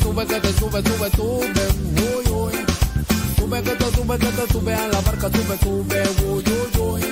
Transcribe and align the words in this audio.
sube, 0.00 0.26
que 0.26 0.40
te 0.40 0.52
sube, 0.54 0.82
sube, 0.82 1.10
sube, 1.10 1.64
uy, 2.06 2.32
uy. 2.32 2.52
Sube, 3.36 3.62
que 3.62 3.70
te 3.70 3.84
sube, 3.94 4.18
que 4.18 4.26
te 4.26 4.52
sube 4.52 4.74
a 4.74 4.88
la 4.88 5.00
barca, 5.00 5.28
sube, 5.30 5.58
sube, 5.58 6.02
uy, 6.26 6.44
uy, 6.44 6.80
uy. 6.80 7.02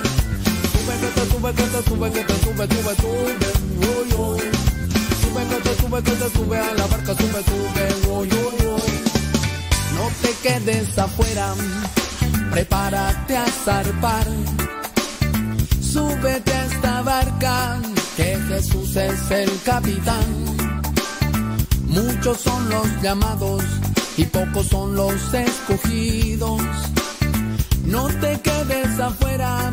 Sube, 0.72 0.94
que 1.00 1.08
te 1.14 1.30
sube, 1.30 1.52
que 1.54 1.62
te 1.62 1.82
sube, 1.88 2.10
que 2.10 2.24
te 2.24 2.34
sube, 2.44 2.66
sube, 2.66 2.95
sube, 2.96 3.50
uy, 3.78 4.14
uy. 4.18 4.41
Sube, 5.20 5.42
que 5.48 5.56
te 5.62 5.74
sube, 5.80 6.02
que 6.02 6.10
te 6.10 6.30
sube 6.30 6.59
a 6.59 6.74
la 6.74 6.86
barca, 6.86 7.14
sube, 7.14 7.41
sube, 7.48 8.10
uy, 8.10 8.28
uy, 8.28 8.66
uy. 8.66 8.82
No 9.95 10.10
te 10.23 10.34
quedes 10.42 10.98
afuera, 10.98 11.55
prepárate 12.51 13.37
a 13.37 13.46
zarpar. 13.64 14.27
Súbete 15.80 16.52
a 16.52 16.64
esta 16.66 17.02
barca, 17.02 17.80
que 18.16 18.38
Jesús 18.48 18.96
es 18.96 19.30
el 19.30 19.51
capitán. 19.64 20.53
Muchos 21.88 22.41
son 22.41 22.69
los 22.70 23.02
llamados 23.02 23.62
y 24.16 24.25
pocos 24.27 24.66
son 24.69 24.95
los 24.95 25.34
escogidos. 25.34 26.62
No 27.84 28.06
te 28.20 28.41
quedes 28.41 28.98
afuera, 28.98 29.73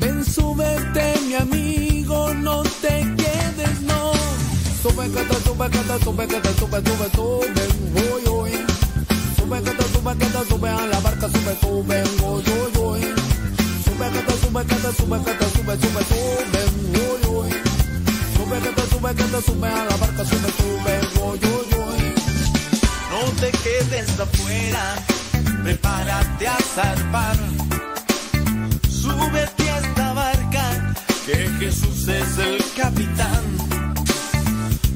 ven, 0.00 0.24
súbete, 0.24 1.14
mi 1.26 1.34
amigo, 1.34 2.32
no 2.34 2.62
te 2.80 3.06
quedes, 3.16 3.80
no. 3.82 4.12
Sube, 4.82 5.08
te 5.08 5.34
sube, 5.44 5.68
te 5.68 6.04
sube, 6.04 6.26
te 6.26 6.54
sube, 6.58 6.82
sube, 6.82 7.10
sube, 7.14 7.64
uy, 7.94 8.28
uy. 8.30 8.50
Sube, 9.36 9.60
te 9.60 9.84
sube, 9.92 10.14
te 10.14 10.48
sube 10.48 10.68
a 10.68 10.86
la 10.86 11.00
barca, 11.00 11.28
sube, 11.28 11.56
sube, 11.60 12.02
uy, 12.24 12.42
uy, 12.42 12.78
uy. 12.82 13.00
Sube, 13.84 14.08
te 14.10 14.32
sube, 14.40 14.64
te 14.64 14.76
sube, 14.96 15.18
te 15.18 15.46
sube, 15.50 15.76
sube, 15.76 16.04
sube, 16.04 16.62
uy, 16.98 17.36
uy. 17.36 17.61
Sube, 18.52 18.60
que 18.60 18.68
te 18.68 18.86
sube, 18.90 19.14
que 19.14 19.24
te 19.24 19.42
sube 19.42 19.66
a 19.66 19.84
la 19.84 19.96
barca, 19.96 20.24
sube, 20.26 20.52
sube, 20.58 21.00
uy, 21.22 21.40
uy, 21.42 21.66
uy. 21.78 22.14
No 23.10 23.32
te 23.40 23.50
quedes 23.50 24.20
afuera, 24.20 24.94
prepárate 25.62 26.48
a 26.48 26.56
zarpar. 26.74 27.36
Súbete 28.90 29.70
a 29.70 29.78
esta 29.78 30.12
barca, 30.12 30.94
que 31.24 31.48
Jesús 31.60 32.08
es 32.08 32.38
el 32.38 32.62
capitán. 32.76 33.42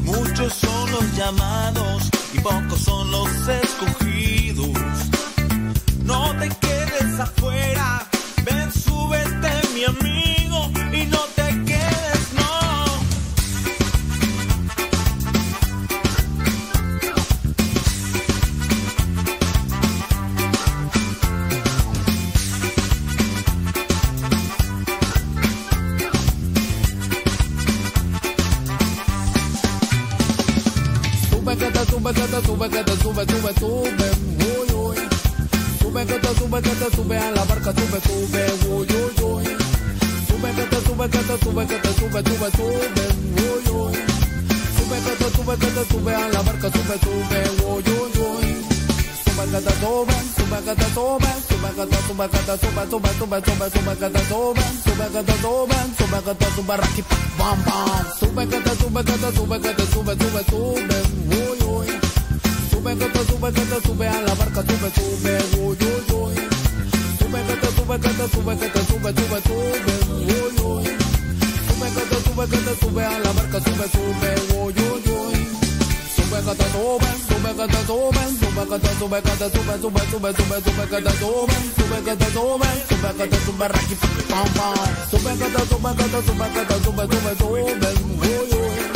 Muchos 0.02 0.52
son 0.52 0.90
los 0.92 1.16
llamados 1.16 2.10
y 2.34 2.38
pocos 2.40 2.80
son 2.80 3.10
los 3.10 3.30
escogidos. 3.48 4.68
No 6.04 6.36
te 6.38 6.50
quedes 6.60 7.20
afuera, 7.20 8.06
ven, 8.44 8.70
Sube, 32.06 32.20
que 32.20 32.28
te 32.28 32.46
sube, 32.46 32.68
que 32.70 32.84
te 32.84 32.96
sube, 33.02 33.26
sube, 33.26 33.52
sube, 33.58 34.10
uy, 34.38 34.70
uy. 34.76 34.96
Sube, 35.80 36.06
que 36.06 36.18
te 36.20 36.34
sube, 36.38 36.62
que 36.62 36.70
te 36.70 36.96
sube 36.96 37.18
a 37.18 37.32
la 37.32 37.44
barca, 37.46 37.72
sube, 37.72 38.00
sube, 38.00 38.46
uy, 38.68 38.86
uy, 38.86 39.24
uy. 39.24 39.44
Sube, 40.28 40.50
que 40.54 40.62
te 40.70 40.76
sube, 40.86 41.10
que 41.10 41.18
te 41.18 41.36
sube, 41.42 41.66
que 41.66 41.74
te 41.74 41.92
sube, 41.94 42.22
sube, 42.22 42.50
sube, 42.52 43.06
uy, 43.42 43.66
uy. 43.74 43.94
Sube, 44.76 44.96
que 45.02 45.14
te 45.18 45.30
sube, 45.34 45.56
que 45.58 45.66
te 45.66 45.84
sube 45.90 46.14
a 46.14 46.28
la 46.28 46.42
barca, 46.42 46.70
sube, 46.70 46.96
sube, 47.02 47.40
uy, 47.66 47.82
uy, 47.82 48.12
uy. 48.22 48.46
Sube, 49.24 49.44
que 49.50 49.60
te 49.66 49.74
sube, 49.82 50.14
sube, 50.38 50.58
que 50.62 50.74
te 50.76 50.86
sube, 50.94 51.30
sube, 51.48 51.70
que 51.74 51.86
te 51.90 51.98
sube, 52.06 52.28
que 52.30 52.38
te 52.38 52.54
sube, 52.56 52.86
sube, 52.86 53.10
sube, 53.18 53.42
sube, 53.42 53.70
sube, 53.74 53.96
que 53.98 54.10
te 54.10 54.22
sube, 54.28 54.62
sube, 54.84 55.06
que 55.10 55.22
te 55.26 55.34
sube, 55.42 55.74
sube, 55.98 56.22
que 56.22 56.34
te 56.38 56.46
sube, 56.54 56.76
raqui, 56.76 57.02
pam, 57.36 57.58
pam. 57.64 58.06
Sube, 58.20 58.46
que 58.46 58.60
te 58.60 58.70
sube, 58.76 59.04
que 59.04 59.12
te 59.12 59.32
sube, 59.34 59.60
que 59.60 59.74
te 59.74 59.86
sube, 59.90 60.14
sube, 60.14 60.44
sube. 60.44 61.45
Sube, 62.86 62.98
que 62.98 63.06
te 63.06 63.24
sube, 63.24 63.52
que 63.52 63.60
te 63.62 63.80
sube 63.82 64.06
a 64.06 64.22
la 64.22 64.34
barca, 64.34 64.62
sube, 64.62 64.90
sube, 64.94 65.38
uy, 65.58 65.76
uy, 65.76 66.14
uy. 66.14 66.34
Sube, 67.18 67.42
que 67.42 67.54
te 67.56 67.66
sube, 67.74 67.98
que 67.98 68.08
te 68.10 68.28
sube, 68.28 68.56
que 68.56 68.68
te 68.68 68.80
sube, 68.86 69.10
sube, 69.10 69.42
sube, 69.42 69.94
uy, 70.22 70.54
uy. 70.62 70.84
Sube, 71.66 71.88
que 71.90 72.02
te 72.06 72.18
sube, 72.22 72.46
que 72.46 72.58
te 72.58 72.76
sube 72.78 73.04
a 73.04 73.18
la 73.18 73.32
barca, 73.32 73.58
sube, 73.58 73.86
sube, 73.90 74.30
uy, 74.54 74.74
uy, 74.78 75.02
uy. 75.02 75.34
Sube, 76.14 76.38
que 76.46 76.54
te 76.54 76.66
sube, 76.70 77.10
sube, 77.26 77.50
que 77.56 77.66
te 77.66 77.80
sube, 77.86 78.22
sube, 78.38 78.62
que 78.70 78.78
te 78.78 78.90
sube, 78.94 79.18
que 79.20 79.34
te 79.34 79.50
sube, 79.50 79.74
sube, 79.82 80.02
sube, 80.06 80.30
sube, 80.36 80.62
sube, 80.62 80.86
que 80.86 81.02
te 81.02 81.10
sube, 81.10 81.54
sube, 81.74 81.98
que 82.04 82.14
te 82.14 82.30
sube, 82.30 82.68
sube, 82.86 83.10
que 83.16 83.26
te 83.26 83.38
sube, 83.46 83.66
raqui, 83.66 83.94
pam, 84.30 84.46
pam. 84.54 84.74
Sube, 85.10 85.32
que 85.34 85.48
te 85.50 85.62
sube, 85.66 85.90
que 85.96 86.04
te 86.04 86.20
sube, 86.22 86.46
que 86.54 86.62
te 86.62 86.76
sube, 86.84 87.02
sube, 87.02 87.34
sube, 87.34 87.66
uy, 88.22 88.54
uy. 88.54 88.95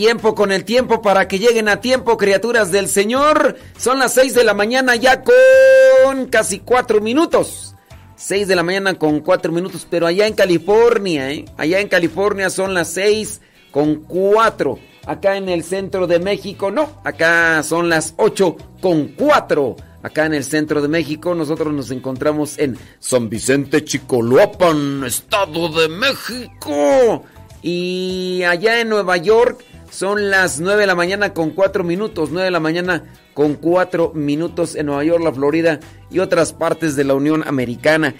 Tiempo 0.00 0.34
con 0.34 0.50
el 0.50 0.64
tiempo 0.64 1.02
para 1.02 1.28
que 1.28 1.38
lleguen 1.38 1.68
a 1.68 1.82
tiempo, 1.82 2.16
criaturas 2.16 2.72
del 2.72 2.88
Señor. 2.88 3.58
Son 3.76 3.98
las 3.98 4.14
6 4.14 4.34
de 4.34 4.44
la 4.44 4.54
mañana 4.54 4.96
ya 4.96 5.22
con 5.22 6.24
casi 6.28 6.60
4 6.60 7.02
minutos. 7.02 7.74
6 8.16 8.48
de 8.48 8.56
la 8.56 8.62
mañana 8.62 8.94
con 8.94 9.20
4 9.20 9.52
minutos, 9.52 9.86
pero 9.90 10.06
allá 10.06 10.26
en 10.26 10.32
California, 10.32 11.30
¿eh? 11.30 11.44
allá 11.58 11.80
en 11.80 11.88
California 11.88 12.48
son 12.48 12.72
las 12.72 12.88
6 12.94 13.42
con 13.72 13.96
4. 13.96 14.78
Acá 15.04 15.36
en 15.36 15.50
el 15.50 15.64
centro 15.64 16.06
de 16.06 16.18
México, 16.18 16.70
no, 16.70 16.98
acá 17.04 17.62
son 17.62 17.90
las 17.90 18.14
8 18.16 18.56
con 18.80 19.08
4. 19.08 19.76
Acá 20.02 20.24
en 20.24 20.32
el 20.32 20.44
centro 20.44 20.80
de 20.80 20.88
México, 20.88 21.34
nosotros 21.34 21.74
nos 21.74 21.90
encontramos 21.90 22.58
en 22.58 22.78
San 23.00 23.28
Vicente 23.28 23.84
Chicoloapan, 23.84 25.04
Estado 25.04 25.68
de 25.68 25.90
México. 25.90 27.22
Y 27.60 28.42
allá 28.44 28.80
en 28.80 28.88
Nueva 28.88 29.18
York 29.18 29.62
son 29.90 30.30
las 30.30 30.60
9 30.60 30.80
de 30.80 30.86
la 30.86 30.94
mañana 30.94 31.34
con 31.34 31.50
4 31.50 31.84
minutos. 31.84 32.30
9 32.30 32.44
de 32.44 32.50
la 32.50 32.60
mañana 32.60 33.04
con 33.34 33.54
4 33.54 34.12
minutos 34.14 34.76
en 34.76 34.86
Nueva 34.86 35.04
York, 35.04 35.22
la 35.22 35.32
Florida 35.32 35.80
y 36.10 36.20
otras 36.20 36.52
partes 36.52 36.96
de 36.96 37.04
la 37.04 37.14
Unión 37.14 37.42
Americana. 37.46 38.14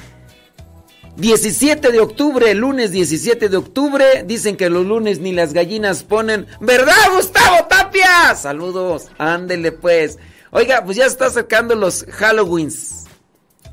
17 1.17 1.93
de 1.93 2.01
octubre, 2.01 2.55
lunes 2.55 2.93
17 2.93 3.49
de 3.49 3.57
octubre. 3.57 4.25
Dicen 4.27 4.57
que 4.57 4.71
los 4.71 4.87
lunes 4.87 5.21
ni 5.21 5.33
las 5.33 5.53
gallinas 5.53 6.03
ponen. 6.03 6.47
¿Verdad, 6.61 6.95
Gustavo 7.15 7.67
Tapia? 7.69 8.35
Saludos. 8.35 9.09
Ándele 9.19 9.73
pues. 9.73 10.19
Oiga, 10.51 10.83
pues 10.85 10.97
ya 10.97 11.07
está 11.07 11.27
acercando 11.27 11.75
los 11.75 12.07
Halloweens. 12.19 13.05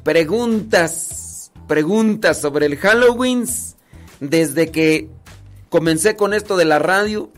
Preguntas. 0.04 1.51
Preguntas 1.68 2.39
sobre 2.39 2.66
el 2.66 2.77
Halloween. 2.77 3.46
Desde 4.20 4.72
que 4.72 5.10
comencé 5.70 6.16
con 6.16 6.34
esto 6.34 6.58
de 6.58 6.66
la 6.66 6.80
radio, 6.80 7.32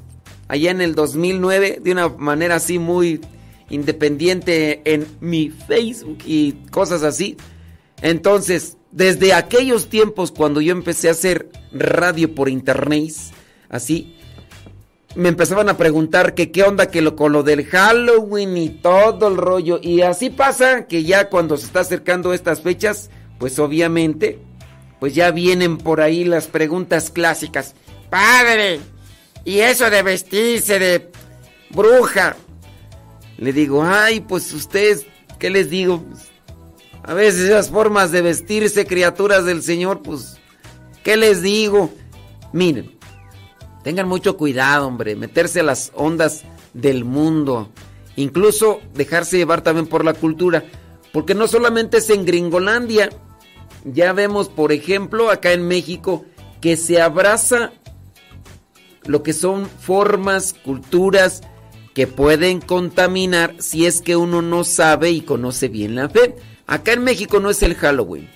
allá 0.50 0.72
en 0.72 0.82
el 0.82 0.96
2009, 0.96 1.79
de 1.82 1.91
una 1.94 2.10
manera 2.10 2.56
así 2.56 2.79
muy 2.79 3.22
independiente 3.70 4.82
en 4.84 5.08
mi 5.22 5.50
Facebook 5.50 6.18
y 6.25 6.53
cosas 6.72 7.03
así. 7.03 7.38
Entonces, 8.01 8.75
desde 8.91 9.34
aquellos 9.34 9.89
tiempos 9.89 10.32
cuando 10.32 10.60
yo 10.60 10.74
empecé 10.74 11.08
a 11.08 11.12
hacer 11.12 11.50
radio 11.72 12.34
por 12.34 12.50
internet, 12.50 13.13
así, 13.70 14.15
me 15.15 15.29
empezaban 15.29 15.70
a 15.70 15.77
preguntar 15.77 16.34
que 16.34 16.51
qué 16.51 16.63
onda 16.63 16.88
que 16.88 17.01
lo, 17.01 17.15
con 17.15 17.32
lo 17.32 17.44
del 17.44 17.65
Halloween 17.65 18.58
y 18.58 18.70
todo 18.70 19.27
el 19.27 19.38
rollo. 19.38 19.79
Y 19.82 20.01
así 20.01 20.32
pasa 20.32 20.88
que 20.88 21.03
ya 21.03 21.29
cuando 21.29 21.58
se 21.58 21.68
está 21.68 21.82
acercando 21.82 22.34
estas 22.34 22.62
fechas, 22.62 23.12
pues 23.38 23.60
obviamente, 23.60 24.39
pues 25.00 25.13
ya 25.13 25.29
vienen 25.29 25.77
por 25.77 26.01
ahí 26.01 26.24
las 26.24 26.48
preguntas 26.48 27.12
clásicas. 27.12 27.75
Padre, 28.10 28.79
¿y 29.50 29.62
eso 29.62 29.89
de 29.89 30.03
vestirse 30.03 30.77
de 30.77 31.10
bruja? 31.72 32.36
Le 33.38 33.51
digo, 33.51 33.84
ay, 33.84 34.20
pues 34.20 34.53
ustedes, 34.53 35.08
¿qué 35.39 35.50
les 35.50 35.72
digo? 35.72 36.06
A 37.01 37.15
veces 37.15 37.50
esas 37.50 37.72
formas 37.72 38.12
de 38.12 38.22
vestirse, 38.22 38.86
criaturas 38.86 39.46
del 39.46 39.63
Señor, 39.63 40.03
pues, 40.03 40.38
¿qué 41.03 41.18
les 41.18 41.41
digo? 41.41 41.91
Miren, 42.53 42.96
tengan 43.84 44.08
mucho 44.08 44.38
cuidado, 44.38 44.86
hombre, 44.86 45.15
meterse 45.15 45.62
a 45.62 45.63
las 45.63 45.91
ondas 45.96 46.44
del 46.75 47.03
mundo, 47.03 47.72
incluso 48.18 48.82
dejarse 48.94 49.38
llevar 49.38 49.62
también 49.62 49.88
por 49.88 50.06
la 50.06 50.13
cultura, 50.13 50.63
porque 51.12 51.34
no 51.34 51.48
solamente 51.48 51.98
es 51.98 52.10
en 52.12 52.24
Gringolandia, 52.24 53.10
ya 53.84 54.13
vemos, 54.13 54.48
por 54.48 54.72
ejemplo, 54.72 55.32
acá 55.32 55.53
en 55.53 55.68
México, 55.68 56.24
que 56.62 56.77
se 56.77 57.01
abraza 57.01 57.72
lo 59.10 59.24
que 59.24 59.34
son 59.34 59.66
formas, 59.66 60.54
culturas 60.54 61.42
que 61.96 62.06
pueden 62.06 62.62
contaminar 62.62 63.56
si 63.58 63.88
es 63.88 64.04
que 64.04 64.16
uno 64.16 64.44
no 64.44 64.63
sabe 64.63 65.10
y 65.10 65.22
conoce 65.22 65.68
bien 65.68 65.96
la 65.96 66.10
fe. 66.10 66.36
Acá 66.68 66.94
en 66.94 67.04
México 67.04 67.39
no 67.39 67.50
es 67.50 67.63
el 67.63 67.74
Halloween, 67.74 68.30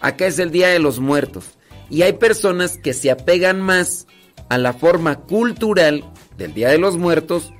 acá 0.00 0.26
es 0.26 0.38
el 0.38 0.50
Día 0.50 0.68
de 0.68 0.78
los 0.78 0.98
Muertos. 0.98 1.44
Y 1.90 2.00
hay 2.02 2.14
personas 2.14 2.78
que 2.78 2.94
se 2.94 3.10
apegan 3.10 3.60
más 3.60 4.06
a 4.48 4.56
la 4.56 4.72
forma 4.72 5.16
cultural 5.16 6.02
del 6.38 6.54
Día 6.54 6.70
de 6.70 6.78
los 6.78 6.96
Muertos 6.96 7.52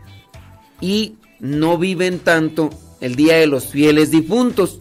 y 0.81 1.17
no 1.41 1.77
viven 1.77 2.19
tanto 2.19 2.71
el 3.03 3.15
Día 3.15 3.35
de 3.35 3.47
los 3.47 3.67
Fieles 3.67 4.11
Difuntos. 4.11 4.81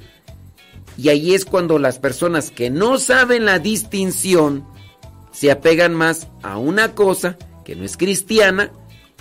Y 0.98 1.10
ahí 1.10 1.34
es 1.34 1.44
cuando 1.44 1.80
las 1.80 2.00
personas 2.00 2.50
que 2.50 2.70
no 2.70 2.98
saben 2.98 3.44
la 3.44 3.60
distinción 3.60 4.66
se 5.34 5.52
apegan 5.52 5.94
más 5.94 6.30
a 6.44 6.58
una 6.58 6.96
cosa 6.96 7.38
que 7.64 7.76
no 7.76 7.84
es 7.84 7.98
cristiana 7.98 8.72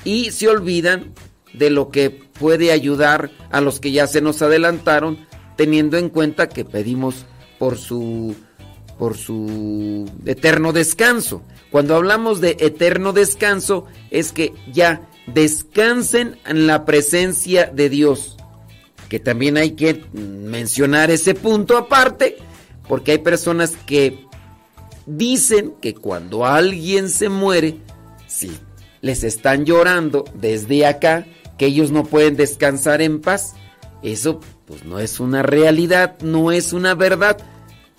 y 0.04 0.30
se 0.30 0.49
olvidan 0.49 1.12
de 1.52 1.70
lo 1.70 1.90
que 1.90 2.11
puede 2.11 2.72
ayudar 2.72 3.30
a 3.50 3.61
los 3.61 3.80
que 3.80 3.92
ya 3.92 4.06
se 4.06 4.20
nos 4.20 4.42
adelantaron, 4.42 5.18
teniendo 5.56 5.99
en 5.99 6.08
cuenta 6.08 6.49
que 6.49 6.64
pedimos 6.64 7.26
por 7.58 7.78
su 7.78 8.34
por 8.99 9.16
su 9.16 10.08
eterno 10.26 10.72
descanso. 10.72 11.42
Cuando 11.70 11.96
hablamos 11.96 12.40
de 12.40 12.56
eterno 12.61 13.12
descanso 13.12 13.87
es 14.11 14.32
que 14.32 14.52
ya 14.72 15.08
descansen 15.26 16.38
en 16.46 16.66
la 16.66 16.84
presencia 16.84 17.66
de 17.66 17.88
Dios. 17.88 18.37
Que 19.08 19.18
también 19.18 19.56
hay 19.56 19.72
que 19.72 20.04
mencionar 20.12 21.11
ese 21.11 21.34
punto 21.34 21.76
aparte, 21.76 22.37
porque 22.88 23.12
hay 23.12 23.18
personas 23.18 23.76
que 23.87 24.25
dicen 25.06 25.75
que 25.80 25.94
cuando 25.94 26.46
alguien 26.46 27.08
se 27.08 27.28
muere, 27.28 27.78
Sí, 28.33 28.51
les 29.03 29.25
están 29.25 29.67
llorando 29.67 30.25
desde 30.35 30.87
acá 30.87 31.27
que 31.59 31.67
ellos 31.67 31.91
no 31.91 32.05
pueden 32.05 32.37
descansar 32.37 33.03
en 33.03 33.21
paz. 33.21 33.55
Eso 34.03 34.41
pues 34.67 34.85
no 34.85 34.99
es 34.99 35.21
una 35.21 35.43
realidad, 35.43 36.19
no 36.23 36.51
es 36.51 36.73
una 36.73 36.95
verdad. 36.95 37.37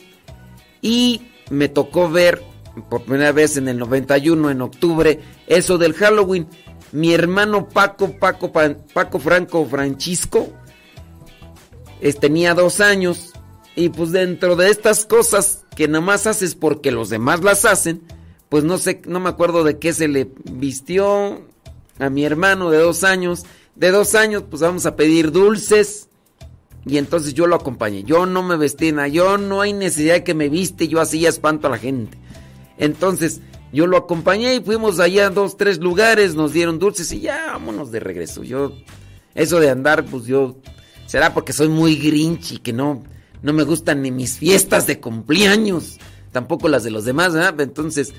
y 0.81 1.21
me 1.49 1.69
tocó 1.69 2.09
ver 2.09 2.43
por 2.89 3.03
primera 3.03 3.31
vez 3.31 3.57
en 3.57 3.67
el 3.67 3.77
91, 3.77 4.49
en 4.49 4.61
octubre, 4.61 5.19
eso 5.47 5.77
del 5.77 5.93
Halloween. 5.93 6.47
Mi 6.91 7.13
hermano 7.13 7.69
Paco, 7.69 8.17
Paco, 8.19 8.51
Paco 8.51 9.19
Franco 9.19 9.65
Francisco, 9.65 10.49
tenía 12.19 12.53
dos 12.53 12.81
años 12.81 13.33
y 13.75 13.89
pues 13.89 14.11
dentro 14.11 14.55
de 14.55 14.69
estas 14.69 15.05
cosas 15.05 15.65
que 15.75 15.87
nada 15.87 16.01
más 16.01 16.27
haces 16.27 16.55
porque 16.55 16.91
los 16.91 17.09
demás 17.09 17.43
las 17.43 17.65
hacen, 17.65 18.03
pues 18.49 18.63
no 18.63 18.77
sé, 18.77 19.01
no 19.07 19.19
me 19.19 19.29
acuerdo 19.29 19.63
de 19.63 19.79
qué 19.79 19.93
se 19.93 20.07
le 20.07 20.29
vistió 20.51 21.41
a 21.99 22.09
mi 22.09 22.25
hermano 22.25 22.69
de 22.69 22.77
dos 22.77 23.03
años. 23.03 23.45
De 23.75 23.89
dos 23.89 24.13
años, 24.13 24.43
pues 24.47 24.61
vamos 24.61 24.85
a 24.85 24.95
pedir 24.95 25.31
dulces 25.31 26.09
y 26.85 26.97
entonces 26.97 27.33
yo 27.33 27.47
lo 27.47 27.55
acompañé. 27.55 28.03
Yo 28.03 28.25
no 28.25 28.43
me 28.43 28.57
vestí 28.57 28.91
nada. 28.91 29.07
Yo 29.07 29.37
no 29.37 29.61
hay 29.61 29.73
necesidad 29.73 30.15
de 30.15 30.23
que 30.23 30.33
me 30.33 30.49
viste. 30.49 30.87
Yo 30.87 30.99
así 30.99 31.21
ya 31.21 31.29
espanto 31.29 31.67
a 31.67 31.71
la 31.71 31.77
gente. 31.77 32.17
Entonces 32.77 33.41
yo 33.71 33.87
lo 33.87 33.97
acompañé 33.97 34.55
y 34.55 34.61
fuimos 34.61 34.99
allá 34.99 35.27
a 35.27 35.29
dos, 35.29 35.55
tres 35.55 35.79
lugares. 35.79 36.35
Nos 36.35 36.51
dieron 36.51 36.79
dulces 36.79 37.11
y 37.13 37.21
ya 37.21 37.45
vámonos 37.47 37.91
de 37.91 37.99
regreso. 37.99 38.43
Yo, 38.43 38.73
eso 39.33 39.59
de 39.59 39.69
andar, 39.69 40.05
pues 40.05 40.25
yo. 40.25 40.57
Será 41.05 41.33
porque 41.33 41.53
soy 41.53 41.69
muy 41.69 41.95
grinch 41.95 42.53
y 42.53 42.57
que 42.57 42.73
no, 42.73 43.03
no 43.41 43.53
me 43.53 43.63
gustan 43.63 44.01
ni 44.01 44.11
mis 44.11 44.37
fiestas 44.37 44.87
de 44.87 44.99
cumpleaños. 44.99 45.99
Tampoco 46.31 46.67
las 46.67 46.83
de 46.83 46.91
los 46.91 47.05
demás. 47.05 47.33
Entonces, 47.59 48.13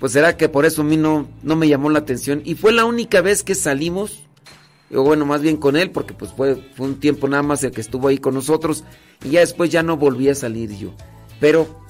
pues 0.00 0.12
será 0.12 0.36
que 0.36 0.48
por 0.48 0.64
eso 0.64 0.82
a 0.82 0.84
mí 0.84 0.96
no, 0.96 1.28
no 1.42 1.56
me 1.56 1.68
llamó 1.68 1.90
la 1.90 1.98
atención. 1.98 2.40
Y 2.44 2.54
fue 2.54 2.72
la 2.72 2.86
única 2.86 3.20
vez 3.20 3.42
que 3.42 3.54
salimos 3.54 4.25
o 4.94 5.02
bueno, 5.02 5.26
más 5.26 5.40
bien 5.42 5.56
con 5.56 5.76
él, 5.76 5.90
porque 5.90 6.14
pues 6.14 6.32
fue, 6.32 6.56
un 6.78 7.00
tiempo 7.00 7.28
nada 7.28 7.42
más 7.42 7.62
el 7.64 7.70
que 7.70 7.80
estuvo 7.80 8.08
ahí 8.08 8.18
con 8.18 8.34
nosotros 8.34 8.84
y 9.24 9.30
ya 9.30 9.40
después 9.40 9.70
ya 9.70 9.82
no 9.82 9.96
volví 9.96 10.28
a 10.28 10.34
salir 10.34 10.76
yo. 10.76 10.92
Pero 11.40 11.84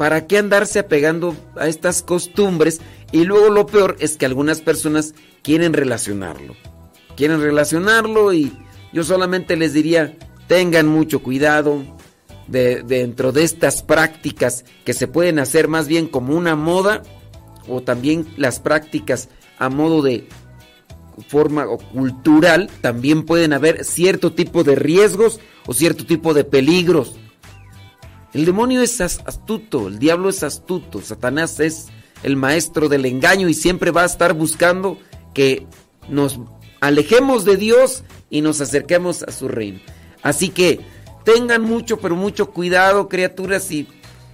¿Para 0.00 0.26
qué 0.26 0.38
andarse 0.38 0.78
apegando 0.78 1.36
a 1.56 1.68
estas 1.68 2.00
costumbres? 2.00 2.80
Y 3.12 3.24
luego 3.24 3.50
lo 3.50 3.66
peor 3.66 3.98
es 4.00 4.16
que 4.16 4.24
algunas 4.24 4.62
personas 4.62 5.12
quieren 5.42 5.74
relacionarlo. 5.74 6.56
Quieren 7.18 7.42
relacionarlo 7.42 8.32
y 8.32 8.50
yo 8.94 9.04
solamente 9.04 9.56
les 9.58 9.74
diría, 9.74 10.16
tengan 10.46 10.88
mucho 10.88 11.22
cuidado 11.22 11.82
de, 12.46 12.82
dentro 12.82 13.30
de 13.32 13.44
estas 13.44 13.82
prácticas 13.82 14.64
que 14.86 14.94
se 14.94 15.06
pueden 15.06 15.38
hacer 15.38 15.68
más 15.68 15.86
bien 15.86 16.08
como 16.08 16.34
una 16.34 16.56
moda 16.56 17.02
o 17.68 17.82
también 17.82 18.26
las 18.38 18.58
prácticas 18.58 19.28
a 19.58 19.68
modo 19.68 20.00
de 20.00 20.26
forma 21.28 21.66
o 21.66 21.78
cultural, 21.78 22.70
también 22.80 23.24
pueden 23.24 23.52
haber 23.52 23.84
cierto 23.84 24.32
tipo 24.32 24.64
de 24.64 24.74
riesgos 24.74 25.40
o 25.66 25.72
cierto 25.72 26.06
tipo 26.06 26.34
de 26.34 26.44
peligros. 26.44 27.16
El 28.32 28.44
demonio 28.44 28.82
es 28.82 29.00
astuto, 29.00 29.88
el 29.88 29.98
diablo 29.98 30.28
es 30.28 30.42
astuto, 30.42 31.00
Satanás 31.00 31.58
es 31.60 31.88
el 32.22 32.36
maestro 32.36 32.88
del 32.88 33.06
engaño 33.06 33.48
y 33.48 33.54
siempre 33.54 33.90
va 33.90 34.02
a 34.02 34.06
estar 34.06 34.34
buscando 34.34 34.98
que 35.34 35.66
nos 36.08 36.38
alejemos 36.80 37.44
de 37.44 37.56
Dios 37.56 38.04
y 38.30 38.40
nos 38.40 38.60
acerquemos 38.60 39.22
a 39.22 39.32
su 39.32 39.48
reino. 39.48 39.80
Así 40.22 40.50
que 40.50 40.80
tengan 41.24 41.62
mucho, 41.62 41.98
pero 41.98 42.16
mucho 42.16 42.50
cuidado, 42.50 43.08
criaturas. 43.08 43.70
Y 43.70 43.88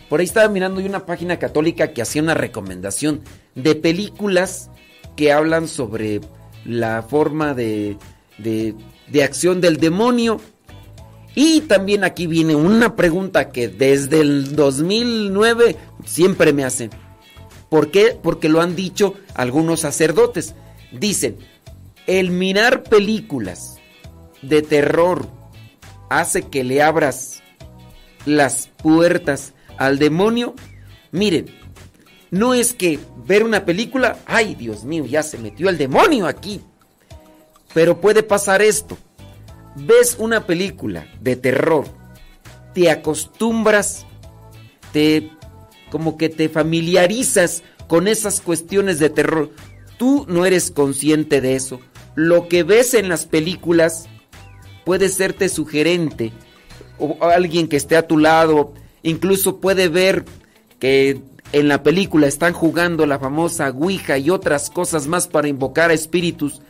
por 0.09 0.21
ahí 0.21 0.27
estaba 0.27 0.49
mirando 0.49 0.81
una 0.81 1.07
página 1.07 1.39
católica 1.39 1.93
que 1.93 2.03
hacía 2.03 2.23
una 2.23 2.35
recomendación 2.35 3.23
de 3.55 3.75
películas 3.75 4.71
que 5.17 5.33
hablan 5.33 5.69
sobre 5.69 6.21
la 6.67 7.03
forma 7.03 7.55
de, 7.55 7.97
de, 8.39 8.75
de 9.09 9.25
acción 9.25 9.61
del 9.61 9.79
demonio. 9.79 10.41
Y 11.35 11.63
también 11.63 12.03
aquí 12.03 12.27
viene 12.27 12.55
una 12.55 12.97
pregunta 12.97 13.51
que 13.51 13.69
desde 13.69 14.21
el 14.21 14.57
2009 14.57 15.77
siempre 16.05 16.53
me 16.53 16.65
hacen. 16.65 16.91
¿Por 17.69 17.91
qué? 17.91 18.19
Porque 18.21 18.49
lo 18.49 18.61
han 18.61 18.75
dicho 18.75 19.15
algunos 19.35 19.81
sacerdotes. 19.81 20.55
Dicen, 20.93 21.37
el 22.07 22.31
mirar 22.31 22.85
películas 22.85 23.79
de 24.43 24.63
terror 24.63 25.29
hace 26.09 26.43
que 26.43 26.65
le 26.65 26.83
abras 26.83 27.43
las 28.25 28.69
puertas 28.69 29.53
al 29.77 29.99
demonio. 29.99 30.55
Miren, 31.13 31.47
no 32.31 32.55
es 32.55 32.75
que 32.75 32.99
ver 33.27 33.45
una 33.45 33.65
película, 33.65 34.19
ay 34.27 34.55
Dios 34.55 34.85
mío, 34.85 35.05
ya 35.07 35.23
se 35.23 35.39
metió 35.39 35.69
el 35.69 35.79
demonio 35.79 36.27
aquí. 36.27 36.61
Pero 37.73 38.01
puede 38.01 38.23
pasar 38.23 38.63
esto 38.63 38.97
ves 39.77 40.17
una 40.19 40.47
película 40.47 41.07
de 41.21 41.37
terror, 41.37 41.87
te 42.75 42.91
acostumbras, 42.91 44.07
te 44.93 45.31
como 45.91 46.17
que 46.17 46.29
te 46.29 46.49
familiarizas 46.49 47.63
con 47.87 48.09
esas 48.09 48.41
cuestiones 48.41 48.99
de 48.99 49.11
terror. 49.11 49.53
Tú 49.99 50.27
no 50.29 50.45
eres 50.45 50.71
consciente 50.71 51.41
de 51.41 51.55
eso. 51.55 51.81
Lo 52.17 52.49
que 52.49 52.65
ves 52.65 52.95
en 52.95 53.09
las 53.09 53.27
películas 53.27 54.09
puede 54.85 55.09
serte 55.09 55.49
sugerente 55.49 56.33
o 56.99 57.17
alguien 57.25 57.69
que 57.69 57.77
esté 57.77 57.97
a 57.97 58.07
tu 58.07 58.19
lado, 58.19 58.75
incluso 59.03 59.61
puede 59.61 59.89
ver 59.89 60.25
que 60.81 61.23
en 61.53 61.69
la 61.69 61.83
película 61.83 62.27
están 62.27 62.53
jugando 62.53 63.07
la 63.07 63.19
famosa 63.19 63.71
Ouija 63.71 64.19
y 64.19 64.31
otras 64.31 64.71
cosas 64.71 65.07
más 65.07 65.29
para 65.29 65.49
invocar 65.49 65.91
a 65.91 65.95
espíritus. 65.95 66.61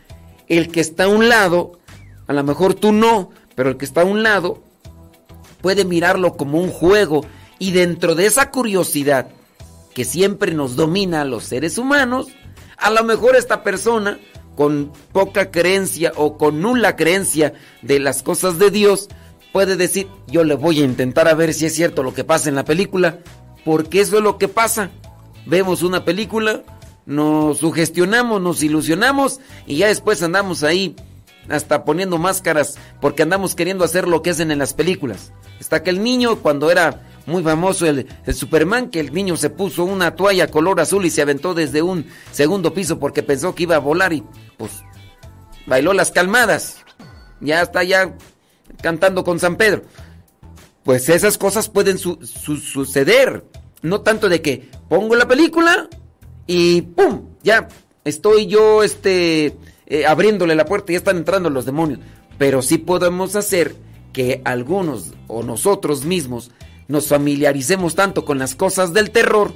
El 0.48 0.68
que 0.68 0.80
está 0.80 1.04
a 1.04 1.08
un 1.08 1.28
lado 1.28 1.78
a 2.26 2.32
lo 2.32 2.42
mejor 2.42 2.74
tú 2.74 2.92
no, 2.92 3.30
pero 3.54 3.70
el 3.70 3.76
que 3.76 3.84
está 3.84 4.02
a 4.02 4.04
un 4.04 4.22
lado 4.22 4.62
puede 5.60 5.84
mirarlo 5.84 6.36
como 6.36 6.60
un 6.60 6.70
juego 6.70 7.24
y 7.58 7.72
dentro 7.72 8.14
de 8.14 8.26
esa 8.26 8.50
curiosidad 8.50 9.28
que 9.94 10.04
siempre 10.04 10.52
nos 10.52 10.76
domina 10.76 11.22
a 11.22 11.24
los 11.24 11.44
seres 11.44 11.78
humanos, 11.78 12.28
a 12.76 12.90
lo 12.90 13.02
mejor 13.04 13.36
esta 13.36 13.62
persona 13.62 14.18
con 14.54 14.92
poca 15.12 15.50
creencia 15.50 16.12
o 16.16 16.36
con 16.36 16.60
nula 16.60 16.96
creencia 16.96 17.54
de 17.82 18.00
las 18.00 18.22
cosas 18.22 18.58
de 18.58 18.70
Dios 18.70 19.08
puede 19.52 19.76
decir, 19.76 20.08
yo 20.26 20.44
le 20.44 20.54
voy 20.54 20.80
a 20.80 20.84
intentar 20.84 21.28
a 21.28 21.34
ver 21.34 21.54
si 21.54 21.66
es 21.66 21.74
cierto 21.74 22.02
lo 22.02 22.12
que 22.12 22.24
pasa 22.24 22.48
en 22.48 22.56
la 22.56 22.64
película, 22.64 23.20
porque 23.66 24.00
eso 24.00 24.18
es 24.18 24.22
lo 24.22 24.38
que 24.38 24.46
pasa. 24.46 24.90
Vemos 25.44 25.82
una 25.82 26.04
película, 26.04 26.62
nos 27.04 27.58
sugestionamos, 27.58 28.40
nos 28.40 28.62
ilusionamos 28.62 29.40
y 29.66 29.78
ya 29.78 29.88
después 29.88 30.22
andamos 30.22 30.62
ahí 30.62 30.94
hasta 31.48 31.84
poniendo 31.84 32.16
máscaras 32.16 32.78
porque 33.00 33.24
andamos 33.24 33.56
queriendo 33.56 33.84
hacer 33.84 34.06
lo 34.06 34.22
que 34.22 34.30
hacen 34.30 34.52
en 34.52 34.60
las 34.60 34.72
películas. 34.72 35.32
Está 35.58 35.82
que 35.82 35.90
el 35.90 36.00
niño 36.00 36.36
cuando 36.36 36.70
era 36.70 37.02
muy 37.26 37.42
famoso 37.42 37.86
el, 37.86 38.06
Superman, 38.32 38.88
que 38.88 39.00
el 39.00 39.12
niño 39.12 39.36
se 39.36 39.50
puso 39.50 39.84
una 39.84 40.14
toalla 40.14 40.46
color 40.46 40.80
azul 40.80 41.04
y 41.04 41.10
se 41.10 41.22
aventó 41.22 41.52
desde 41.52 41.82
un 41.82 42.06
segundo 42.30 42.72
piso 42.72 43.00
porque 43.00 43.24
pensó 43.24 43.56
que 43.56 43.64
iba 43.64 43.74
a 43.74 43.80
volar 43.80 44.12
y 44.12 44.22
pues 44.56 44.70
bailó 45.66 45.92
las 45.92 46.12
calmadas. 46.12 46.84
Ya 47.40 47.62
está 47.62 47.82
ya 47.82 48.14
cantando 48.80 49.24
con 49.24 49.40
San 49.40 49.56
Pedro. 49.56 49.82
Pues 50.86 51.08
esas 51.08 51.36
cosas 51.36 51.68
pueden 51.68 51.98
suceder. 51.98 53.44
No 53.82 54.02
tanto 54.02 54.28
de 54.28 54.40
que 54.40 54.70
pongo 54.88 55.16
la 55.16 55.26
película 55.26 55.88
y 56.46 56.82
¡pum! 56.82 57.30
Ya 57.42 57.66
estoy 58.04 58.46
yo 58.46 58.84
este 58.84 59.56
eh, 59.86 60.06
abriéndole 60.06 60.54
la 60.54 60.64
puerta 60.64 60.92
y 60.92 60.94
ya 60.94 60.98
están 60.98 61.16
entrando 61.16 61.50
los 61.50 61.66
demonios. 61.66 61.98
Pero 62.38 62.62
sí 62.62 62.78
podemos 62.78 63.34
hacer 63.34 63.74
que 64.12 64.42
algunos 64.44 65.12
o 65.26 65.42
nosotros 65.42 66.04
mismos 66.04 66.52
nos 66.86 67.08
familiaricemos 67.08 67.96
tanto 67.96 68.24
con 68.24 68.38
las 68.38 68.54
cosas 68.54 68.92
del 68.92 69.10
terror 69.10 69.54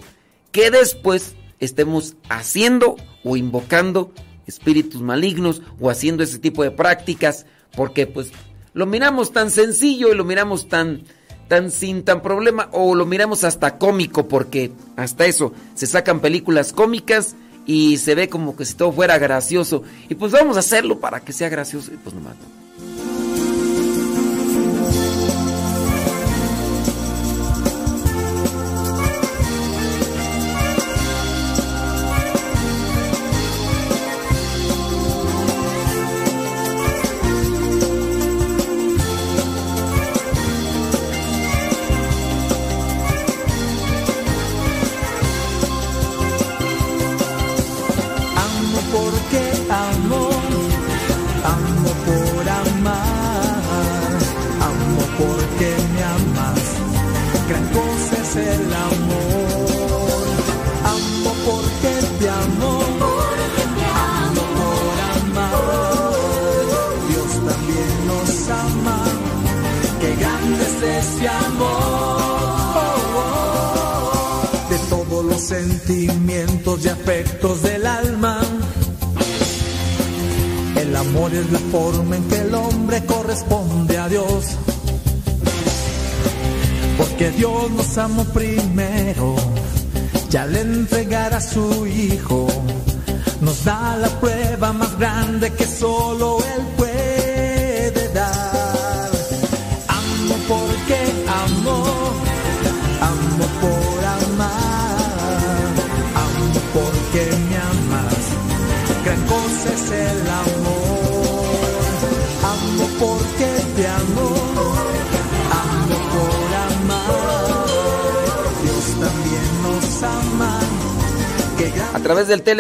que 0.51 0.73
después 0.73 1.37
estemos 1.61 2.17
haciendo 2.29 2.97
o 3.23 3.37
invocando 3.37 4.13
espíritus 4.49 5.01
malignos 5.01 5.63
o 5.79 5.91
haciendo 5.91 6.25
ese 6.25 6.41
tipo 6.41 6.65
de 6.65 6.73
prácticas 6.73 7.47
porque 7.77 8.09
pues 8.09 8.33
lo 8.73 8.85
miramos 8.87 9.33
tan 9.33 9.53
sencillo 9.53 10.13
y 10.13 10.17
lo 10.17 10.25
miramos 10.25 10.69
tan 10.69 11.05
tan 11.51 11.73
sin 11.73 12.05
tan 12.05 12.23
problema 12.23 12.69
o 12.71 12.95
lo 12.95 13.07
miramos 13.07 13.43
hasta 13.43 13.77
cómico 13.77 14.29
porque 14.29 14.71
hasta 14.95 15.27
eso 15.27 15.53
se 15.75 15.89
sacan 15.89 16.21
películas 16.21 16.73
cómicas 16.73 17.35
y 17.67 17.99
se 17.99 18.15
ve 18.15 18.29
como 18.29 18.55
que 18.55 18.65
si 18.65 18.75
todo 18.75 18.93
fuera 18.93 19.19
gracioso. 19.19 19.83
Y 20.09 20.15
pues 20.15 20.31
vamos 20.31 20.57
a 20.57 20.61
hacerlo 20.61 21.01
para 21.01 21.19
que 21.19 21.33
sea 21.33 21.49
gracioso. 21.49 21.93
Y 21.93 21.97
pues 21.97 22.15
no 22.15 22.21
mato. 22.21 22.39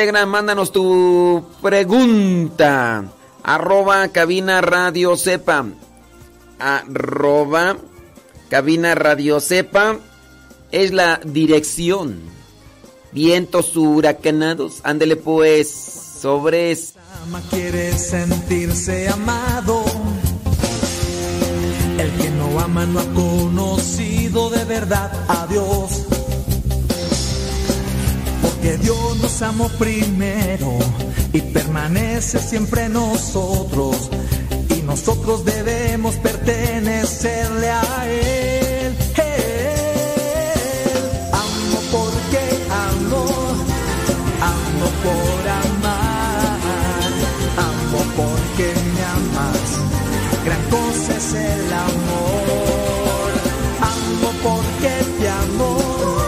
Telegram, 0.01 0.27
mándanos 0.27 0.73
tu 0.73 1.45
pregunta. 1.61 3.05
Arroba 3.43 4.09
cabina 4.09 4.63
radio 4.63 5.15
sepa. 5.15 5.67
Arroba 6.59 7.77
cabina 8.49 8.95
radio 8.95 9.41
sepa. 9.41 9.99
Es 10.73 10.93
la 10.93 11.21
dirección. 11.23 12.19
Vientos 13.13 13.77
huracanados. 13.77 14.81
Ándele 14.85 15.17
pues. 15.17 15.69
Sobre. 15.69 16.75
Quiere 17.51 17.93
sentirse 17.99 19.07
amado. 19.07 19.85
El 21.99 22.11
que 22.13 22.31
no 22.31 22.59
ama 22.59 22.87
no 22.87 23.01
ha 23.01 23.07
conocido 23.13 24.49
de 24.49 24.65
verdad 24.65 25.13
a 25.29 25.47
Dios 25.47 26.20
que 28.63 28.77
Dios 28.79 29.17
nos 29.21 29.43
amó 29.43 29.69
primero 29.79 30.79
y 31.33 31.41
permanece 31.41 32.39
siempre 32.39 32.89
nosotros 32.89 34.11
y 34.69 34.83
nosotros 34.83 35.45
debemos 35.45 36.17
pertenecerle 36.17 37.71
a 37.71 38.07
Él. 38.07 38.97
Él. 39.17 39.81
Amo 41.33 41.81
porque 41.91 42.41
amo, 42.89 43.25
amo 44.55 44.87
por 45.05 45.49
amar, 45.65 46.59
amo 47.57 47.99
porque 48.17 48.75
me 48.95 49.03
amas, 49.19 49.69
gran 50.45 50.63
cosa 50.71 51.17
es 51.17 51.35
el 51.35 51.73
amor, 51.73 53.31
amo 53.81 54.31
porque 54.43 54.93
te 55.19 55.29
amo. 55.29 56.20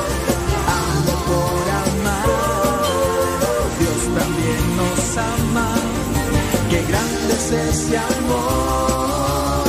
Ese 7.54 7.96
amor. 7.98 9.64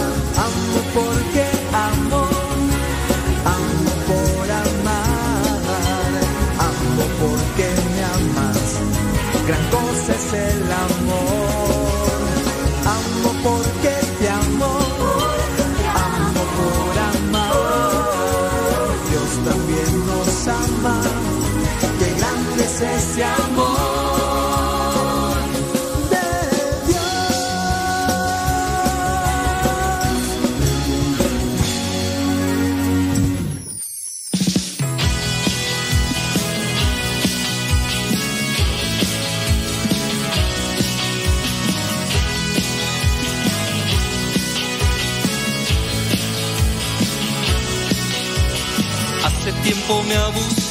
Amo 0.47 0.79
porque 0.93 1.45
amo, 1.73 2.21
amo 3.55 3.91
por 4.07 4.51
amar, 4.63 5.43
amo 6.69 7.03
porque 7.21 7.67
me 7.91 8.01
amas. 8.17 8.67
Gran 9.47 9.63
cosa 9.69 10.11
es 10.19 10.33
el 10.33 10.63
amor. 10.87 11.71
Amo 12.97 13.29
porque 13.43 13.93
te 14.19 14.29
amo, 14.29 14.71
amo 16.07 16.43
por 16.57 16.93
amar. 17.13 17.53
Dios 19.09 19.31
también 19.49 19.91
nos 20.07 20.47
ama. 20.47 20.95
Qué 21.99 22.09
grande 22.19 22.63
es 22.63 22.81
ese 22.81 23.23
amor. 23.23 23.82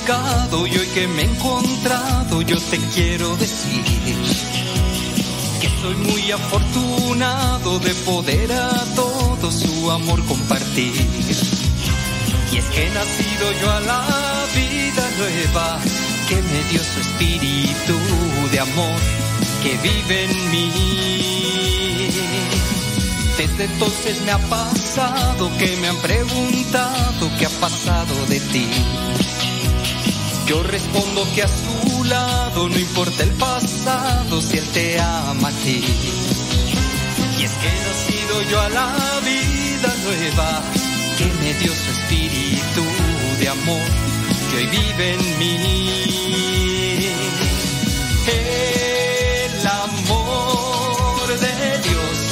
Buscado 0.02 0.66
y 0.66 0.76
hoy 0.76 0.86
que 0.88 1.06
me 1.06 1.22
he 1.22 1.24
encontrado 1.26 2.42
yo 2.42 2.58
te 2.58 2.78
quiero 2.94 3.36
decir 3.36 3.84
que 5.60 5.68
soy 5.80 5.94
muy 5.94 6.30
afortunado 6.32 7.78
de 7.78 7.94
poder 8.06 8.52
a 8.52 8.84
todo 8.96 9.50
su 9.50 9.90
amor 9.90 10.24
compartir. 10.26 10.92
Y 12.52 12.56
es 12.56 12.64
que 12.64 12.86
he 12.86 12.90
nacido 12.90 13.52
yo 13.60 13.70
a 13.70 13.80
la 13.80 14.04
vida 14.54 15.08
nueva 15.18 15.78
que 16.28 16.36
me 16.36 16.64
dio 16.70 16.80
su 16.82 17.00
espíritu 17.00 17.94
de 18.50 18.60
amor 18.60 19.00
que 19.62 19.76
vive 19.88 20.24
en 20.24 20.50
mí. 20.50 20.72
Desde 23.38 23.64
entonces 23.64 24.20
me 24.22 24.32
ha 24.32 24.38
pasado 24.38 25.50
que 25.58 25.76
me 25.76 25.88
han 25.88 25.96
preguntado 25.98 27.30
qué 27.38 27.46
ha 27.46 27.60
pasado 27.60 28.14
de 28.28 28.40
ti. 28.40 28.68
Yo 30.52 30.62
respondo 30.64 31.26
que 31.34 31.42
a 31.42 31.48
su 31.48 32.04
lado 32.04 32.68
no 32.68 32.78
importa 32.78 33.22
el 33.22 33.30
pasado 33.30 34.42
si 34.42 34.58
él 34.58 34.68
te 34.74 35.00
ama 35.00 35.48
a 35.48 35.52
ti. 35.64 35.82
Y 37.38 37.42
es 37.42 37.52
que 37.52 37.68
he 37.68 37.80
nacido 37.88 38.42
yo 38.50 38.60
a 38.60 38.68
la 38.68 38.94
vida 39.24 39.94
nueva 40.04 40.62
que 41.16 41.24
me 41.24 41.54
dio 41.54 41.72
su 41.72 41.90
espíritu 41.90 42.84
de 43.40 43.48
amor 43.48 43.88
que 44.50 44.56
hoy 44.58 44.66
vive 44.66 45.14
en 45.14 45.38
mí. 45.38 45.56
El 48.26 49.66
amor 49.66 51.28
de 51.28 51.78
Dios 51.88 52.32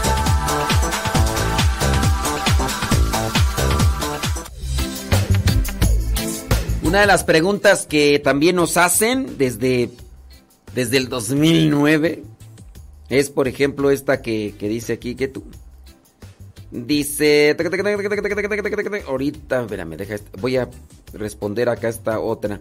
Una 6.91 6.99
de 6.99 7.07
las 7.07 7.23
preguntas 7.23 7.85
que 7.85 8.19
también 8.19 8.57
nos 8.57 8.75
hacen 8.75 9.37
desde, 9.37 9.91
desde 10.75 10.97
el 10.97 11.07
2009 11.07 12.21
es, 13.07 13.29
por 13.29 13.47
ejemplo, 13.47 13.91
esta 13.91 14.21
que, 14.21 14.55
que 14.59 14.67
dice 14.67 14.91
aquí 14.91 15.15
que 15.15 15.29
tú. 15.29 15.41
Dice. 16.69 17.55
Ahorita, 19.07 19.61
espérame, 19.61 19.95
deja. 19.95 20.17
Voy 20.41 20.57
a 20.57 20.69
responder 21.13 21.69
acá 21.69 21.87
esta 21.87 22.19
otra. 22.19 22.59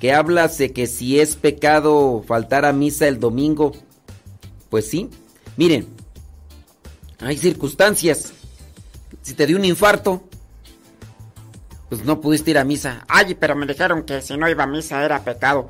Que 0.00 0.14
habla 0.14 0.48
de 0.48 0.72
que 0.72 0.86
si 0.86 1.20
es 1.20 1.36
pecado 1.36 2.24
faltar 2.26 2.64
a 2.64 2.72
misa 2.72 3.06
el 3.06 3.20
domingo. 3.20 3.72
Pues 4.70 4.88
sí. 4.88 5.10
Miren, 5.58 5.88
hay 7.18 7.36
circunstancias. 7.36 8.32
Si 9.20 9.34
te 9.34 9.46
dio 9.46 9.58
un 9.58 9.66
infarto, 9.66 10.26
pues 11.88 12.04
no 12.04 12.20
pudiste 12.20 12.50
ir 12.50 12.58
a 12.58 12.64
misa. 12.64 13.04
Ay, 13.08 13.34
pero 13.34 13.54
me 13.56 13.66
dijeron 13.66 14.02
que 14.04 14.20
si 14.22 14.36
no 14.36 14.48
iba 14.48 14.64
a 14.64 14.66
misa 14.66 15.04
era 15.04 15.22
pecado. 15.24 15.68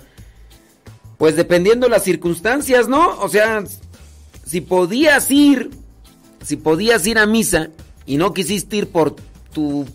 Pues 1.16 1.36
dependiendo 1.36 1.88
las 1.88 2.04
circunstancias, 2.04 2.88
¿no? 2.88 3.18
O 3.20 3.28
sea, 3.28 3.64
si 4.46 4.60
podías 4.60 5.30
ir, 5.30 5.70
si 6.44 6.56
podías 6.56 7.06
ir 7.06 7.18
a 7.18 7.26
misa 7.26 7.68
y 8.06 8.16
no 8.16 8.32
quisiste 8.32 8.76
ir 8.76 8.88
por 8.90 9.16
tu 9.52 9.86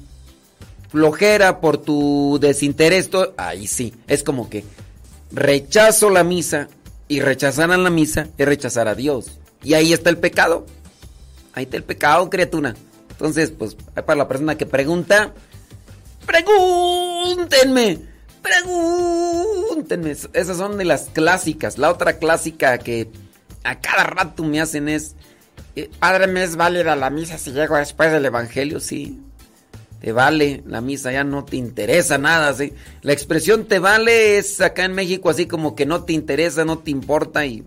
flojera, 0.89 1.59
por 1.62 1.77
tu 1.77 2.38
desinterés, 2.41 3.09
to- 3.09 3.33
ahí 3.38 3.67
sí, 3.67 3.93
es 4.07 4.23
como 4.23 4.49
que 4.49 4.63
rechazo 5.31 6.09
la 6.09 6.23
misa 6.23 6.67
y 7.07 7.21
rechazar 7.21 7.71
a 7.71 7.77
la 7.77 7.89
misa 7.89 8.27
es 8.38 8.45
rechazar 8.47 8.88
a 8.88 8.95
Dios. 8.95 9.39
Y 9.63 9.73
ahí 9.73 9.93
está 9.93 10.09
el 10.09 10.17
pecado. 10.17 10.65
Ahí 11.53 11.63
está 11.63 11.77
el 11.77 11.83
pecado, 11.83 12.29
criatura. 12.29 12.75
Entonces, 13.12 13.51
pues, 13.51 13.75
para 13.75 14.15
la 14.15 14.27
persona 14.27 14.57
que 14.57 14.65
pregunta, 14.65 15.33
pregúntenme, 16.25 17.99
pregúntenme. 18.41 20.12
Esas 20.12 20.57
son 20.57 20.77
de 20.77 20.86
las 20.86 21.09
clásicas. 21.13 21.77
La 21.77 21.91
otra 21.91 22.17
clásica 22.17 22.77
que 22.77 23.09
a 23.63 23.79
cada 23.79 24.03
rato 24.03 24.43
me 24.43 24.62
hacen 24.62 24.89
es, 24.89 25.15
Eh, 25.75 25.89
padre, 25.99 26.27
¿me 26.27 26.43
es 26.43 26.55
válida 26.55 26.95
la 26.95 27.09
misa 27.09 27.38
si 27.39 27.51
llego 27.51 27.75
después 27.77 28.12
del 28.12 28.25
Evangelio? 28.25 28.79
Sí. 28.79 29.19
Te 30.01 30.12
vale 30.12 30.62
la 30.67 30.81
misa, 30.81 31.12
ya 31.12 31.23
no 31.23 31.45
te 31.45 31.55
interesa 31.55 32.17
nada. 32.17 32.53
¿sí? 32.53 32.73
La 33.01 33.13
expresión 33.13 33.65
te 33.65 33.79
vale 33.79 34.38
es 34.38 34.62
acá 34.62 34.86
en 34.86 34.93
México 34.93 35.29
así 35.29 35.47
como 35.47 35.75
que 35.75 35.86
no 35.86 36.03
te 36.03 36.13
interesa, 36.13 36.63
no 36.65 36.77
te 36.79 36.91
importa 36.91 37.45
y 37.45 37.63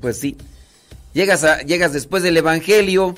pues 0.00 0.18
sí. 0.18 0.36
Llegas, 1.12 1.44
a, 1.44 1.60
llegas 1.62 1.92
después 1.92 2.22
del 2.22 2.36
Evangelio, 2.36 3.14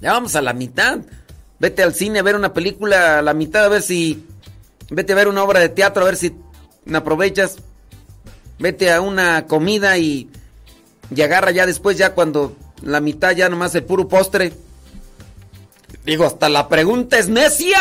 ya 0.00 0.12
vamos 0.12 0.34
a 0.34 0.42
la 0.42 0.52
mitad. 0.52 1.00
Vete 1.58 1.82
al 1.82 1.94
cine 1.94 2.18
a 2.18 2.22
ver 2.22 2.36
una 2.36 2.52
película 2.52 3.18
a 3.18 3.22
la 3.22 3.34
mitad 3.34 3.64
a 3.64 3.68
ver 3.68 3.82
si... 3.82 4.26
Vete 4.90 5.12
a 5.12 5.16
ver 5.16 5.28
una 5.28 5.42
obra 5.42 5.60
de 5.60 5.68
teatro 5.68 6.02
a 6.02 6.06
ver 6.06 6.16
si 6.16 6.34
aprovechas. 6.92 7.56
Vete 8.58 8.92
a 8.92 9.00
una 9.00 9.46
comida 9.46 9.98
y, 9.98 10.30
y 11.14 11.22
agarra 11.22 11.50
ya 11.50 11.66
después, 11.66 11.98
ya 11.98 12.14
cuando 12.14 12.56
la 12.82 13.00
mitad 13.00 13.32
ya 13.32 13.48
nomás 13.48 13.74
el 13.74 13.84
puro 13.84 14.08
postre. 14.08 14.52
Digo, 16.04 16.24
hasta 16.24 16.48
la 16.48 16.68
pregunta 16.68 17.18
es 17.18 17.28
necia. 17.28 17.80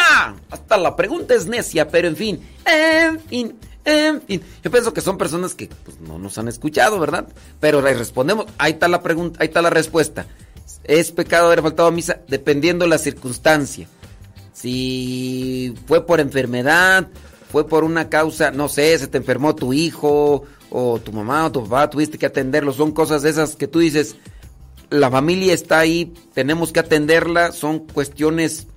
Hasta 0.50 0.78
la 0.78 0.96
pregunta 0.96 1.36
es 1.36 1.46
necia, 1.46 1.88
pero 1.90 2.08
en 2.08 2.16
fin, 2.16 2.42
en 2.66 3.20
fin, 3.20 3.56
en 3.84 4.22
fin. 4.24 4.42
Yo 4.64 4.72
pienso 4.72 4.94
que 4.94 5.02
son 5.02 5.18
personas 5.18 5.54
que 5.54 5.68
pues, 5.68 6.00
no 6.00 6.18
nos 6.18 6.38
han 6.40 6.48
escuchado, 6.48 7.00
¿verdad? 7.00 7.28
Pero 7.60 7.82
le 7.82 7.94
respondemos, 7.94 8.48
ahí 8.58 8.74
está 8.74 8.88
la 8.88 9.04
pregunta, 9.04 9.38
ahí 9.42 9.48
está 9.48 9.62
la 9.62 9.70
respuesta. 9.70 10.26
¿Es 10.84 11.12
pecado 11.12 11.48
haber 11.48 11.62
faltado 11.62 11.90
a 11.90 11.92
misa? 11.92 12.20
Dependiendo 12.28 12.88
la 12.88 12.98
circunstancia. 12.98 13.88
Si 14.54 15.74
fue 15.88 16.06
por 16.06 16.20
enfermedad, 16.20 17.08
fue 17.52 17.68
por 17.68 17.84
una 17.84 18.10
causa, 18.10 18.52
no 18.52 18.70
sé, 18.70 18.98
se 18.98 19.08
te 19.08 19.18
enfermó 19.18 19.56
tu 19.56 19.74
hijo 19.74 20.44
o 20.70 21.00
tu 21.00 21.12
mamá 21.12 21.46
o 21.46 21.52
tu 21.52 21.64
papá, 21.64 21.90
tuviste 21.90 22.18
que 22.18 22.26
atenderlo. 22.26 22.72
Son 22.74 22.92
cosas 22.92 23.24
esas 23.24 23.56
que 23.56 23.68
tú 23.68 23.80
dices, 23.80 24.16
la 24.90 25.10
familia 25.10 25.54
está 25.54 25.80
ahí, 25.80 26.14
tenemos 26.34 26.72
que 26.72 26.80
atenderla, 26.80 27.52
son 27.52 27.80
cuestiones 27.80 28.68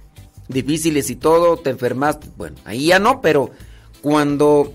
difíciles 0.48 1.11
y 1.11 1.16
todo, 1.16 1.59
te 1.59 1.70
enfermaste, 1.70 2.29
bueno, 2.37 2.57
ahí 2.64 2.87
ya 2.87 2.98
no, 2.98 3.20
pero 3.20 3.51
cuando 4.01 4.72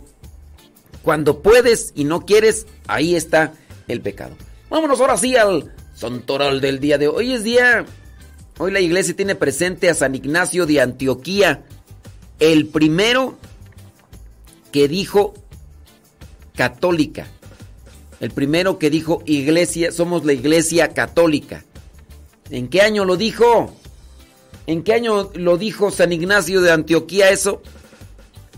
cuando 1.02 1.42
puedes 1.42 1.92
y 1.96 2.06
no 2.06 2.26
quieres, 2.26 2.66
ahí 2.88 3.16
está 3.16 3.54
el 3.88 4.02
pecado. 4.02 4.36
Vámonos 4.70 5.02
ahora 5.02 5.18
sí 5.18 5.36
al 5.36 5.72
santoral 6.04 6.60
del 6.60 6.82
día 6.82 6.98
de 6.98 7.08
hoy. 7.08 7.28
Hoy 7.28 7.34
es 7.34 7.44
día 7.46 7.86
hoy 8.58 8.72
la 8.72 8.82
iglesia 8.82 9.16
tiene 9.16 9.36
presente 9.36 9.90
a 9.90 9.94
San 9.94 10.14
Ignacio 10.16 10.66
de 10.66 10.82
Antioquía, 10.82 11.64
el 12.40 12.68
primero 12.68 13.38
que 14.74 14.90
dijo 14.90 15.34
católica. 16.58 17.28
El 18.20 18.32
primero 18.32 18.80
que 18.80 18.90
dijo 18.90 19.24
iglesia, 19.26 19.94
somos 19.94 20.26
la 20.26 20.34
iglesia 20.34 20.90
católica. 20.90 21.64
¿En 22.50 22.68
qué 22.68 22.82
año 22.82 23.06
lo 23.06 23.16
dijo? 23.16 23.74
¿En 24.68 24.84
qué 24.84 24.96
año 24.96 25.32
lo 25.36 25.58
dijo 25.58 25.90
San 25.90 26.12
Ignacio 26.12 26.60
de 26.60 26.72
Antioquía 26.72 27.30
eso? 27.30 27.62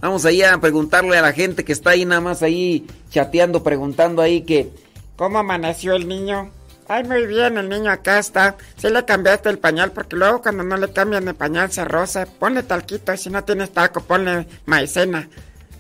Vamos 0.02 0.26
ahí 0.26 0.42
a 0.42 0.60
preguntarle 0.60 1.16
a 1.16 1.22
la 1.22 1.32
gente 1.32 1.64
que 1.64 1.74
está 1.74 1.92
ahí 1.92 2.06
nada 2.06 2.22
más 2.22 2.42
ahí 2.42 2.88
chateando, 3.12 3.62
preguntando 3.62 4.24
ahí 4.24 4.42
que... 4.42 4.72
¿Cómo 5.16 5.38
amaneció 5.38 5.94
el 5.94 6.08
niño? 6.08 6.52
Ay, 6.88 7.04
muy 7.04 7.26
bien, 7.26 7.58
el 7.58 7.68
niño 7.68 7.92
acá 7.92 8.20
está. 8.20 8.58
Si 8.78 8.90
le 8.90 9.04
cambiaste 9.06 9.50
el 9.50 9.58
pañal, 9.58 9.92
porque 9.92 10.16
luego 10.16 10.42
cuando 10.42 10.64
no 10.64 10.78
le 10.78 10.92
cambian 10.92 11.28
el 11.28 11.34
pañal 11.34 11.72
se 11.72 11.84
rosa. 11.84 12.28
Ponle 12.28 12.62
talquito 12.62 13.12
y 13.14 13.18
si 13.18 13.30
no 13.30 13.44
tienes 13.44 13.72
taco, 13.72 14.02
ponle 14.02 14.48
maicena. 14.66 15.28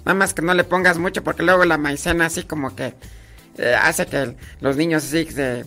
Nada 0.03 0.15
más 0.15 0.33
que 0.33 0.41
no 0.41 0.53
le 0.53 0.63
pongas 0.63 0.97
mucho 0.97 1.23
porque 1.23 1.43
luego 1.43 1.63
la 1.65 1.77
maicena 1.77 2.25
así 2.25 2.43
como 2.43 2.75
que 2.75 2.93
eh, 3.57 3.75
hace 3.75 4.05
que 4.07 4.35
los 4.61 4.77
niños 4.77 5.03
así 5.03 5.25
se, 5.25 5.65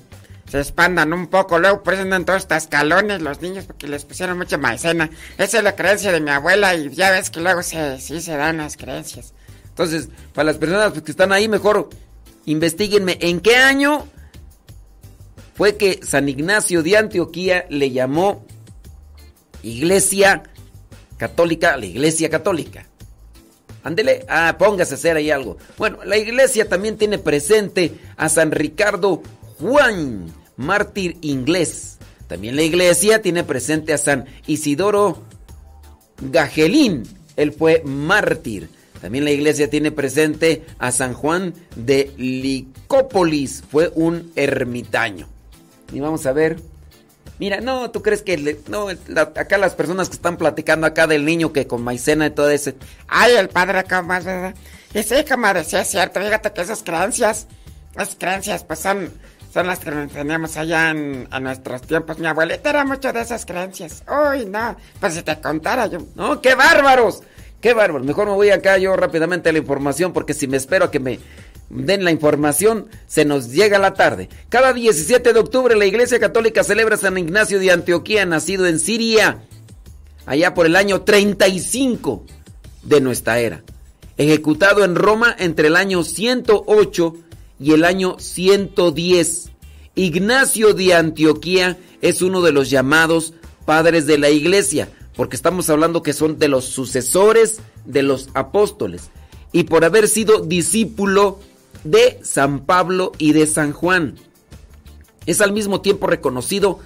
se 0.48 0.58
expandan 0.58 1.12
un 1.12 1.28
poco. 1.28 1.60
Luego 1.60 1.84
presentan 1.84 2.24
todos 2.24 2.42
estos 2.42 2.58
escalones 2.64 3.22
los 3.22 3.40
niños 3.40 3.64
porque 3.64 3.86
les 3.86 4.04
pusieron 4.04 4.38
mucha 4.38 4.58
maicena. 4.58 5.08
Esa 5.38 5.58
es 5.58 5.64
la 5.64 5.76
creencia 5.76 6.10
de 6.10 6.20
mi 6.20 6.30
abuela 6.30 6.74
y 6.74 6.90
ya 6.90 7.12
ves 7.12 7.30
que 7.30 7.40
luego 7.40 7.62
se, 7.62 8.00
sí 8.00 8.20
se 8.20 8.36
dan 8.36 8.56
las 8.58 8.76
creencias. 8.76 9.34
Entonces, 9.68 10.08
para 10.34 10.46
las 10.46 10.56
personas 10.56 10.92
que 10.92 11.10
están 11.10 11.30
ahí, 11.30 11.48
mejor 11.48 11.90
investiguenme 12.44 13.18
en 13.20 13.38
qué 13.40 13.56
año 13.56 14.08
fue 15.58 15.76
que 15.76 15.98
San 16.04 16.28
Ignacio 16.28 16.84
de 16.84 16.96
Antioquía 16.96 17.66
le 17.68 17.90
llamó 17.90 18.46
Iglesia 19.64 20.44
Católica, 21.16 21.76
la 21.76 21.84
Iglesia 21.84 22.30
Católica. 22.30 22.86
Ándele, 23.82 24.24
ah, 24.28 24.54
póngase 24.56 24.94
a 24.94 24.96
hacer 24.96 25.16
ahí 25.16 25.32
algo. 25.32 25.56
Bueno, 25.76 25.98
la 26.04 26.16
iglesia 26.16 26.68
también 26.68 26.96
tiene 26.96 27.18
presente 27.18 27.94
a 28.16 28.28
San 28.28 28.52
Ricardo 28.52 29.22
Juan, 29.58 30.32
mártir 30.56 31.16
inglés. 31.22 31.98
También 32.28 32.54
la 32.54 32.62
iglesia 32.62 33.20
tiene 33.20 33.42
presente 33.42 33.92
a 33.92 33.98
San 33.98 34.26
Isidoro 34.46 35.24
Gajelín, 36.20 37.02
él 37.36 37.52
fue 37.52 37.82
mártir. 37.84 38.68
También 39.00 39.24
la 39.24 39.32
iglesia 39.32 39.68
tiene 39.68 39.90
presente 39.90 40.64
a 40.78 40.92
San 40.92 41.14
Juan 41.14 41.52
de 41.74 42.12
Licópolis, 42.16 43.64
fue 43.68 43.90
un 43.94 44.30
ermitaño. 44.36 45.37
Y 45.92 46.00
vamos 46.00 46.26
a 46.26 46.32
ver 46.32 46.58
Mira, 47.38 47.60
no, 47.60 47.90
tú 47.90 48.02
crees 48.02 48.22
que 48.22 48.58
no, 48.68 48.88
acá 49.36 49.58
las 49.58 49.74
personas 49.74 50.08
que 50.08 50.16
están 50.16 50.36
platicando 50.36 50.86
acá 50.86 51.06
del 51.06 51.24
niño 51.24 51.52
que 51.52 51.68
con 51.68 51.82
maicena 51.82 52.26
y 52.26 52.30
todo 52.30 52.50
ese. 52.50 52.74
Ay, 53.06 53.36
el 53.36 53.48
padre 53.48 53.78
acá 53.78 54.02
más, 54.02 54.24
¿verdad? 54.24 54.54
Y 54.92 55.02
sí, 55.04 55.24
como 55.28 55.52
decía, 55.54 55.82
es 55.82 55.88
cierto, 55.88 56.20
fíjate 56.20 56.52
que 56.52 56.60
esas 56.62 56.82
creencias, 56.82 57.46
esas 57.94 58.16
creencias, 58.16 58.64
pues 58.64 58.80
son, 58.80 59.12
son 59.54 59.68
las 59.68 59.78
que 59.78 59.90
teníamos 59.90 60.56
allá 60.56 60.90
en, 60.90 61.28
nuestros 61.40 61.82
tiempos. 61.82 62.18
Mi 62.18 62.26
abuelita 62.26 62.70
era 62.70 62.84
mucho 62.84 63.12
de 63.12 63.20
esas 63.20 63.46
creencias. 63.46 64.02
Uy, 64.08 64.46
no, 64.46 64.76
pues 64.98 65.14
si 65.14 65.22
te 65.22 65.40
contara 65.40 65.86
yo. 65.86 66.00
No, 66.16 66.40
qué 66.40 66.56
bárbaros, 66.56 67.22
qué 67.60 67.72
bárbaros. 67.72 68.04
Mejor 68.04 68.26
me 68.26 68.34
voy 68.34 68.50
acá 68.50 68.78
yo 68.78 68.96
rápidamente 68.96 69.50
a 69.50 69.52
la 69.52 69.58
información 69.58 70.12
porque 70.12 70.34
si 70.34 70.48
me 70.48 70.56
espero 70.56 70.86
a 70.86 70.90
que 70.90 70.98
me 70.98 71.20
den 71.70 72.04
la 72.04 72.10
información, 72.10 72.86
se 73.06 73.24
nos 73.24 73.52
llega 73.52 73.78
la 73.78 73.94
tarde. 73.94 74.28
Cada 74.48 74.72
17 74.72 75.32
de 75.32 75.40
octubre 75.40 75.76
la 75.76 75.86
Iglesia 75.86 76.18
Católica 76.18 76.64
celebra 76.64 76.96
San 76.96 77.18
Ignacio 77.18 77.58
de 77.58 77.70
Antioquía, 77.70 78.24
nacido 78.26 78.66
en 78.66 78.80
Siria, 78.80 79.42
allá 80.26 80.54
por 80.54 80.66
el 80.66 80.76
año 80.76 81.02
35 81.02 82.24
de 82.82 83.00
nuestra 83.00 83.38
era. 83.40 83.62
Ejecutado 84.16 84.84
en 84.84 84.94
Roma 84.94 85.34
entre 85.38 85.68
el 85.68 85.76
año 85.76 86.02
108 86.02 87.16
y 87.60 87.72
el 87.72 87.84
año 87.84 88.16
110. 88.18 89.50
Ignacio 89.94 90.74
de 90.74 90.94
Antioquía 90.94 91.78
es 92.00 92.22
uno 92.22 92.42
de 92.42 92.52
los 92.52 92.70
llamados 92.70 93.34
padres 93.64 94.06
de 94.06 94.18
la 94.18 94.30
Iglesia, 94.30 94.88
porque 95.14 95.36
estamos 95.36 95.68
hablando 95.68 96.02
que 96.02 96.12
son 96.12 96.38
de 96.38 96.48
los 96.48 96.64
sucesores 96.64 97.60
de 97.84 98.02
los 98.02 98.28
apóstoles 98.34 99.10
y 99.52 99.64
por 99.64 99.84
haber 99.84 100.08
sido 100.08 100.40
discípulo 100.40 101.40
de 101.84 102.18
San 102.22 102.60
Pablo 102.60 103.12
y 103.18 103.32
de 103.32 103.46
San 103.46 103.72
Juan. 103.72 104.16
Es 105.26 105.40
al 105.40 105.52
mismo 105.52 105.80
tiempo 105.80 106.06
reconocido 106.06 106.78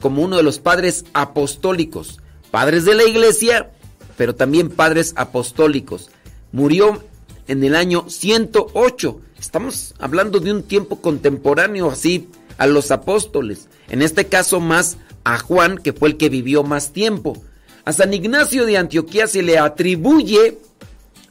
como 0.00 0.22
uno 0.22 0.36
de 0.36 0.42
los 0.42 0.58
padres 0.58 1.04
apostólicos, 1.12 2.20
padres 2.50 2.84
de 2.84 2.94
la 2.94 3.04
iglesia, 3.04 3.70
pero 4.16 4.34
también 4.34 4.70
padres 4.70 5.12
apostólicos. 5.16 6.10
Murió 6.52 7.02
en 7.46 7.62
el 7.64 7.76
año 7.76 8.06
108. 8.08 9.20
Estamos 9.38 9.94
hablando 9.98 10.40
de 10.40 10.52
un 10.52 10.62
tiempo 10.62 11.00
contemporáneo 11.00 11.90
así 11.90 12.28
a 12.58 12.66
los 12.66 12.90
apóstoles. 12.90 13.68
En 13.88 14.02
este 14.02 14.26
caso 14.26 14.60
más 14.60 14.98
a 15.24 15.38
Juan, 15.38 15.78
que 15.78 15.92
fue 15.92 16.10
el 16.10 16.16
que 16.16 16.28
vivió 16.28 16.62
más 16.62 16.92
tiempo. 16.92 17.42
A 17.84 17.92
San 17.92 18.12
Ignacio 18.12 18.66
de 18.66 18.76
Antioquía 18.76 19.26
se 19.26 19.42
le 19.42 19.58
atribuye 19.58 20.58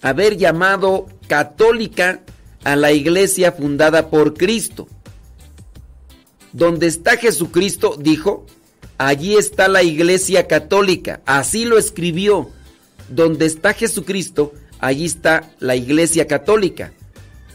haber 0.02 0.38
llamado 0.38 1.08
católica 1.28 2.22
a 2.64 2.76
la 2.76 2.92
iglesia 2.92 3.52
fundada 3.52 4.10
por 4.10 4.34
Cristo. 4.34 4.88
Donde 6.52 6.88
está 6.88 7.18
Jesucristo, 7.18 7.96
dijo, 7.98 8.46
allí 8.98 9.36
está 9.36 9.68
la 9.68 9.84
iglesia 9.84 10.48
católica. 10.48 11.22
Así 11.26 11.66
lo 11.66 11.78
escribió. 11.78 12.50
Donde 13.10 13.46
está 13.46 13.74
Jesucristo, 13.74 14.54
allí 14.80 15.06
está 15.06 15.52
la 15.60 15.76
iglesia 15.76 16.28
católica. 16.28 16.94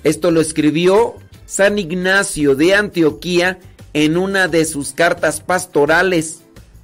Esto 0.03 0.31
lo 0.31 0.41
escribió 0.41 1.15
San 1.47 1.79
Ignacio 1.79 2.55
de 2.57 2.75
Antioquía 2.75 3.59
en 3.93 4.17
una 4.17 4.49
de 4.49 4.65
sus 4.65 4.93
cartas 4.93 5.41
pastorales, 5.41 6.41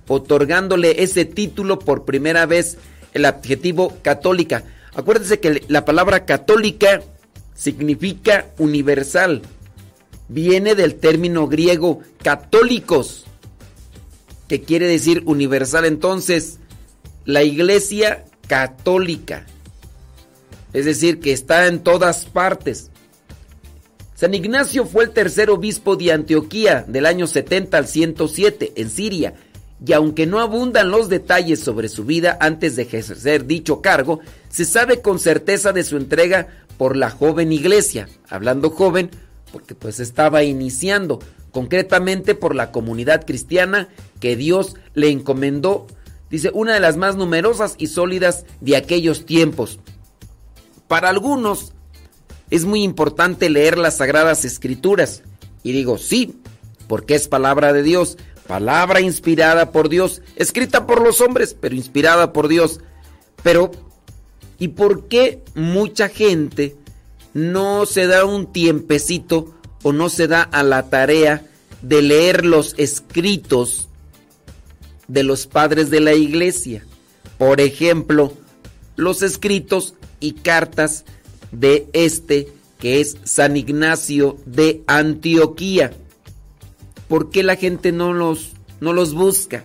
otorgándole 0.06 1.02
ese 1.02 1.24
título 1.24 1.78
por 1.78 2.04
primera 2.04 2.46
vez 2.46 2.78
el 3.12 3.24
adjetivo 3.24 3.96
católica. 4.02 4.64
Acuérdense 4.94 5.40
que 5.40 5.64
la 5.68 5.85
palabra 5.85 6.24
católica 6.24 7.02
significa 7.61 8.46
universal. 8.57 9.42
Viene 10.29 10.75
del 10.75 10.94
término 10.94 11.46
griego 11.46 12.01
católicos, 12.23 13.27
que 14.49 14.62
quiere 14.62 14.87
decir 14.87 15.23
universal. 15.27 15.85
Entonces, 15.85 16.59
la 17.27 17.42
iglesia 17.42 18.25
católica, 18.49 19.44
es 20.73 20.87
decir, 20.87 21.20
que 21.20 21.33
está 21.33 21.66
en 21.66 21.81
todas 21.81 22.25
partes. 22.25 22.90
San 24.14 24.33
Ignacio 24.33 24.87
fue 24.87 25.05
el 25.05 25.11
tercer 25.11 25.51
obispo 25.51 25.96
de 25.96 26.12
Antioquía 26.12 26.85
del 26.88 27.05
año 27.05 27.27
70 27.27 27.77
al 27.77 27.87
107 27.87 28.73
en 28.77 28.88
Siria 28.90 29.35
y 29.85 29.92
aunque 29.92 30.27
no 30.27 30.40
abundan 30.40 30.90
los 30.90 31.09
detalles 31.09 31.61
sobre 31.61 31.88
su 31.88 32.05
vida 32.05 32.37
antes 32.40 32.77
de 32.77 32.83
ejercer 32.83 33.46
dicho 33.46 33.81
cargo, 33.81 34.20
se 34.51 34.64
sabe 34.66 35.01
con 35.01 35.18
certeza 35.18 35.73
de 35.73 35.85
su 35.85 35.96
entrega 35.96 36.49
por 36.81 36.97
la 36.97 37.11
joven 37.11 37.53
iglesia, 37.53 38.09
hablando 38.27 38.71
joven 38.71 39.11
porque 39.53 39.75
pues 39.75 40.01
estaba 40.01 40.45
iniciando, 40.45 41.19
concretamente 41.51 42.35
por 42.35 42.55
la 42.55 42.73
comunidad 42.73 43.27
cristiana 43.27 43.90
que 44.19 44.35
Dios 44.35 44.77
le 44.95 45.11
encomendó, 45.11 45.87
dice, 46.31 46.51
una 46.55 46.73
de 46.73 46.81
las 46.81 46.97
más 46.97 47.16
numerosas 47.16 47.75
y 47.77 47.88
sólidas 47.88 48.47
de 48.62 48.79
aquellos 48.79 49.27
tiempos. 49.27 49.79
Para 50.88 51.11
algunos 51.11 51.75
es 52.49 52.64
muy 52.64 52.83
importante 52.83 53.51
leer 53.51 53.77
las 53.77 53.99
sagradas 53.99 54.47
escrituras, 54.47 55.23
y 55.62 55.73
digo 55.73 55.99
sí, 55.99 56.40
porque 56.88 57.14
es 57.14 57.29
palabra 57.29 57.75
de 57.75 57.83
Dios, 57.83 58.16
palabra 58.47 59.03
inspirada 59.03 59.71
por 59.71 59.90
Dios, 59.90 60.23
escrita 60.35 60.87
por 60.87 61.03
los 61.03 61.21
hombres, 61.21 61.55
pero 61.61 61.75
inspirada 61.75 62.33
por 62.33 62.49
Dios. 62.49 62.81
Pero, 63.43 63.71
¿y 64.61 64.68
por 64.68 65.09
qué 65.09 65.42
mucha 65.57 66.09
gente 66.09 66.77
no 67.35 67.87
se 67.87 68.07
da 68.07 68.25
un 68.25 68.53
tiempecito 68.53 69.53
o 69.83 69.92
no 69.92 70.09
se 70.09 70.29
da 70.29 70.42
a 70.42 70.62
la 70.62 70.88
tarea 70.88 71.44
de 71.83 72.03
leer 72.03 72.44
los 72.44 72.75
escritos 72.77 73.88
de 75.09 75.25
los 75.25 75.49
padres 75.49 75.90
de 75.90 75.99
la 75.99 76.14
iglesia? 76.14 76.85
Por 77.38 77.61
ejemplo, 77.61 78.35
los 78.94 79.23
escritos 79.23 79.94
y 80.20 80.33
cartas 80.33 81.05
de 81.51 81.88
este 81.92 82.53
que 82.81 83.01
es 83.01 83.18
San 83.25 83.57
Ignacio 83.57 84.38
de 84.46 84.83
Antioquía. 84.87 85.92
¿Por 87.09 87.31
qué 87.31 87.42
la 87.42 87.57
gente 87.57 87.92
no 87.92 88.12
los, 88.12 88.53
no 88.81 88.92
los 88.92 89.14
busca? 89.14 89.64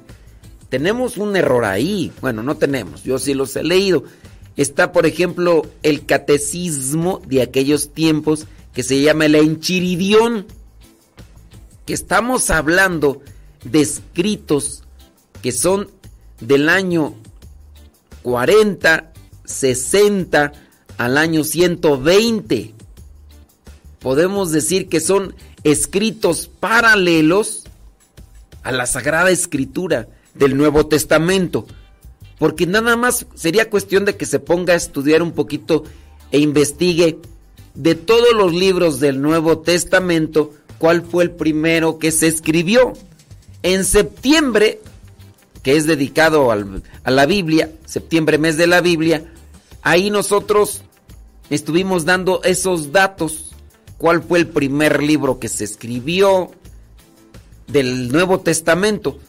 Tenemos 0.70 1.18
un 1.18 1.36
error 1.36 1.64
ahí. 1.64 2.12
Bueno, 2.22 2.44
no 2.44 2.58
tenemos, 2.58 3.04
yo 3.04 3.18
sí 3.18 3.34
los 3.34 3.56
he 3.56 3.64
leído. 3.64 4.04
Está, 4.58 4.92
por 4.92 5.06
ejemplo, 5.06 5.64
el 5.84 6.06
catecismo 6.06 7.22
de 7.28 7.42
aquellos 7.42 7.94
tiempos 7.94 8.48
que 8.74 8.84
se 8.84 9.02
llama 9.02 9.26
el 9.26 9.36
Enchiridión, 9.36 10.46
que 11.86 11.94
estamos 11.94 12.50
hablando 12.50 13.22
de 13.64 13.82
escritos 13.82 14.84
que 15.42 15.52
son 15.52 15.90
del 16.40 16.70
año 16.70 17.16
40, 18.24 19.14
60 19.44 20.54
al 20.98 21.18
año 21.18 21.44
120. 21.44 22.74
Podemos 24.00 24.52
decir 24.52 24.90
que 24.90 25.00
son 25.00 25.36
escritos 25.64 26.50
paralelos 26.60 27.64
a 28.64 28.72
la 28.72 28.86
Sagrada 28.86 29.30
Escritura 29.30 30.08
del 30.34 30.58
Nuevo 30.58 30.88
Testamento. 30.88 31.68
Porque 32.38 32.66
nada 32.66 32.96
más 32.96 33.26
sería 33.36 33.70
cuestión 33.70 34.06
de 34.06 34.16
que 34.16 34.26
se 34.26 34.40
ponga 34.40 34.74
a 34.74 34.78
estudiar 34.78 35.22
un 35.22 35.32
poquito 35.32 35.84
e 36.32 36.40
investigue 36.40 37.20
de 37.74 37.96
todos 37.96 38.34
los 38.34 38.54
libros 38.54 39.00
del 39.00 39.22
Nuevo 39.22 39.60
Testamento 39.60 40.54
cuál 40.78 41.02
fue 41.04 41.24
el 41.24 41.32
primero 41.32 42.00
que 42.00 42.12
se 42.12 42.28
escribió. 42.28 42.94
En 43.64 43.86
septiembre, 43.86 44.82
que 45.64 45.76
es 45.76 45.86
dedicado 45.86 46.52
a 46.52 47.12
la 47.12 47.26
Biblia, 47.26 47.72
septiembre 47.86 48.38
mes 48.38 48.58
de 48.58 48.68
la 48.68 48.82
Biblia, 48.82 49.26
ahí 49.82 50.10
nosotros 50.10 50.82
estuvimos 51.50 52.06
dando 52.06 52.42
esos 52.44 52.92
datos 52.92 53.56
cuál 53.98 54.22
fue 54.22 54.40
el 54.40 54.48
primer 54.48 55.02
libro 55.02 55.40
que 55.40 55.48
se 55.48 55.64
escribió 55.64 56.52
del 57.68 58.12
Nuevo 58.12 58.40
Testamento. 58.40 59.20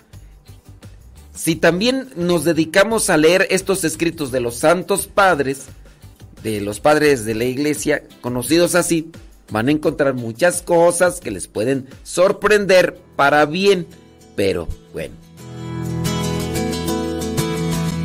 Si 1.37 1.55
también 1.55 2.11
nos 2.17 2.45
dedicamos 2.45 3.11
a 3.11 3.17
leer 3.17 3.47
estos 3.51 3.85
escritos 3.85 4.33
de 4.33 4.41
los 4.41 4.57
santos 4.57 5.07
padres, 5.07 5.67
de 6.43 6.61
los 6.61 6.81
padres 6.81 7.25
de 7.25 7.35
la 7.35 7.45
iglesia, 7.45 8.03
conocidos 8.21 8.75
así, 8.75 9.11
van 9.51 9.69
a 9.69 9.73
encontrar 9.73 10.15
muchas 10.15 10.63
cosas 10.63 11.21
que 11.21 11.31
les 11.31 11.47
pueden 11.47 11.87
sorprender 12.03 12.99
para 13.15 13.45
bien, 13.47 13.87
pero 14.35 14.67
bueno. 14.93 15.15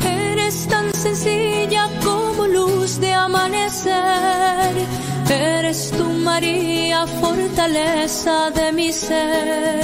Eres 0.05 0.67
tan 0.67 0.93
sencilla 0.93 1.89
como 2.03 2.45
luz 2.47 2.99
de 2.99 3.13
amanecer 3.13 5.01
Eres 5.31 5.91
tú, 5.91 6.03
María, 6.03 7.07
fortaleza 7.07 8.51
de 8.51 8.71
mi 8.73 8.91
ser. 8.91 9.81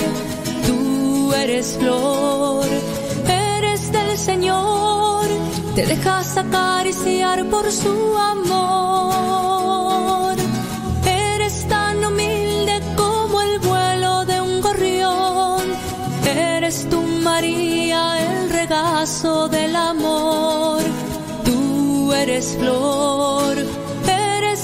Tú 0.66 1.34
eres 1.34 1.78
flor, 1.80 2.66
Señor. 4.18 5.28
Te 5.76 5.86
dejas 5.86 6.38
acariciar 6.38 7.46
por 7.46 7.72
su 7.72 8.18
amor. 8.34 9.56
Eres 11.06 11.68
tan 11.68 12.04
humilde 12.04 12.82
como 12.96 13.42
el 13.42 13.60
vuelo 13.60 14.26
de 14.26 14.42
un 14.42 14.62
gorrión. 14.62 15.62
Eres 16.26 16.90
tú, 16.90 17.02
María, 17.02 18.02
el 18.20 18.50
regazo 18.50 19.48
del 19.48 19.76
amor. 19.76 20.82
Tú 21.46 22.12
eres 22.14 22.58
flor 22.60 23.58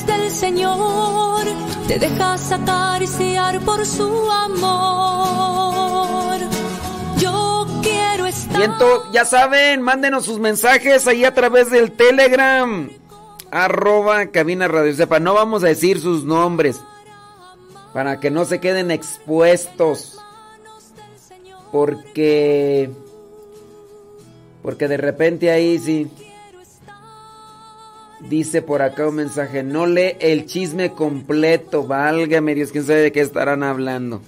del 0.06 0.32
Señor, 0.32 1.46
te 1.88 2.00
dejas 2.00 2.52
acariciar 2.52 3.60
por 3.62 3.86
su 3.86 4.10
amor. 4.32 4.74
Yo 7.20 7.53
estar. 8.54 8.78
Siento, 8.78 9.12
ya 9.12 9.26
saben, 9.26 9.82
mándenos 9.82 10.26
sus 10.26 10.40
mensajes 10.40 11.08
ahí 11.08 11.26
a 11.26 11.34
través 11.34 11.70
del 11.70 11.92
Telegram. 11.92 12.90
Arroba 13.52 14.28
cabina 14.28 14.68
radio 14.68 14.94
sepa. 14.96 15.20
No 15.20 15.34
vamos 15.34 15.64
a 15.64 15.68
decir 15.68 16.00
sus 16.00 16.24
nombres. 16.24 16.82
Para 17.94 18.20
que 18.20 18.32
no 18.32 18.46
se 18.46 18.60
queden 18.60 18.90
expuestos. 18.92 20.20
Porque. 21.72 22.90
Porque 24.62 24.88
de 24.88 24.98
repente 24.98 25.52
ahí 25.52 25.78
sí. 25.78 26.10
Dice 28.30 28.62
por 28.62 28.82
acá 28.82 29.08
un 29.08 29.16
mensaje, 29.16 29.64
no 29.64 29.86
lee 29.86 30.16
el 30.22 30.46
chisme 30.46 30.94
completo, 30.94 31.86
válgame 31.86 32.56
Dios, 32.56 32.72
quién 32.72 32.86
sabe 32.86 33.02
de 33.02 33.12
qué 33.12 33.20
estarán 33.20 33.64
hablando. 33.64 34.22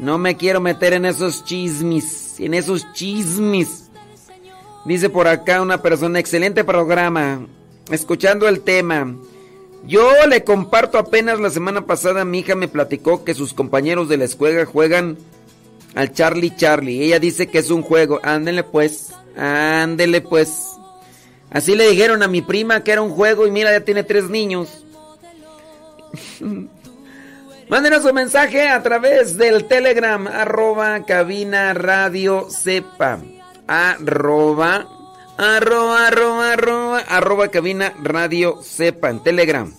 No 0.00 0.16
me 0.16 0.38
quiero 0.38 0.62
meter 0.62 0.94
en 0.94 1.04
esos 1.04 1.44
chismes, 1.44 2.40
en 2.40 2.54
esos 2.54 2.90
chismes. 2.94 3.90
Dice 4.86 5.10
por 5.10 5.28
acá 5.28 5.60
una 5.60 5.82
persona, 5.82 6.18
excelente 6.18 6.64
programa, 6.64 7.46
escuchando 7.90 8.48
el 8.48 8.62
tema. 8.62 9.14
Yo 9.86 10.10
le 10.26 10.42
comparto 10.42 10.96
apenas 10.96 11.38
la 11.38 11.50
semana 11.50 11.84
pasada, 11.84 12.24
mi 12.24 12.38
hija 12.38 12.54
me 12.54 12.66
platicó 12.66 13.24
que 13.24 13.34
sus 13.34 13.52
compañeros 13.52 14.08
de 14.08 14.16
la 14.16 14.24
escuela 14.24 14.64
juegan 14.64 15.18
al 15.94 16.14
Charlie 16.14 16.56
Charlie. 16.56 17.04
Ella 17.04 17.18
dice 17.18 17.48
que 17.48 17.58
es 17.58 17.70
un 17.70 17.82
juego. 17.82 18.20
Ándele 18.22 18.64
pues, 18.64 19.12
ándele 19.36 20.22
pues. 20.22 20.78
Así 21.50 21.76
le 21.76 21.90
dijeron 21.90 22.22
a 22.22 22.28
mi 22.28 22.40
prima 22.40 22.82
que 22.82 22.92
era 22.92 23.02
un 23.02 23.10
juego 23.10 23.46
y 23.46 23.50
mira, 23.50 23.70
ya 23.70 23.84
tiene 23.84 24.02
tres 24.02 24.30
niños. 24.30 24.82
Mándenos 27.70 28.04
un 28.04 28.14
mensaje 28.16 28.68
a 28.68 28.82
través 28.82 29.36
del 29.36 29.66
Telegram, 29.66 30.26
arroba 30.26 31.04
cabina 31.04 31.72
radio 31.72 32.50
sepa. 32.50 33.20
Arroba, 33.68 34.88
arroba, 35.38 36.08
arroba, 36.08 36.52
arroba, 36.52 36.98
arroba 36.98 37.46
cabina 37.46 37.94
radio 38.02 38.58
sepa 38.60 39.10
en 39.10 39.22
Telegram. 39.22 39.72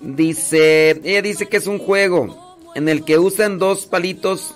Dice, 0.00 0.98
ella 1.04 1.20
dice 1.20 1.48
que 1.48 1.58
es 1.58 1.66
un 1.66 1.78
juego 1.78 2.56
en 2.74 2.88
el 2.88 3.04
que 3.04 3.18
usan 3.18 3.58
dos 3.58 3.84
palitos 3.84 4.54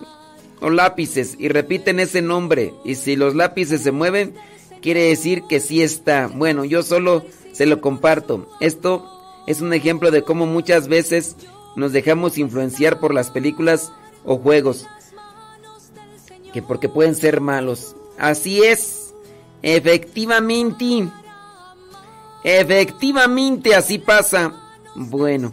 o 0.60 0.70
lápices 0.70 1.36
y 1.38 1.48
repiten 1.48 2.00
ese 2.00 2.22
nombre. 2.22 2.72
Y 2.86 2.94
si 2.94 3.16
los 3.16 3.34
lápices 3.34 3.82
se 3.82 3.92
mueven, 3.92 4.34
quiere 4.80 5.08
decir 5.08 5.42
que 5.46 5.60
sí 5.60 5.82
está. 5.82 6.28
Bueno, 6.28 6.64
yo 6.64 6.82
solo 6.82 7.26
se 7.52 7.66
lo 7.66 7.82
comparto. 7.82 8.48
Esto 8.60 9.21
es 9.46 9.60
un 9.60 9.72
ejemplo 9.72 10.10
de 10.10 10.22
cómo 10.22 10.46
muchas 10.46 10.88
veces 10.88 11.36
nos 11.76 11.92
dejamos 11.92 12.38
influenciar 12.38 13.00
por 13.00 13.14
las 13.14 13.30
películas 13.30 13.92
o 14.24 14.38
juegos. 14.38 14.86
Que 16.52 16.62
porque 16.62 16.88
pueden 16.88 17.14
ser 17.14 17.40
malos. 17.40 17.96
Así 18.18 18.62
es. 18.62 19.14
Efectivamente. 19.62 21.08
Efectivamente, 22.44 23.74
así 23.74 23.98
pasa. 23.98 24.52
Bueno. 24.94 25.50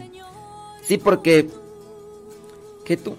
Sí, 0.82 0.98
porque... 0.98 1.48
¿Qué 2.84 2.96
tú? 2.96 3.16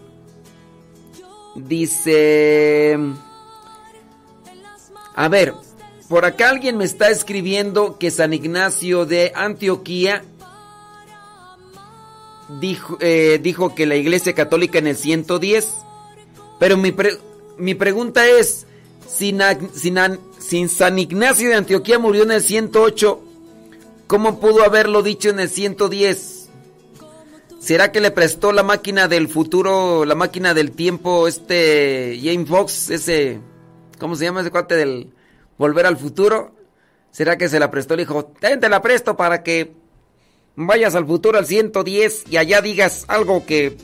Dice... 1.56 2.98
A 5.14 5.28
ver, 5.28 5.54
por 6.08 6.26
acá 6.26 6.50
alguien 6.50 6.78
me 6.78 6.86
está 6.86 7.10
escribiendo 7.10 7.98
que 7.98 8.12
San 8.12 8.34
Ignacio 8.34 9.06
de 9.06 9.32
Antioquía 9.36 10.24
dijo, 12.60 12.98
eh, 13.00 13.40
dijo 13.42 13.76
que 13.76 13.86
la 13.86 13.96
Iglesia 13.96 14.34
Católica 14.34 14.80
en 14.80 14.88
el 14.88 14.98
110. 14.98 15.70
Pero 16.60 16.78
mi, 16.78 16.94
mi 17.58 17.76
pregunta 17.76 18.28
es, 18.28 18.68
si 19.08 19.36
San 20.68 21.00
Ignacio 21.00 21.50
de 21.50 21.56
Antioquía 21.56 22.00
murió 22.00 22.24
en 22.24 22.32
el 22.32 22.42
108, 22.42 23.22
¿cómo 24.08 24.40
pudo 24.40 24.64
haberlo 24.64 25.04
dicho 25.04 25.30
en 25.30 25.40
el 25.40 25.50
110? 25.50 26.50
¿Será 27.60 27.92
que 27.92 28.02
le 28.02 28.10
prestó 28.10 28.52
la 28.52 28.64
máquina 28.64 29.08
del 29.08 29.28
futuro, 29.28 30.04
la 30.06 30.16
máquina 30.16 30.54
del 30.54 30.72
tiempo, 30.72 31.28
este 31.28 32.20
James 32.24 32.50
Fox, 32.50 32.90
ese, 32.90 33.40
¿cómo 34.00 34.16
se 34.16 34.26
llama 34.26 34.42
ese 34.42 34.50
cuate 34.50 34.76
del 34.76 35.12
Volver 35.60 35.86
al 35.86 35.98
Futuro? 35.98 36.56
¿Será 37.12 37.38
que 37.38 37.50
se 37.50 37.60
la 37.60 37.70
prestó? 37.70 37.96
Le 37.96 38.04
dijo, 38.04 38.26
te 38.26 38.70
la 38.70 38.82
presto 38.82 39.16
para 39.16 39.44
que 39.44 39.74
vayas 40.56 40.96
al 40.96 41.06
futuro 41.06 41.38
al 41.38 41.46
110 41.46 42.24
y 42.30 42.38
allá 42.38 42.62
digas 42.62 43.06
algo 43.08 43.46
que, 43.46 43.78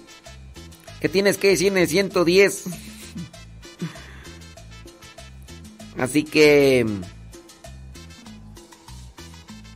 que 0.99 1.09
tienes 1.09 1.37
que 1.37 1.49
decir 1.49 1.67
en 1.67 1.77
el 1.77 1.87
110. 1.87 2.63
Así 5.97 6.23
que... 6.23 6.85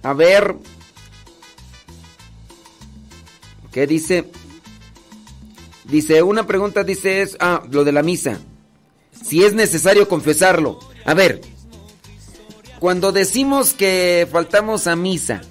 A 0.04 0.14
ver... 0.14 0.56
¿Qué 3.72 3.88
dice? 3.88 4.30
Dice, 5.86 6.22
una 6.24 6.46
pregunta 6.46 6.84
dice 6.84 7.22
es, 7.22 7.38
ah, 7.40 7.64
lo 7.72 7.86
de 7.86 7.94
la 7.94 8.04
misa. 8.04 8.42
Si 9.24 9.46
es 9.46 9.54
necesario 9.54 10.10
confesarlo. 10.10 10.80
A 11.06 11.14
ver, 11.14 11.40
cuando 12.80 13.14
decimos 13.14 13.74
que 13.74 14.28
faltamos 14.30 14.88
a 14.88 14.98
misa 14.98 15.42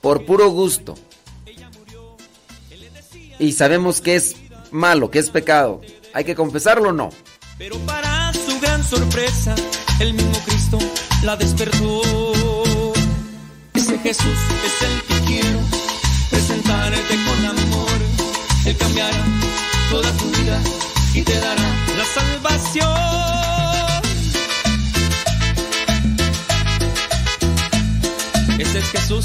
por 0.00 0.24
puro 0.24 0.48
gusto 0.50 0.94
y 3.40 3.52
sabemos 3.52 4.00
que 4.00 4.16
es 4.16 4.36
malo, 4.70 5.10
que 5.10 5.18
es 5.18 5.30
pecado, 5.30 5.80
¿hay 6.12 6.24
que 6.24 6.34
confesarlo 6.34 6.90
o 6.90 6.92
no? 6.92 7.08
Pero 7.58 7.78
para 7.80 8.32
su 8.34 8.60
gran 8.60 8.84
sorpresa, 8.84 9.54
el 9.98 10.12
mismo 10.12 10.38
Cristo 10.46 10.78
la 11.22 11.36
despertó. 11.36 12.02
Ese 13.74 13.98
Jesús 13.98 14.38
es 14.66 14.82
el 14.82 15.02
que 15.02 15.26
quiero 15.26 15.58
presentarte 16.28 17.16
con 17.24 17.44
amor. 17.46 17.98
Él 18.66 18.76
cambiará 18.76 19.24
toda 19.90 20.12
tu 20.18 20.26
vida 20.26 20.60
y 21.14 21.22
te 21.22 21.40
dará 21.40 21.74
la 21.96 22.04
salvación. 22.04 22.90
Ese 28.58 28.78
es 28.78 28.84
Jesús 28.90 29.24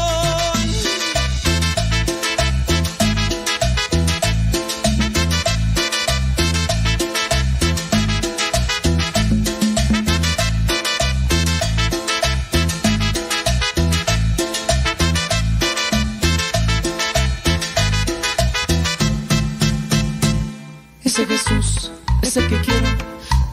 El 22.33 22.47
que 22.47 22.61
quiero 22.61 22.87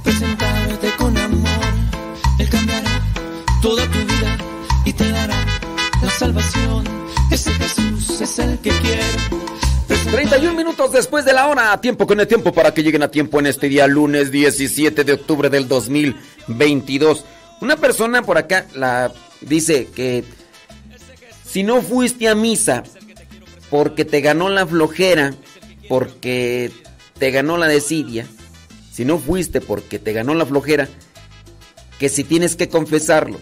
presentarte 0.04 0.92
con 0.98 1.16
amor. 1.16 1.48
Él 2.38 2.48
cambiará 2.48 3.02
toda 3.60 3.84
tu 3.86 3.98
vida 3.98 4.38
y 4.84 4.92
te 4.92 5.10
dará 5.10 5.44
la 6.00 6.10
salvación. 6.10 6.84
Ese 7.28 7.50
Jesús 7.54 8.20
es 8.20 8.38
el 8.38 8.56
que 8.60 8.70
quiero. 8.70 9.48
31 10.12 10.56
minutos 10.56 10.92
después 10.92 11.24
de 11.24 11.32
la 11.32 11.48
hora, 11.48 11.80
tiempo 11.80 12.06
con 12.06 12.20
el 12.20 12.28
tiempo 12.28 12.52
para 12.52 12.72
que 12.72 12.84
lleguen 12.84 13.02
a 13.02 13.10
tiempo 13.10 13.40
en 13.40 13.46
este 13.46 13.68
día 13.68 13.88
lunes 13.88 14.30
17 14.30 15.02
de 15.02 15.12
octubre 15.12 15.50
del 15.50 15.66
2022. 15.66 17.24
Una 17.60 17.76
persona 17.76 18.22
por 18.22 18.38
acá 18.38 18.64
la 18.76 19.10
dice 19.40 19.88
que 19.88 20.22
si 21.44 21.64
no 21.64 21.82
fuiste 21.82 22.28
a 22.28 22.36
misa 22.36 22.84
porque 23.70 24.04
te 24.04 24.20
ganó 24.20 24.48
la 24.48 24.64
flojera, 24.64 25.34
porque 25.88 26.70
te 27.18 27.32
ganó 27.32 27.56
la 27.56 27.66
desidia, 27.66 28.24
si 28.98 29.04
no 29.04 29.20
fuiste 29.20 29.60
porque 29.60 30.00
te 30.00 30.12
ganó 30.12 30.34
la 30.34 30.44
flojera, 30.44 30.88
que 32.00 32.08
si 32.08 32.24
tienes 32.24 32.56
que 32.56 32.68
confesarlo, 32.68 33.38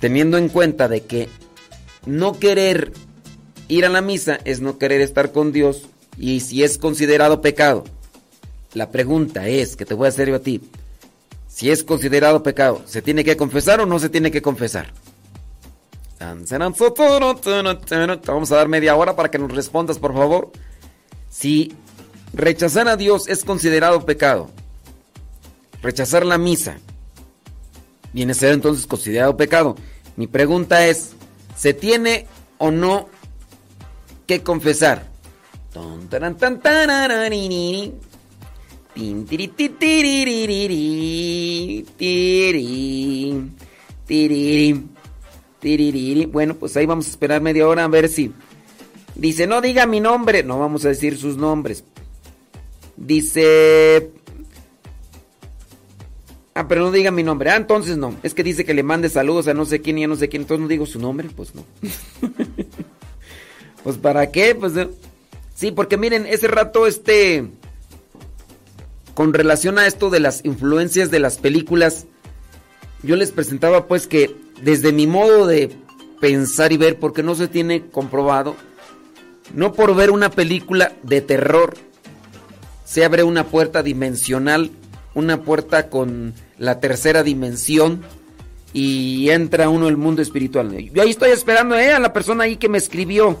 teniendo 0.00 0.38
en 0.38 0.48
cuenta 0.48 0.88
de 0.88 1.02
que 1.02 1.28
no 2.06 2.38
querer 2.38 2.92
ir 3.68 3.84
a 3.84 3.90
la 3.90 4.00
misa 4.00 4.38
es 4.46 4.62
no 4.62 4.78
querer 4.78 5.02
estar 5.02 5.32
con 5.32 5.52
Dios 5.52 5.82
y 6.16 6.40
si 6.40 6.62
es 6.62 6.78
considerado 6.78 7.42
pecado. 7.42 7.84
La 8.72 8.90
pregunta 8.90 9.48
es 9.48 9.76
que 9.76 9.84
te 9.84 9.92
voy 9.92 10.06
a 10.06 10.08
hacer 10.08 10.30
yo 10.30 10.36
a 10.36 10.38
ti. 10.38 10.62
Si 11.46 11.70
es 11.70 11.84
considerado 11.84 12.42
pecado, 12.42 12.80
¿se 12.86 13.02
tiene 13.02 13.22
que 13.22 13.36
confesar 13.36 13.80
o 13.80 13.84
no 13.84 13.98
se 13.98 14.08
tiene 14.08 14.30
que 14.30 14.40
confesar? 14.40 14.94
Vamos 18.26 18.50
a 18.50 18.56
dar 18.56 18.68
media 18.68 18.96
hora 18.96 19.14
para 19.14 19.30
que 19.30 19.38
nos 19.38 19.54
respondas, 19.54 19.98
por 19.98 20.14
favor. 20.14 20.52
Si 21.28 21.74
Rechazar 22.32 22.88
a 22.88 22.96
Dios 22.96 23.28
es 23.28 23.44
considerado 23.44 24.04
pecado. 24.06 24.50
Rechazar 25.82 26.24
la 26.26 26.38
misa 26.38 26.78
viene 28.12 28.32
a 28.32 28.34
ser 28.34 28.52
entonces 28.52 28.86
considerado 28.86 29.36
pecado. 29.36 29.76
Mi 30.16 30.26
pregunta 30.26 30.86
es, 30.86 31.12
¿se 31.56 31.72
tiene 31.74 32.26
o 32.58 32.70
no 32.70 33.08
que 34.26 34.42
confesar? 34.42 35.08
Bueno, 46.26 46.54
pues 46.56 46.76
ahí 46.76 46.86
vamos 46.86 47.06
a 47.06 47.10
esperar 47.10 47.40
media 47.40 47.66
hora 47.66 47.84
a 47.84 47.88
ver 47.88 48.08
si... 48.08 48.32
Dice, 49.14 49.46
no 49.46 49.60
diga 49.60 49.86
mi 49.86 50.00
nombre. 50.00 50.42
No 50.42 50.58
vamos 50.58 50.84
a 50.84 50.88
decir 50.88 51.16
sus 51.18 51.36
nombres. 51.36 51.84
Dice... 53.00 54.12
Ah, 56.54 56.68
pero 56.68 56.82
no 56.82 56.92
diga 56.92 57.10
mi 57.10 57.22
nombre. 57.22 57.50
Ah, 57.50 57.56
entonces 57.56 57.96
no. 57.96 58.14
Es 58.22 58.34
que 58.34 58.44
dice 58.44 58.64
que 58.64 58.74
le 58.74 58.82
mande 58.82 59.08
saludos 59.08 59.48
a 59.48 59.54
no 59.54 59.64
sé 59.64 59.80
quién 59.80 59.98
y 59.98 60.04
a 60.04 60.08
no 60.08 60.16
sé 60.16 60.28
quién. 60.28 60.42
Entonces 60.42 60.62
no 60.62 60.68
digo 60.68 60.86
su 60.86 61.00
nombre. 61.00 61.28
Pues 61.34 61.54
no. 61.54 61.64
pues 63.82 63.96
para 63.96 64.30
qué. 64.30 64.54
Pues 64.54 64.74
sí, 65.54 65.72
porque 65.72 65.96
miren, 65.96 66.26
ese 66.26 66.46
rato 66.46 66.86
este... 66.86 67.48
Con 69.14 69.34
relación 69.34 69.78
a 69.78 69.86
esto 69.86 70.08
de 70.08 70.20
las 70.20 70.44
influencias 70.44 71.10
de 71.10 71.18
las 71.18 71.38
películas, 71.38 72.06
yo 73.02 73.16
les 73.16 73.32
presentaba 73.32 73.86
pues 73.86 74.06
que 74.06 74.34
desde 74.62 74.92
mi 74.92 75.06
modo 75.06 75.46
de 75.46 75.70
pensar 76.20 76.72
y 76.72 76.76
ver, 76.76 76.98
porque 76.98 77.22
no 77.22 77.34
se 77.34 77.48
tiene 77.48 77.88
comprobado, 77.88 78.56
no 79.54 79.72
por 79.72 79.94
ver 79.94 80.10
una 80.10 80.30
película 80.30 80.92
de 81.02 81.20
terror, 81.20 81.76
se 82.90 83.04
abre 83.04 83.22
una 83.22 83.44
puerta 83.44 83.84
dimensional, 83.84 84.72
una 85.14 85.42
puerta 85.42 85.88
con 85.88 86.34
la 86.58 86.80
tercera 86.80 87.22
dimensión 87.22 88.02
y 88.72 89.30
entra 89.30 89.68
uno 89.68 89.86
el 89.86 89.96
mundo 89.96 90.22
espiritual. 90.22 90.76
Yo 90.92 91.00
ahí 91.00 91.10
estoy 91.10 91.30
esperando 91.30 91.76
eh, 91.76 91.92
a 91.92 92.00
la 92.00 92.12
persona 92.12 92.42
ahí 92.42 92.56
que 92.56 92.68
me 92.68 92.78
escribió 92.78 93.38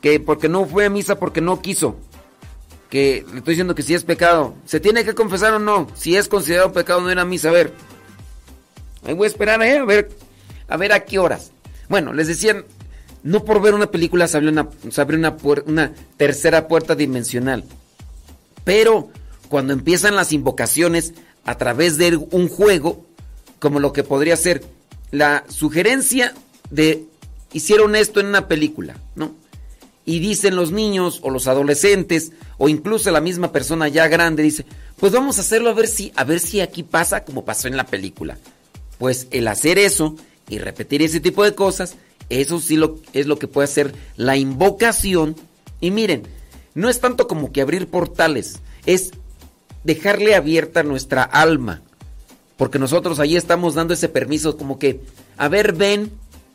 que 0.00 0.20
porque 0.20 0.48
no 0.48 0.64
fue 0.64 0.86
a 0.86 0.90
misa 0.90 1.18
porque 1.18 1.42
no 1.42 1.60
quiso. 1.60 1.98
Que 2.88 3.26
le 3.30 3.38
estoy 3.40 3.52
diciendo 3.52 3.74
que 3.74 3.82
si 3.82 3.92
es 3.92 4.04
pecado, 4.04 4.54
se 4.64 4.80
tiene 4.80 5.04
que 5.04 5.14
confesar 5.14 5.52
o 5.52 5.58
no. 5.58 5.88
Si 5.94 6.16
es 6.16 6.26
considerado 6.26 6.72
pecado 6.72 7.02
no 7.02 7.12
ir 7.12 7.18
a 7.18 7.26
misa, 7.26 7.50
a 7.50 7.52
ver. 7.52 7.74
Ahí 9.04 9.12
voy 9.12 9.26
a 9.26 9.28
esperar, 9.28 9.62
eh, 9.62 9.76
a 9.76 9.84
ver 9.84 10.08
a 10.66 10.78
ver 10.78 10.94
a 10.94 11.04
qué 11.04 11.18
horas. 11.18 11.52
Bueno, 11.90 12.14
les 12.14 12.26
decían 12.26 12.64
no 13.22 13.44
por 13.44 13.60
ver 13.60 13.74
una 13.74 13.90
película 13.90 14.26
se 14.28 14.38
abre 14.38 14.48
una, 14.48 14.70
se 14.90 14.98
abre 14.98 15.18
una, 15.18 15.36
una 15.66 15.92
tercera 16.16 16.68
puerta 16.68 16.94
dimensional. 16.94 17.62
Pero 18.66 19.10
cuando 19.48 19.72
empiezan 19.72 20.16
las 20.16 20.32
invocaciones 20.32 21.14
a 21.44 21.56
través 21.56 21.98
de 21.98 22.16
un 22.16 22.48
juego, 22.48 23.06
como 23.60 23.78
lo 23.78 23.92
que 23.92 24.02
podría 24.02 24.36
ser 24.36 24.64
la 25.12 25.44
sugerencia 25.48 26.34
de 26.70 27.04
hicieron 27.52 27.94
esto 27.94 28.18
en 28.18 28.26
una 28.26 28.48
película, 28.48 28.96
¿no? 29.14 29.36
Y 30.04 30.18
dicen 30.18 30.56
los 30.56 30.72
niños 30.72 31.20
o 31.22 31.30
los 31.30 31.46
adolescentes 31.46 32.32
o 32.58 32.68
incluso 32.68 33.12
la 33.12 33.20
misma 33.20 33.52
persona 33.52 33.86
ya 33.86 34.08
grande 34.08 34.42
dice, 34.42 34.66
pues 34.98 35.12
vamos 35.12 35.38
a 35.38 35.42
hacerlo 35.42 35.70
a 35.70 35.74
ver 35.74 35.86
si 35.86 36.12
a 36.16 36.24
ver 36.24 36.40
si 36.40 36.60
aquí 36.60 36.82
pasa 36.82 37.24
como 37.24 37.44
pasó 37.44 37.68
en 37.68 37.76
la 37.76 37.86
película. 37.86 38.36
Pues 38.98 39.28
el 39.30 39.46
hacer 39.46 39.78
eso 39.78 40.16
y 40.48 40.58
repetir 40.58 41.02
ese 41.02 41.20
tipo 41.20 41.44
de 41.44 41.54
cosas, 41.54 41.94
eso 42.30 42.58
sí 42.58 42.74
lo, 42.74 42.98
es 43.12 43.26
lo 43.26 43.38
que 43.38 43.46
puede 43.46 43.66
hacer 43.66 43.94
la 44.16 44.36
invocación. 44.36 45.36
Y 45.80 45.92
miren, 45.92 46.24
no 46.76 46.90
es 46.90 47.00
tanto 47.00 47.26
como 47.26 47.52
que 47.52 47.62
abrir 47.62 47.88
portales, 47.88 48.60
es 48.84 49.12
dejarle 49.82 50.34
abierta 50.34 50.82
nuestra 50.82 51.22
alma. 51.22 51.80
Porque 52.58 52.78
nosotros 52.78 53.18
ahí 53.18 53.34
estamos 53.34 53.74
dando 53.74 53.94
ese 53.94 54.10
permiso 54.10 54.58
como 54.58 54.78
que, 54.78 55.00
a 55.38 55.48
ver, 55.48 55.72
ven, 55.72 56.12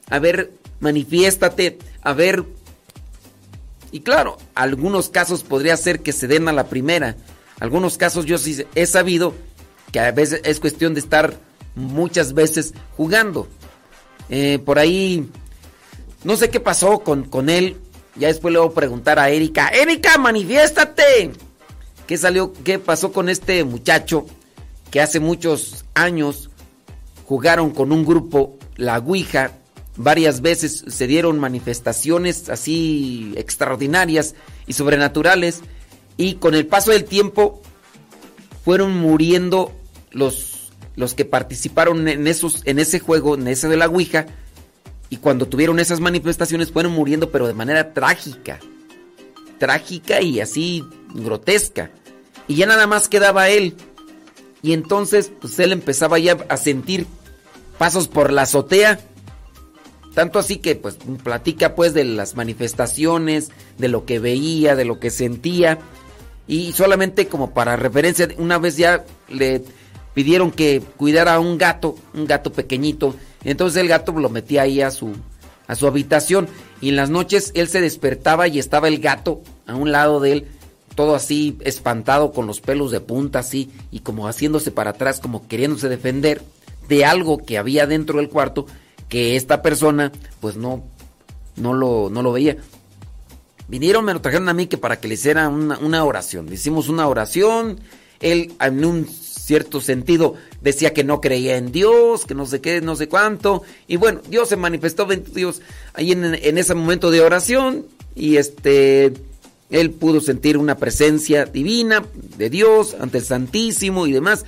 a 0.09 0.19
ver, 0.19 0.51
manifiéstate, 0.79 1.79
a 2.03 2.13
ver. 2.13 2.45
Y 3.91 4.01
claro, 4.01 4.37
algunos 4.53 5.09
casos 5.09 5.43
podría 5.43 5.75
ser 5.75 6.01
que 6.01 6.13
se 6.13 6.27
den 6.27 6.47
a 6.47 6.53
la 6.53 6.67
primera. 6.67 7.15
Algunos 7.59 7.97
casos 7.97 8.25
yo 8.25 8.37
sí 8.37 8.63
he 8.75 8.85
sabido 8.85 9.33
que 9.91 9.99
a 9.99 10.11
veces 10.11 10.41
es 10.43 10.59
cuestión 10.59 10.93
de 10.93 10.99
estar 10.99 11.35
muchas 11.73 12.33
veces 12.33 12.75
jugando. 12.95 13.47
Eh, 14.29 14.59
por 14.63 14.77
ahí, 14.77 15.27
no 16.23 16.37
sé 16.37 16.51
qué 16.51 16.59
pasó 16.59 16.99
con, 16.99 17.23
con 17.23 17.49
él. 17.49 17.77
Ya 18.21 18.27
después 18.27 18.53
le 18.53 18.59
voy 18.59 18.69
a 18.69 18.73
preguntar 18.75 19.17
a 19.17 19.31
Erika. 19.31 19.69
Erika, 19.69 20.15
manifiéstate. 20.19 21.31
¿Qué 22.05 22.17
salió? 22.17 22.53
¿Qué 22.53 22.77
pasó 22.77 23.11
con 23.11 23.29
este 23.29 23.63
muchacho 23.63 24.27
que 24.91 25.01
hace 25.01 25.19
muchos 25.19 25.85
años 25.95 26.51
jugaron 27.25 27.71
con 27.71 27.91
un 27.91 28.05
grupo, 28.05 28.59
la 28.75 28.99
Ouija? 28.99 29.53
Varias 29.95 30.41
veces 30.41 30.85
se 30.87 31.07
dieron 31.07 31.39
manifestaciones 31.39 32.47
así 32.49 33.33
extraordinarias 33.37 34.35
y 34.67 34.73
sobrenaturales. 34.73 35.61
Y 36.15 36.35
con 36.35 36.53
el 36.53 36.67
paso 36.67 36.91
del 36.91 37.05
tiempo 37.05 37.63
fueron 38.63 38.95
muriendo 38.97 39.71
los 40.11 40.69
los 40.95 41.15
que 41.15 41.25
participaron 41.25 42.07
en, 42.07 42.27
esos, 42.27 42.61
en 42.65 42.77
ese 42.77 42.99
juego, 42.99 43.33
en 43.33 43.47
ese 43.47 43.67
de 43.67 43.77
la 43.77 43.87
Ouija, 43.87 44.27
y 45.11 45.17
cuando 45.17 45.45
tuvieron 45.45 45.77
esas 45.77 45.99
manifestaciones 45.99 46.71
fueron 46.71 46.93
muriendo, 46.93 47.31
pero 47.31 47.45
de 47.45 47.53
manera 47.53 47.93
trágica. 47.93 48.61
Trágica 49.59 50.21
y 50.21 50.39
así 50.39 50.85
grotesca. 51.13 51.91
Y 52.47 52.55
ya 52.55 52.65
nada 52.65 52.87
más 52.87 53.09
quedaba 53.09 53.49
él. 53.49 53.75
Y 54.61 54.71
entonces, 54.71 55.29
pues 55.41 55.59
él 55.59 55.73
empezaba 55.73 56.17
ya 56.17 56.37
a 56.47 56.55
sentir 56.55 57.07
pasos 57.77 58.07
por 58.07 58.31
la 58.31 58.43
azotea. 58.43 59.01
Tanto 60.13 60.39
así 60.39 60.59
que, 60.59 60.77
pues, 60.77 60.97
platica 61.21 61.75
pues 61.75 61.93
de 61.93 62.05
las 62.05 62.37
manifestaciones, 62.37 63.51
de 63.77 63.89
lo 63.89 64.05
que 64.05 64.19
veía, 64.19 64.77
de 64.77 64.85
lo 64.85 65.01
que 65.01 65.09
sentía. 65.09 65.79
Y 66.47 66.71
solamente 66.71 67.27
como 67.27 67.53
para 67.53 67.75
referencia, 67.75 68.29
una 68.37 68.59
vez 68.59 68.77
ya 68.77 69.03
le 69.27 69.61
pidieron 70.13 70.51
que 70.51 70.81
cuidara 70.95 71.33
a 71.33 71.39
un 71.41 71.57
gato, 71.57 71.97
un 72.13 72.25
gato 72.27 72.53
pequeñito. 72.53 73.13
Entonces 73.43 73.81
el 73.81 73.87
gato 73.87 74.11
lo 74.13 74.29
metía 74.29 74.63
ahí 74.63 74.81
a 74.81 74.91
su, 74.91 75.13
a 75.67 75.75
su 75.75 75.87
habitación 75.87 76.47
y 76.79 76.89
en 76.89 76.95
las 76.95 77.09
noches 77.09 77.51
él 77.55 77.67
se 77.67 77.81
despertaba 77.81 78.47
y 78.47 78.59
estaba 78.59 78.87
el 78.87 78.99
gato 78.99 79.41
a 79.65 79.75
un 79.75 79.91
lado 79.91 80.19
de 80.19 80.33
él, 80.33 80.47
todo 80.95 81.15
así 81.15 81.57
espantado 81.61 82.31
con 82.33 82.47
los 82.47 82.61
pelos 82.61 82.91
de 82.91 82.99
punta 82.99 83.39
así 83.39 83.71
y 83.91 84.01
como 84.01 84.27
haciéndose 84.27 84.71
para 84.71 84.91
atrás, 84.91 85.19
como 85.19 85.47
queriéndose 85.47 85.89
defender 85.89 86.41
de 86.87 87.05
algo 87.05 87.37
que 87.37 87.57
había 87.57 87.87
dentro 87.87 88.17
del 88.17 88.29
cuarto 88.29 88.65
que 89.07 89.35
esta 89.35 89.61
persona 89.61 90.11
pues 90.39 90.55
no, 90.55 90.83
no, 91.55 91.73
lo, 91.73 92.09
no 92.09 92.21
lo 92.21 92.31
veía. 92.31 92.57
Vinieron, 93.67 94.03
me 94.03 94.13
lo 94.13 94.21
trajeron 94.21 94.49
a 94.49 94.53
mí 94.53 94.67
que 94.67 94.77
para 94.77 94.99
que 94.99 95.07
le 95.07 95.13
hiciera 95.13 95.47
una, 95.47 95.77
una 95.79 96.03
oración. 96.03 96.47
Le 96.47 96.55
hicimos 96.55 96.89
una 96.89 97.07
oración, 97.07 97.79
él 98.19 98.53
en 98.59 98.83
un 98.83 99.07
cierto 99.51 99.81
sentido 99.81 100.35
decía 100.61 100.93
que 100.93 101.03
no 101.03 101.19
creía 101.19 101.57
en 101.57 101.73
Dios, 101.73 102.25
que 102.25 102.33
no 102.33 102.45
sé 102.45 102.61
qué, 102.61 102.79
no 102.79 102.95
sé 102.95 103.09
cuánto. 103.09 103.63
Y 103.85 103.97
bueno, 103.97 104.21
Dios 104.29 104.47
se 104.47 104.55
manifestó, 104.55 105.05
Dios, 105.05 105.61
ahí 105.93 106.13
en, 106.13 106.23
en 106.35 106.57
ese 106.57 106.73
momento 106.73 107.11
de 107.11 107.19
oración 107.19 107.85
y 108.15 108.37
este, 108.37 109.11
él 109.69 109.91
pudo 109.91 110.21
sentir 110.21 110.55
una 110.55 110.77
presencia 110.77 111.43
divina 111.43 112.05
de 112.37 112.49
Dios 112.49 112.95
ante 112.97 113.17
el 113.17 113.25
Santísimo 113.25 114.07
y 114.07 114.13
demás. 114.13 114.45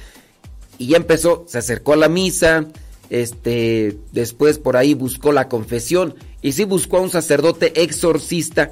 Y 0.77 0.87
ya 0.87 0.95
empezó, 0.95 1.43
se 1.49 1.57
acercó 1.57 1.91
a 1.91 1.97
la 1.97 2.07
misa, 2.07 2.69
este, 3.09 3.97
después 4.13 4.57
por 4.57 4.77
ahí 4.77 4.93
buscó 4.93 5.33
la 5.33 5.49
confesión 5.49 6.15
y 6.41 6.53
sí 6.53 6.63
buscó 6.63 6.99
a 6.99 7.01
un 7.01 7.09
sacerdote 7.09 7.83
exorcista 7.83 8.71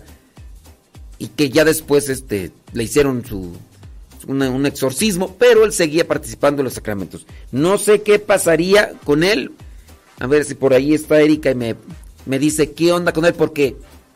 y 1.19 1.27
que 1.27 1.49
ya 1.49 1.65
después 1.65 2.07
este, 2.07 2.53
le 2.71 2.83
hicieron 2.85 3.25
su, 3.25 3.51
un 4.27 4.65
exorcismo, 4.65 5.35
pero 5.37 5.65
él 5.65 5.73
seguía 5.73 6.07
participando 6.07 6.61
en 6.61 6.65
los 6.65 6.73
sacramentos. 6.73 7.25
No 7.51 7.77
sé 7.77 8.01
qué 8.01 8.19
pasaría 8.19 8.93
con 9.03 9.23
él. 9.23 9.51
A 10.19 10.27
ver 10.27 10.45
si 10.45 10.53
por 10.53 10.73
ahí 10.73 10.93
está 10.93 11.19
Erika 11.19 11.51
y 11.51 11.55
me, 11.55 11.75
me 12.25 12.39
dice 12.39 12.71
qué 12.71 12.91
onda 12.93 13.11
con 13.11 13.25
él, 13.25 13.33
porque 13.33 13.75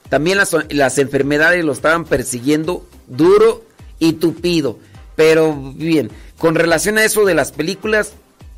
también 0.10 0.38
las, 0.38 0.56
las 0.70 0.97
enfermedades 0.99 1.66
lo 1.66 1.72
estaban 1.72 2.06
persiguiendo 2.06 2.86
duro 3.08 3.64
y 3.99 4.14
tupido. 4.14 4.78
Pero 5.16 5.56
bien, 5.76 6.12
con 6.38 6.56
relación 6.56 6.97
a 6.97 7.03
eso 7.06 7.26
de 7.26 7.34
las 7.34 7.51
películas, 7.51 8.14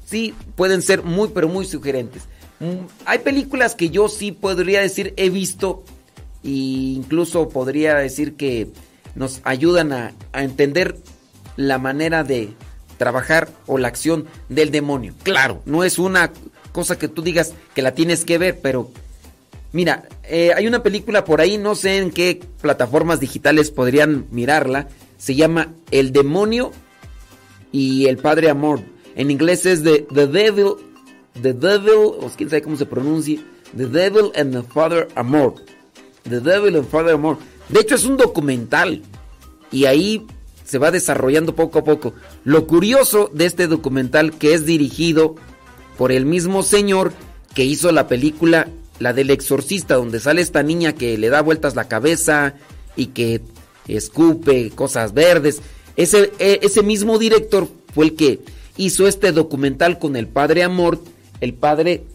sí 0.05 0.33
pueden 0.55 0.81
ser 0.81 1.03
muy, 1.03 1.29
pero 1.29 1.47
muy 1.47 1.65
sugerentes. 1.65 2.23
Mm, 2.59 2.85
hay 3.05 3.19
películas 3.19 3.75
que 3.75 3.89
yo 3.89 4.09
sí 4.09 4.31
podría 4.31 4.81
decir 4.81 5.13
he 5.15 5.29
visto 5.29 5.83
e 6.43 6.49
incluso 6.49 7.49
podría 7.49 7.95
decir 7.95 8.35
que 8.35 8.67
nos 9.15 9.41
ayudan 9.43 9.91
a, 9.93 10.13
a 10.31 10.43
entender 10.43 10.97
la 11.57 11.77
manera 11.77 12.23
de 12.23 12.53
trabajar 12.97 13.49
o 13.65 13.77
la 13.77 13.89
acción 13.89 14.25
del 14.49 14.71
demonio. 14.71 15.13
Claro, 15.23 15.61
no 15.65 15.83
es 15.83 15.99
una 15.99 16.31
cosa 16.71 16.97
que 16.97 17.07
tú 17.07 17.21
digas 17.21 17.53
que 17.73 17.81
la 17.81 17.93
tienes 17.93 18.23
que 18.23 18.37
ver, 18.37 18.59
pero 18.61 18.91
mira, 19.71 20.07
eh, 20.23 20.53
hay 20.55 20.67
una 20.67 20.83
película 20.83 21.25
por 21.25 21.41
ahí, 21.41 21.57
no 21.57 21.75
sé 21.75 21.97
en 21.97 22.11
qué 22.11 22.41
plataformas 22.61 23.19
digitales 23.19 23.71
podrían 23.71 24.25
mirarla, 24.31 24.87
se 25.17 25.35
llama 25.35 25.73
El 25.91 26.11
demonio 26.11 26.71
y 27.71 28.07
el 28.07 28.17
padre 28.17 28.49
amor. 28.49 28.81
En 29.15 29.31
inglés 29.31 29.65
es 29.65 29.83
The, 29.83 30.07
the 30.13 30.27
Devil, 30.27 30.73
The 31.41 31.53
Devil, 31.53 32.13
o 32.19 32.31
quién 32.35 32.49
sabe 32.49 32.61
cómo 32.61 32.77
se 32.77 32.85
pronuncia, 32.85 33.39
The 33.75 33.87
Devil 33.87 34.31
and 34.35 34.53
the 34.53 34.63
Father 34.63 35.07
Amor. 35.15 35.55
The 36.23 36.39
Devil 36.39 36.75
and 36.75 36.87
Father 36.87 37.13
Amor. 37.13 37.37
De 37.69 37.81
hecho 37.81 37.95
es 37.95 38.05
un 38.05 38.17
documental 38.17 39.01
y 39.71 39.85
ahí 39.85 40.25
se 40.67 40.77
va 40.77 40.91
desarrollando 40.91 41.55
poco 41.55 41.79
a 41.79 41.83
poco. 41.83 42.13
Lo 42.43 42.67
curioso 42.67 43.31
de 43.33 43.45
este 43.45 43.67
documental 43.67 44.33
que 44.37 44.53
es 44.53 44.65
dirigido 44.65 45.35
por 45.97 46.11
el 46.11 46.25
mismo 46.25 46.61
señor 46.61 47.13
que 47.55 47.63
hizo 47.63 47.91
la 47.91 48.07
película 48.07 48.67
La 48.99 49.13
del 49.13 49.29
exorcista, 49.29 49.95
donde 49.95 50.19
sale 50.19 50.41
esta 50.41 50.63
niña 50.63 50.93
que 50.93 51.17
le 51.19 51.29
da 51.29 51.41
vueltas 51.41 51.75
la 51.75 51.87
cabeza 51.87 52.55
y 52.95 53.07
que 53.07 53.41
escupe 53.87 54.71
cosas 54.71 55.13
verdes. 55.13 55.61
Ese, 55.95 56.31
e, 56.39 56.59
ese 56.63 56.81
mismo 56.81 57.19
director 57.19 57.69
fue 57.93 58.05
el 58.05 58.15
que 58.15 58.39
hizo 58.75 59.07
este 59.07 59.31
documental 59.31 59.99
con 59.99 60.15
el 60.15 60.27
padre 60.27 60.63
Amor, 60.63 60.99
el 61.41 61.53
padre 61.53 62.05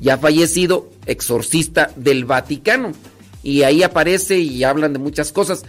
ya 0.00 0.18
fallecido, 0.18 0.90
exorcista 1.06 1.92
del 1.94 2.24
Vaticano. 2.24 2.92
Y 3.44 3.62
ahí 3.62 3.84
aparece 3.84 4.38
y 4.38 4.64
hablan 4.64 4.92
de 4.92 4.98
muchas 4.98 5.30
cosas 5.30 5.64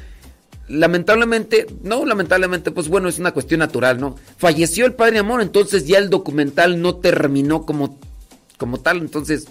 lamentablemente, 0.68 1.68
no, 1.84 2.05
lamentablemente, 2.05 2.72
pues 2.72 2.88
bueno, 2.88 3.07
es 3.07 3.20
una 3.20 3.34
cuestión 3.34 3.59
natural, 3.59 3.99
¿no? 3.99 4.16
Falleció 4.38 4.86
el 4.86 4.93
padre 4.93 5.20
Amor, 5.20 5.41
entonces 5.41 5.86
ya 5.86 5.97
el 5.97 6.09
documental 6.09 6.82
no 6.82 6.95
terminó 6.95 7.66
como, 7.66 7.99
como 8.57 8.80
tal, 8.80 8.97
entonces 8.97 9.47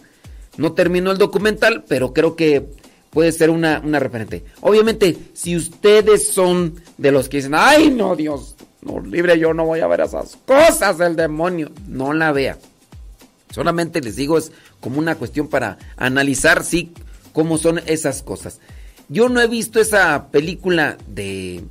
no 0.56 0.72
terminó 0.72 1.10
el 1.12 1.18
documental, 1.18 1.84
pero 1.88 2.12
creo 2.12 2.36
que 2.36 2.66
puede 3.10 3.32
ser 3.32 3.50
una, 3.50 3.80
una 3.84 4.00
referente. 4.00 4.44
Obviamente, 4.60 5.16
si 5.34 5.56
ustedes 5.56 6.28
son 6.32 6.74
de 6.98 7.12
los 7.12 7.28
que 7.28 7.38
dicen, 7.38 7.54
ay, 7.54 7.90
no, 7.90 8.16
Dios, 8.16 8.56
no, 8.82 9.00
libre, 9.00 9.38
yo 9.38 9.54
no 9.54 9.64
voy 9.64 9.80
a 9.80 9.86
ver 9.86 10.00
esas 10.00 10.36
cosas 10.44 10.98
del 10.98 11.16
demonio, 11.16 11.70
no 11.86 12.12
la 12.12 12.32
vea. 12.32 12.58
Solamente 13.50 14.00
les 14.00 14.16
digo, 14.16 14.36
es 14.36 14.50
como 14.80 14.98
una 14.98 15.14
cuestión 15.14 15.46
para 15.46 15.78
analizar, 15.96 16.64
sí, 16.64 16.92
cómo 17.32 17.56
son 17.56 17.80
esas 17.86 18.22
cosas. 18.22 18.60
Yo 19.08 19.28
no 19.28 19.40
he 19.40 19.46
visto 19.46 19.80
esa 19.80 20.28
película 20.30 20.96
de, 21.06 21.62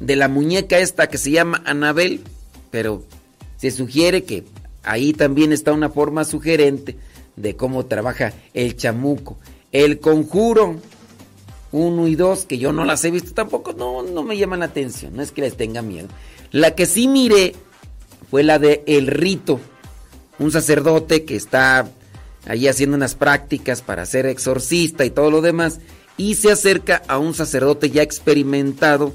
de 0.00 0.16
la 0.16 0.28
muñeca 0.28 0.78
esta 0.78 1.08
que 1.08 1.18
se 1.18 1.30
llama 1.30 1.62
Anabel, 1.64 2.20
pero 2.70 3.04
se 3.56 3.70
sugiere 3.70 4.24
que 4.24 4.44
ahí 4.82 5.12
también 5.12 5.52
está 5.52 5.72
una 5.72 5.88
forma 5.88 6.24
sugerente 6.24 6.96
de 7.36 7.56
cómo 7.56 7.86
trabaja 7.86 8.32
el 8.52 8.76
chamuco. 8.76 9.38
El 9.72 9.98
Conjuro 9.98 10.76
1 11.72 12.08
y 12.08 12.14
2, 12.14 12.46
que 12.46 12.58
yo 12.58 12.72
no 12.72 12.84
las 12.84 13.04
he 13.04 13.10
visto 13.10 13.32
tampoco, 13.32 13.72
no, 13.72 14.02
no 14.02 14.22
me 14.22 14.36
llaman 14.36 14.60
la 14.60 14.66
atención, 14.66 15.16
no 15.16 15.22
es 15.22 15.32
que 15.32 15.40
les 15.40 15.56
tenga 15.56 15.82
miedo. 15.82 16.08
La 16.52 16.74
que 16.76 16.86
sí 16.86 17.08
miré 17.08 17.54
fue 18.30 18.44
la 18.44 18.58
de 18.58 18.84
El 18.86 19.08
Rito, 19.08 19.58
un 20.38 20.52
sacerdote 20.52 21.24
que 21.24 21.34
está 21.34 21.88
ahí 22.46 22.68
haciendo 22.68 22.96
unas 22.96 23.14
prácticas 23.14 23.82
para 23.82 24.06
ser 24.06 24.26
exorcista 24.26 25.04
y 25.04 25.10
todo 25.10 25.30
lo 25.30 25.40
demás, 25.40 25.80
y 26.16 26.36
se 26.36 26.52
acerca 26.52 27.02
a 27.08 27.18
un 27.18 27.34
sacerdote 27.34 27.90
ya 27.90 28.02
experimentado 28.02 29.14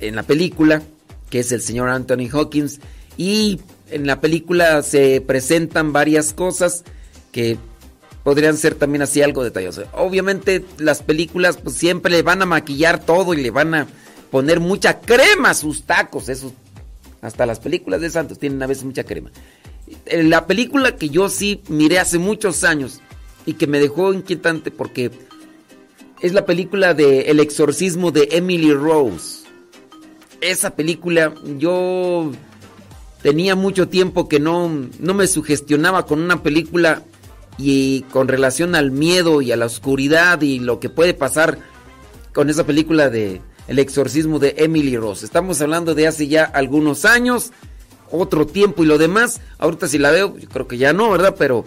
en 0.00 0.16
la 0.16 0.22
película, 0.22 0.82
que 1.30 1.40
es 1.40 1.52
el 1.52 1.62
señor 1.62 1.88
Anthony 1.88 2.28
Hawkins, 2.32 2.80
y 3.16 3.60
en 3.90 4.06
la 4.06 4.20
película 4.20 4.82
se 4.82 5.20
presentan 5.20 5.92
varias 5.92 6.32
cosas 6.32 6.84
que 7.32 7.56
podrían 8.22 8.56
ser 8.56 8.74
también 8.74 9.02
así 9.02 9.22
algo 9.22 9.44
detalloso. 9.44 9.84
Obviamente 9.92 10.64
las 10.78 11.02
películas 11.02 11.58
pues 11.58 11.76
siempre 11.76 12.12
le 12.12 12.22
van 12.22 12.42
a 12.42 12.46
maquillar 12.46 13.04
todo 13.04 13.34
y 13.34 13.42
le 13.42 13.50
van 13.50 13.74
a 13.74 13.86
poner 14.30 14.60
mucha 14.60 15.00
crema 15.00 15.50
a 15.50 15.54
sus 15.54 15.84
tacos, 15.84 16.28
esos 16.28 16.52
hasta 17.20 17.46
las 17.46 17.58
películas 17.58 18.02
de 18.02 18.10
Santos 18.10 18.38
tienen 18.38 18.62
a 18.62 18.66
veces 18.66 18.84
mucha 18.84 19.04
crema. 19.04 19.30
La 20.10 20.46
película 20.46 20.96
que 20.96 21.08
yo 21.08 21.30
sí 21.30 21.62
miré 21.68 21.98
hace 21.98 22.18
muchos 22.18 22.64
años 22.64 23.00
y 23.46 23.54
que 23.54 23.66
me 23.66 23.78
dejó 23.78 24.12
inquietante 24.12 24.70
porque 24.70 25.10
es 26.24 26.32
la 26.32 26.46
película 26.46 26.94
de 26.94 27.30
El 27.30 27.38
exorcismo 27.38 28.10
de 28.10 28.28
Emily 28.32 28.72
Rose. 28.72 29.44
Esa 30.40 30.74
película 30.74 31.34
yo 31.58 32.32
tenía 33.20 33.54
mucho 33.56 33.88
tiempo 33.88 34.26
que 34.26 34.40
no, 34.40 34.70
no 34.98 35.12
me 35.12 35.26
sugestionaba 35.26 36.06
con 36.06 36.22
una 36.22 36.42
película 36.42 37.02
y 37.58 38.04
con 38.10 38.26
relación 38.26 38.74
al 38.74 38.90
miedo 38.90 39.42
y 39.42 39.52
a 39.52 39.58
la 39.58 39.66
oscuridad 39.66 40.40
y 40.40 40.60
lo 40.60 40.80
que 40.80 40.88
puede 40.88 41.12
pasar 41.12 41.58
con 42.32 42.48
esa 42.48 42.64
película 42.64 43.10
de 43.10 43.42
El 43.68 43.78
exorcismo 43.78 44.38
de 44.38 44.54
Emily 44.56 44.96
Rose. 44.96 45.26
Estamos 45.26 45.60
hablando 45.60 45.94
de 45.94 46.06
hace 46.06 46.26
ya 46.26 46.44
algunos 46.44 47.04
años, 47.04 47.52
otro 48.10 48.46
tiempo 48.46 48.82
y 48.82 48.86
lo 48.86 48.96
demás. 48.96 49.42
Ahorita 49.58 49.88
si 49.88 49.98
la 49.98 50.10
veo, 50.10 50.38
yo 50.38 50.48
creo 50.48 50.66
que 50.66 50.78
ya 50.78 50.94
no, 50.94 51.10
¿verdad? 51.10 51.34
Pero 51.38 51.66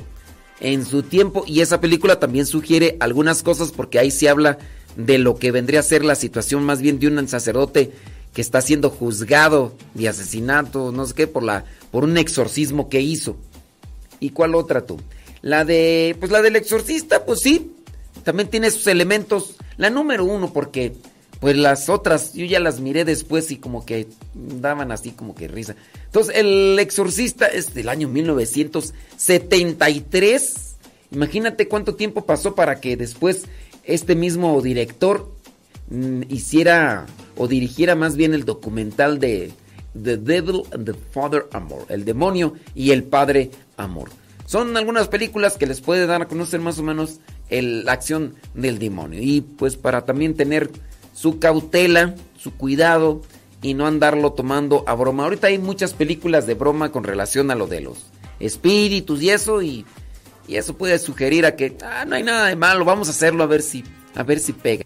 en 0.60 0.86
su 0.86 1.04
tiempo 1.04 1.44
y 1.48 1.62
esa 1.62 1.80
película 1.80 2.20
también 2.20 2.46
sugiere 2.46 2.98
algunas 3.00 3.44
cosas 3.44 3.72
porque 3.72 4.00
ahí 4.00 4.12
se 4.12 4.30
habla 4.30 4.58
de 4.96 5.18
lo 5.20 5.36
que 5.36 5.52
vendría 5.52 5.82
a 5.82 5.84
ser 5.84 6.04
la 6.04 6.16
situación 6.16 6.64
más 6.64 6.82
bien 6.82 7.00
de 7.00 7.08
un 7.08 7.28
sacerdote 7.28 7.92
que 8.34 8.42
está 8.42 8.62
siendo 8.62 8.90
juzgado 8.90 9.74
de 9.94 10.10
asesinato, 10.10 10.92
no 10.92 11.06
sé 11.06 11.14
qué, 11.14 11.28
por 11.28 11.44
la 11.44 11.66
por 11.92 12.04
un 12.04 12.18
exorcismo 12.18 12.90
que 12.90 13.02
hizo. 13.02 13.38
¿Y 14.20 14.32
cuál 14.32 14.56
otra 14.56 14.86
tú? 14.86 15.00
La 15.42 15.66
de 15.66 16.16
pues 16.20 16.32
la 16.32 16.42
del 16.42 16.56
exorcista, 16.56 17.26
pues 17.26 17.40
sí, 17.42 17.72
también 18.24 18.50
tiene 18.50 18.72
sus 18.72 18.88
elementos. 18.88 19.56
La 19.78 19.90
número 19.90 20.26
uno 20.26 20.52
porque 20.52 20.94
pues 21.40 21.56
las 21.56 21.90
otras 21.90 22.34
yo 22.34 22.46
ya 22.46 22.60
las 22.60 22.80
miré 22.80 23.06
después 23.06 23.52
y 23.52 23.58
como 23.58 23.86
que 23.86 24.08
daban 24.34 24.92
así 24.92 25.12
como 25.12 25.36
que 25.36 25.48
risa. 25.48 25.76
Entonces, 26.06 26.36
El 26.36 26.80
Exorcista 26.80 27.46
es 27.48 27.74
del 27.74 27.90
año 27.90 28.08
1973. 28.08 30.76
Imagínate 31.12 31.68
cuánto 31.68 31.96
tiempo 31.96 32.26
pasó 32.26 32.56
para 32.56 32.80
que 32.80 32.96
después 32.98 33.46
este 33.84 34.16
mismo 34.16 34.60
director 34.62 35.30
mm, 35.90 36.24
hiciera 36.30 37.06
o 37.38 37.48
dirigiera 37.48 37.96
más 37.96 38.16
bien 38.16 38.34
el 38.34 38.46
documental 38.46 39.20
de 39.20 39.52
The 40.02 40.18
Devil 40.18 40.64
and 40.72 40.86
the 40.86 40.94
Father 41.12 41.48
Amor, 41.54 41.86
el 41.90 42.06
demonio 42.06 42.54
y 42.76 42.92
el 42.92 43.04
padre 43.04 43.52
amor. 43.78 44.10
Son 44.46 44.78
algunas 44.78 45.08
películas 45.08 45.58
que 45.58 45.68
les 45.68 45.82
puede 45.82 46.08
dar 46.08 46.22
a 46.22 46.28
conocer 46.28 46.62
más 46.62 46.80
o 46.80 46.84
menos 46.84 47.20
la 47.50 47.92
acción 47.92 48.36
del 48.54 48.80
demonio 48.80 49.22
y 49.22 49.42
pues 49.42 49.76
para 49.76 50.06
también 50.06 50.36
tener 50.36 50.70
su 51.18 51.40
cautela, 51.40 52.14
su 52.38 52.54
cuidado 52.54 53.24
y 53.64 53.74
no 53.74 53.88
andarlo 53.88 54.34
tomando 54.34 54.84
a 54.86 54.94
broma. 54.94 55.24
Ahorita 55.24 55.48
hay 55.48 55.58
muchas 55.58 55.94
películas 55.94 56.46
de 56.46 56.54
broma 56.54 56.92
con 56.92 57.04
relación 57.04 57.50
a 57.50 57.56
lo 57.56 57.66
de 57.66 57.82
los 57.82 58.06
espíritus 58.40 59.24
y 59.24 59.32
eso 59.32 59.64
y, 59.64 59.84
y 60.48 60.58
eso 60.58 60.78
puede 60.78 61.00
sugerir 61.00 61.48
a 61.48 61.56
que 61.56 61.76
ah, 61.84 62.06
no 62.06 62.16
hay 62.16 62.22
nada 62.22 62.46
de 62.46 62.56
malo, 62.56 62.86
vamos 62.86 63.08
a 63.08 63.12
hacerlo 63.12 63.44
a 63.44 63.48
ver 63.48 63.64
si 63.64 63.84
a 64.14 64.22
ver 64.22 64.40
si 64.40 64.54
pega. 64.54 64.86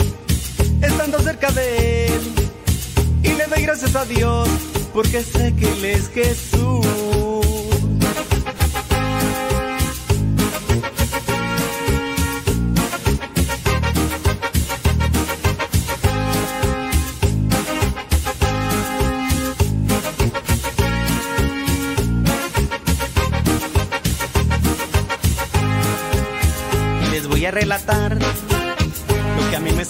estando 0.81 1.19
cerca 1.19 1.51
de 1.51 2.07
Él. 2.07 2.21
Y 3.23 3.33
le 3.33 3.45
doy 3.45 3.61
gracias 3.63 3.95
a 3.95 4.05
Dios 4.05 4.49
porque 4.93 5.23
sé 5.23 5.53
que 5.55 5.71
Él 5.71 5.85
es 5.85 6.09
Jesús. 6.09 6.85
Les 27.11 27.27
voy 27.27 27.45
a 27.45 27.51
relatar 27.51 28.17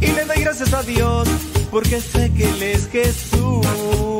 Y 0.00 0.06
le 0.06 0.24
doy 0.24 0.40
gracias 0.40 0.72
a 0.72 0.82
Dios 0.82 1.28
porque 1.70 2.00
sé 2.00 2.32
que 2.32 2.48
Él 2.48 2.62
es 2.62 2.88
Jesús. 2.88 4.19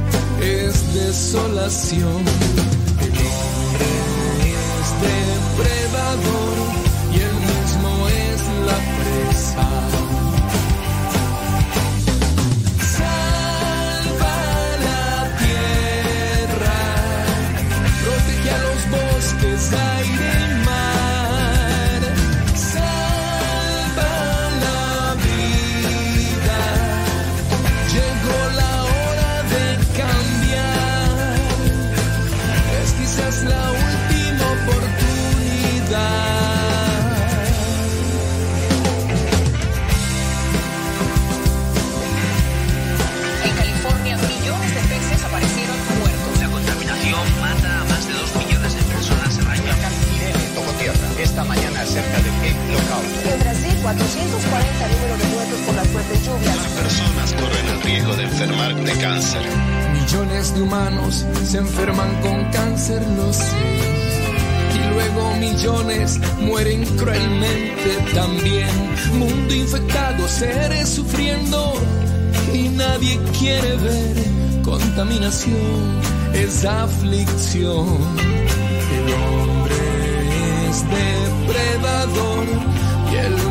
es 0.41 0.93
desolación. 0.93 2.25
El 2.99 3.11
hombre 3.11 3.89
es 4.49 4.87
depredador 5.07 6.55
y 7.13 7.19
él 7.19 7.35
mismo 7.35 8.07
es 8.07 8.41
la 8.65 8.77
presa. 8.97 10.00
440 53.97 54.87
números 54.87 55.19
de 55.19 55.27
muertos 55.35 55.59
por 55.65 55.75
las 55.75 55.87
fuertes 55.87 56.25
lluvias. 56.25 56.55
Las 56.55 56.67
personas 56.67 57.33
corren 57.33 57.67
el 57.67 57.81
riesgo 57.81 58.15
de 58.15 58.23
enfermar 58.23 58.75
de 58.75 58.91
cáncer. 58.93 59.41
Millones 59.93 60.55
de 60.55 60.61
humanos 60.61 61.25
se 61.45 61.57
enferman 61.57 62.21
con 62.21 62.45
cáncer, 62.51 63.05
lo 63.17 63.33
sé. 63.33 63.43
Y 64.75 64.93
luego 64.93 65.35
millones 65.35 66.19
mueren 66.39 66.85
cruelmente 66.95 67.97
también. 68.13 68.69
Mundo 69.13 69.53
infectado, 69.53 70.25
seres 70.27 70.87
sufriendo. 70.87 71.73
Y 72.53 72.69
nadie 72.69 73.19
quiere 73.37 73.75
ver 73.75 74.15
contaminación, 74.63 75.99
es 76.33 76.63
aflicción. 76.63 77.87
El 78.95 79.13
hombre 79.13 79.75
es 80.69 80.83
depredador 80.89 82.45
y 83.11 83.15
él 83.15 83.50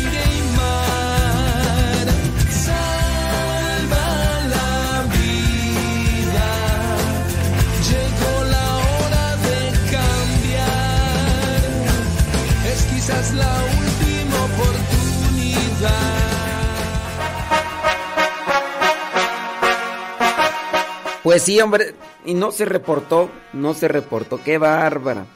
Pues 21.31 21.43
sí, 21.43 21.61
hombre, 21.61 21.95
y 22.25 22.33
no 22.33 22.51
se 22.51 22.65
reportó, 22.65 23.31
no 23.53 23.73
se 23.73 23.87
reportó, 23.87 24.43
qué 24.43 24.57
bárbara. 24.57 25.27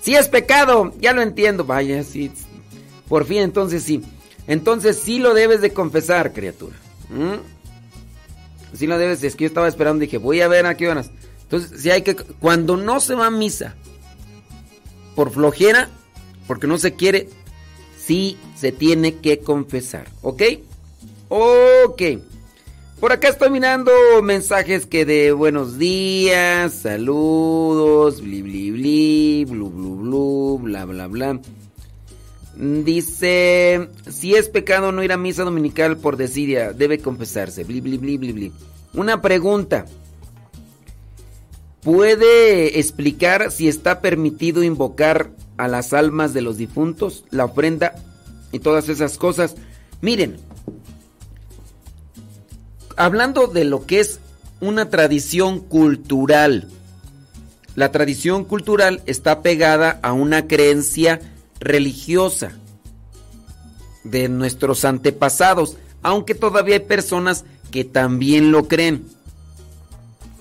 Sí 0.00 0.14
es 0.14 0.30
pecado, 0.30 0.94
ya 0.98 1.12
lo 1.12 1.20
entiendo, 1.20 1.66
vaya, 1.66 2.02
sí. 2.02 2.32
Por 3.06 3.26
fin, 3.26 3.40
entonces 3.40 3.82
sí. 3.82 4.02
Entonces 4.46 4.96
sí 4.96 5.18
lo 5.18 5.34
debes 5.34 5.60
de 5.60 5.74
confesar, 5.74 6.32
criatura. 6.32 6.74
¿Mm? 7.10 8.74
Sí 8.74 8.86
lo 8.86 8.96
debes, 8.96 9.22
es 9.22 9.36
que 9.36 9.44
yo 9.44 9.48
estaba 9.48 9.68
esperando, 9.68 10.00
dije, 10.00 10.16
voy 10.16 10.40
a 10.40 10.48
ver 10.48 10.64
a 10.64 10.74
qué 10.74 10.88
horas. 10.88 11.10
Entonces, 11.42 11.82
sí 11.82 11.90
hay 11.90 12.00
que, 12.00 12.16
cuando 12.16 12.78
no 12.78 13.00
se 13.00 13.14
va 13.14 13.26
a 13.26 13.30
misa, 13.30 13.74
por 15.14 15.32
flojera, 15.32 15.90
porque 16.46 16.66
no 16.66 16.78
se 16.78 16.94
quiere, 16.94 17.28
sí 17.98 18.38
se 18.56 18.72
tiene 18.72 19.16
que 19.16 19.40
confesar, 19.40 20.08
¿ok? 20.22 20.42
Ok. 21.28 22.02
Por 23.02 23.10
acá 23.10 23.30
estoy 23.30 23.50
mirando 23.50 23.90
mensajes 24.22 24.86
que 24.86 25.04
de 25.04 25.32
buenos 25.32 25.76
días, 25.76 26.72
saludos, 26.72 28.22
bli 28.22 28.42
bli 28.42 28.70
bli, 28.70 29.44
blu 29.44 29.70
blu 29.70 29.96
blu, 29.96 30.60
bla 30.62 30.84
bla 30.84 31.08
bla. 31.08 31.40
Dice, 32.54 33.88
si 34.08 34.36
es 34.36 34.48
pecado 34.48 34.92
no 34.92 35.02
ir 35.02 35.10
a 35.10 35.16
misa 35.16 35.42
dominical 35.42 35.96
por 35.96 36.16
desidia, 36.16 36.72
debe 36.72 37.00
confesarse, 37.00 37.64
bli 37.64 37.80
bli 37.80 37.98
bli 37.98 38.16
bli. 38.18 38.52
Una 38.94 39.20
pregunta. 39.20 39.84
¿Puede 41.80 42.78
explicar 42.78 43.50
si 43.50 43.66
está 43.66 44.00
permitido 44.00 44.62
invocar 44.62 45.32
a 45.56 45.66
las 45.66 45.92
almas 45.92 46.34
de 46.34 46.42
los 46.42 46.56
difuntos, 46.56 47.24
la 47.30 47.46
ofrenda 47.46 47.96
y 48.52 48.60
todas 48.60 48.88
esas 48.88 49.18
cosas? 49.18 49.56
Miren, 50.00 50.36
hablando 52.96 53.46
de 53.46 53.64
lo 53.64 53.86
que 53.86 54.00
es 54.00 54.20
una 54.60 54.90
tradición 54.90 55.60
cultural, 55.60 56.68
la 57.74 57.90
tradición 57.90 58.44
cultural 58.44 59.02
está 59.06 59.42
pegada 59.42 59.98
a 60.02 60.12
una 60.12 60.46
creencia 60.46 61.20
religiosa 61.58 62.52
de 64.04 64.28
nuestros 64.28 64.84
antepasados, 64.84 65.76
aunque 66.02 66.34
todavía 66.34 66.76
hay 66.76 66.80
personas 66.80 67.44
que 67.70 67.84
también 67.84 68.52
lo 68.52 68.68
creen. 68.68 69.06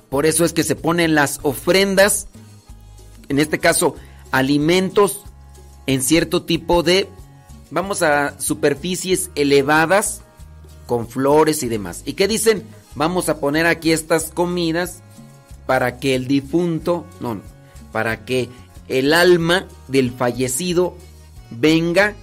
Por 0.10 0.26
eso 0.26 0.44
es 0.44 0.52
que 0.52 0.64
se 0.64 0.76
ponen 0.76 1.16
las 1.16 1.40
ofrendas, 1.44 2.28
en 3.30 3.40
este 3.40 3.60
caso 3.60 3.96
alimentos, 4.32 5.22
en 5.88 6.02
cierto 6.02 6.44
tipo 6.44 6.84
de, 6.84 7.08
vamos 7.70 8.02
a 8.02 8.40
superficies 8.40 9.30
elevadas, 9.36 10.22
con 10.92 11.08
flores 11.08 11.64
y 11.64 11.70
demás. 11.70 12.02
¿Y 12.04 12.16
qué 12.16 12.28
dicen? 12.28 12.66
Vamos 12.96 13.30
a 13.30 13.40
poner 13.40 13.66
aquí 13.66 13.94
estas 13.94 14.30
comidas 14.30 15.02
para 15.66 16.00
que 16.00 16.16
el 16.16 16.28
difunto, 16.28 17.06
no, 17.22 17.36
no, 17.36 17.42
para 17.94 18.26
que 18.26 18.50
el 18.90 19.14
alma 19.14 19.70
del 19.88 20.12
fallecido 20.12 20.98
venga, 21.50 22.14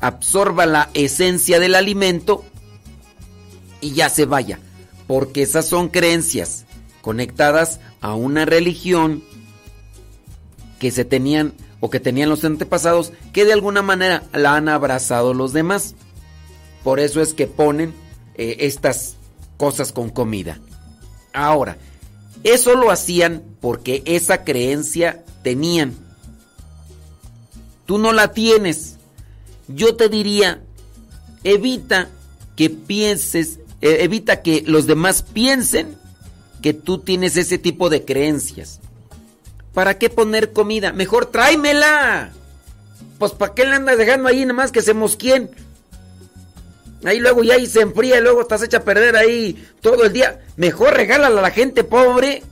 absorba 0.00 0.66
la 0.66 0.90
esencia 0.94 1.60
del 1.60 1.76
alimento 1.76 2.44
y 3.80 3.92
ya 3.92 4.08
se 4.08 4.24
vaya. 4.24 4.58
Porque 5.06 5.42
esas 5.42 5.66
son 5.66 5.90
creencias 5.90 6.64
conectadas 7.02 7.78
a 8.00 8.14
una 8.14 8.46
religión 8.46 9.22
que 10.80 10.90
se 10.90 11.04
tenían 11.04 11.52
o 11.78 11.88
que 11.88 12.00
tenían 12.00 12.30
los 12.30 12.44
antepasados 12.44 13.12
que 13.32 13.44
de 13.44 13.52
alguna 13.52 13.80
manera 13.80 14.24
la 14.32 14.56
han 14.56 14.68
abrazado 14.68 15.34
los 15.34 15.52
demás. 15.52 15.94
Por 16.82 17.00
eso 17.00 17.20
es 17.20 17.34
que 17.34 17.46
ponen 17.46 17.94
eh, 18.34 18.56
estas 18.60 19.16
cosas 19.56 19.92
con 19.92 20.10
comida. 20.10 20.58
Ahora, 21.32 21.76
eso 22.42 22.74
lo 22.74 22.90
hacían 22.90 23.42
porque 23.60 24.02
esa 24.06 24.44
creencia 24.44 25.24
tenían. 25.42 25.94
Tú 27.86 27.98
no 27.98 28.12
la 28.12 28.32
tienes. 28.32 28.96
Yo 29.68 29.96
te 29.96 30.08
diría, 30.08 30.62
evita 31.44 32.08
que 32.56 32.70
pienses, 32.70 33.58
eh, 33.80 33.98
evita 34.00 34.42
que 34.42 34.62
los 34.66 34.86
demás 34.86 35.22
piensen 35.22 35.96
que 36.62 36.74
tú 36.74 36.98
tienes 36.98 37.36
ese 37.36 37.58
tipo 37.58 37.90
de 37.90 38.04
creencias. 38.04 38.80
¿Para 39.74 39.98
qué 39.98 40.10
poner 40.10 40.52
comida? 40.52 40.92
Mejor 40.92 41.26
tráemela. 41.26 42.32
Pues 43.18 43.32
¿para 43.32 43.54
qué 43.54 43.64
le 43.64 43.74
andas 43.74 43.98
dejando 43.98 44.28
ahí 44.28 44.40
nada 44.40 44.54
más 44.54 44.72
que 44.72 44.82
se 44.82 44.94
mosquien? 44.94 45.50
Ahí 47.04 47.18
luego 47.18 47.42
ya 47.42 47.54
ahí 47.54 47.66
se 47.66 47.80
enfría 47.80 48.18
y 48.18 48.22
luego 48.22 48.42
estás 48.42 48.62
hecha 48.62 48.78
a 48.78 48.84
perder 48.84 49.16
ahí 49.16 49.66
todo 49.80 50.04
el 50.04 50.12
día. 50.12 50.40
Mejor 50.56 50.94
regálala 50.94 51.40
a 51.40 51.42
la 51.42 51.50
gente 51.50 51.84
pobre. 51.84 52.42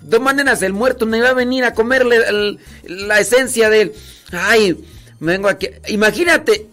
De 0.00 0.18
maneras, 0.18 0.62
el 0.62 0.72
muerto 0.72 1.04
me 1.04 1.20
va 1.20 1.30
a 1.30 1.34
venir 1.34 1.64
a 1.64 1.74
comerle 1.74 2.58
la 2.84 3.20
esencia 3.20 3.68
del... 3.68 3.92
Ay, 4.32 4.84
me 5.20 5.32
vengo 5.32 5.48
aquí. 5.48 5.68
Imagínate 5.88 6.68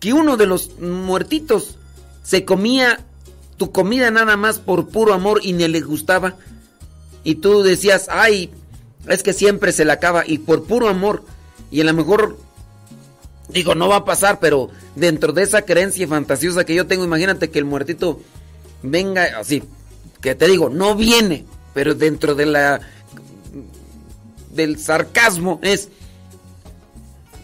que 0.00 0.12
uno 0.12 0.36
de 0.36 0.46
los 0.46 0.78
muertitos 0.80 1.76
se 2.22 2.44
comía 2.44 3.00
tu 3.56 3.70
comida 3.70 4.10
nada 4.10 4.36
más 4.36 4.58
por 4.58 4.88
puro 4.88 5.14
amor 5.14 5.40
y 5.42 5.52
ni 5.52 5.68
le 5.68 5.80
gustaba. 5.80 6.36
Y 7.22 7.36
tú 7.36 7.62
decías, 7.62 8.06
ay, 8.10 8.50
es 9.08 9.22
que 9.22 9.32
siempre 9.32 9.72
se 9.72 9.84
la 9.84 9.94
acaba 9.94 10.24
y 10.26 10.38
por 10.38 10.64
puro 10.64 10.88
amor. 10.88 11.24
Y 11.70 11.80
a 11.80 11.84
lo 11.84 11.94
mejor, 11.94 12.36
digo, 13.48 13.74
no 13.74 13.88
va 13.88 13.96
a 13.96 14.04
pasar, 14.04 14.40
pero 14.40 14.70
dentro 14.94 15.32
de 15.32 15.42
esa 15.42 15.62
creencia 15.62 16.06
fantasiosa 16.08 16.64
que 16.64 16.74
yo 16.74 16.86
tengo, 16.86 17.04
imagínate 17.04 17.50
que 17.50 17.58
el 17.58 17.64
muertito 17.64 18.20
venga 18.82 19.38
así, 19.38 19.62
que 20.20 20.34
te 20.34 20.48
digo, 20.48 20.68
no 20.68 20.94
viene, 20.94 21.44
pero 21.72 21.94
dentro 21.94 22.34
de 22.34 22.46
la 22.46 22.80
del 24.50 24.78
sarcasmo 24.78 25.58
es 25.62 25.88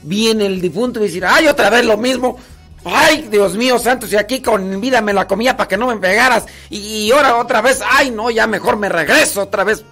viene 0.03 0.47
el 0.47 0.61
difunto 0.61 1.01
y 1.01 1.05
decir, 1.05 1.25
ay, 1.27 1.47
otra 1.47 1.71
vez 1.71 1.85
lo 1.85 1.97
mismo. 1.97 2.39
Ay, 2.85 3.29
Dios 3.31 3.57
mío, 3.57 3.79
santo, 3.79 4.07
si 4.07 4.17
aquí 4.17 4.41
con 4.41 4.81
vida 4.81 5.03
me 5.03 5.13
la 5.13 5.27
comía 5.27 5.57
para 5.57 5.69
que 5.69 5.77
no 5.77 5.89
me 5.89 5.97
pegaras. 5.97 6.47
Y, 6.71 7.11
ahora 7.11 7.37
otra 7.37 7.61
vez, 7.61 7.81
ay, 7.87 8.11
no, 8.11 8.31
ya 8.31 8.47
mejor 8.47 8.79
me 8.79 8.89
regreso 8.89 9.43
otra 9.43 9.65
vez. 9.65 9.85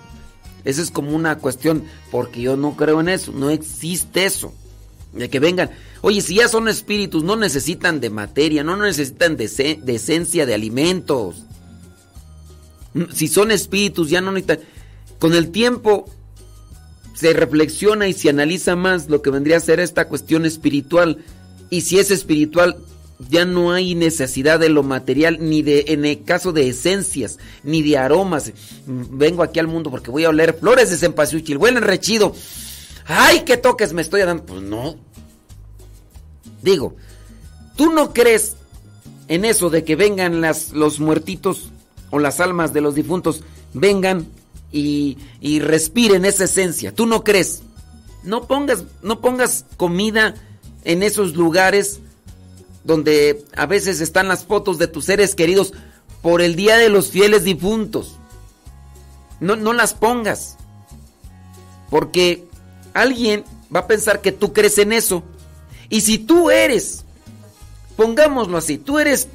Esa 0.64 0.82
es 0.82 0.90
como 0.90 1.14
una 1.14 1.36
cuestión, 1.38 1.84
porque 2.10 2.40
yo 2.40 2.56
no 2.56 2.76
creo 2.76 3.00
en 3.00 3.10
eso, 3.10 3.32
no 3.32 3.50
existe 3.50 4.24
eso. 4.24 4.54
De 5.12 5.30
que 5.30 5.40
vengan, 5.40 5.70
oye, 6.02 6.20
si 6.20 6.34
ya 6.36 6.48
son 6.48 6.68
espíritus, 6.68 7.24
no 7.24 7.36
necesitan 7.36 8.00
de 8.00 8.10
materia, 8.10 8.62
no 8.62 8.76
necesitan 8.76 9.36
de, 9.36 9.48
de 9.82 9.94
esencia 9.94 10.46
de 10.46 10.54
alimentos. 10.54 11.44
Si 13.14 13.28
son 13.28 13.50
espíritus, 13.50 14.10
ya 14.10 14.20
no 14.20 14.32
necesitan. 14.32 14.60
Con 15.18 15.34
el 15.34 15.50
tiempo 15.50 16.10
se 17.14 17.32
reflexiona 17.32 18.06
y 18.06 18.12
se 18.12 18.30
analiza 18.30 18.76
más 18.76 19.08
lo 19.08 19.22
que 19.22 19.30
vendría 19.30 19.56
a 19.56 19.60
ser 19.60 19.80
esta 19.80 20.08
cuestión 20.08 20.46
espiritual. 20.46 21.24
Y 21.70 21.80
si 21.80 21.98
es 21.98 22.10
espiritual, 22.10 22.76
ya 23.28 23.44
no 23.44 23.72
hay 23.72 23.94
necesidad 23.94 24.60
de 24.60 24.68
lo 24.68 24.82
material, 24.82 25.38
ni 25.40 25.62
de, 25.62 25.86
en 25.88 26.04
el 26.04 26.22
caso 26.22 26.52
de 26.52 26.68
esencias, 26.68 27.38
ni 27.64 27.82
de 27.82 27.98
aromas. 27.98 28.52
Vengo 28.86 29.42
aquí 29.42 29.58
al 29.58 29.66
mundo 29.66 29.90
porque 29.90 30.10
voy 30.10 30.24
a 30.24 30.28
oler 30.28 30.56
flores 30.58 30.90
de 30.90 30.96
cempasúchil, 30.96 31.56
huelen 31.56 31.82
rechido. 31.82 32.34
¡Ay, 33.08 33.40
qué 33.40 33.56
toques 33.56 33.94
me 33.94 34.02
estoy 34.02 34.20
dando! 34.20 34.44
Pues 34.44 34.62
no. 34.62 34.96
Digo, 36.62 36.94
¿tú 37.74 37.90
no 37.90 38.12
crees 38.12 38.56
en 39.28 39.46
eso 39.46 39.70
de 39.70 39.82
que 39.82 39.96
vengan 39.96 40.42
las, 40.42 40.72
los 40.72 41.00
muertitos 41.00 41.70
o 42.10 42.18
las 42.18 42.40
almas 42.40 42.72
de 42.74 42.82
los 42.82 42.94
difuntos, 42.94 43.42
vengan 43.72 44.28
y, 44.70 45.16
y 45.40 45.60
respiren 45.60 46.26
esa 46.26 46.44
esencia? 46.44 46.94
¿Tú 46.94 47.06
no 47.06 47.24
crees? 47.24 47.62
No 48.24 48.46
pongas, 48.46 48.84
no 49.02 49.20
pongas 49.20 49.64
comida 49.78 50.34
en 50.84 51.02
esos 51.02 51.34
lugares 51.34 52.00
donde 52.84 53.44
a 53.56 53.64
veces 53.64 54.00
están 54.00 54.28
las 54.28 54.44
fotos 54.44 54.76
de 54.76 54.86
tus 54.86 55.06
seres 55.06 55.34
queridos 55.34 55.72
por 56.20 56.42
el 56.42 56.56
Día 56.56 56.76
de 56.76 56.90
los 56.90 57.10
Fieles 57.10 57.44
Difuntos. 57.44 58.16
No, 59.40 59.56
no 59.56 59.72
las 59.72 59.94
pongas. 59.94 60.56
Porque 61.90 62.47
alguien 62.94 63.44
va 63.74 63.80
a 63.80 63.86
pensar 63.86 64.20
que 64.20 64.32
tú 64.32 64.52
crees 64.52 64.78
en 64.78 64.92
eso. 64.92 65.22
Y 65.88 66.02
si 66.02 66.18
tú 66.18 66.50
eres, 66.50 67.04
pongámoslo 67.96 68.58
así, 68.58 68.78
tú 68.78 68.98
eres 68.98 69.28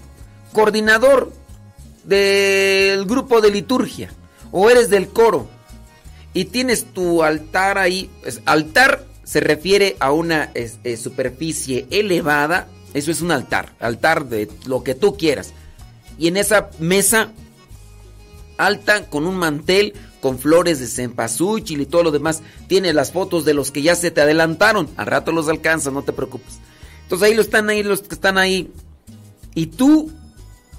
coordinador 0.52 1.32
del 2.04 3.06
grupo 3.06 3.42
de 3.42 3.52
liturgia 3.52 4.12
o 4.52 4.70
eres 4.70 4.90
del 4.90 5.08
coro 5.08 5.48
y 6.34 6.46
tienes 6.46 6.86
tu 6.86 7.24
altar 7.24 7.78
ahí, 7.78 8.10
altar 8.46 9.06
se 9.24 9.40
refiere 9.40 9.96
a 10.00 10.12
una 10.12 10.52
este, 10.54 10.98
superficie 10.98 11.88
elevada, 11.90 12.68
eso 12.94 13.12
es 13.12 13.22
un 13.22 13.32
altar, 13.32 13.74
altar 13.80 14.26
de 14.26 14.50
lo 14.66 14.84
que 14.84 14.96
tú 14.96 15.16
quieras. 15.16 15.54
Y 16.18 16.28
en 16.28 16.38
esa 16.38 16.70
mesa 16.80 17.32
alta 18.58 19.10
con 19.10 19.26
un 19.26 19.36
mantel 19.36 19.94
con 20.24 20.40
flores 20.40 20.80
de 20.80 20.88
cempasúchil 20.88 21.82
y 21.82 21.86
todo 21.86 22.02
lo 22.02 22.12
demás, 22.12 22.44
tiene 22.68 22.94
las 22.94 23.12
fotos 23.12 23.44
de 23.44 23.54
los 23.54 23.72
que 23.72 23.82
ya 23.82 23.94
se 23.94 24.10
te 24.10 24.22
adelantaron, 24.22 24.88
al 24.96 25.08
rato 25.08 25.34
los 25.34 25.50
alcanza, 25.50 25.92
no 25.92 26.04
te 26.04 26.14
preocupes. 26.14 26.60
Entonces 27.02 27.28
ahí 27.28 27.36
lo 27.36 27.42
están 27.42 27.70
ahí 27.70 27.84
los 27.84 28.04
que 28.04 28.16
están 28.16 28.38
ahí. 28.38 28.72
Y 29.54 29.66
tú 29.66 30.12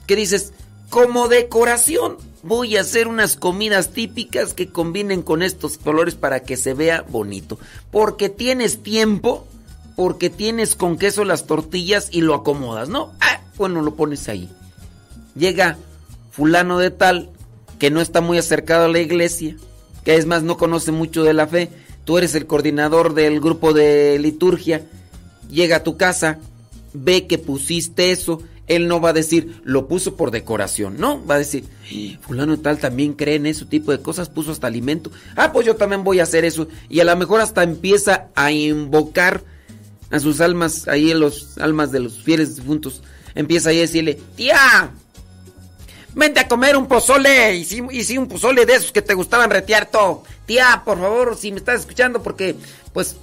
qué 0.06 0.16
dices, 0.16 0.54
como 0.88 1.28
decoración 1.28 2.16
voy 2.42 2.78
a 2.78 2.80
hacer 2.80 3.06
unas 3.06 3.36
comidas 3.36 3.90
típicas 3.90 4.54
que 4.54 4.70
combinen 4.70 5.20
con 5.20 5.42
estos 5.42 5.76
colores 5.76 6.14
para 6.14 6.40
que 6.40 6.56
se 6.56 6.72
vea 6.72 7.04
bonito. 7.06 7.58
Porque 7.90 8.30
tienes 8.30 8.82
tiempo, 8.82 9.46
porque 9.94 10.30
tienes 10.30 10.74
con 10.74 10.96
queso 10.96 11.22
las 11.26 11.46
tortillas 11.46 12.08
y 12.12 12.22
lo 12.22 12.34
acomodas, 12.34 12.88
¿no? 12.88 13.12
Ah, 13.20 13.42
bueno, 13.58 13.82
lo 13.82 13.94
pones 13.94 14.26
ahí. 14.30 14.48
Llega 15.34 15.76
fulano 16.30 16.78
de 16.78 16.90
tal 16.90 17.30
que 17.84 17.90
no 17.90 18.00
está 18.00 18.22
muy 18.22 18.38
acercado 18.38 18.86
a 18.86 18.88
la 18.88 19.00
iglesia, 19.00 19.58
que 20.06 20.16
es 20.16 20.24
más 20.24 20.42
no 20.42 20.56
conoce 20.56 20.90
mucho 20.90 21.22
de 21.22 21.34
la 21.34 21.46
fe. 21.46 21.68
Tú 22.06 22.16
eres 22.16 22.34
el 22.34 22.46
coordinador 22.46 23.12
del 23.12 23.40
grupo 23.40 23.74
de 23.74 24.18
liturgia. 24.18 24.86
Llega 25.50 25.76
a 25.76 25.82
tu 25.82 25.98
casa, 25.98 26.38
ve 26.94 27.26
que 27.26 27.36
pusiste 27.36 28.10
eso 28.10 28.40
él 28.68 28.88
no 28.88 29.02
va 29.02 29.10
a 29.10 29.12
decir, 29.12 29.60
lo 29.64 29.86
puso 29.86 30.16
por 30.16 30.30
decoración. 30.30 30.96
No, 30.98 31.22
va 31.26 31.34
a 31.34 31.40
decir, 31.40 31.64
fulano 32.22 32.58
tal 32.58 32.78
también 32.78 33.12
cree 33.12 33.34
en 33.34 33.44
ese 33.44 33.66
tipo 33.66 33.92
de 33.92 34.00
cosas, 34.00 34.30
puso 34.30 34.52
hasta 34.52 34.66
alimento. 34.66 35.10
Ah, 35.36 35.52
pues 35.52 35.66
yo 35.66 35.76
también 35.76 36.04
voy 36.04 36.20
a 36.20 36.22
hacer 36.22 36.46
eso. 36.46 36.68
Y 36.88 37.00
a 37.00 37.04
lo 37.04 37.14
mejor 37.16 37.42
hasta 37.42 37.62
empieza 37.62 38.28
a 38.34 38.50
invocar 38.50 39.42
a 40.10 40.20
sus 40.20 40.40
almas, 40.40 40.88
ahí 40.88 41.10
en 41.10 41.20
los 41.20 41.58
almas 41.58 41.92
de 41.92 42.00
los 42.00 42.22
fieles 42.22 42.56
difuntos. 42.56 43.02
Empieza 43.34 43.68
ahí 43.68 43.76
a 43.76 43.82
decirle, 43.82 44.18
tía, 44.36 44.94
vente 46.14 46.40
a 46.40 46.48
comer 46.48 46.76
un 46.76 46.86
pozole. 46.86 47.56
Y 47.56 47.64
sí, 47.64 48.18
un 48.18 48.28
pozole 48.28 48.66
de 48.66 48.74
esos 48.74 48.92
que 48.92 49.02
te 49.02 49.14
gustaban 49.14 49.50
retear 49.50 49.90
todo. 49.90 50.24
Tía, 50.46 50.82
por 50.84 50.98
favor, 50.98 51.36
si 51.36 51.52
me 51.52 51.58
estás 51.58 51.80
escuchando, 51.80 52.22
porque 52.22 52.56
pues 52.92 53.16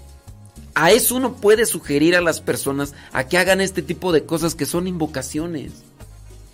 a 0.73 0.91
eso 0.91 1.15
uno 1.15 1.35
puede 1.35 1.65
sugerir 1.65 2.15
a 2.15 2.21
las 2.21 2.41
personas 2.41 2.93
a 3.11 3.25
que 3.25 3.37
hagan 3.37 3.61
este 3.61 3.81
tipo 3.81 4.11
de 4.11 4.25
cosas 4.25 4.55
que 4.55 4.65
son 4.65 4.87
invocaciones 4.87 5.71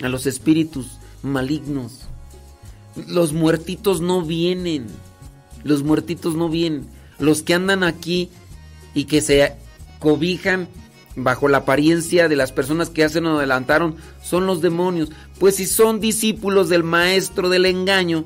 a 0.01 0.09
los 0.09 0.25
espíritus 0.25 0.97
malignos. 1.21 2.01
Los 3.07 3.33
muertitos 3.33 4.01
no 4.01 4.23
vienen. 4.23 4.87
Los 5.63 5.83
muertitos 5.83 6.35
no 6.35 6.49
vienen. 6.49 6.87
Los 7.19 7.41
que 7.43 7.53
andan 7.53 7.83
aquí 7.83 8.29
y 8.93 9.05
que 9.05 9.21
se 9.21 9.53
cobijan 9.99 10.67
bajo 11.17 11.49
la 11.49 11.57
apariencia 11.59 12.29
de 12.29 12.35
las 12.35 12.51
personas 12.51 12.89
que 12.89 13.03
hacen 13.03 13.25
o 13.25 13.39
adelantaron 13.39 13.95
son 14.23 14.45
los 14.45 14.61
demonios. 14.61 15.09
Pues 15.39 15.55
si 15.55 15.65
son 15.65 15.99
discípulos 15.99 16.69
del 16.69 16.83
maestro 16.83 17.49
del 17.49 17.65
engaño, 17.65 18.25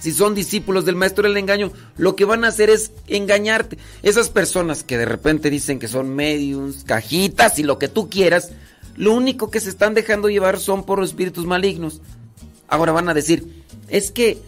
si 0.00 0.10
son 0.10 0.34
discípulos 0.34 0.84
del 0.86 0.96
maestro 0.96 1.28
del 1.28 1.36
engaño, 1.36 1.70
lo 1.96 2.16
que 2.16 2.24
van 2.24 2.44
a 2.44 2.48
hacer 2.48 2.70
es 2.70 2.92
engañarte. 3.06 3.78
Esas 4.02 4.30
personas 4.30 4.82
que 4.82 4.98
de 4.98 5.04
repente 5.04 5.50
dicen 5.50 5.78
que 5.78 5.86
son 5.86 6.16
mediums, 6.16 6.82
cajitas 6.84 7.58
y 7.58 7.62
lo 7.62 7.78
que 7.78 7.88
tú 7.88 8.08
quieras, 8.08 8.50
lo 8.96 9.12
único 9.12 9.50
que 9.50 9.60
se 9.60 9.68
están 9.68 9.94
dejando 9.94 10.30
llevar 10.30 10.58
son 10.58 10.84
por 10.84 10.98
los 10.98 11.10
espíritus 11.10 11.44
malignos. 11.44 12.00
Ahora 12.68 12.92
van 12.92 13.10
a 13.10 13.14
decir, 13.14 13.64
es 13.88 14.10
que 14.10 14.38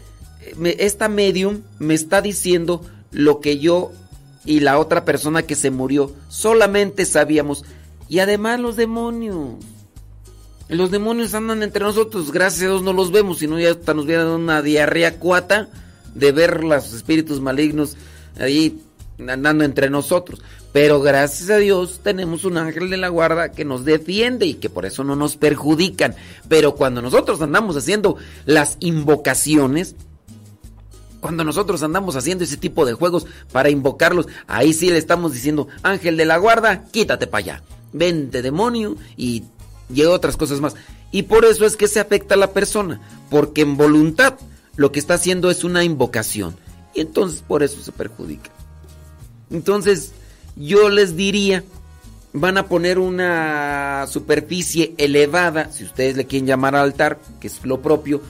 eh, 0.41 0.75
esta 0.79 1.09
medium 1.09 1.61
me 1.77 1.93
está 1.93 2.21
diciendo 2.21 2.81
lo 3.11 3.39
que 3.39 3.59
yo 3.59 3.91
y 4.45 4.59
la 4.59 4.79
otra 4.79 5.05
persona 5.05 5.43
que 5.43 5.55
se 5.55 5.71
murió 5.71 6.11
solamente 6.29 7.05
sabíamos. 7.05 7.65
Y 8.07 8.19
además 8.19 8.59
los 8.59 8.75
demonios. 8.75 9.55
Los 10.67 10.89
demonios 10.89 11.33
andan 11.33 11.61
entre 11.61 11.83
nosotros, 11.83 12.31
gracias 12.31 12.63
a 12.63 12.65
Dios 12.69 12.81
no 12.81 12.91
los 12.91 13.11
vemos, 13.11 13.37
sino 13.37 13.59
ya 13.59 13.71
hasta 13.71 13.93
nos 13.93 14.07
viene 14.07 14.25
una 14.25 14.63
diarrea 14.63 15.19
cuata 15.19 15.69
de 16.15 16.31
ver 16.31 16.63
los 16.63 16.91
espíritus 16.91 17.39
malignos 17.39 17.95
ahí 18.39 18.81
andando 19.19 19.63
entre 19.63 19.89
nosotros. 19.89 20.41
Pero 20.71 21.01
gracias 21.01 21.49
a 21.49 21.57
Dios 21.57 22.01
tenemos 22.03 22.43
un 22.43 22.57
ángel 22.57 22.89
de 22.89 22.97
la 22.97 23.09
guarda 23.09 23.51
que 23.51 23.63
nos 23.63 23.85
defiende 23.85 24.45
y 24.45 24.55
que 24.55 24.69
por 24.69 24.85
eso 24.85 25.03
no 25.03 25.15
nos 25.15 25.37
perjudican. 25.37 26.15
Pero 26.49 26.75
cuando 26.75 27.01
nosotros 27.01 27.41
andamos 27.41 27.77
haciendo 27.77 28.17
las 28.45 28.77
invocaciones, 28.79 29.95
cuando 31.25 31.43
nosotros 31.43 31.81
andamos 31.81 32.15
haciendo 32.15 32.43
ese 32.43 32.55
tipo 32.55 32.85
de 32.85 32.93
juegos 32.93 33.25
para 33.51 33.71
invocarlos, 33.71 34.27
ahí 34.45 34.73
sí 34.73 34.91
le 34.91 34.99
estamos 34.99 35.33
diciendo, 35.33 35.67
ángel 35.81 36.17
de 36.17 36.25
la 36.25 36.37
guarda, 36.37 36.83
quítate 36.83 37.25
para 37.25 37.39
allá. 37.39 37.63
Vente 37.93 38.43
demonio 38.43 38.95
y 39.17 39.43
y 39.89 40.03
otras 40.03 40.37
cosas 40.37 40.61
más. 40.61 40.75
Y 41.11 41.23
por 41.23 41.45
eso 41.45 41.65
es 41.65 41.77
que 41.77 41.87
se 41.87 41.99
afecta 41.99 42.35
a 42.35 42.37
la 42.37 42.51
persona, 42.51 43.01
porque 43.31 43.61
en 43.61 43.75
voluntad 43.75 44.35
lo 44.75 44.91
que 44.91 44.99
está 44.99 45.15
haciendo 45.15 45.49
es 45.49 45.63
una 45.63 45.83
invocación. 45.83 46.55
Y 46.93 47.01
entonces 47.01 47.41
por 47.41 47.63
eso 47.63 47.81
se 47.81 47.91
perjudica. 47.91 48.51
Entonces 49.49 50.11
yo 50.55 50.89
les 50.89 51.15
diría, 51.15 51.63
van 52.33 52.59
a 52.59 52.67
poner 52.67 52.99
una 52.99 54.05
superficie 54.07 54.93
elevada, 54.99 55.71
si 55.71 55.85
ustedes 55.85 56.17
le 56.17 56.25
quieren 56.27 56.45
llamar 56.45 56.75
altar, 56.75 57.19
que 57.39 57.47
es 57.47 57.65
lo 57.65 57.81
propio, 57.81 58.21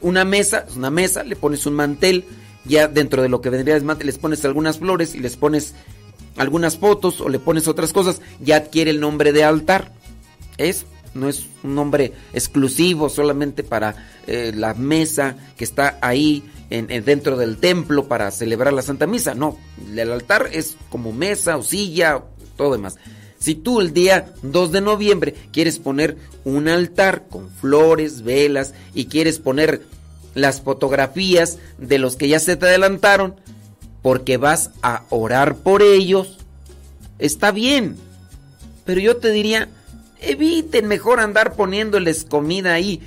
una 0.00 0.24
mesa, 0.24 0.66
una 0.76 0.90
mesa, 0.90 1.24
le 1.24 1.36
pones 1.36 1.66
un 1.66 1.74
mantel, 1.74 2.24
ya 2.64 2.88
dentro 2.88 3.22
de 3.22 3.28
lo 3.28 3.40
que 3.40 3.50
vendría 3.50 3.76
el 3.76 3.84
mantel 3.84 4.06
les 4.06 4.18
pones 4.18 4.44
algunas 4.44 4.78
flores 4.78 5.14
y 5.14 5.20
les 5.20 5.36
pones 5.36 5.74
algunas 6.36 6.76
fotos 6.76 7.20
o 7.20 7.28
le 7.28 7.38
pones 7.38 7.68
otras 7.68 7.92
cosas, 7.92 8.20
ya 8.40 8.56
adquiere 8.56 8.90
el 8.90 9.00
nombre 9.00 9.32
de 9.32 9.44
altar. 9.44 9.92
Es 10.56 10.86
no 11.14 11.28
es 11.28 11.46
un 11.62 11.74
nombre 11.74 12.12
exclusivo 12.32 13.08
solamente 13.08 13.64
para 13.64 13.96
eh, 14.26 14.52
la 14.54 14.74
mesa 14.74 15.36
que 15.56 15.64
está 15.64 15.98
ahí 16.00 16.44
en, 16.70 16.86
dentro 17.04 17.36
del 17.36 17.56
templo 17.56 18.08
para 18.08 18.30
celebrar 18.30 18.72
la 18.72 18.82
Santa 18.82 19.06
Misa. 19.06 19.34
No, 19.34 19.58
el 19.90 20.12
altar 20.12 20.50
es 20.52 20.76
como 20.90 21.12
mesa 21.12 21.56
o 21.56 21.62
silla, 21.62 22.22
todo 22.56 22.72
demás. 22.72 22.96
Si 23.38 23.54
tú 23.54 23.80
el 23.80 23.92
día 23.92 24.32
2 24.42 24.72
de 24.72 24.80
noviembre 24.80 25.34
quieres 25.52 25.78
poner 25.78 26.16
un 26.44 26.68
altar 26.68 27.26
con 27.28 27.50
flores, 27.50 28.22
velas 28.22 28.74
y 28.94 29.06
quieres 29.06 29.38
poner 29.38 29.82
las 30.34 30.60
fotografías 30.60 31.58
de 31.78 31.98
los 31.98 32.16
que 32.16 32.28
ya 32.28 32.40
se 32.40 32.56
te 32.56 32.66
adelantaron 32.66 33.36
porque 34.02 34.36
vas 34.36 34.70
a 34.82 35.04
orar 35.10 35.56
por 35.56 35.82
ellos, 35.82 36.38
está 37.18 37.50
bien. 37.50 37.96
Pero 38.84 39.00
yo 39.00 39.16
te 39.16 39.30
diría, 39.30 39.68
eviten 40.20 40.86
mejor 40.86 41.20
andar 41.20 41.54
poniéndoles 41.54 42.24
comida 42.24 42.72
ahí. 42.72 43.02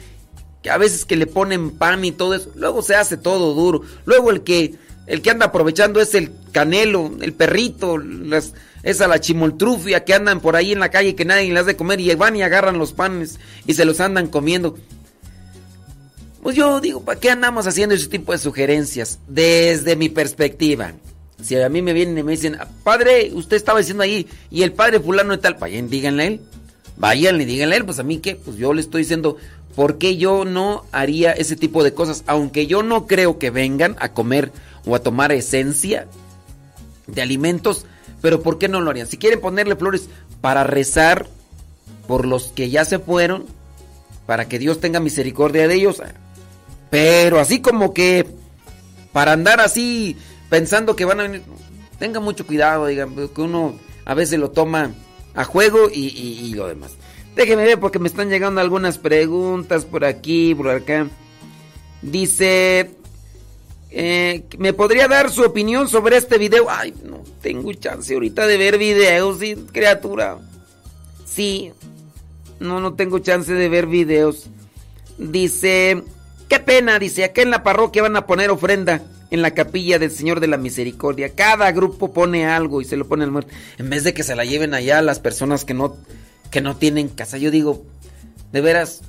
Que 0.62 0.70
a 0.70 0.78
veces 0.78 1.06
que 1.06 1.16
le 1.16 1.26
ponen 1.26 1.72
pan 1.72 2.06
y 2.06 2.12
todo 2.12 2.36
eso, 2.36 2.52
luego 2.56 2.84
se 2.84 2.96
hace 2.96 3.18
todo 3.18 3.56
duro. 3.56 3.82
Luego 4.06 4.30
el 4.30 4.42
que 4.42 4.76
el 5.08 5.22
que 5.22 5.32
anda 5.32 5.48
aprovechando 5.48 6.00
es 6.00 6.14
el 6.14 6.32
canelo, 6.52 7.12
el 7.20 7.34
perrito, 7.34 7.98
las, 7.98 8.54
esa 8.84 9.08
la 9.08 9.20
chimoltrufia 9.20 10.04
que 10.04 10.14
andan 10.14 10.40
por 10.40 10.56
ahí 10.56 10.72
en 10.72 10.80
la 10.80 10.90
calle 10.90 11.16
que 11.16 11.26
nadie 11.26 11.54
les 11.54 11.66
de 11.66 11.76
comer 11.76 12.00
y 12.00 12.14
van 12.16 12.36
y 12.36 12.44
agarran 12.44 12.78
los 12.78 12.94
panes 12.94 13.40
y 13.66 13.74
se 13.74 13.86
los 13.86 14.00
andan 14.00 14.28
comiendo. 14.28 14.76
Pues 16.42 16.56
yo 16.56 16.82
digo, 16.82 17.02
¿para 17.04 17.20
qué 17.20 17.30
andamos 17.30 17.68
haciendo 17.68 17.94
ese 17.94 18.08
tipo 18.08 18.32
de 18.32 18.40
sugerencias? 18.40 19.20
Desde 19.28 19.96
mi 19.96 20.10
perspectiva. 20.10 20.94
Si 21.42 21.56
a 21.56 21.70
mí 21.70 21.82
me 21.82 21.94
vienen 21.94 22.18
y 22.18 22.24
me 22.24 22.32
dicen, 22.32 22.58
padre, 22.84 23.32
usted 23.34 23.58
estaba 23.58 23.80
diciendo 23.80 24.04
ahí, 24.04 24.28
y 24.50 24.64
el 24.64 24.74
padre 24.74 25.00
fulano 25.00 25.34
y 25.34 25.38
tal, 25.38 25.56
vayan, 25.56 25.90
díganle 25.90 26.24
a 26.24 26.28
él. 26.28 26.42
Vayan 26.98 27.40
y 27.42 27.46
díganle 27.46 27.76
a 27.76 27.78
él, 27.80 27.86
pues 27.86 28.00
a 28.00 28.04
mí 28.04 28.18
qué, 28.18 28.36
pues 28.36 28.58
yo 28.58 28.74
le 28.74 28.82
estoy 28.82 29.04
diciendo, 29.04 29.38
¿por 29.76 29.98
qué 29.98 30.18
yo 30.18 30.46
no 30.46 30.86
haría 30.92 31.32
ese 31.32 31.56
tipo 31.56 31.84
de 31.84 31.94
cosas? 31.94 32.24
Aunque 32.28 32.68
yo 32.68 32.84
no 32.84 33.08
creo 33.08 33.40
que 33.40 33.50
vengan 33.50 33.96
a 34.00 34.14
comer 34.14 34.52
o 34.86 34.96
a 34.96 35.00
tomar 35.00 35.32
esencia 35.32 36.08
de 37.08 37.22
alimentos, 37.22 37.86
pero 38.22 38.42
¿por 38.42 38.58
qué 38.58 38.68
no 38.68 38.82
lo 38.82 38.90
harían? 38.90 39.08
Si 39.08 39.18
quieren 39.18 39.42
ponerle 39.42 39.76
flores 39.76 40.08
para 40.42 40.64
rezar 40.64 41.28
por 42.08 42.26
los 42.26 42.46
que 42.48 42.70
ya 42.70 42.86
se 42.86 43.00
fueron, 43.00 43.46
para 44.26 44.48
que 44.48 44.60
Dios 44.60 44.80
tenga 44.80 45.00
misericordia 45.00 45.68
de 45.68 45.76
ellos, 45.76 46.02
pero 46.90 47.40
así 47.40 47.62
como 47.62 47.94
que 47.94 48.26
para 49.12 49.34
andar 49.34 49.60
así 49.60 50.18
pensando 50.50 50.96
que 50.96 51.06
van 51.06 51.20
a 51.20 51.24
venir. 51.24 51.44
Tenga 51.98 52.20
mucho 52.20 52.46
cuidado, 52.46 52.88
digamos, 52.88 53.32
que 53.32 53.42
uno 53.42 53.76
a 54.06 54.14
veces 54.14 54.40
lo 54.40 54.52
toma 54.52 54.92
a 55.34 55.44
juego 55.46 55.90
y, 55.92 56.54
lo 56.56 56.68
demás. 56.68 56.92
Déjeme 57.36 57.64
ver 57.64 57.80
porque 57.80 58.00
me 58.00 58.10
están 58.10 58.30
llegando 58.30 58.60
algunas 58.60 58.98
preguntas 58.98 59.86
por 59.86 60.04
aquí, 60.04 60.54
por 60.54 60.70
acá. 60.70 61.08
Dice, 62.02 62.92
eh, 63.92 64.46
¿me 64.58 64.74
podría 64.74 65.08
dar 65.08 65.30
su 65.30 65.44
opinión 65.44 65.88
sobre 65.90 66.18
este 66.18 66.38
video? 66.38 66.68
Ay, 66.70 66.94
no 67.04 67.22
tengo 67.42 67.74
chance 67.74 68.14
ahorita 68.14 68.48
de 68.48 68.58
ver 68.58 68.78
videos, 68.78 69.40
¿sí, 69.40 69.56
criatura. 69.72 70.38
Sí, 71.26 71.74
no, 72.60 72.80
no 72.80 72.94
tengo 72.94 73.20
chance 73.20 73.54
de 73.54 73.70
ver 73.70 73.88
videos. 73.88 74.48
Dice, 75.18 76.04
qué 76.48 76.60
pena, 76.60 77.00
dice, 77.00 77.24
acá 77.26 77.42
en 77.42 77.52
la 77.52 77.64
parroquia 77.64 78.02
van 78.02 78.16
a 78.16 78.26
poner 78.26 78.50
ofrenda 78.50 79.02
en 79.30 79.42
la 79.42 79.52
capilla 79.52 79.98
del 80.00 80.12
Señor 80.12 80.40
de 80.40 80.48
la 80.48 80.58
Misericordia. 80.58 81.34
Cada 81.36 81.72
grupo 81.72 82.14
pone 82.14 82.46
algo 82.46 82.82
y 82.82 82.86
se 82.86 82.98
lo 82.98 83.08
pone 83.08 83.24
al 83.24 83.32
muerto. 83.32 83.52
En 83.78 83.90
vez 83.90 84.04
de 84.04 84.14
que 84.14 84.24
se 84.24 84.36
la 84.36 84.46
lleven 84.46 84.74
allá 84.74 85.00
a 85.00 85.02
las 85.02 85.20
personas 85.20 85.66
que 85.66 85.74
no, 85.74 85.98
que 86.50 86.62
no 86.62 86.76
tienen 86.76 87.08
casa. 87.10 87.38
Yo 87.38 87.52
digo, 87.52 87.84
de 88.52 88.62
veras, 88.62 89.02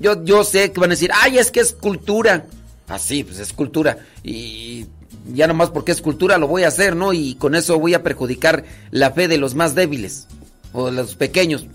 yo, 0.00 0.24
yo 0.24 0.44
sé 0.44 0.72
que 0.72 0.80
van 0.80 0.90
a 0.90 0.94
decir, 0.94 1.10
ay, 1.14 1.38
es 1.38 1.50
que 1.50 1.60
es 1.60 1.72
cultura. 1.72 2.46
Así, 2.88 3.24
pues 3.24 3.38
es 3.38 3.52
cultura. 3.52 3.98
Y 4.22 4.86
ya 5.32 5.46
nomás 5.46 5.70
porque 5.70 5.92
es 5.92 6.00
cultura 6.00 6.38
lo 6.38 6.48
voy 6.48 6.64
a 6.64 6.68
hacer, 6.68 6.96
¿no? 6.96 7.12
Y 7.12 7.34
con 7.34 7.54
eso 7.54 7.78
voy 7.78 7.94
a 7.94 8.02
perjudicar 8.02 8.64
la 8.90 9.10
fe 9.12 9.28
de 9.28 9.38
los 9.38 9.54
más 9.54 9.74
débiles 9.74 10.26
o 10.72 10.86
de 10.86 10.92
los 10.92 11.14
pequeños. 11.14 11.66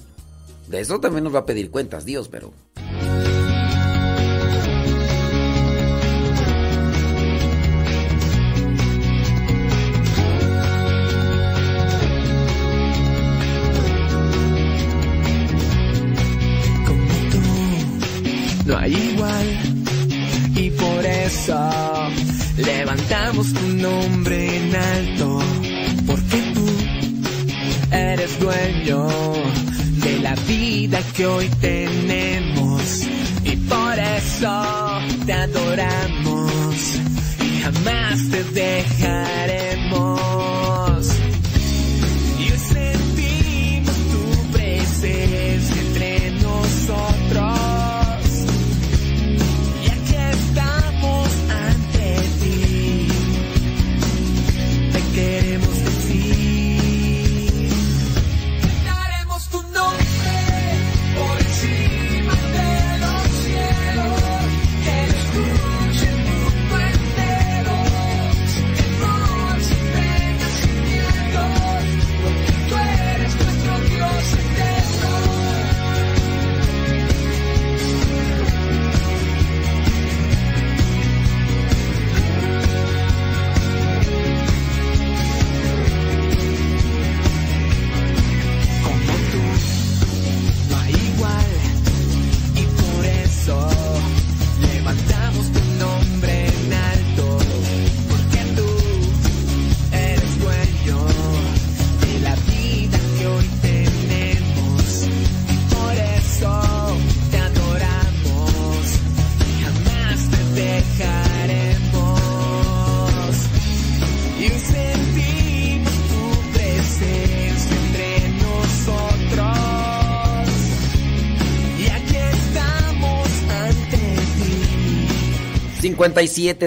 De 0.68 0.80
eso 0.80 1.00
también 1.00 1.24
nos 1.24 1.36
va 1.36 1.40
a 1.40 1.46
pedir 1.46 1.70
cuentas 1.70 2.06
Dios, 2.06 2.30
pero... 2.30 2.52
no 18.66 18.78
hay 18.78 18.94
igual. 18.94 19.43
Levantamos 22.58 23.54
tu 23.54 23.68
nombre 23.68 24.56
en 24.56 24.76
alto, 24.76 25.40
porque 26.06 26.38
tú 26.54 26.66
eres 27.92 28.40
dueño 28.40 29.08
de 30.04 30.20
la 30.20 30.36
vida 30.48 31.02
que 31.16 31.26
hoy 31.26 31.50
tenemos. 31.60 33.08
Y 33.44 33.56
por 33.56 33.98
eso 33.98 35.02
te 35.26 35.34
adoramos 35.34 36.76
y 37.42 37.62
jamás 37.62 38.30
te 38.30 38.44
dejaremos. 38.44 39.93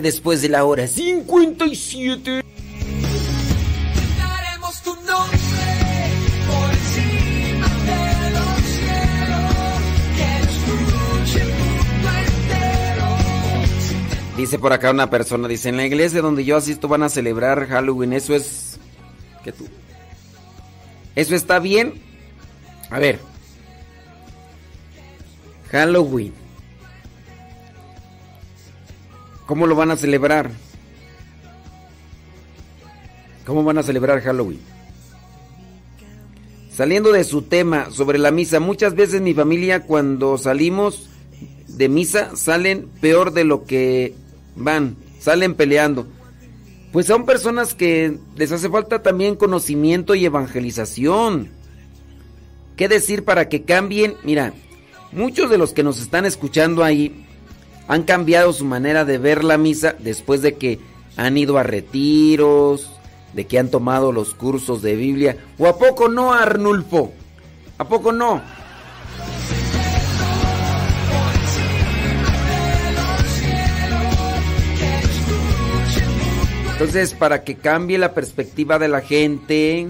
Después 0.00 0.42
de 0.42 0.48
la 0.48 0.64
hora. 0.64 0.86
57. 0.86 2.42
Dice 14.36 14.58
por 14.58 14.72
acá 14.74 14.90
una 14.90 15.08
persona, 15.08 15.48
dice, 15.48 15.70
en 15.70 15.78
la 15.78 15.86
iglesia 15.86 16.20
donde 16.20 16.44
yo 16.44 16.56
asisto 16.56 16.88
van 16.88 17.02
a 17.02 17.08
celebrar 17.08 17.66
Halloween, 17.68 18.12
eso 18.12 18.34
es... 18.34 18.78
¿Qué 19.42 19.50
tú? 19.50 19.66
¿Eso 21.14 21.34
está 21.34 21.58
bien? 21.58 22.02
A 22.90 22.98
ver. 22.98 23.18
Halloween. 25.70 26.45
¿Cómo 29.46 29.66
lo 29.66 29.76
van 29.76 29.92
a 29.92 29.96
celebrar? 29.96 30.50
¿Cómo 33.46 33.62
van 33.62 33.78
a 33.78 33.82
celebrar 33.84 34.20
Halloween? 34.20 34.60
Saliendo 36.72 37.12
de 37.12 37.24
su 37.24 37.42
tema 37.42 37.90
sobre 37.90 38.18
la 38.18 38.32
misa, 38.32 38.60
muchas 38.60 38.94
veces 38.94 39.22
mi 39.22 39.32
familia 39.34 39.84
cuando 39.84 40.36
salimos 40.36 41.08
de 41.68 41.88
misa 41.88 42.34
salen 42.36 42.88
peor 43.00 43.32
de 43.32 43.44
lo 43.44 43.64
que 43.64 44.14
van, 44.56 44.96
salen 45.20 45.54
peleando. 45.54 46.06
Pues 46.92 47.06
son 47.06 47.24
personas 47.24 47.74
que 47.74 48.18
les 48.36 48.50
hace 48.52 48.68
falta 48.68 49.02
también 49.02 49.36
conocimiento 49.36 50.14
y 50.14 50.24
evangelización. 50.24 51.50
¿Qué 52.76 52.88
decir 52.88 53.24
para 53.24 53.48
que 53.48 53.62
cambien? 53.62 54.14
Mira, 54.24 54.52
muchos 55.12 55.50
de 55.50 55.58
los 55.58 55.72
que 55.72 55.82
nos 55.82 56.00
están 56.00 56.26
escuchando 56.26 56.82
ahí 56.82 57.25
han 57.88 58.02
cambiado 58.02 58.52
su 58.52 58.64
manera 58.64 59.04
de 59.04 59.18
ver 59.18 59.44
la 59.44 59.58
misa 59.58 59.94
después 59.98 60.42
de 60.42 60.54
que 60.54 60.80
han 61.16 61.36
ido 61.38 61.58
a 61.58 61.62
retiros, 61.62 62.90
de 63.32 63.46
que 63.46 63.58
han 63.58 63.70
tomado 63.70 64.12
los 64.12 64.34
cursos 64.34 64.82
de 64.82 64.96
Biblia. 64.96 65.36
¿O 65.58 65.66
a 65.66 65.78
poco 65.78 66.08
no, 66.08 66.32
Arnulfo? 66.32 67.12
¿A 67.78 67.84
poco 67.86 68.12
no? 68.12 68.40
Entonces, 76.72 77.14
para 77.14 77.42
que 77.42 77.54
cambie 77.54 77.96
la 77.96 78.12
perspectiva 78.12 78.78
de 78.78 78.88
la 78.88 79.00
gente, 79.00 79.86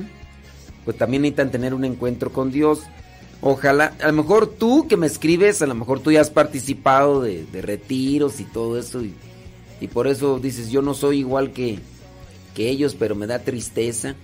pues 0.84 0.96
también 0.96 1.22
necesitan 1.22 1.50
tener 1.50 1.74
un 1.74 1.84
encuentro 1.84 2.30
con 2.30 2.52
Dios. 2.52 2.82
Ojalá, 3.40 3.94
a 4.00 4.06
lo 4.08 4.12
mejor 4.12 4.46
tú 4.46 4.88
que 4.88 4.96
me 4.96 5.06
escribes, 5.06 5.62
a 5.62 5.66
lo 5.66 5.74
mejor 5.74 6.00
tú 6.00 6.10
ya 6.10 6.20
has 6.20 6.30
participado 6.30 7.20
de, 7.20 7.46
retiros 7.52 8.40
y 8.40 8.44
todo 8.44 8.78
eso, 8.78 9.02
y, 9.02 9.14
y, 9.80 9.88
por 9.88 10.06
eso 10.06 10.38
dices, 10.38 10.70
yo 10.70 10.82
no 10.82 10.94
soy 10.94 11.18
igual 11.18 11.52
que, 11.52 11.78
que 12.54 12.70
ellos, 12.70 12.96
pero 12.98 13.14
me 13.14 13.26
da 13.26 13.40
tristeza. 13.40 14.14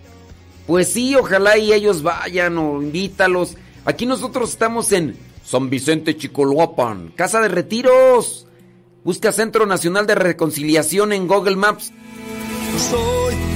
Pues 0.67 0.93
sí, 0.93 1.15
ojalá 1.15 1.59
y 1.59 1.73
ellos 1.73 2.03
vayan 2.03 2.57
o 2.59 2.81
invítalos. 2.81 3.57
Aquí 3.85 4.07
nosotros 4.07 4.51
estamos 4.51 4.93
en 4.93 5.17
San 5.45 5.69
Vicente 5.69 6.17
Chicoloapan, 6.17 7.13
Casa 7.17 7.41
de 7.41 7.49
Retiros. 7.49 8.47
Busca 9.05 9.33
Centro 9.33 9.67
Nacional 9.67 10.07
de 10.07 10.15
Reconciliación 10.15 11.13
en 11.13 11.27
Google 11.27 11.57
Maps. 11.57 11.93
Soy 12.79 13.52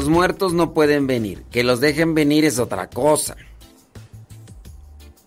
Los 0.00 0.08
muertos 0.08 0.54
no 0.54 0.72
pueden 0.72 1.06
venir. 1.06 1.44
Que 1.50 1.62
los 1.62 1.78
dejen 1.78 2.14
venir 2.14 2.46
es 2.46 2.58
otra 2.58 2.88
cosa. 2.88 3.36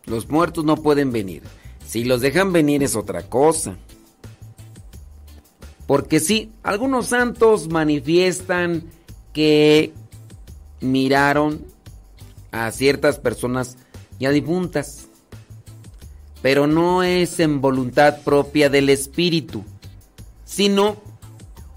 Los 0.07 0.27
muertos 0.29 0.65
no 0.65 0.77
pueden 0.77 1.11
venir. 1.11 1.43
Si 1.87 2.03
los 2.03 2.21
dejan 2.21 2.51
venir 2.51 2.81
es 2.81 2.95
otra 2.95 3.21
cosa. 3.21 3.77
Porque 5.85 6.19
sí, 6.19 6.51
algunos 6.63 7.05
santos 7.05 7.69
manifiestan 7.69 8.85
que 9.31 9.93
miraron 10.81 11.63
a 12.51 12.71
ciertas 12.71 13.19
personas 13.19 13.77
ya 14.19 14.31
difuntas. 14.31 15.07
Pero 16.41 16.65
no 16.65 17.03
es 17.03 17.39
en 17.39 17.61
voluntad 17.61 18.23
propia 18.23 18.71
del 18.71 18.89
espíritu, 18.89 19.63
sino 20.45 20.97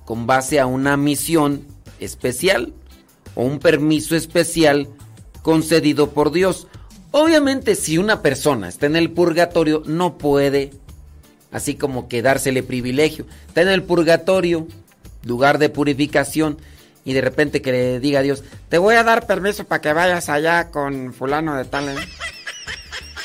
con 0.06 0.27
base 0.27 0.59
a 0.60 0.64
una 0.64 0.97
misión 0.97 1.62
especial 2.01 2.73
o 3.37 3.45
un 3.45 3.61
permiso 3.61 4.17
especial 4.17 4.89
concedido 5.43 6.11
por 6.11 6.33
Dios. 6.33 6.67
Obviamente 7.13 7.77
si 7.77 7.99
una 7.99 8.21
persona 8.21 8.69
está 8.69 8.87
en 8.87 8.97
el 8.97 9.13
purgatorio 9.13 9.85
no 9.87 10.19
puede 10.19 10.73
así 11.57 11.75
como 11.75 12.09
que 12.09 12.23
dársele 12.23 12.63
privilegio. 12.63 13.27
Está 13.49 13.63
en 13.63 13.69
el 13.69 13.83
purgatorio, 13.83 14.67
lugar 15.25 15.59
de 15.59 15.71
purificación, 15.71 16.59
y 17.05 17.13
de 17.15 17.21
repente 17.21 17.63
que 17.63 17.73
le 17.73 18.01
diga 18.01 18.21
a 18.21 18.23
Dios, 18.23 18.43
te 18.69 18.79
voy 18.79 18.97
a 18.97 19.05
dar 19.05 19.27
permiso 19.27 19.65
para 19.65 19.81
que 19.81 19.93
vayas 19.93 20.29
allá 20.29 20.71
con 20.71 21.15
fulano 21.15 21.57
de 21.57 21.65
tal. 21.65 21.89
¿eh?". 21.89 21.95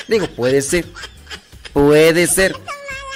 Digo, 0.08 0.28
puede 0.28 0.62
ser, 0.62 0.86
puede 1.72 2.26
ser, 2.26 2.54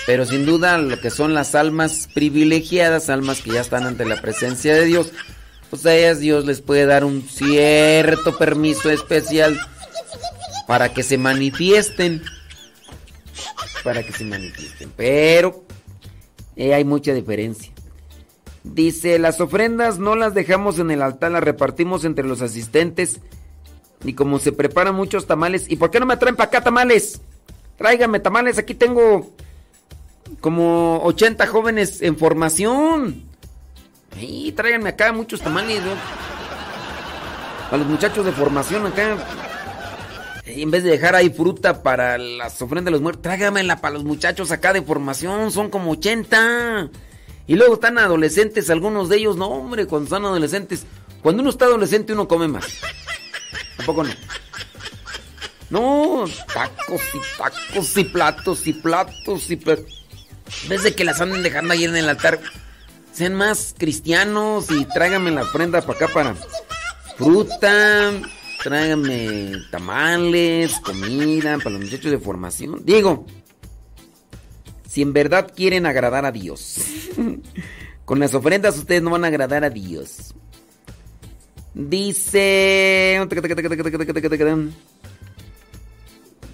pero 0.07 0.27
sin 0.27 0.45
duda 0.45 0.77
lo 0.79 1.01
que 1.01 1.11
son 1.11 1.35
las 1.35 1.55
almas 1.55 2.09
privilegiadas, 2.13 3.09
almas 3.09 3.43
que 3.43 3.53
ya 3.53 3.61
están 3.61 3.85
ante 3.85 4.05
la 4.05 4.21
presencia 4.21 4.75
de 4.75 4.85
Dios, 4.85 5.13
pues 5.83 5.87
a 5.87 5.97
ellas 5.97 6.21
Dios 6.21 6.47
les 6.47 6.63
puede 6.63 6.87
dar 6.87 7.05
un 7.05 7.23
cierto 7.23 8.39
permiso 8.39 8.91
especial 8.91 9.61
para 10.67 10.95
que 10.95 11.03
se 11.03 11.19
manifiesten. 11.19 12.23
Para 13.85 14.03
que 14.03 14.13
se 14.13 14.25
manifiesten. 14.25 14.91
Pero 14.97 15.65
eh, 16.57 16.73
hay 16.73 16.85
mucha 16.85 17.13
diferencia. 17.13 17.71
Dice, 18.65 19.19
las 19.19 19.41
ofrendas 19.41 19.99
no 19.99 20.17
las 20.17 20.33
dejamos 20.33 20.79
en 20.79 20.91
el 20.91 21.03
altar, 21.03 21.31
las 21.31 21.45
repartimos 21.45 22.05
entre 22.05 22.27
los 22.27 22.41
asistentes. 22.41 23.21
Y 24.03 24.15
como 24.15 24.39
se 24.39 24.53
preparan 24.53 24.95
muchos 24.95 25.27
tamales, 25.27 25.67
¿y 25.69 25.77
por 25.77 25.91
qué 25.91 26.01
no 26.01 26.07
me 26.07 26.17
traen 26.17 26.37
para 26.37 26.49
acá 26.49 26.65
tamales? 26.65 27.21
Tráigame 27.77 28.21
tamales, 28.21 28.57
aquí 28.57 28.75
tengo 28.75 29.31
como 30.41 31.01
80 31.05 31.47
jóvenes 31.47 32.01
en 32.01 32.17
formación. 32.17 33.36
Y 34.21 34.53
tráiganme 34.53 34.91
acá 34.91 35.13
muchos 35.13 35.41
tamales, 35.41 35.83
¿no? 35.83 35.93
A 37.71 37.77
los 37.77 37.87
muchachos 37.87 38.25
de 38.25 38.33
formación 38.33 38.87
acá. 38.87 39.17
En 40.47 40.71
vez 40.71 40.85
de 40.85 40.91
dejar 40.91 41.17
ahí 41.17 41.29
fruta 41.29 41.83
para 41.83 42.17
las 42.19 42.63
ofrendas 42.63 42.87
de 42.87 42.91
los 42.93 43.01
muertos, 43.01 43.23
tráigamela 43.23 43.81
para 43.81 43.95
los 43.95 44.05
muchachos 44.05 44.53
acá 44.53 44.73
de 44.73 44.83
formación, 44.83 45.51
son 45.51 45.71
como 45.71 45.91
80. 45.93 46.89
Y 47.49 47.57
luego 47.57 47.75
están 47.75 47.99
adolescentes, 47.99 48.71
algunos 48.71 49.09
de 49.09 49.17
ellos, 49.17 49.37
no 49.37 49.49
hombre, 49.49 49.87
cuando 49.87 50.05
están 50.05 50.25
adolescentes, 50.25 50.87
cuando 51.23 51.43
uno 51.43 51.51
está 51.51 51.65
adolescente 51.65 52.13
uno 52.13 52.29
come 52.29 52.49
más. 52.49 52.67
Tampoco 53.77 54.05
no. 54.05 54.11
No, 55.69 56.25
tacos 56.55 57.03
y 57.13 57.39
tacos 57.39 57.97
y 57.97 58.05
platos 58.05 58.67
y 58.67 58.73
platos 58.73 59.51
y. 59.51 59.55
En 59.55 60.69
vez 60.69 60.85
de 60.85 60.95
que 60.95 61.05
las 61.05 61.21
anden 61.21 61.43
dejando 61.43 61.73
ahí 61.73 61.85
en 61.85 61.97
el 61.97 62.09
altar, 62.09 62.41
sean 63.17 63.35
más 63.35 63.75
cristianos 63.79 64.71
y 64.71 64.85
tráiganme 64.85 65.31
la 65.31 65.43
ofrenda 65.43 65.81
para 65.81 65.95
acá 65.95 66.09
para 66.13 66.37
fruta, 67.17 68.13
tráiganme 68.63 69.53
tamales, 69.71 70.79
comida 70.81 71.57
para 71.57 71.71
los 71.71 71.85
muchachos 71.85 72.11
de 72.11 72.19
formación. 72.19 72.83
Digo, 72.85 73.25
si 74.87 75.01
en 75.01 75.15
verdad 75.15 75.51
quieren 75.57 75.87
agradar 75.87 76.27
a 76.27 76.33
Dios. 76.33 76.77
Con 78.05 78.21
las 78.21 78.35
ofrendas 78.35 78.77
ustedes 78.77 79.01
no 79.01 79.11
van 79.11 79.25
a 79.25 79.29
agradar 79.29 79.65
a 79.65 79.71
Dios. 79.71 80.35
Dice... 81.73 83.19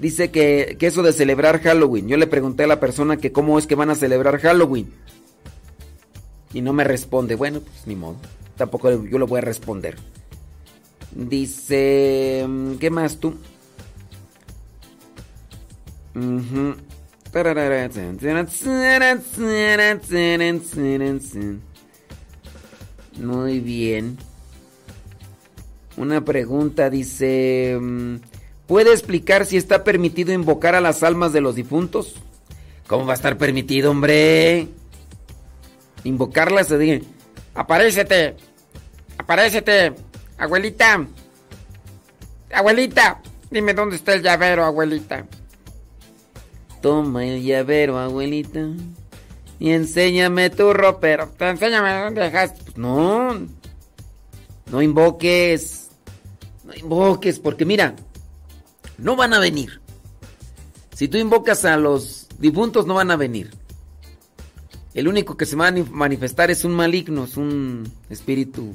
dice 0.00 0.30
que 0.30 0.76
eso 0.80 1.02
de 1.02 1.12
celebrar 1.12 1.60
Halloween. 1.60 2.06
Yo 2.06 2.16
le 2.16 2.28
pregunté 2.28 2.64
a 2.64 2.68
la 2.68 2.78
persona 2.78 3.16
que 3.16 3.32
cómo 3.32 3.58
es 3.58 3.66
que 3.66 3.74
van 3.74 3.90
a 3.90 3.96
celebrar 3.96 4.38
Halloween. 4.38 4.92
Y 6.52 6.60
no 6.60 6.72
me 6.72 6.84
responde. 6.84 7.34
Bueno, 7.34 7.60
pues 7.60 7.86
ni 7.86 7.96
modo. 7.96 8.16
Tampoco 8.56 9.04
yo 9.04 9.18
lo 9.18 9.26
voy 9.26 9.38
a 9.38 9.42
responder. 9.42 9.96
Dice... 11.14 12.44
mm, 12.46 12.74
¿Qué 12.74 12.90
más 12.90 13.18
tú? 13.18 13.34
Muy 23.18 23.60
bien. 23.60 24.18
Una 25.96 26.24
pregunta 26.24 26.90
dice, 26.90 27.78
mm, 27.80 28.16
¿puede 28.66 28.92
explicar 28.92 29.46
si 29.46 29.56
está 29.56 29.84
permitido 29.84 30.32
invocar 30.32 30.74
a 30.74 30.80
las 30.80 31.02
almas 31.02 31.32
de 31.32 31.40
los 31.40 31.54
difuntos? 31.54 32.16
¿Cómo 32.86 33.06
va 33.06 33.12
a 33.12 33.16
estar 33.16 33.38
permitido, 33.38 33.90
hombre? 33.90 34.68
Invocarlas, 36.04 36.68
se 36.68 36.78
dice, 36.78 37.04
aparécete, 37.54 38.36
aparécete, 39.18 39.94
abuelita, 40.38 41.06
abuelita, 42.52 43.22
dime 43.50 43.74
dónde 43.74 43.96
está 43.96 44.14
el 44.14 44.22
llavero, 44.22 44.64
abuelita. 44.64 45.26
Toma 46.80 47.24
el 47.24 47.42
llavero, 47.42 47.98
abuelita. 47.98 48.66
Y 49.60 49.70
enséñame 49.70 50.50
tu 50.50 50.72
ropero. 50.72 51.28
Te 51.38 51.48
enséñame 51.48 52.02
dónde 52.02 52.22
dejaste. 52.22 52.60
Pues 52.64 52.76
no. 52.76 53.46
No 54.66 54.82
invoques. 54.82 55.90
No 56.64 56.74
invoques, 56.74 57.38
porque 57.38 57.64
mira, 57.64 57.94
no 58.98 59.14
van 59.14 59.34
a 59.34 59.38
venir. 59.38 59.80
Si 60.96 61.06
tú 61.06 61.18
invocas 61.18 61.64
a 61.64 61.76
los 61.76 62.26
difuntos, 62.38 62.86
no 62.86 62.94
van 62.94 63.12
a 63.12 63.16
venir. 63.16 63.52
El 64.94 65.08
único 65.08 65.36
que 65.36 65.46
se 65.46 65.56
va 65.56 65.68
a 65.68 65.72
manifestar 65.72 66.50
es 66.50 66.64
un 66.64 66.72
maligno, 66.72 67.24
es 67.24 67.36
un 67.36 67.90
espíritu, 68.10 68.74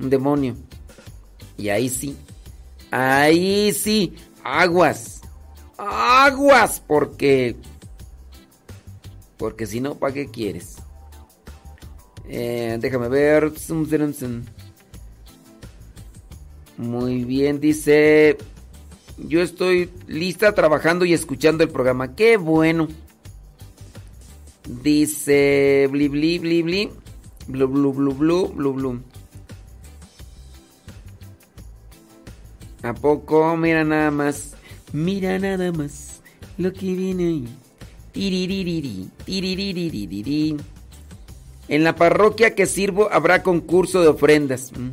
un 0.00 0.10
demonio. 0.10 0.56
Y 1.58 1.68
ahí 1.68 1.88
sí, 1.88 2.16
ahí 2.90 3.72
sí, 3.72 4.14
aguas, 4.42 5.20
aguas, 5.76 6.82
porque, 6.86 7.56
porque 9.36 9.66
si 9.66 9.80
no, 9.80 9.94
¿para 9.96 10.14
qué 10.14 10.30
quieres? 10.30 10.76
Eh, 12.28 12.76
déjame 12.80 13.08
ver. 13.08 13.52
Muy 16.76 17.24
bien, 17.24 17.60
dice. 17.60 18.36
Yo 19.18 19.40
estoy 19.40 19.90
lista 20.06 20.54
trabajando 20.54 21.04
y 21.04 21.14
escuchando 21.14 21.64
el 21.64 21.70
programa. 21.70 22.14
Qué 22.14 22.36
bueno. 22.36 22.88
Dice. 24.66 25.88
Bli, 25.90 26.08
bli, 26.08 26.38
bli, 26.38 26.62
bli. 26.62 26.90
Blu, 27.46 27.68
blu, 27.68 27.92
blu, 27.92 28.48
blu, 28.48 28.72
blu. 28.72 29.02
¿A 32.82 32.94
poco? 32.94 33.56
Mira 33.56 33.84
nada 33.84 34.10
más. 34.10 34.54
Mira 34.92 35.38
nada 35.38 35.72
más. 35.72 36.20
Lo 36.58 36.72
que 36.72 36.94
viene 36.94 37.28
ahí. 37.28 37.48
Tiriririri, 38.12 39.08
tiriririri. 39.24 40.56
En 41.68 41.84
la 41.84 41.96
parroquia 41.96 42.54
que 42.54 42.66
sirvo 42.66 43.10
habrá 43.12 43.42
concurso 43.42 44.00
de 44.00 44.08
ofrendas. 44.08 44.72
Mm. 44.72 44.90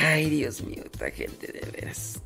Ay, 0.00 0.30
Dios 0.30 0.62
mío, 0.62 0.82
esta 0.84 1.10
gente 1.10 1.52
de 1.52 1.70
veras. 1.72 2.20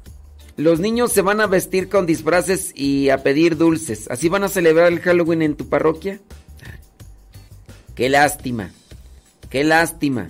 Los 0.57 0.81
niños 0.81 1.13
se 1.13 1.23
van 1.23 1.41
a 1.41 1.47
vestir 1.47 1.89
con 1.89 2.07
disfraces 2.07 2.73
y 2.75 3.09
a 3.09 3.23
pedir 3.23 3.57
dulces. 3.57 4.11
¿Así 4.11 4.29
van 4.29 4.45
a 4.45 4.49
celebrar 4.49 4.93
el 4.93 5.01
Halloween 5.01 5.43
en 5.43 5.57
tu 5.57 5.69
parroquia? 5.69 6.21
Qué 7.95 8.09
lástima. 8.09 8.71
Qué 9.49 9.65
lástima. 9.65 10.29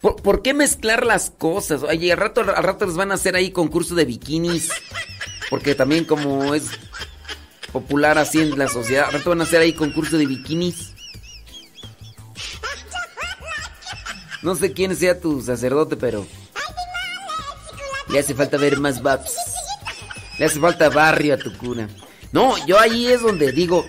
¿Por, 0.00 0.42
qué 0.42 0.54
mezclar 0.54 1.06
las 1.06 1.30
cosas? 1.30 1.84
Oye, 1.84 2.12
al 2.12 2.18
rato, 2.18 2.40
al 2.40 2.64
rato 2.64 2.86
les 2.86 2.96
van 2.96 3.12
a 3.12 3.14
hacer 3.14 3.36
ahí 3.36 3.52
concurso 3.52 3.94
de 3.94 4.04
bikinis. 4.04 4.70
Porque 5.48 5.74
también 5.74 6.04
como 6.04 6.54
es 6.54 6.70
popular 7.72 8.18
así 8.18 8.40
en 8.40 8.58
la 8.58 8.68
sociedad, 8.68 9.06
al 9.06 9.12
rato 9.12 9.30
van 9.30 9.40
a 9.40 9.44
hacer 9.44 9.60
ahí 9.60 9.72
concurso 9.72 10.18
de 10.18 10.26
bikinis. 10.26 10.92
No 14.42 14.56
sé 14.56 14.72
quién 14.72 14.96
sea 14.96 15.20
tu 15.20 15.40
sacerdote, 15.40 15.96
pero 15.96 16.26
le 18.12 18.18
hace 18.18 18.34
falta 18.34 18.56
ver 18.58 18.78
más 18.78 19.02
babs. 19.02 19.34
Le 20.38 20.44
hace 20.44 20.60
falta 20.60 20.88
barrio 20.88 21.34
a 21.34 21.38
tu 21.38 21.52
cuna. 21.56 21.88
No, 22.32 22.54
yo 22.66 22.78
ahí 22.78 23.06
es 23.06 23.22
donde 23.22 23.52
digo, 23.52 23.84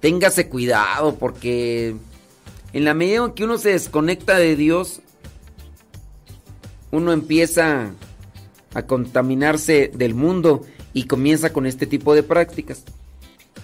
téngase 0.00 0.48
cuidado 0.48 1.16
porque 1.16 1.96
en 2.72 2.84
la 2.84 2.94
medida 2.94 3.24
en 3.24 3.32
que 3.32 3.44
uno 3.44 3.58
se 3.58 3.70
desconecta 3.70 4.38
de 4.38 4.56
Dios, 4.56 5.00
uno 6.90 7.12
empieza 7.12 7.92
a 8.74 8.82
contaminarse 8.82 9.90
del 9.94 10.14
mundo 10.14 10.62
y 10.92 11.04
comienza 11.04 11.52
con 11.52 11.66
este 11.66 11.86
tipo 11.86 12.14
de 12.14 12.22
prácticas. 12.22 12.84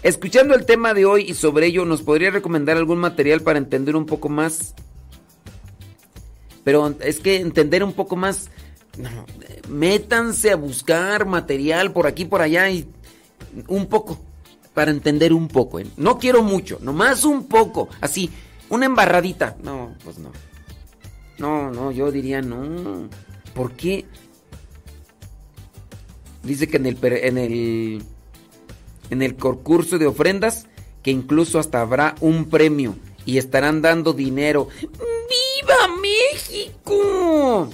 Escuchando 0.02 0.54
el 0.54 0.66
tema 0.66 0.94
de 0.94 1.04
hoy 1.04 1.22
y 1.28 1.34
sobre 1.34 1.66
ello, 1.66 1.84
¿nos 1.84 2.02
podría 2.02 2.30
recomendar 2.30 2.76
algún 2.76 2.98
material 2.98 3.40
para 3.40 3.58
entender 3.58 3.96
un 3.96 4.06
poco 4.06 4.28
más? 4.28 4.74
Pero 6.62 6.94
es 7.00 7.20
que 7.20 7.36
entender 7.36 7.82
un 7.82 7.92
poco 7.92 8.16
más, 8.16 8.50
no, 8.96 9.26
métanse 9.68 10.50
a 10.50 10.56
buscar 10.56 11.26
material 11.26 11.92
por 11.92 12.06
aquí, 12.06 12.24
por 12.24 12.42
allá 12.42 12.70
y 12.70 12.88
un 13.68 13.86
poco, 13.86 14.18
para 14.74 14.90
entender 14.90 15.32
un 15.32 15.48
poco. 15.48 15.80
¿eh? 15.80 15.86
No 15.96 16.18
quiero 16.18 16.42
mucho, 16.42 16.78
nomás 16.80 17.24
un 17.24 17.46
poco, 17.46 17.88
así, 18.00 18.30
una 18.68 18.86
embarradita. 18.86 19.56
No, 19.62 19.94
pues 20.04 20.18
no. 20.18 20.30
No, 21.38 21.70
no, 21.70 21.92
yo 21.92 22.10
diría 22.10 22.40
no. 22.40 23.08
¿Por 23.54 23.72
qué? 23.72 24.06
Dice 26.42 26.68
que 26.68 26.76
en 26.76 26.86
el, 26.86 26.98
en 27.02 27.38
el, 27.38 28.02
en 29.10 29.22
el 29.22 29.36
concurso 29.36 29.98
de 29.98 30.06
ofrendas, 30.06 30.66
que 31.02 31.10
incluso 31.10 31.58
hasta 31.58 31.80
habrá 31.80 32.14
un 32.20 32.46
premio 32.48 32.96
y 33.24 33.38
estarán 33.38 33.82
dando 33.82 34.12
dinero. 34.12 34.68
¡Viva 34.80 36.00
México! 36.00 37.68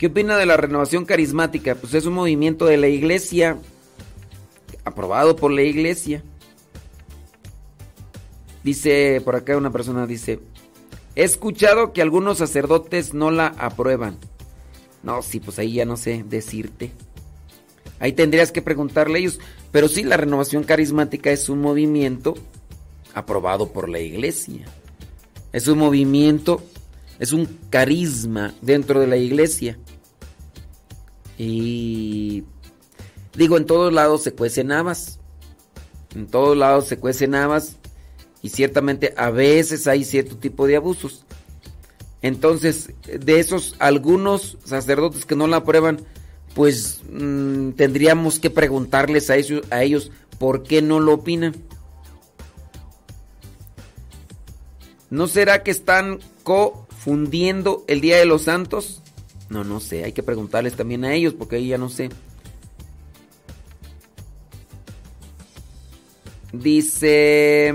¿Qué 0.00 0.06
opina 0.06 0.38
de 0.38 0.46
la 0.46 0.56
renovación 0.56 1.04
carismática? 1.04 1.74
Pues 1.74 1.92
es 1.92 2.06
un 2.06 2.14
movimiento 2.14 2.64
de 2.64 2.78
la 2.78 2.88
iglesia, 2.88 3.58
aprobado 4.82 5.36
por 5.36 5.50
la 5.50 5.60
iglesia. 5.60 6.22
Dice, 8.64 9.20
por 9.22 9.36
acá 9.36 9.58
una 9.58 9.70
persona 9.70 10.06
dice, 10.06 10.40
he 11.16 11.22
escuchado 11.22 11.92
que 11.92 12.00
algunos 12.00 12.38
sacerdotes 12.38 13.12
no 13.12 13.30
la 13.30 13.48
aprueban. 13.58 14.16
No, 15.02 15.20
sí, 15.20 15.38
pues 15.38 15.58
ahí 15.58 15.74
ya 15.74 15.84
no 15.84 15.98
sé 15.98 16.24
decirte. 16.26 16.92
Ahí 17.98 18.14
tendrías 18.14 18.52
que 18.52 18.62
preguntarle 18.62 19.18
a 19.18 19.20
ellos. 19.20 19.38
Pero 19.70 19.86
sí, 19.86 20.02
la 20.02 20.16
renovación 20.16 20.64
carismática 20.64 21.30
es 21.30 21.50
un 21.50 21.60
movimiento 21.60 22.36
aprobado 23.12 23.70
por 23.70 23.90
la 23.90 24.00
iglesia. 24.00 24.64
Es 25.52 25.68
un 25.68 25.76
movimiento, 25.76 26.62
es 27.20 27.34
un 27.34 27.46
carisma 27.68 28.54
dentro 28.62 28.98
de 28.98 29.06
la 29.06 29.18
iglesia. 29.18 29.78
Y 31.36 32.44
digo, 33.36 33.58
en 33.58 33.66
todos 33.66 33.92
lados 33.92 34.22
se 34.22 34.32
cuecen 34.32 34.72
habas. 34.72 35.20
En 36.14 36.26
todos 36.26 36.56
lados 36.56 36.86
se 36.88 36.98
cuecen 36.98 37.34
habas. 37.34 37.76
Y 38.42 38.48
ciertamente 38.48 39.12
a 39.18 39.30
veces 39.30 39.86
hay 39.86 40.02
cierto 40.04 40.38
tipo 40.38 40.66
de 40.66 40.76
abusos. 40.76 41.26
Entonces, 42.22 42.94
de 43.04 43.38
esos 43.38 43.76
algunos 43.78 44.56
sacerdotes 44.64 45.26
que 45.26 45.36
no 45.36 45.46
la 45.46 45.58
aprueban, 45.58 46.00
pues 46.54 47.02
mmm, 47.10 47.72
tendríamos 47.72 48.38
que 48.38 48.48
preguntarles 48.48 49.28
a 49.28 49.36
ellos, 49.36 49.62
a 49.70 49.82
ellos 49.82 50.10
por 50.38 50.62
qué 50.62 50.80
no 50.80 51.00
lo 51.00 51.12
opinan. 51.14 51.54
¿No 55.10 55.26
será 55.26 55.62
que 55.62 55.70
están 55.70 56.20
confundiendo 57.00 57.82
el 57.88 58.02
Día 58.02 58.18
de 58.18 58.26
los 58.26 58.42
Santos? 58.42 59.00
No, 59.48 59.64
no 59.64 59.80
sé, 59.80 60.04
hay 60.04 60.12
que 60.12 60.22
preguntarles 60.22 60.74
también 60.74 61.04
a 61.04 61.14
ellos 61.14 61.32
porque 61.32 61.56
ahí 61.56 61.68
ya 61.68 61.78
no 61.78 61.88
sé. 61.88 62.10
Dice, 66.52 67.72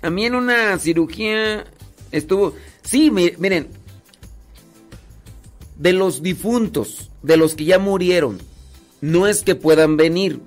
a 0.00 0.10
mí 0.10 0.24
en 0.24 0.34
una 0.34 0.78
cirugía 0.78 1.66
estuvo... 2.12 2.54
Sí, 2.82 3.10
miren, 3.10 3.68
de 5.76 5.92
los 5.92 6.22
difuntos, 6.22 7.10
de 7.22 7.36
los 7.36 7.54
que 7.54 7.66
ya 7.66 7.78
murieron, 7.78 8.38
no 9.02 9.26
es 9.26 9.42
que 9.42 9.54
puedan 9.54 9.98
venir, 9.98 10.40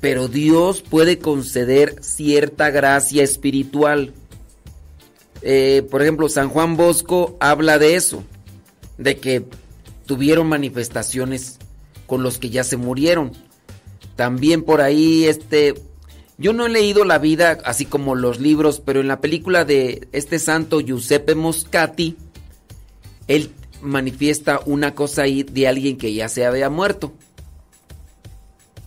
pero 0.00 0.28
Dios 0.28 0.82
puede 0.82 1.18
conceder 1.18 1.96
cierta 2.02 2.70
gracia 2.70 3.22
espiritual. 3.24 4.12
Eh, 5.42 5.86
por 5.90 6.02
ejemplo, 6.02 6.28
San 6.28 6.48
Juan 6.48 6.76
Bosco 6.76 7.36
habla 7.40 7.78
de 7.78 7.94
eso, 7.94 8.24
de 8.96 9.18
que 9.18 9.44
tuvieron 10.06 10.48
manifestaciones 10.48 11.58
con 12.06 12.22
los 12.22 12.38
que 12.38 12.50
ya 12.50 12.64
se 12.64 12.76
murieron. 12.76 13.32
También 14.16 14.62
por 14.62 14.80
ahí, 14.80 15.26
este, 15.26 15.74
yo 16.38 16.52
no 16.52 16.66
he 16.66 16.70
leído 16.70 17.04
la 17.04 17.18
vida 17.18 17.58
así 17.64 17.84
como 17.84 18.14
los 18.14 18.40
libros, 18.40 18.80
pero 18.84 19.00
en 19.00 19.08
la 19.08 19.20
película 19.20 19.64
de 19.64 20.08
este 20.12 20.38
santo 20.38 20.80
Giuseppe 20.80 21.34
Moscati, 21.34 22.16
él 23.28 23.52
manifiesta 23.80 24.60
una 24.66 24.94
cosa 24.94 25.22
ahí 25.22 25.44
de 25.44 25.68
alguien 25.68 25.98
que 25.98 26.12
ya 26.14 26.28
se 26.28 26.46
había 26.46 26.70
muerto. 26.70 27.12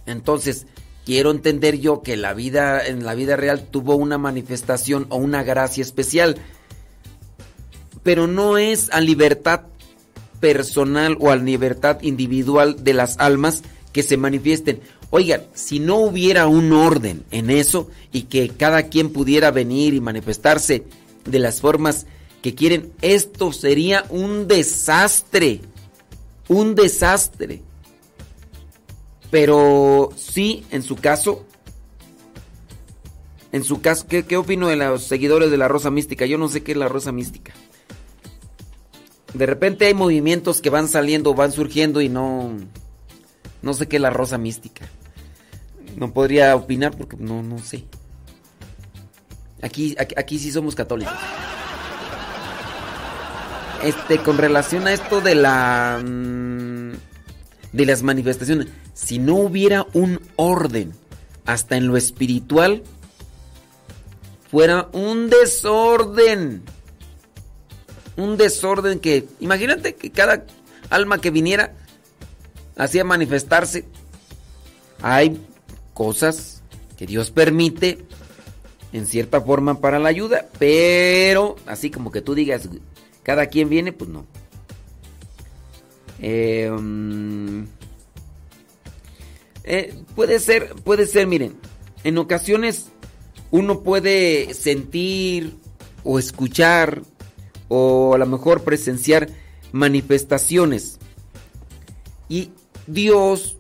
Entonces, 0.06 0.68
quiero 1.06 1.32
entender 1.32 1.80
yo 1.80 2.02
que 2.02 2.18
la 2.18 2.34
vida 2.34 2.86
en 2.86 3.06
la 3.06 3.16
vida 3.16 3.36
real 3.36 3.68
tuvo 3.70 3.96
una 3.96 4.18
manifestación 4.18 5.08
o 5.10 5.18
una 5.18 5.44
gracia 5.44 5.82
especial, 5.82 6.38
pero 8.04 8.28
no 8.28 8.58
es 8.58 8.90
a 8.92 9.02
libertad 9.02 9.62
personal 10.40 11.18
o 11.20 11.32
a 11.32 11.36
libertad 11.36 12.02
individual 12.02 12.84
de 12.84 12.94
las 12.94 13.18
almas 13.20 13.64
que 13.92 14.04
se 14.04 14.18
manifiesten. 14.18 14.82
Oigan, 15.10 15.44
si 15.54 15.80
no 15.80 15.98
hubiera 15.98 16.48
un 16.48 16.72
orden 16.72 17.24
en 17.32 17.50
eso 17.50 17.90
y 18.12 18.24
que 18.24 18.50
cada 18.50 18.84
quien 18.84 19.12
pudiera 19.12 19.52
venir 19.52 19.94
y 19.94 20.00
manifestarse 20.00 20.86
de 21.26 21.40
las 21.40 21.62
formas 21.62 22.06
que 22.42 22.56
quieren, 22.56 22.92
esto 23.02 23.52
sería 23.52 24.06
un 24.10 24.48
desastre. 24.48 25.62
Un 26.48 26.76
desastre. 26.76 27.62
Pero 29.32 30.10
sí, 30.18 30.66
en 30.72 30.84
su 30.84 30.98
caso, 30.98 31.46
en 33.54 33.64
su 33.64 33.82
caso, 33.82 34.06
¿qué, 34.08 34.24
¿qué, 34.24 34.38
opino 34.38 34.68
de 34.68 34.76
los 34.76 35.04
seguidores 35.04 35.50
de 35.50 35.58
la 35.58 35.70
Rosa 35.70 35.90
Mística? 35.90 36.26
Yo 36.26 36.38
no 36.38 36.50
sé 36.50 36.64
qué 36.64 36.74
es 36.74 36.78
la 36.78 36.90
Rosa 36.90 37.12
Mística. 37.14 37.54
De 39.34 39.46
repente 39.46 39.86
hay 39.86 39.94
movimientos 39.94 40.62
que 40.62 40.70
van 40.70 40.90
saliendo, 40.90 41.34
van 41.34 41.54
surgiendo 41.54 42.02
y 42.02 42.10
no, 42.10 42.52
no 43.62 43.74
sé 43.74 43.88
qué 43.88 43.96
es 43.96 44.02
la 44.02 44.10
Rosa 44.10 44.38
Mística. 44.38 44.90
No 45.96 46.12
podría 46.12 46.56
opinar 46.56 46.96
porque 46.96 47.16
no, 47.18 47.42
no 47.42 47.60
sé. 47.60 47.86
Aquí, 49.62 49.96
aquí, 49.98 50.40
sí 50.40 50.52
somos 50.52 50.76
católicos. 50.76 51.14
Este, 53.84 54.18
con 54.20 54.38
relación 54.38 54.88
a 54.88 54.94
esto 54.94 55.22
de 55.22 55.36
la 55.36 56.02
de 57.72 57.86
las 57.86 58.04
manifestaciones, 58.04 58.68
si 58.94 59.20
no 59.20 59.36
hubiera 59.36 59.88
un 59.94 60.20
orden 60.36 60.94
hasta 61.46 61.78
en 61.78 61.88
lo 61.88 61.98
espiritual, 61.98 62.84
fuera 64.50 64.90
un 64.92 65.30
desorden. 65.30 66.64
Un 68.18 68.38
desorden 68.38 69.00
que, 69.00 69.26
imagínate 69.40 69.96
que 69.96 70.12
cada 70.12 70.46
alma 70.90 71.20
que 71.22 71.32
viniera 71.32 71.74
hacía 72.78 73.04
manifestarse. 73.04 73.86
Hay 75.02 75.42
cosas 75.94 76.62
que 76.98 77.08
Dios 77.08 77.32
permite 77.32 78.06
en 78.94 79.06
cierta 79.08 79.42
forma 79.42 79.80
para 79.80 80.00
la 80.00 80.10
ayuda, 80.10 80.48
pero 80.60 81.56
así 81.66 81.90
como 81.90 82.12
que 82.12 82.22
tú 82.22 82.36
digas, 82.36 82.68
cada 83.24 83.48
quien 83.48 83.70
viene, 83.70 83.94
pues 83.94 84.10
no. 84.10 84.26
Eh, 86.22 86.72
eh, 89.64 89.94
puede 90.16 90.40
ser, 90.40 90.76
puede 90.84 91.08
ser, 91.08 91.28
miren, 91.28 91.56
en 92.04 92.18
ocasiones 92.18 92.88
uno 93.50 93.82
puede 93.82 94.54
sentir 94.54 95.56
o 96.04 96.20
escuchar 96.20 97.02
o 97.68 98.14
a 98.14 98.18
lo 98.18 98.26
mejor 98.26 98.64
presenciar 98.64 99.30
manifestaciones 99.72 101.00
y 102.30 102.52
Dios 102.88 103.58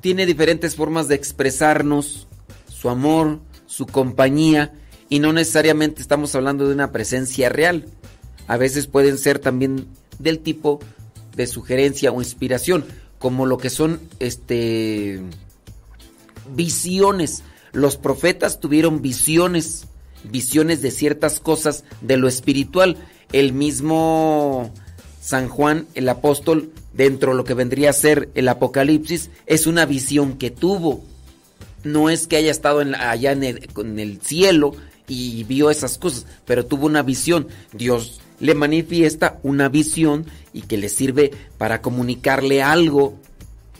tiene 0.00 0.26
diferentes 0.26 0.76
formas 0.76 1.08
de 1.08 1.14
expresarnos 1.14 2.28
su 2.68 2.88
amor, 2.88 3.40
su 3.66 3.86
compañía 3.86 4.72
y 5.08 5.18
no 5.18 5.32
necesariamente 5.32 6.00
estamos 6.00 6.34
hablando 6.34 6.66
de 6.66 6.74
una 6.74 6.92
presencia 6.92 7.48
real. 7.48 7.86
A 8.46 8.56
veces 8.56 8.86
pueden 8.86 9.18
ser 9.18 9.38
también 9.38 9.88
del 10.18 10.38
tipo 10.38 10.80
de 11.34 11.46
sugerencia 11.46 12.12
o 12.12 12.20
inspiración, 12.20 12.84
como 13.18 13.46
lo 13.46 13.58
que 13.58 13.70
son 13.70 14.00
este 14.18 15.20
visiones. 16.54 17.42
Los 17.72 17.96
profetas 17.96 18.60
tuvieron 18.60 19.02
visiones, 19.02 19.86
visiones 20.24 20.82
de 20.82 20.90
ciertas 20.90 21.40
cosas 21.40 21.84
de 22.00 22.16
lo 22.16 22.28
espiritual. 22.28 22.96
El 23.32 23.52
mismo 23.52 24.72
San 25.20 25.48
Juan, 25.48 25.86
el 25.94 26.08
apóstol, 26.08 26.72
dentro 26.92 27.32
de 27.32 27.36
lo 27.36 27.44
que 27.44 27.54
vendría 27.54 27.90
a 27.90 27.94
ser 27.94 28.30
el 28.34 28.48
Apocalipsis, 28.48 29.30
es 29.46 29.66
una 29.66 29.86
visión 29.86 30.38
que 30.38 30.50
tuvo. 30.50 31.04
No 31.84 32.10
es 32.10 32.26
que 32.26 32.36
haya 32.36 32.50
estado 32.50 32.80
allá 32.80 33.32
en 33.32 33.44
el, 33.44 33.68
en 33.76 33.98
el 33.98 34.20
cielo 34.20 34.74
y 35.06 35.44
vio 35.44 35.70
esas 35.70 35.98
cosas, 35.98 36.26
pero 36.44 36.66
tuvo 36.66 36.86
una 36.86 37.02
visión. 37.02 37.48
Dios 37.72 38.20
le 38.40 38.54
manifiesta 38.54 39.38
una 39.42 39.68
visión 39.68 40.26
y 40.52 40.62
que 40.62 40.76
le 40.76 40.88
sirve 40.88 41.30
para 41.58 41.82
comunicarle 41.82 42.62
algo 42.62 43.14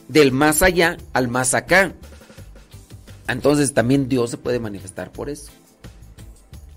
del 0.08 0.32
más 0.32 0.62
allá 0.62 0.96
al 1.12 1.28
más 1.28 1.54
acá. 1.54 1.92
Entonces 3.28 3.74
también 3.74 4.08
Dios 4.08 4.30
se 4.30 4.36
puede 4.36 4.58
manifestar 4.58 5.10
por 5.10 5.30
eso. 5.30 5.52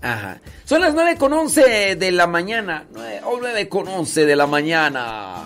Ajá. 0.00 0.38
Son 0.64 0.80
las 0.80 0.94
9 0.94 1.16
con 1.16 1.32
11 1.32 1.96
de 1.96 2.12
la 2.12 2.26
mañana. 2.26 2.84
9, 2.92 3.20
o 3.24 3.38
9 3.40 3.68
con 3.68 3.88
11 3.88 4.26
de 4.26 4.36
la 4.36 4.46
mañana. 4.46 5.44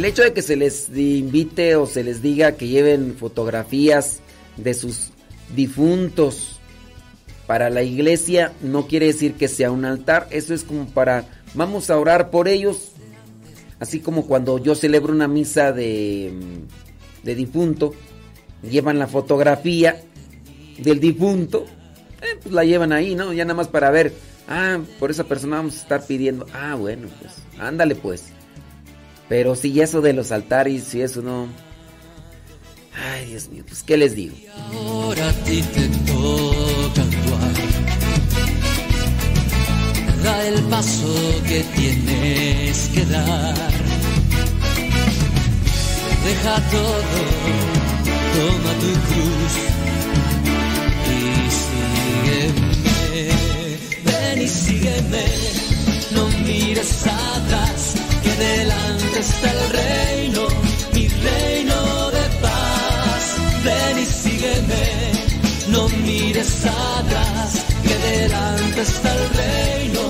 El 0.00 0.06
hecho 0.06 0.22
de 0.22 0.32
que 0.32 0.40
se 0.40 0.56
les 0.56 0.88
invite 0.96 1.76
o 1.76 1.84
se 1.84 2.02
les 2.02 2.22
diga 2.22 2.52
que 2.52 2.68
lleven 2.68 3.16
fotografías 3.18 4.20
de 4.56 4.72
sus 4.72 5.10
difuntos 5.54 6.58
para 7.46 7.68
la 7.68 7.82
iglesia 7.82 8.54
no 8.62 8.86
quiere 8.86 9.04
decir 9.04 9.34
que 9.34 9.46
sea 9.46 9.70
un 9.70 9.84
altar, 9.84 10.26
eso 10.30 10.54
es 10.54 10.64
como 10.64 10.86
para 10.86 11.26
vamos 11.52 11.90
a 11.90 11.98
orar 11.98 12.30
por 12.30 12.48
ellos, 12.48 12.92
así 13.78 14.00
como 14.00 14.26
cuando 14.26 14.56
yo 14.56 14.74
celebro 14.74 15.12
una 15.12 15.28
misa 15.28 15.70
de, 15.70 16.32
de 17.22 17.34
difunto, 17.34 17.92
llevan 18.62 18.98
la 18.98 19.06
fotografía 19.06 20.00
del 20.78 20.98
difunto, 20.98 21.66
eh, 22.22 22.38
pues 22.42 22.54
la 22.54 22.64
llevan 22.64 22.94
ahí, 22.94 23.14
¿no? 23.14 23.34
Ya 23.34 23.44
nada 23.44 23.56
más 23.56 23.68
para 23.68 23.90
ver, 23.90 24.14
ah, 24.48 24.78
por 24.98 25.10
esa 25.10 25.24
persona 25.24 25.56
vamos 25.56 25.74
a 25.74 25.82
estar 25.82 26.06
pidiendo, 26.06 26.46
ah, 26.54 26.74
bueno, 26.74 27.06
pues 27.20 27.34
ándale 27.58 27.96
pues. 27.96 28.32
Pero 29.30 29.54
si 29.54 29.80
eso 29.80 30.00
de 30.00 30.12
los 30.12 30.32
altares 30.32 30.92
y 30.92 31.02
eso 31.02 31.22
no. 31.22 31.46
Ay, 32.92 33.26
Dios 33.26 33.48
mío, 33.48 33.62
pues 33.64 33.84
¿qué 33.84 33.96
les 33.96 34.16
digo? 34.16 34.34
Ahora 34.72 35.28
a 35.28 35.32
ti 35.44 35.62
te 35.62 35.86
toca 36.10 37.00
actuar. 37.00 37.52
Da 40.24 40.48
el 40.48 40.60
paso 40.64 41.14
que 41.46 41.64
tienes 41.76 42.90
que 42.92 43.06
dar. 43.06 43.54
Deja 46.24 46.56
todo, 46.72 47.22
toma 48.34 48.72
tu 48.80 48.92
cruz 49.06 49.54
y 51.06 51.18
sígueme. 52.34 53.28
Ven 54.04 54.42
y 54.42 54.48
sígueme, 54.48 55.24
no 56.10 56.26
mires 56.44 57.06
atrás 57.06 57.99
delante 58.40 59.18
está 59.20 59.48
el 59.52 59.62
reino, 59.80 60.42
mi 60.94 61.08
reino 61.08 62.10
de 62.16 62.24
paz. 62.44 63.24
Ven 63.64 63.98
y 63.98 64.06
sígueme, 64.06 64.84
no 65.68 65.88
mires 66.06 66.64
atrás, 66.66 67.50
que 67.82 67.94
delante 68.10 68.80
está 68.80 69.10
el 69.14 69.24
reino, 69.42 70.02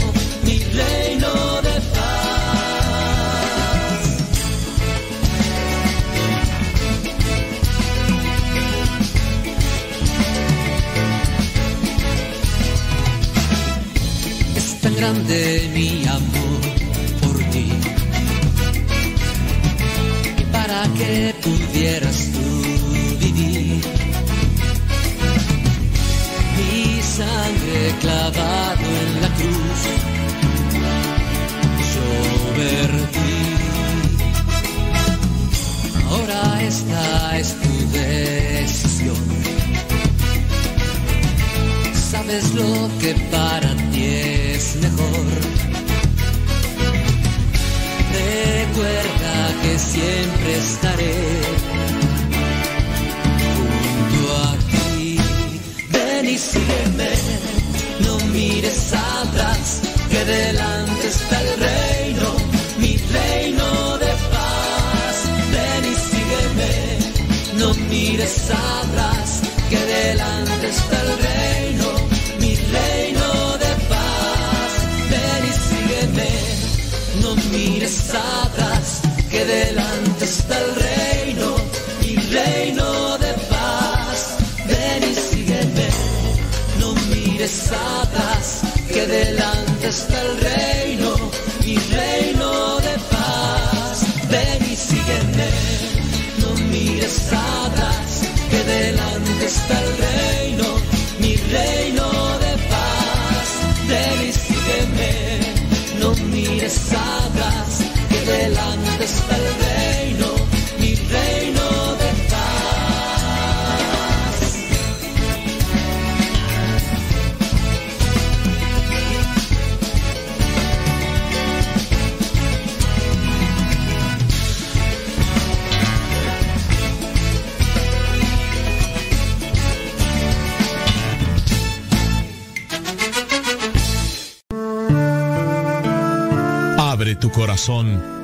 mi 0.46 0.58
reino 0.80 1.32
de 1.66 1.76
paz. 1.94 2.10
Es 14.56 14.80
tan 14.80 14.94
grande 14.96 15.70
mi 15.74 16.06
amor 16.06 16.39
que 20.98 21.34
pudieras 21.42 22.28
tú 22.32 22.46
vivir. 23.18 23.82
Mi 26.56 27.02
sangre 27.02 27.94
clavado 28.00 28.86
en 29.02 29.20
la 29.22 29.28
cruz. 29.38 29.80
Yo 31.94 32.08
perdí. 32.56 33.40
Ahora 36.10 36.62
esta 36.62 37.38
es 37.38 37.54
tu 37.60 37.90
decisión. 37.92 39.24
Sabes 42.10 42.54
lo 42.54 42.88
que 43.00 43.14
para 43.30 43.74
ti 43.92 44.04
es 44.04 44.76
mejor. 44.76 45.39
Siempre 49.80 50.56
estaré 50.56 51.14
junto 53.42 54.36
a 54.36 54.56
ti. 54.70 55.18
Ven 55.90 56.26
y 56.28 56.38
sígueme, 56.38 57.10
no 58.04 58.18
mires 58.32 58.92
atrás, 58.92 59.80
que 60.10 60.24
delante 60.24 60.99
que 88.92 89.06
delante 89.06 89.88
está 89.88 90.20
el 90.22 90.40
reino, 90.40 90.69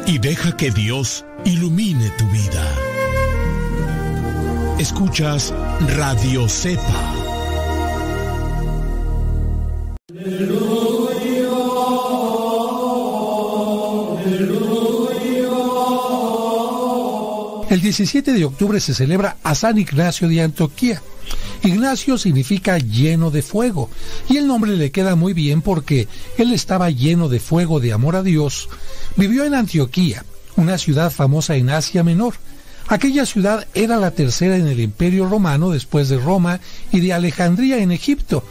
y 0.07 0.19
deja 0.19 0.57
que 0.57 0.71
Dios 0.71 1.23
ilumine 1.45 2.09
tu 2.17 2.25
vida. 2.29 2.75
Escuchas 4.79 5.53
Radio 5.95 6.49
Cepa. 6.49 7.13
El 17.69 17.83
17 17.83 18.33
de 18.33 18.45
octubre 18.47 18.81
se 18.81 18.95
celebra 18.95 19.37
a 19.43 19.55
San 19.55 19.77
Ignacio 19.77 20.29
de 20.29 20.41
Antioquía. 20.41 21.03
Ignacio 21.63 22.17
significa 22.17 22.79
lleno 22.79 23.31
de 23.31 23.43
fuego 23.43 23.91
y 24.31 24.39
el 24.39 24.47
nombre 24.47 24.77
le 24.77 24.91
queda 24.91 25.15
muy 25.15 25.35
bien 25.35 25.61
porque 25.61 26.09
él 26.39 26.55
estaba 26.55 26.89
lleno 26.91 27.29
de 27.29 27.41
fuego 27.41 27.81
de 27.81 27.93
amor 27.93 28.17
a 28.17 28.23
Dios. 28.23 28.69
Vivió 29.17 29.45
en 29.45 29.55
Antioquía, 29.55 30.25
una 30.57 30.77
ciudad 30.77 31.11
famosa 31.11 31.57
en 31.57 31.71
Asia 31.71 32.03
Menor. 32.03 32.35
Aquella 32.89 33.25
ciudad 33.25 33.67
era 33.75 33.97
la 33.97 34.11
tercera 34.11 34.57
en 34.57 34.69
el 34.69 34.79
Imperio 34.79 35.27
Romano 35.27 35.71
después 35.71 36.09
de 36.09 36.19
Roma 36.19 36.61
y 36.93 37.01
de 37.01 37.15
Alejandría 37.15 37.79
en 37.79 37.93
Egipto. 37.93 38.45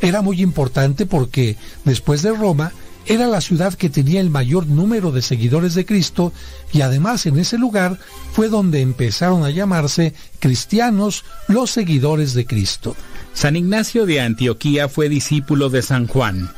Era 0.00 0.22
muy 0.22 0.40
importante 0.40 1.06
porque 1.06 1.56
después 1.84 2.22
de 2.22 2.30
Roma 2.30 2.72
era 3.06 3.26
la 3.26 3.40
ciudad 3.40 3.74
que 3.74 3.90
tenía 3.90 4.20
el 4.20 4.30
mayor 4.30 4.68
número 4.68 5.10
de 5.10 5.22
seguidores 5.22 5.74
de 5.74 5.84
Cristo 5.84 6.32
y 6.72 6.82
además 6.82 7.26
en 7.26 7.38
ese 7.38 7.58
lugar 7.58 7.98
fue 8.32 8.48
donde 8.48 8.80
empezaron 8.80 9.44
a 9.44 9.50
llamarse 9.50 10.14
cristianos 10.38 11.24
los 11.48 11.72
seguidores 11.72 12.32
de 12.34 12.46
Cristo. 12.46 12.94
San 13.34 13.56
Ignacio 13.56 14.06
de 14.06 14.20
Antioquía 14.20 14.88
fue 14.88 15.08
discípulo 15.08 15.68
de 15.68 15.82
San 15.82 16.06
Juan. 16.06 16.52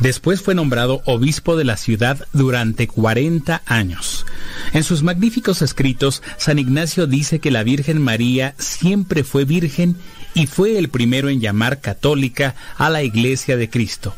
Después 0.00 0.42
fue 0.42 0.54
nombrado 0.54 1.02
obispo 1.04 1.56
de 1.56 1.64
la 1.64 1.76
ciudad 1.76 2.26
durante 2.32 2.88
40 2.88 3.62
años. 3.64 4.26
En 4.72 4.82
sus 4.82 5.02
magníficos 5.02 5.62
escritos, 5.62 6.22
San 6.36 6.58
Ignacio 6.58 7.06
dice 7.06 7.38
que 7.38 7.50
la 7.50 7.62
Virgen 7.62 8.02
María 8.02 8.54
siempre 8.58 9.22
fue 9.22 9.44
virgen 9.44 9.96
y 10.34 10.46
fue 10.46 10.78
el 10.78 10.88
primero 10.88 11.28
en 11.28 11.40
llamar 11.40 11.80
católica 11.80 12.56
a 12.76 12.90
la 12.90 13.02
Iglesia 13.02 13.56
de 13.56 13.70
Cristo. 13.70 14.14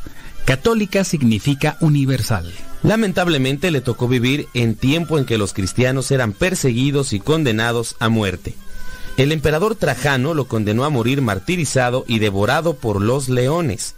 Católica 0.47 1.05
significa 1.05 1.77
universal. 1.81 2.51
Lamentablemente 2.83 3.71
le 3.73 3.81
tocó 3.81 4.07
vivir 4.07 4.47
en 4.55 4.77
tiempo 4.77 5.19
en 5.19 5.25
que 5.25 5.39
los 5.39 5.53
cristianos 5.53 6.11
eran 6.11 6.33
perseguidos 6.33 7.13
y 7.13 7.21
condenados 7.21 7.97
a 7.99 8.09
muerte. 8.09 8.55
El 9.17 9.33
emperador 9.33 9.75
Trajano 9.75 10.35
lo 10.35 10.47
condenó 10.47 10.85
a 10.85 10.91
morir 10.91 11.21
martirizado 11.21 12.05
y 12.07 12.21
devorado 12.21 12.77
por 12.77 13.01
los 13.01 13.29
leones. 13.29 13.96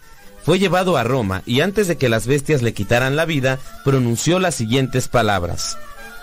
Fue 0.48 0.58
llevado 0.58 0.96
a 0.96 1.04
Roma 1.04 1.42
y 1.44 1.60
antes 1.60 1.88
de 1.88 1.98
que 1.98 2.08
las 2.08 2.26
bestias 2.26 2.62
le 2.62 2.72
quitaran 2.72 3.16
la 3.16 3.26
vida, 3.26 3.58
pronunció 3.84 4.38
las 4.38 4.54
siguientes 4.54 5.06
palabras. 5.06 5.76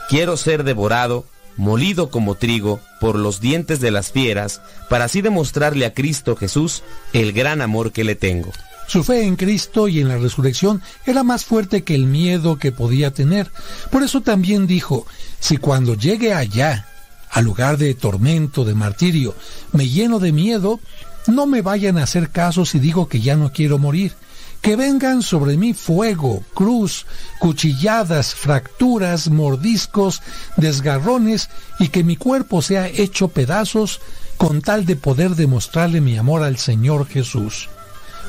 Quiero 0.10 0.36
ser 0.36 0.64
devorado, 0.64 1.28
molido 1.58 2.10
como 2.10 2.34
trigo, 2.34 2.80
por 3.00 3.20
los 3.20 3.40
dientes 3.40 3.82
de 3.82 3.92
las 3.92 4.12
fieras, 4.12 4.64
para 4.90 5.06
así 5.06 5.22
demostrarle 5.22 5.86
a 5.86 5.94
Cristo 5.94 6.36
Jesús 6.36 6.82
el 7.14 7.34
gran 7.34 7.62
amor 7.62 7.92
que 7.92 8.04
le 8.04 8.16
tengo. 8.16 8.52
Su 8.88 9.04
fe 9.04 9.26
en 9.26 9.36
Cristo 9.36 9.88
y 9.88 10.00
en 10.00 10.08
la 10.08 10.18
resurrección 10.18 10.82
era 11.06 11.22
más 11.22 11.46
fuerte 11.46 11.84
que 11.84 11.94
el 11.94 12.08
miedo 12.08 12.58
que 12.58 12.72
podía 12.72 13.12
tener. 13.12 13.52
Por 13.92 14.02
eso 14.02 14.22
también 14.22 14.66
dijo, 14.66 15.06
si 15.40 15.58
cuando 15.58 15.94
llegue 15.94 16.34
allá, 16.34 16.88
al 17.30 17.44
lugar 17.44 17.78
de 17.78 17.94
tormento, 17.94 18.64
de 18.64 18.74
martirio, 18.74 19.36
me 19.74 19.90
lleno 19.90 20.20
de 20.20 20.32
miedo, 20.32 20.80
no 21.28 21.46
me 21.48 21.62
vayan 21.62 21.98
a 21.98 22.04
hacer 22.04 22.30
caso 22.30 22.66
si 22.66 22.80
digo 22.80 23.08
que 23.08 23.22
ya 23.22 23.36
no 23.36 23.52
quiero 23.52 23.78
morir. 23.78 24.14
Que 24.62 24.76
vengan 24.76 25.22
sobre 25.22 25.58
mí 25.58 25.74
fuego, 25.74 26.44
cruz, 26.56 27.06
cuchilladas, 27.40 28.34
fracturas, 28.34 29.30
mordiscos, 29.30 30.22
desgarrones 30.58 31.50
y 31.80 31.90
que 31.90 32.04
mi 32.04 32.16
cuerpo 32.16 32.62
sea 32.62 32.88
hecho 32.88 33.28
pedazos 33.28 34.02
con 34.38 34.62
tal 34.62 34.86
de 34.86 34.96
poder 34.96 35.36
demostrarle 35.36 36.02
mi 36.02 36.18
amor 36.18 36.42
al 36.42 36.58
Señor 36.58 37.08
Jesús. 37.08 37.70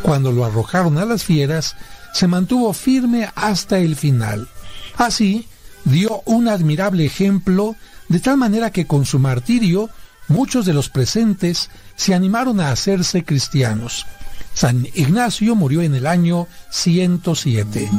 Cuando 0.03 0.31
lo 0.31 0.45
arrojaron 0.45 0.99
a 0.99 1.07
las 1.07 1.25
fieras, 1.25 1.75
se 2.13 2.27
mantuvo 2.27 2.73
firme 2.73 3.31
hasta 3.35 3.79
el 3.79 3.97
final. 3.97 4.49
Así, 4.97 5.47
dio 5.85 6.23
un 6.27 6.49
admirable 6.49 7.05
ejemplo, 7.05 7.77
de 8.09 8.21
tal 8.21 8.37
manera 8.37 8.71
que 8.71 8.87
con 8.87 9.05
su 9.05 9.19
martirio 9.19 9.91
muchos 10.29 10.67
de 10.67 10.75
los 10.75 10.89
presentes 10.89 11.71
se 11.95 12.15
animaron 12.15 12.61
a 12.61 12.71
hacerse 12.71 13.25
cristianos. 13.25 14.07
San 14.55 14.87
Ignacio 14.95 15.55
murió 15.55 15.83
en 15.83 15.95
el 15.95 16.07
año 16.07 16.49
107. 16.71 17.91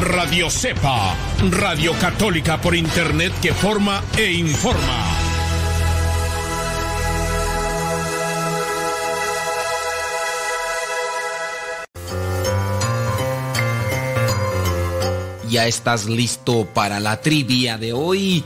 Radio 0.00 0.50
Cepa, 0.50 1.14
Radio 1.50 1.92
Católica 2.00 2.60
por 2.60 2.74
Internet 2.74 3.32
que 3.40 3.52
forma 3.52 4.02
e 4.16 4.32
informa. 4.32 5.23
¿Ya 15.54 15.68
estás 15.68 16.06
listo 16.06 16.66
para 16.74 16.98
la 16.98 17.20
trivia 17.20 17.78
de 17.78 17.92
hoy? 17.92 18.42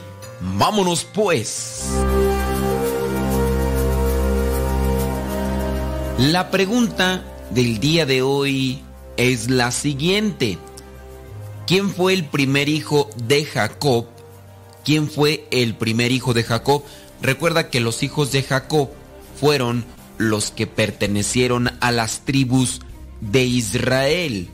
Vámonos 0.58 1.06
pues. 1.06 1.84
La 6.18 6.50
pregunta 6.50 7.24
del 7.48 7.80
día 7.80 8.04
de 8.04 8.20
hoy 8.20 8.82
es 9.16 9.48
la 9.48 9.70
siguiente. 9.70 10.58
¿Quién 11.66 11.88
fue 11.88 12.12
el 12.12 12.26
primer 12.26 12.68
hijo 12.68 13.08
de 13.16 13.46
Jacob 13.46 14.04
¿Quién 14.84 15.08
fue 15.10 15.48
el 15.50 15.76
primer 15.76 16.12
hijo 16.12 16.34
de 16.34 16.44
Jacob? 16.44 16.82
Recuerda 17.22 17.70
que 17.70 17.80
los 17.80 18.02
hijos 18.02 18.32
de 18.32 18.42
Jacob 18.42 18.90
fueron 19.40 19.86
los 20.18 20.50
que 20.50 20.66
pertenecieron 20.66 21.70
a 21.80 21.90
las 21.90 22.26
tribus 22.26 22.82
de 23.22 23.44
Israel. 23.46 24.50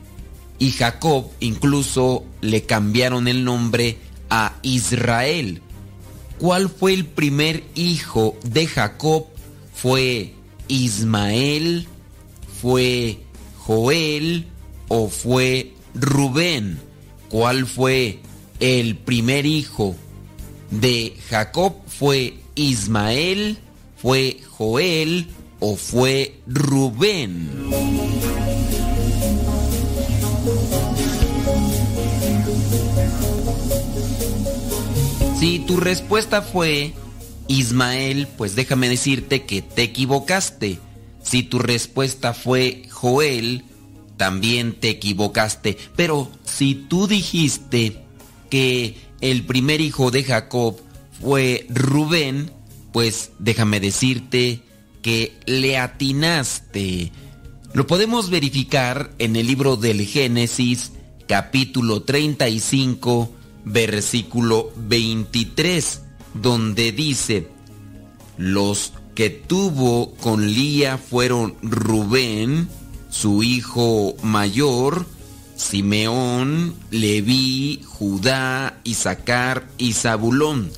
Y 0.59 0.71
Jacob 0.73 1.31
incluso 1.41 2.25
le 2.41 2.63
cambiaron 2.63 3.29
el 3.29 3.45
nombre 3.45 3.99
a 4.31 4.57
Israel. 4.63 5.63
¿Cuál 6.39 6.69
fue 6.69 6.95
el 6.95 7.07
primer 7.07 7.65
hijo 7.75 8.37
de 8.45 8.67
Jacob? 8.67 9.27
¿Fue 9.73 10.35
Ismael? 10.69 11.87
¿Fue 12.61 13.21
Joel? 13.59 14.47
¿O 14.89 15.09
fue 15.09 15.73
Rubén? 15.95 16.81
¿Cuál 17.29 17.67
fue 17.67 18.21
el 18.61 18.97
primer 18.97 19.47
hijo 19.47 19.97
de 20.71 21.17
Jacob? 21.29 21.75
¿Fue 21.87 22.35
Ismael? 22.55 23.59
¿Fue 23.97 24.41
Joel? 24.49 25.29
¿O 25.61 25.77
fue 25.77 26.41
Rubén? 26.47 27.51
Si 35.45 35.59
tu 35.59 35.77
respuesta 35.77 36.41
fue 36.41 36.95
Ismael, 37.49 38.29
pues 38.39 38.57
déjame 38.57 38.89
decirte 38.89 39.45
que 39.45 39.61
te 39.61 39.83
equivocaste. 39.83 40.79
Si 41.23 41.43
tu 41.43 41.59
respuesta 41.59 42.33
fue 42.33 42.85
Joel, 42.89 43.63
también 44.17 44.73
te 44.73 44.89
equivocaste. 44.89 45.77
Pero 45.97 46.31
si 46.45 46.75
tú 46.75 47.07
dijiste 47.07 48.07
que 48.49 48.97
el 49.21 49.45
primer 49.45 49.83
hijo 49.83 50.11
de 50.11 50.25
Jacob 50.25 50.81
fue 51.21 51.67
Rubén, 51.69 52.51
pues 52.95 53.33
déjame 53.39 53.81
decirte 53.81 54.63
que 55.03 55.37
le 55.45 55.77
atinaste. 55.77 57.13
Lo 57.75 57.87
podemos 57.87 58.31
verificar 58.31 59.13
en 59.19 59.37
el 59.37 59.47
libro 59.47 59.77
del 59.77 60.07
Génesis, 60.07 60.93
capítulo 61.29 62.03
35, 62.03 63.34
versículo 63.65 64.71
23, 64.77 66.03
donde 66.35 66.93
dice, 66.93 67.49
los 68.37 68.93
que 69.15 69.31
tuvo 69.31 70.15
con 70.15 70.47
Lía 70.47 70.99
fueron 70.99 71.55
Rubén, 71.63 72.69
su 73.11 73.43
hijo 73.43 74.17
mayor, 74.23 75.07
Simeón, 75.57 76.75
Leví, 76.91 77.81
Judá, 77.87 78.81
Isaacar 78.83 79.69
y 79.79 79.93
Zabulón. 79.93 80.71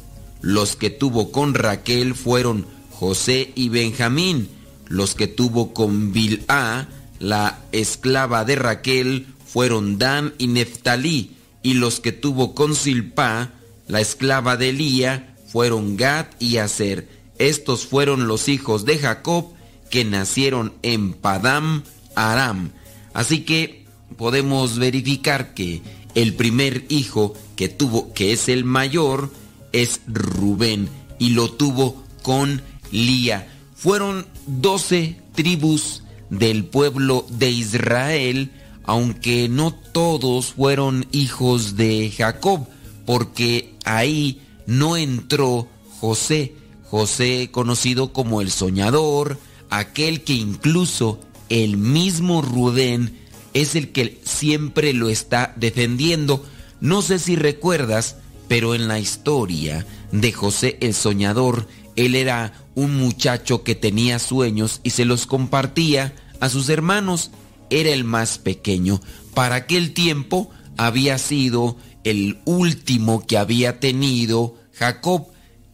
Los 0.42 0.76
que 0.76 0.90
tuvo 0.90 1.32
con 1.32 1.54
Raquel 1.54 2.14
fueron 2.14 2.66
José 2.90 3.52
y 3.54 3.70
Benjamín. 3.70 4.48
Los 4.86 5.14
que 5.14 5.26
tuvo 5.26 5.72
con 5.72 6.12
Bilá, 6.12 6.88
la 7.18 7.58
esclava 7.72 8.44
de 8.44 8.56
Raquel, 8.56 9.26
fueron 9.46 9.98
Dan 9.98 10.34
y 10.36 10.48
Neftalí 10.48 11.35
y 11.66 11.74
los 11.74 11.98
que 11.98 12.12
tuvo 12.12 12.54
con 12.54 12.76
Silpa, 12.76 13.50
la 13.88 14.00
esclava 14.00 14.56
de 14.56 14.68
Elía, 14.68 15.34
fueron 15.48 15.96
Gad 15.96 16.26
y 16.38 16.58
Aser. 16.58 17.08
Estos 17.38 17.88
fueron 17.88 18.28
los 18.28 18.48
hijos 18.48 18.84
de 18.84 18.98
Jacob 18.98 19.46
que 19.90 20.04
nacieron 20.04 20.74
en 20.82 21.12
Padam 21.12 21.82
Aram. 22.14 22.70
Así 23.14 23.40
que 23.40 23.84
podemos 24.16 24.78
verificar 24.78 25.54
que 25.54 25.82
el 26.14 26.34
primer 26.34 26.84
hijo 26.88 27.34
que 27.56 27.68
tuvo, 27.68 28.12
que 28.12 28.30
es 28.30 28.48
el 28.48 28.62
mayor, 28.62 29.32
es 29.72 30.02
Rubén 30.06 30.88
y 31.18 31.30
lo 31.30 31.50
tuvo 31.50 32.00
con 32.22 32.62
Lía. 32.92 33.48
Fueron 33.74 34.24
doce 34.46 35.16
tribus 35.34 36.04
del 36.30 36.64
pueblo 36.64 37.26
de 37.28 37.50
Israel 37.50 38.52
aunque 38.86 39.48
no 39.48 39.72
todos 39.74 40.52
fueron 40.52 41.06
hijos 41.12 41.76
de 41.76 42.12
Jacob, 42.16 42.66
porque 43.04 43.74
ahí 43.84 44.40
no 44.66 44.96
entró 44.96 45.68
José, 46.00 46.54
José 46.88 47.50
conocido 47.50 48.12
como 48.12 48.40
el 48.40 48.50
soñador, 48.50 49.38
aquel 49.70 50.22
que 50.22 50.34
incluso 50.34 51.20
el 51.48 51.76
mismo 51.76 52.42
Rubén 52.42 53.18
es 53.54 53.74
el 53.74 53.92
que 53.92 54.20
siempre 54.24 54.92
lo 54.92 55.08
está 55.08 55.54
defendiendo. 55.56 56.44
No 56.80 57.02
sé 57.02 57.18
si 57.18 57.36
recuerdas, 57.36 58.16
pero 58.48 58.74
en 58.74 58.86
la 58.86 58.98
historia 58.98 59.86
de 60.12 60.32
José 60.32 60.78
el 60.80 60.94
soñador, 60.94 61.66
él 61.96 62.14
era 62.14 62.52
un 62.74 62.96
muchacho 62.96 63.62
que 63.64 63.74
tenía 63.74 64.18
sueños 64.18 64.80
y 64.84 64.90
se 64.90 65.04
los 65.04 65.26
compartía 65.26 66.14
a 66.40 66.48
sus 66.48 66.68
hermanos 66.68 67.30
era 67.70 67.90
el 67.90 68.04
más 68.04 68.38
pequeño. 68.38 69.00
Para 69.34 69.56
aquel 69.56 69.92
tiempo 69.94 70.50
había 70.76 71.18
sido 71.18 71.76
el 72.04 72.38
último 72.44 73.26
que 73.26 73.38
había 73.38 73.80
tenido 73.80 74.56
Jacob. 74.72 75.26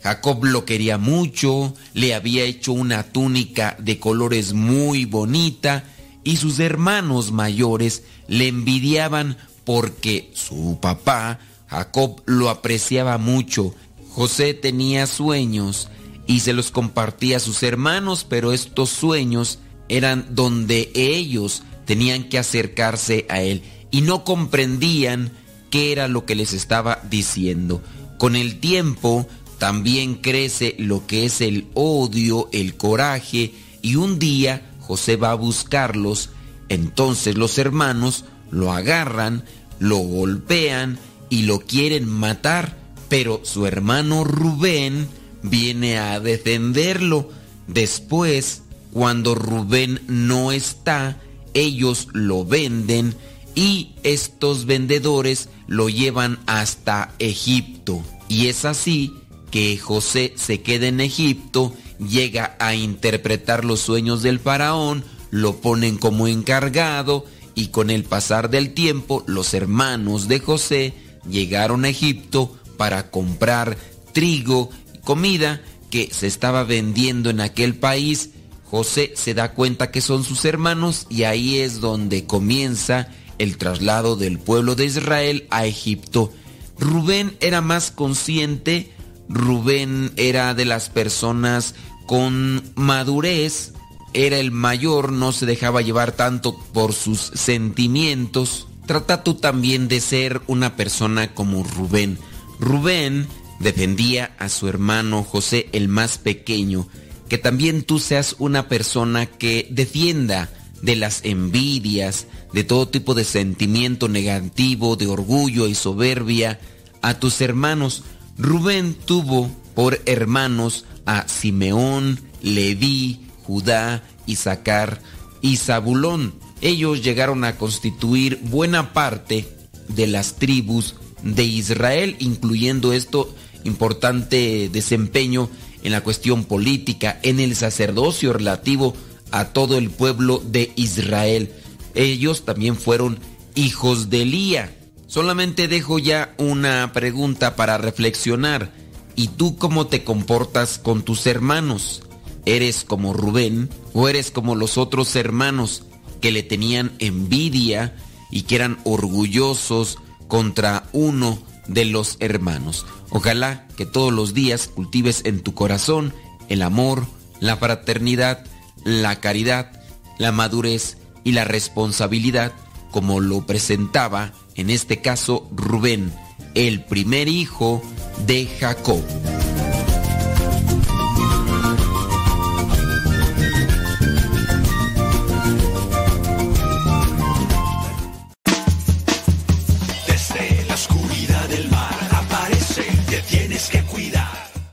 Jacob 0.02 0.44
lo 0.44 0.64
quería 0.64 0.98
mucho, 0.98 1.74
le 1.94 2.14
había 2.14 2.44
hecho 2.44 2.72
una 2.72 3.04
túnica 3.04 3.76
de 3.78 4.00
colores 4.00 4.52
muy 4.52 5.04
bonita 5.04 5.84
y 6.24 6.36
sus 6.36 6.58
hermanos 6.58 7.30
mayores 7.30 8.02
le 8.26 8.48
envidiaban 8.48 9.36
porque 9.64 10.30
su 10.34 10.78
papá, 10.80 11.38
Jacob, 11.68 12.22
lo 12.26 12.48
apreciaba 12.48 13.18
mucho. 13.18 13.74
José 14.10 14.54
tenía 14.54 15.06
sueños 15.06 15.88
y 16.26 16.40
se 16.40 16.52
los 16.52 16.70
compartía 16.70 17.36
a 17.36 17.40
sus 17.40 17.62
hermanos, 17.62 18.26
pero 18.28 18.52
estos 18.52 18.90
sueños 18.90 19.58
eran 19.88 20.26
donde 20.30 20.90
ellos 20.94 21.62
tenían 21.84 22.28
que 22.28 22.38
acercarse 22.38 23.26
a 23.28 23.40
él 23.42 23.62
y 23.90 24.00
no 24.02 24.24
comprendían 24.24 25.32
qué 25.70 25.92
era 25.92 26.08
lo 26.08 26.24
que 26.24 26.34
les 26.34 26.52
estaba 26.52 27.00
diciendo. 27.08 27.82
Con 28.18 28.36
el 28.36 28.60
tiempo 28.60 29.26
también 29.58 30.16
crece 30.16 30.74
lo 30.78 31.06
que 31.06 31.24
es 31.24 31.40
el 31.40 31.66
odio, 31.74 32.48
el 32.52 32.76
coraje 32.76 33.52
y 33.80 33.96
un 33.96 34.18
día 34.18 34.70
José 34.80 35.16
va 35.16 35.30
a 35.30 35.36
buscarlos, 35.36 36.30
entonces 36.68 37.36
los 37.36 37.58
hermanos 37.58 38.24
lo 38.50 38.72
agarran, 38.72 39.44
lo 39.78 39.98
golpean 39.98 40.98
y 41.30 41.42
lo 41.42 41.60
quieren 41.60 42.08
matar, 42.08 42.76
pero 43.08 43.40
su 43.44 43.66
hermano 43.66 44.24
Rubén 44.24 45.08
viene 45.42 45.98
a 45.98 46.20
defenderlo. 46.20 47.30
Después, 47.66 48.62
cuando 48.92 49.34
Rubén 49.34 50.00
no 50.08 50.52
está, 50.52 51.20
ellos 51.54 52.08
lo 52.12 52.44
venden 52.44 53.14
y 53.54 53.94
estos 54.02 54.66
vendedores 54.66 55.48
lo 55.66 55.88
llevan 55.88 56.38
hasta 56.46 57.14
Egipto. 57.18 58.02
Y 58.28 58.46
es 58.48 58.64
así 58.64 59.14
que 59.50 59.76
José 59.76 60.32
se 60.36 60.62
queda 60.62 60.86
en 60.86 61.00
Egipto, 61.00 61.74
llega 61.98 62.56
a 62.58 62.74
interpretar 62.74 63.64
los 63.64 63.80
sueños 63.80 64.22
del 64.22 64.40
faraón, 64.40 65.04
lo 65.30 65.60
ponen 65.60 65.98
como 65.98 66.26
encargado 66.26 67.26
y 67.54 67.68
con 67.68 67.90
el 67.90 68.04
pasar 68.04 68.50
del 68.50 68.72
tiempo 68.72 69.24
los 69.26 69.52
hermanos 69.54 70.28
de 70.28 70.40
José 70.40 70.94
llegaron 71.28 71.84
a 71.84 71.90
Egipto 71.90 72.56
para 72.76 73.10
comprar 73.10 73.76
trigo 74.12 74.70
y 74.94 74.98
comida 74.98 75.60
que 75.90 76.08
se 76.10 76.26
estaba 76.26 76.64
vendiendo 76.64 77.28
en 77.28 77.40
aquel 77.40 77.74
país 77.74 78.30
José 78.72 79.12
se 79.16 79.34
da 79.34 79.52
cuenta 79.52 79.90
que 79.90 80.00
son 80.00 80.24
sus 80.24 80.46
hermanos 80.46 81.06
y 81.10 81.24
ahí 81.24 81.58
es 81.58 81.82
donde 81.82 82.24
comienza 82.24 83.08
el 83.36 83.58
traslado 83.58 84.16
del 84.16 84.38
pueblo 84.38 84.74
de 84.74 84.86
Israel 84.86 85.46
a 85.50 85.66
Egipto. 85.66 86.32
Rubén 86.78 87.36
era 87.40 87.60
más 87.60 87.90
consciente, 87.90 88.90
Rubén 89.28 90.10
era 90.16 90.54
de 90.54 90.64
las 90.64 90.88
personas 90.88 91.74
con 92.06 92.62
madurez, 92.74 93.74
era 94.14 94.38
el 94.38 94.52
mayor, 94.52 95.12
no 95.12 95.32
se 95.32 95.44
dejaba 95.44 95.82
llevar 95.82 96.12
tanto 96.12 96.58
por 96.72 96.94
sus 96.94 97.20
sentimientos. 97.20 98.68
Trata 98.86 99.22
tú 99.22 99.34
también 99.34 99.86
de 99.86 100.00
ser 100.00 100.40
una 100.46 100.76
persona 100.76 101.34
como 101.34 101.62
Rubén. 101.62 102.18
Rubén 102.58 103.28
defendía 103.60 104.34
a 104.38 104.48
su 104.48 104.66
hermano 104.66 105.24
José, 105.24 105.68
el 105.72 105.88
más 105.88 106.16
pequeño, 106.16 106.88
que 107.32 107.38
también 107.38 107.82
tú 107.82 107.98
seas 107.98 108.36
una 108.40 108.68
persona 108.68 109.24
que 109.24 109.66
defienda 109.70 110.50
de 110.82 110.96
las 110.96 111.24
envidias, 111.24 112.26
de 112.52 112.62
todo 112.62 112.88
tipo 112.88 113.14
de 113.14 113.24
sentimiento 113.24 114.06
negativo, 114.06 114.96
de 114.96 115.06
orgullo 115.06 115.66
y 115.66 115.74
soberbia 115.74 116.60
a 117.00 117.18
tus 117.18 117.40
hermanos. 117.40 118.02
Rubén 118.36 118.92
tuvo 118.92 119.50
por 119.74 120.02
hermanos 120.04 120.84
a 121.06 121.26
Simeón, 121.26 122.20
Leví, 122.42 123.22
Judá, 123.44 124.02
Isaacar 124.26 125.00
y 125.40 125.56
Zabulón. 125.56 126.34
Ellos 126.60 127.02
llegaron 127.02 127.44
a 127.44 127.56
constituir 127.56 128.40
buena 128.42 128.92
parte 128.92 129.48
de 129.88 130.06
las 130.06 130.34
tribus 130.34 130.96
de 131.22 131.44
Israel, 131.44 132.14
incluyendo 132.18 132.92
esto 132.92 133.34
importante 133.64 134.68
desempeño 134.70 135.48
en 135.82 135.92
la 135.92 136.02
cuestión 136.02 136.44
política, 136.44 137.18
en 137.22 137.40
el 137.40 137.56
sacerdocio 137.56 138.32
relativo 138.32 138.94
a 139.30 139.46
todo 139.46 139.78
el 139.78 139.90
pueblo 139.90 140.42
de 140.44 140.72
Israel. 140.76 141.52
Ellos 141.94 142.44
también 142.44 142.76
fueron 142.76 143.18
hijos 143.54 144.10
de 144.10 144.22
Elía. 144.22 144.76
Solamente 145.06 145.68
dejo 145.68 145.98
ya 145.98 146.34
una 146.38 146.92
pregunta 146.92 147.56
para 147.56 147.78
reflexionar. 147.78 148.72
¿Y 149.14 149.28
tú 149.28 149.56
cómo 149.56 149.86
te 149.88 150.04
comportas 150.04 150.78
con 150.78 151.02
tus 151.02 151.26
hermanos? 151.26 152.02
¿Eres 152.46 152.84
como 152.84 153.12
Rubén 153.12 153.68
o 153.92 154.08
eres 154.08 154.30
como 154.30 154.54
los 154.54 154.78
otros 154.78 155.14
hermanos 155.16 155.84
que 156.20 156.30
le 156.30 156.42
tenían 156.42 156.92
envidia 156.98 157.94
y 158.30 158.42
que 158.42 158.56
eran 158.56 158.78
orgullosos 158.84 159.98
contra 160.28 160.88
uno 160.92 161.38
de 161.66 161.84
los 161.84 162.16
hermanos? 162.20 162.86
Ojalá 163.10 163.66
que 163.76 163.86
todos 163.86 164.12
los 164.12 164.34
días 164.34 164.68
cultives 164.68 165.22
en 165.24 165.42
tu 165.42 165.54
corazón 165.54 166.14
el 166.48 166.62
amor, 166.62 167.06
la 167.40 167.56
fraternidad, 167.56 168.44
la 168.84 169.20
caridad, 169.20 169.72
la 170.18 170.32
madurez 170.32 170.98
y 171.24 171.32
la 171.32 171.44
responsabilidad 171.44 172.52
como 172.90 173.20
lo 173.20 173.46
presentaba 173.46 174.32
en 174.54 174.70
este 174.70 175.00
caso 175.00 175.48
Rubén, 175.54 176.12
el 176.54 176.84
primer 176.84 177.28
hijo 177.28 177.82
de 178.26 178.46
Jacob. 178.60 179.02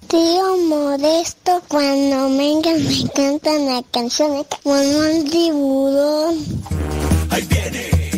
Tío 0.10 0.58
Modesto, 0.68 1.62
cuando 1.68 2.36
venga 2.36 2.72
me 2.74 3.08
cantan 3.14 3.68
la 3.68 3.84
canción 3.92 4.44
como 4.64 4.74
un 4.74 5.30
tiburón. 5.30 6.36
Ahí 7.30 7.44
viene, 7.44 8.09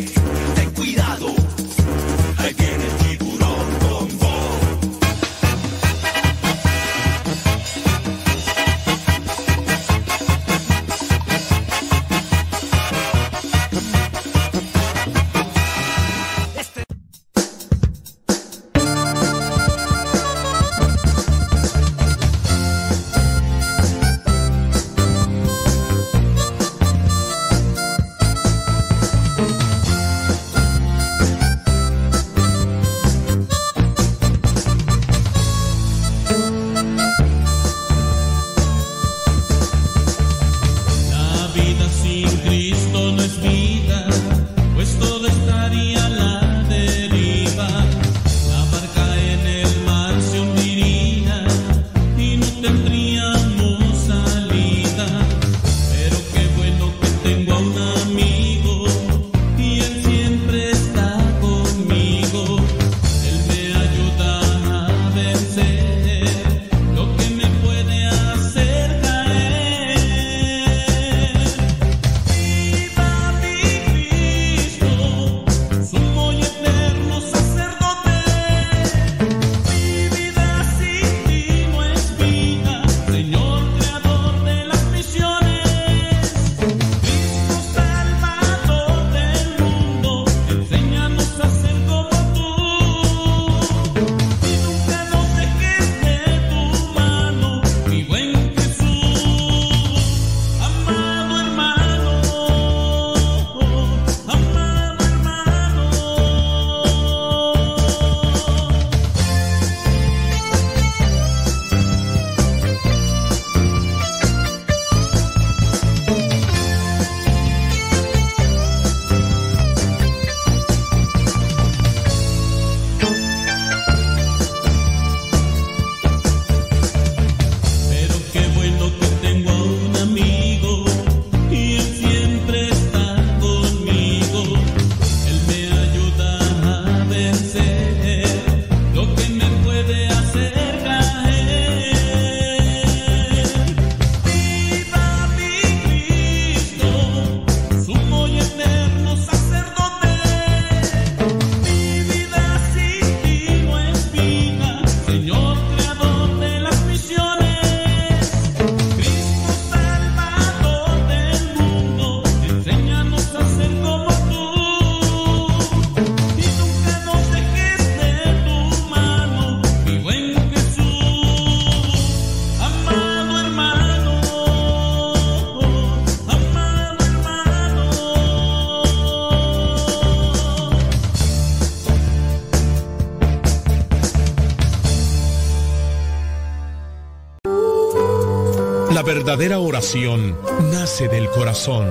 verdadera 189.32 189.60
oración 189.60 190.38
nace 190.72 191.08
del 191.08 191.26
corazón, 191.30 191.90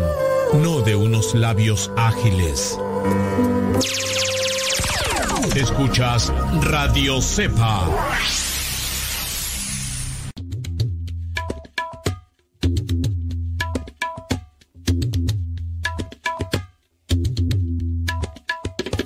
no 0.61 0.81
de 0.81 0.95
unos 0.95 1.33
labios 1.33 1.89
ágiles. 1.97 2.77
Escuchas 5.55 6.31
Radio 6.61 7.19
Cepa. 7.19 7.89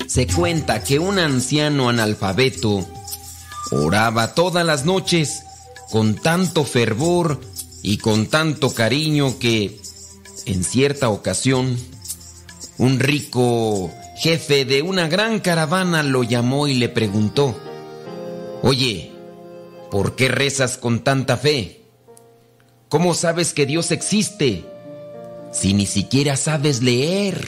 Se 0.07 0.27
cuenta 0.27 0.83
que 0.83 0.99
un 0.99 1.19
anciano 1.19 1.87
analfabeto 1.87 2.85
oraba 3.71 4.33
todas 4.33 4.65
las 4.65 4.83
noches 4.83 5.45
con 5.89 6.15
tanto 6.15 6.65
fervor 6.65 7.39
y 7.85 7.97
con 7.97 8.27
tanto 8.27 8.73
cariño 8.73 9.37
que 9.39 9.79
en 10.45 10.63
cierta 10.63 11.09
ocasión 11.09 11.77
un 12.77 12.99
rico 12.99 13.91
jefe 14.17 14.65
de 14.65 14.81
una 14.81 15.07
gran 15.07 15.39
caravana 15.39 16.03
lo 16.03 16.23
llamó 16.23 16.67
y 16.67 16.73
le 16.75 16.89
preguntó, 16.89 17.55
Oye, 18.63 19.15
¿Por 19.95 20.15
qué 20.15 20.27
rezas 20.27 20.77
con 20.77 21.05
tanta 21.05 21.37
fe? 21.37 21.83
¿Cómo 22.89 23.13
sabes 23.13 23.53
que 23.53 23.65
Dios 23.65 23.91
existe 23.91 24.65
si 25.53 25.73
ni 25.73 25.85
siquiera 25.85 26.35
sabes 26.35 26.81
leer? 26.81 27.47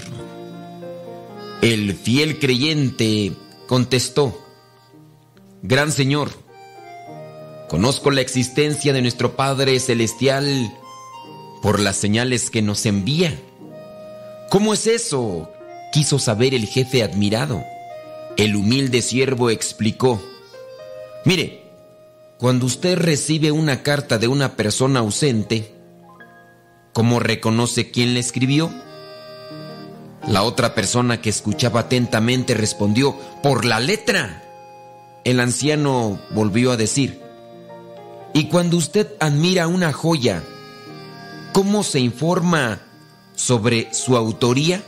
El 1.61 1.93
fiel 1.93 2.39
creyente 2.39 3.33
contestó, 3.67 4.39
Gran 5.61 5.91
Señor, 5.91 6.31
conozco 7.67 8.11
la 8.11 8.21
existencia 8.21 8.93
de 8.93 9.01
nuestro 9.01 9.35
Padre 9.35 9.79
Celestial 9.79 10.73
por 11.61 11.79
las 11.79 11.97
señales 11.97 12.49
que 12.49 12.61
nos 12.61 12.85
envía. 12.85 13.37
¿Cómo 14.49 14.73
es 14.73 14.87
eso? 14.87 15.51
quiso 15.91 16.19
saber 16.19 16.53
el 16.53 16.65
jefe 16.65 17.03
admirado. 17.03 17.63
El 18.37 18.55
humilde 18.55 19.01
siervo 19.01 19.49
explicó, 19.49 20.21
Mire, 21.25 21.63
cuando 22.37 22.65
usted 22.65 22.97
recibe 22.97 23.51
una 23.51 23.83
carta 23.83 24.17
de 24.17 24.27
una 24.27 24.55
persona 24.55 24.99
ausente, 24.99 25.73
¿cómo 26.93 27.19
reconoce 27.19 27.89
quién 27.89 28.13
le 28.13 28.19
escribió? 28.19 28.71
La 30.27 30.43
otra 30.43 30.75
persona 30.75 31.21
que 31.21 31.29
escuchaba 31.29 31.81
atentamente 31.81 32.53
respondió, 32.53 33.17
por 33.41 33.65
la 33.65 33.79
letra. 33.79 34.43
El 35.23 35.39
anciano 35.39 36.21
volvió 36.31 36.71
a 36.71 36.77
decir, 36.77 37.26
y 38.37 38.43
cuando 38.49 38.77
usted 38.77 39.07
admira 39.19 39.67
una 39.67 39.91
joya, 39.91 40.43
¿cómo 41.53 41.81
se 41.81 41.99
informa 41.99 42.83
sobre 43.33 43.91
su 43.95 44.15
autoría? 44.15 44.83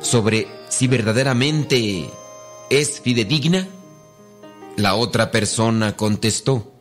¿Sobre 0.00 0.46
si 0.68 0.86
verdaderamente 0.86 2.08
es 2.70 3.00
fidedigna? 3.00 3.66
La 4.76 4.94
otra 4.94 5.32
persona 5.32 5.96
contestó, 5.96 6.72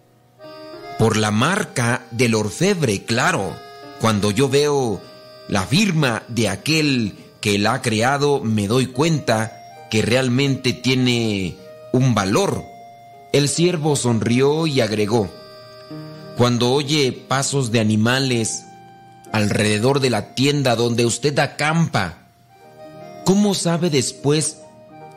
por 0.99 1.17
la 1.17 1.31
marca 1.31 2.05
del 2.11 2.35
orfebre, 2.35 3.03
claro. 3.03 3.55
Cuando 3.99 4.29
yo 4.29 4.49
veo 4.49 5.01
la 5.47 5.65
firma 5.65 6.21
de 6.27 6.49
aquel 6.49 7.15
que 7.41 7.57
la 7.57 7.73
ha 7.73 7.81
creado, 7.81 8.43
me 8.43 8.67
doy 8.67 8.85
cuenta 8.85 9.87
que 9.89 10.03
realmente 10.03 10.73
tiene 10.73 11.57
un 11.91 12.13
valor. 12.13 12.63
El 13.33 13.49
siervo 13.49 13.95
sonrió 13.95 14.67
y 14.67 14.81
agregó, 14.81 15.27
cuando 16.37 16.71
oye 16.71 17.11
pasos 17.11 17.71
de 17.71 17.79
animales 17.79 18.65
alrededor 19.31 19.99
de 19.99 20.11
la 20.11 20.35
tienda 20.35 20.75
donde 20.75 21.05
usted 21.05 21.37
acampa, 21.39 22.29
¿cómo 23.25 23.55
sabe 23.55 23.89
después 23.89 24.59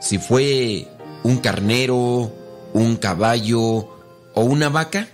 si 0.01 0.17
fue 0.19 0.89
un 1.23 1.37
carnero, 1.37 2.33
un 2.73 2.97
caballo 2.97 3.61
o 4.35 4.43
una 4.43 4.71
vaca? 4.71 5.09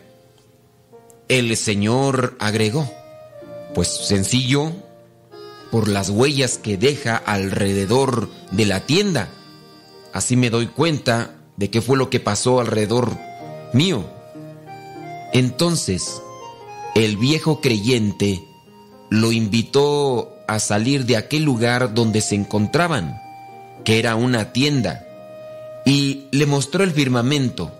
El 1.28 1.56
Señor 1.56 2.36
agregó, 2.38 2.88
pues 3.74 3.88
sencillo, 3.88 4.70
por 5.72 5.88
las 5.88 6.08
huellas 6.08 6.56
que 6.56 6.76
deja 6.76 7.16
alrededor 7.16 8.30
de 8.52 8.64
la 8.64 8.86
tienda. 8.86 9.28
Así 10.12 10.36
me 10.36 10.50
doy 10.50 10.68
cuenta 10.68 11.34
de 11.56 11.68
qué 11.68 11.82
fue 11.82 11.96
lo 11.96 12.10
que 12.10 12.20
pasó 12.20 12.60
alrededor 12.60 13.10
mío. 13.72 14.15
Entonces, 15.32 16.22
el 16.94 17.16
viejo 17.16 17.60
creyente 17.60 18.42
lo 19.10 19.32
invitó 19.32 20.32
a 20.48 20.58
salir 20.58 21.06
de 21.06 21.16
aquel 21.16 21.42
lugar 21.44 21.94
donde 21.94 22.20
se 22.20 22.34
encontraban, 22.34 23.20
que 23.84 23.98
era 23.98 24.16
una 24.16 24.52
tienda, 24.52 25.06
y 25.84 26.26
le 26.32 26.46
mostró 26.46 26.84
el 26.84 26.92
firmamento, 26.92 27.72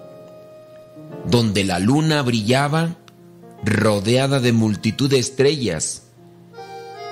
donde 1.27 1.64
la 1.64 1.78
luna 1.78 2.23
brillaba 2.23 2.97
rodeada 3.64 4.40
de 4.40 4.52
multitud 4.52 5.10
de 5.10 5.18
estrellas. 5.18 6.02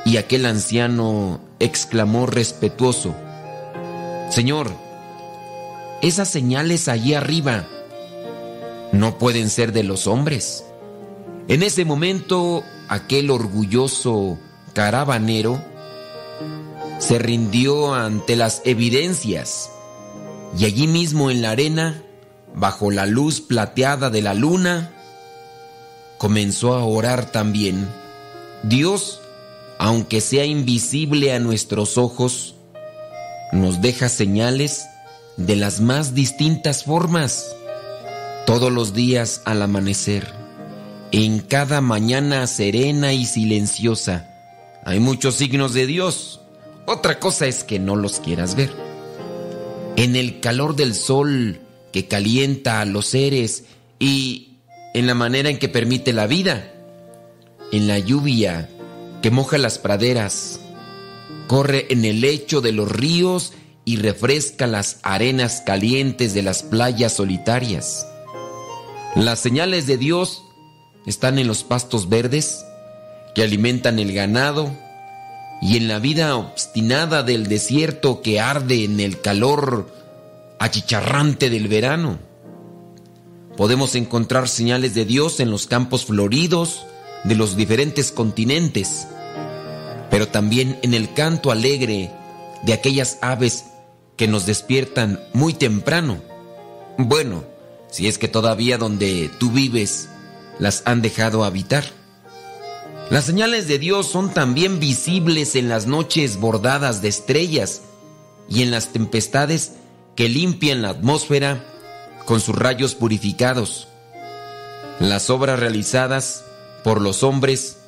Y 0.05 0.19
aquel 0.19 0.47
anciano 0.47 1.41
exclamó 1.59 2.27
respetuoso, 2.27 3.15
Señor, 4.31 4.71
esas 6.03 6.29
señales 6.29 6.89
allí 6.89 7.15
arriba 7.15 7.67
no 8.95 9.19
pueden 9.19 9.51
ser 9.51 9.73
de 9.73 9.83
los 9.83 10.07
hombres. 10.07 10.65
En 11.49 11.63
ese 11.63 11.85
momento, 11.85 12.63
aquel 12.89 13.31
orgulloso 13.31 14.39
caravanero 14.73 15.63
se 16.99 17.19
rindió 17.19 17.93
ante 17.93 18.37
las 18.37 18.63
evidencias 18.65 19.71
y 20.57 20.65
allí 20.65 20.87
mismo 20.87 21.31
en 21.31 21.43
la 21.43 21.51
arena, 21.51 22.03
bajo 22.55 22.91
la 22.93 23.07
luz 23.07 23.41
plateada 23.41 24.11
de 24.11 24.23
la 24.23 24.33
luna, 24.33 24.93
comenzó 26.17 26.75
a 26.75 26.85
orar 26.85 27.33
también. 27.33 27.89
Dios, 28.63 29.21
aunque 29.79 30.21
sea 30.21 30.45
invisible 30.45 31.33
a 31.33 31.41
nuestros 31.41 31.99
ojos, 31.99 32.55
nos 33.53 33.83
deja 33.83 34.09
señales 34.09 34.87
de 35.37 35.57
las 35.57 35.81
más 35.81 36.15
distintas 36.15 36.85
formas 36.85 37.54
todos 38.47 38.71
los 38.71 38.93
días 38.93 39.43
al 39.45 39.63
amanecer, 39.63 40.27
en 41.13 41.41
cada 41.41 41.81
mañana 41.81 42.47
serena 42.47 43.13
y 43.13 43.25
silenciosa. 43.25 44.31
Hay 44.85 45.01
muchos 45.01 45.37
signos 45.37 45.73
de 45.73 45.87
Dios. 45.87 46.41
Otra 46.87 47.19
cosa 47.19 47.47
es 47.47 47.65
que 47.65 47.79
no 47.79 47.97
los 47.97 48.21
quieras 48.21 48.55
ver. 48.55 48.71
En 49.97 50.17
el 50.17 50.41
calor 50.41 50.77
del 50.77 50.95
sol 50.95 51.61
que 51.93 52.07
calienta 52.07 52.81
a 52.81 52.85
los 52.85 53.07
seres 53.07 53.65
y 53.99 54.59
en 54.93 55.07
la 55.07 55.15
manera 55.15 55.49
en 55.49 55.59
que 55.59 55.69
permite 55.69 56.13
la 56.13 56.27
vida, 56.27 56.73
en 57.73 57.87
la 57.87 57.99
lluvia 57.99 58.69
que 59.23 59.31
moja 59.31 59.57
las 59.57 59.79
praderas, 59.79 60.61
corre 61.47 61.87
en 61.91 62.05
el 62.05 62.21
lecho 62.21 62.61
de 62.61 62.73
los 62.73 62.91
ríos 62.91 63.53
y 63.87 63.97
refresca 63.97 64.67
las 64.67 64.99
arenas 65.03 65.63
calientes 65.65 66.35
de 66.35 66.43
las 66.43 66.63
playas 66.63 67.15
solitarias. 67.15 68.07
Las 69.15 69.39
señales 69.39 69.87
de 69.87 69.97
Dios 69.97 70.43
están 71.07 71.39
en 71.39 71.47
los 71.47 71.63
pastos 71.63 72.09
verdes 72.09 72.65
que 73.37 73.45
alimentan 73.45 74.01
el 74.01 74.13
ganado 74.13 74.73
y 75.63 75.77
en 75.77 75.87
la 75.87 76.01
vida 76.01 76.37
obstinada 76.37 77.23
del 77.23 77.47
desierto 77.47 78.23
que 78.23 78.41
arde 78.41 78.83
en 78.83 78.99
el 78.99 79.21
calor 79.21 79.89
achicharrante 80.59 81.49
del 81.49 81.69
verano. 81.69 82.19
Podemos 83.57 83.95
encontrar 83.95 84.49
señales 84.49 84.95
de 84.95 85.05
Dios 85.05 85.39
en 85.39 85.53
los 85.53 85.69
campos 85.69 86.07
floridos 86.07 86.85
de 87.23 87.37
los 87.37 87.57
diferentes 87.57 88.11
continentes, 88.11 89.07
pero 90.11 90.27
también 90.27 90.77
en 90.83 90.93
el 90.93 91.15
canto 91.15 91.53
alegre 91.53 92.11
de 92.65 92.73
aquellas 92.73 93.19
aves 93.23 93.67
que 94.17 94.27
nos 94.27 94.45
despiertan 94.45 95.21
muy 95.33 95.55
temprano. 95.55 96.21
Bueno, 96.99 97.54
si 97.95 98.09
es 98.09 98.19
que 98.19 98.27
todavía 98.27 98.77
donde 98.77 99.31
tú 99.39 99.53
vives 99.53 100.09
las 100.59 100.83
han 100.85 101.01
dejado 101.01 101.45
habitar. 101.45 101.85
Las 103.09 103.27
señales 103.27 103.69
de 103.69 103.79
Dios 103.79 104.09
son 104.09 104.35
también 104.35 104.81
visibles 104.81 105.55
en 105.55 105.69
las 105.69 105.87
noches 105.87 106.39
bordadas 106.39 107.03
de 107.03 107.09
estrellas 107.09 107.83
y 108.49 108.63
en 108.63 108.73
las 108.73 108.89
tempestades 108.89 109.75
que 110.17 110.29
limpian 110.29 110.83
la 110.83 110.89
atmósfera 110.89 111.65
con 112.25 112.41
sus 112.41 112.57
rayos 112.57 112.97
purificados. 112.97 113.87
Las 114.99 115.31
obras 115.31 115.61
realizadas 115.61 116.45
por 116.83 117.01
los 117.01 117.23
hombres 117.23 117.79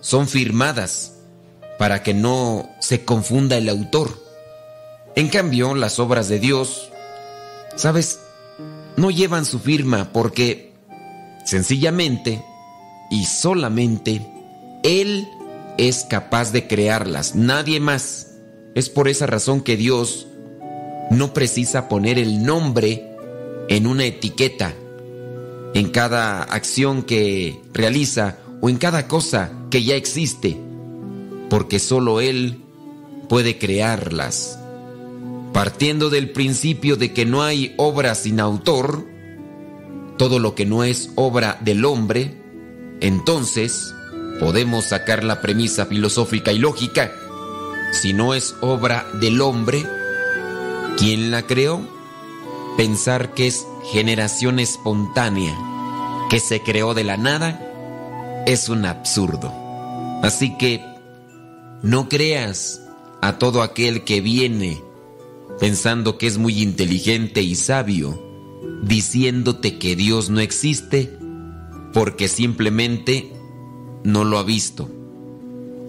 son 0.00 0.26
firmadas 0.26 1.12
para 1.78 2.02
que 2.02 2.14
no 2.14 2.68
se 2.80 3.04
confunda 3.04 3.58
el 3.58 3.68
autor. 3.68 4.20
En 5.14 5.28
cambio, 5.28 5.76
las 5.76 6.00
obras 6.00 6.28
de 6.28 6.40
Dios, 6.40 6.90
¿sabes? 7.76 8.18
No 8.96 9.10
llevan 9.10 9.44
su 9.44 9.58
firma 9.58 10.12
porque 10.12 10.72
sencillamente 11.44 12.42
y 13.10 13.24
solamente 13.24 14.26
Él 14.82 15.28
es 15.78 16.04
capaz 16.04 16.52
de 16.52 16.66
crearlas, 16.66 17.34
nadie 17.34 17.80
más. 17.80 18.28
Es 18.74 18.88
por 18.88 19.08
esa 19.08 19.26
razón 19.26 19.60
que 19.60 19.76
Dios 19.76 20.26
no 21.10 21.34
precisa 21.34 21.88
poner 21.88 22.18
el 22.18 22.42
nombre 22.42 23.10
en 23.68 23.86
una 23.86 24.04
etiqueta, 24.04 24.74
en 25.74 25.90
cada 25.90 26.42
acción 26.42 27.02
que 27.02 27.60
realiza 27.72 28.38
o 28.60 28.70
en 28.70 28.78
cada 28.78 29.08
cosa 29.08 29.52
que 29.70 29.82
ya 29.82 29.94
existe, 29.94 30.56
porque 31.50 31.78
solo 31.78 32.20
Él 32.20 32.62
puede 33.28 33.58
crearlas. 33.58 34.58
Partiendo 35.52 36.10
del 36.10 36.30
principio 36.30 36.96
de 36.96 37.12
que 37.12 37.26
no 37.26 37.42
hay 37.42 37.74
obra 37.76 38.14
sin 38.14 38.40
autor, 38.40 39.06
todo 40.16 40.38
lo 40.38 40.54
que 40.54 40.66
no 40.66 40.84
es 40.84 41.10
obra 41.14 41.58
del 41.60 41.84
hombre, 41.84 42.38
entonces 43.00 43.94
podemos 44.40 44.86
sacar 44.86 45.24
la 45.24 45.40
premisa 45.40 45.86
filosófica 45.86 46.52
y 46.52 46.58
lógica. 46.58 47.12
Si 47.92 48.12
no 48.12 48.34
es 48.34 48.54
obra 48.60 49.06
del 49.20 49.40
hombre, 49.40 49.86
¿quién 50.96 51.30
la 51.30 51.42
creó? 51.42 51.92
pensar 52.76 53.34
que 53.34 53.46
es 53.46 53.66
generación 53.92 54.58
espontánea, 54.58 55.56
que 56.30 56.40
se 56.40 56.62
creó 56.62 56.94
de 56.94 57.04
la 57.04 57.16
nada 57.16 57.60
es 58.46 58.68
un 58.68 58.84
absurdo. 58.86 59.52
Así 60.22 60.56
que 60.56 60.84
no 61.82 62.08
creas 62.08 62.80
a 63.20 63.38
todo 63.38 63.62
aquel 63.62 64.04
que 64.04 64.20
viene 64.20 64.82
pensando 65.62 66.18
que 66.18 66.26
es 66.26 66.38
muy 66.38 66.60
inteligente 66.60 67.40
y 67.40 67.54
sabio, 67.54 68.20
diciéndote 68.82 69.78
que 69.78 69.94
Dios 69.94 70.28
no 70.28 70.40
existe 70.40 71.16
porque 71.92 72.26
simplemente 72.26 73.32
no 74.02 74.24
lo 74.24 74.38
ha 74.38 74.42
visto. 74.42 74.90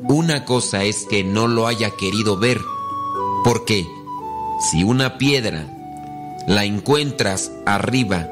Una 0.07 0.45
cosa 0.45 0.83
es 0.83 1.07
que 1.09 1.23
no 1.23 1.47
lo 1.47 1.65
haya 1.65 1.89
querido 1.89 2.37
ver, 2.37 2.61
porque 3.43 3.83
si 4.59 4.83
una 4.83 5.17
piedra 5.17 5.65
la 6.47 6.65
encuentras 6.65 7.51
arriba 7.65 8.29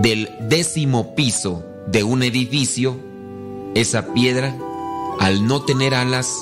del 0.00 0.30
décimo 0.48 1.14
piso 1.14 1.62
de 1.86 2.02
un 2.02 2.22
edificio, 2.22 2.96
esa 3.74 4.14
piedra, 4.14 4.56
al 5.20 5.46
no 5.46 5.60
tener 5.66 5.94
alas, 5.94 6.34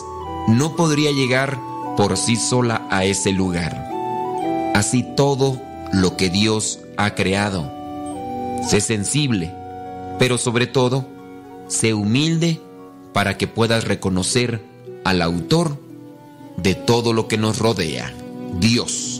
no 0.46 0.76
podría 0.76 1.10
llegar 1.10 1.58
por 1.96 2.16
sí 2.16 2.36
sola 2.36 2.86
a 2.90 3.04
ese 3.04 3.32
lugar. 3.32 3.89
Así 4.74 5.02
todo 5.16 5.60
lo 5.92 6.16
que 6.16 6.30
Dios 6.30 6.80
ha 6.96 7.14
creado. 7.14 7.70
Sé 8.68 8.80
sensible, 8.80 9.52
pero 10.18 10.38
sobre 10.38 10.66
todo, 10.66 11.06
sé 11.68 11.94
humilde 11.94 12.60
para 13.12 13.36
que 13.36 13.46
puedas 13.46 13.84
reconocer 13.84 14.62
al 15.04 15.22
autor 15.22 15.78
de 16.56 16.74
todo 16.74 17.12
lo 17.12 17.26
que 17.26 17.38
nos 17.38 17.58
rodea, 17.58 18.12
Dios. 18.58 19.19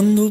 Cuando 0.00 0.30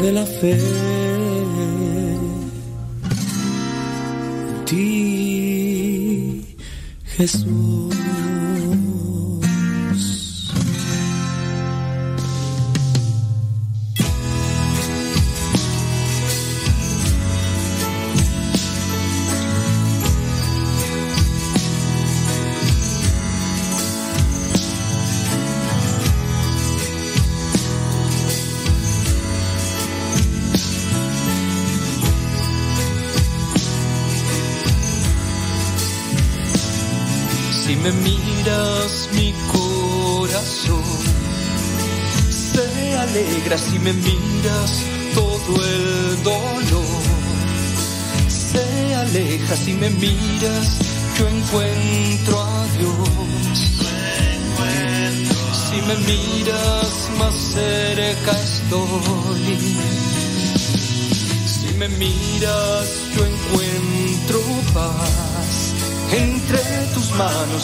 de 0.00 0.12
la 0.12 0.24
fe. 0.24 0.56
ti, 4.68 6.44
Jesús. 7.16 7.97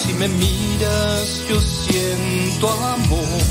Si 0.05 0.13
me 0.15 0.29
miras 0.29 1.45
yo 1.49 1.61
siento 1.61 2.69
amor 2.71 3.43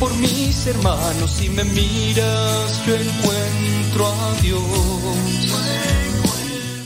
por 0.00 0.14
mis 0.16 0.66
hermanos 0.66 1.30
si 1.30 1.48
me 1.50 1.64
miras 1.64 2.86
yo 2.86 2.94
encuentro 2.94 4.06
a 4.06 4.40
Dios 4.42 5.68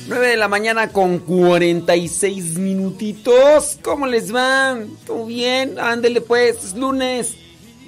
9 0.09 0.29
de 0.29 0.37
la 0.37 0.49
mañana 0.49 0.89
con 0.89 1.21
46 1.21 2.59
minutitos. 2.59 3.79
¿Cómo 3.83 4.07
les 4.07 4.35
va? 4.35 4.79
¿Todo 5.07 5.25
bien? 5.25 5.79
Ándele 5.79 6.21
pues, 6.21 6.63
es 6.63 6.75
lunes. 6.75 7.37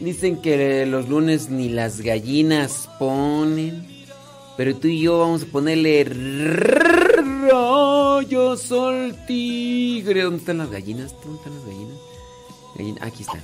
Dicen 0.00 0.40
que 0.40 0.86
los 0.86 1.10
lunes 1.10 1.50
ni 1.50 1.68
las 1.68 2.00
gallinas 2.00 2.88
ponen. 2.98 3.86
Pero 4.56 4.74
tú 4.74 4.88
y 4.88 5.02
yo 5.02 5.18
vamos 5.18 5.42
a 5.42 5.46
ponerle 5.46 6.04
rayo 8.22 8.56
sol 8.56 9.16
tigre. 9.26 10.22
¿Dónde 10.22 10.38
están 10.38 10.58
las 10.58 10.70
gallinas? 10.70 11.14
¿Dónde 11.22 11.38
están 11.38 11.54
las 11.54 11.64
gallinas? 11.64 11.98
Gallina- 12.76 13.06
Aquí 13.06 13.22
están. 13.22 13.42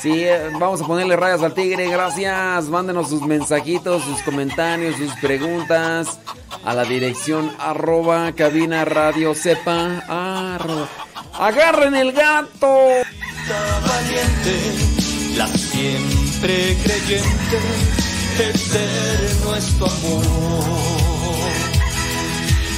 Sí, 0.00 0.24
eh, 0.24 0.50
vamos 0.58 0.80
a 0.82 0.86
ponerle 0.86 1.16
rayas 1.16 1.42
al 1.42 1.54
tigre. 1.54 1.88
Gracias. 1.88 2.68
Mándenos 2.68 3.08
sus 3.08 3.22
mensajitos, 3.22 4.02
sus 4.04 4.20
comentarios, 4.22 4.96
sus 4.96 5.12
preguntas 5.20 6.18
a 6.64 6.74
la 6.74 6.84
dirección 6.84 7.50
arroba 7.58 8.32
cabina 8.32 8.84
radio 8.84 9.34
sepa. 9.34 9.98
Arroba. 10.08 10.88
Agarren 11.38 11.94
el 11.94 12.12
gato. 12.12 12.66
valiente, 13.86 15.36
la 15.36 15.46
siempre 15.48 16.76
creyente, 16.82 17.58
eterno 18.38 19.54
es 19.56 19.78
tu 19.78 19.84
amor. 19.84 20.95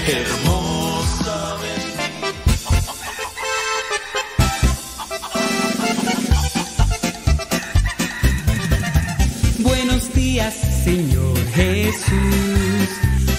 Hermosa 0.09 1.56
Buenos 9.59 10.14
días, 10.14 10.55
Señor 10.85 11.39
Jesús. 11.52 12.89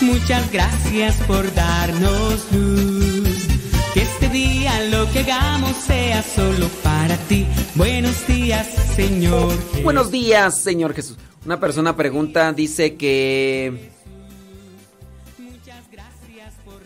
Muchas 0.01 0.51
gracias 0.51 1.15
por 1.25 1.51
darnos 1.55 2.51
luz. 2.51 3.47
Que 3.95 4.03
este 4.03 4.29
día 4.29 4.79
lo 4.91 5.11
que 5.11 5.21
hagamos 5.21 5.75
sea 5.75 6.21
solo 6.21 6.67
para 6.83 7.17
ti. 7.17 7.47
Buenos 7.73 8.27
días, 8.27 8.67
Señor. 8.95 9.49
Jesús. 9.53 9.83
Buenos 9.83 10.11
días, 10.11 10.59
Señor 10.59 10.93
Jesús. 10.93 11.17
Una 11.45 11.59
persona 11.59 11.95
pregunta, 11.95 12.53
dice 12.53 12.95
que 12.95 13.89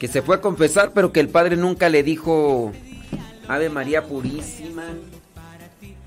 que 0.03 0.09
se 0.09 0.21
fue 0.21 0.35
a 0.35 0.41
confesar, 0.41 0.91
pero 0.93 1.13
que 1.13 1.21
el 1.21 1.29
padre 1.29 1.55
nunca 1.55 1.87
le 1.87 2.03
dijo 2.03 2.73
Ave 3.47 3.69
María 3.69 4.05
Purísima. 4.05 4.83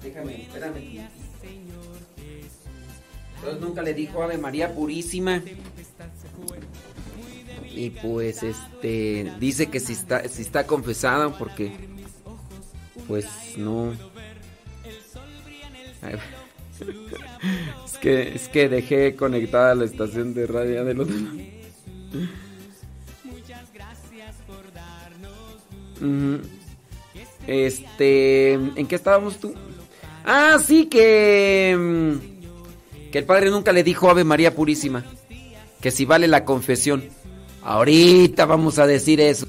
Déjame, 0.02 0.42
espérame. 0.42 1.08
Entonces 3.36 3.60
nunca 3.62 3.80
le 3.80 3.94
dijo 3.94 4.22
Ave 4.22 4.36
María 4.36 4.74
Purísima. 4.74 5.40
Y 7.74 7.88
pues 7.88 8.42
este 8.42 9.32
dice 9.40 9.68
que 9.68 9.80
si 9.80 9.94
está 9.94 10.28
si 10.28 10.42
está 10.42 10.66
confesada 10.66 11.30
porque 11.30 11.72
pues 13.08 13.26
no 13.56 13.92
es 16.02 17.98
que 18.02 18.34
es 18.34 18.48
que 18.48 18.68
dejé 18.68 19.16
conectada 19.16 19.74
la 19.74 19.86
estación 19.86 20.34
de 20.34 20.46
radio 20.46 20.84
del 20.84 21.00
otro 21.00 21.16
Este, 27.46 28.52
¿en 28.54 28.86
qué 28.86 28.94
estábamos 28.94 29.38
tú? 29.38 29.54
Ah, 30.24 30.58
sí 30.64 30.86
que 30.86 31.76
mm, 31.78 32.36
que 33.10 33.18
el 33.18 33.24
padre 33.24 33.50
nunca 33.50 33.72
le 33.72 33.84
dijo 33.84 34.10
Ave 34.10 34.24
María 34.24 34.54
Purísima, 34.54 35.04
que 35.80 35.90
si 35.90 36.04
vale 36.04 36.26
la 36.26 36.44
confesión. 36.44 37.04
Ahorita 37.62 38.46
vamos 38.46 38.78
a 38.78 38.86
decir 38.86 39.20
eso. 39.20 39.46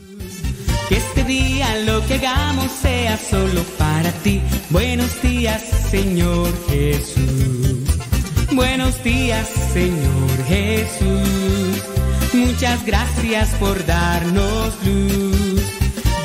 Que 0.90 0.95
este 0.95 1.24
día 1.24 1.78
lo 1.82 2.06
que 2.07 2.15
hagamos 2.15 2.72
sea 2.72 3.18
solo 3.18 3.61
para 3.78 4.11
ti. 4.24 4.41
Buenos 4.69 5.22
días, 5.22 5.61
Señor 5.91 6.48
Jesús. 6.69 7.98
Buenos 8.53 9.03
días, 9.03 9.48
Señor 9.74 10.44
Jesús. 10.48 11.84
Muchas 12.34 12.86
gracias 12.86 13.49
por 13.60 13.86
darnos 13.86 14.74
luz. 14.86 15.57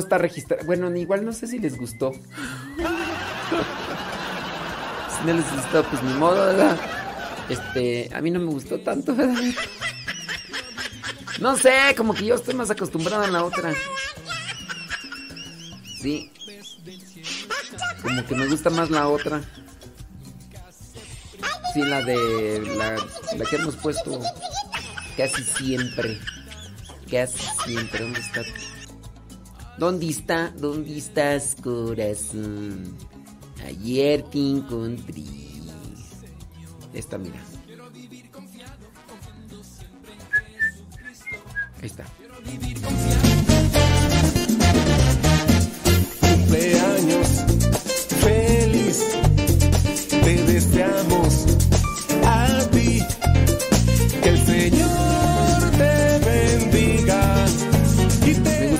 Está 0.00 0.18
registrado. 0.18 0.64
Bueno, 0.64 0.94
igual 0.96 1.24
no 1.24 1.32
sé 1.32 1.46
si 1.46 1.58
les 1.58 1.78
gustó. 1.78 2.12
si 2.12 2.20
no 5.26 5.32
les 5.32 5.52
gustó, 5.52 5.84
pues 5.84 6.02
ni 6.02 6.12
modo, 6.14 6.46
¿verdad? 6.46 6.76
Este, 7.48 8.10
a 8.12 8.20
mí 8.20 8.30
no 8.30 8.40
me 8.40 8.52
gustó 8.52 8.80
tanto, 8.80 9.14
¿verdad? 9.14 9.40
No 11.40 11.56
sé, 11.56 11.94
como 11.96 12.12
que 12.14 12.26
yo 12.26 12.34
estoy 12.34 12.54
más 12.54 12.70
acostumbrado 12.70 13.24
a 13.24 13.28
la 13.28 13.44
otra. 13.44 13.72
Sí. 16.00 16.30
Como 18.02 18.26
que 18.26 18.34
me 18.34 18.46
gusta 18.46 18.70
más 18.70 18.90
la 18.90 19.08
otra. 19.08 19.42
Sí, 21.72 21.82
la 21.82 22.02
de. 22.02 22.62
La, 22.76 22.96
la 23.36 23.44
que 23.44 23.56
hemos 23.56 23.76
puesto 23.76 24.20
casi 25.16 25.42
siempre. 25.44 26.18
Casi 27.10 27.38
siempre. 27.64 28.00
¿Dónde 28.00 28.20
está? 28.20 28.42
¿Dónde 29.80 30.10
está? 30.10 30.52
¿Dónde 30.58 30.98
estás, 30.98 31.56
corazón? 31.62 32.98
Ayer 33.64 34.22
te 34.24 34.38
encontré. 34.38 35.24
Esta, 36.92 37.16
mira. 37.16 37.40
Ahí 41.80 41.86
está. 41.86 42.04
Cumpleaños 46.20 47.28
feliz, 48.20 49.02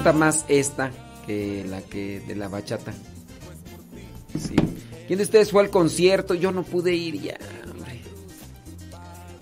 más 0.00 0.44
esta 0.48 0.90
que 1.26 1.64
la 1.68 1.82
que 1.82 2.20
de 2.20 2.34
la 2.34 2.48
bachata. 2.48 2.92
¿Quién 5.06 5.18
de 5.18 5.24
ustedes 5.24 5.50
fue 5.50 5.62
al 5.62 5.70
concierto? 5.70 6.34
Yo 6.34 6.52
no 6.52 6.62
pude 6.62 6.94
ir 6.94 7.20
ya, 7.20 7.36
hombre. 7.70 8.00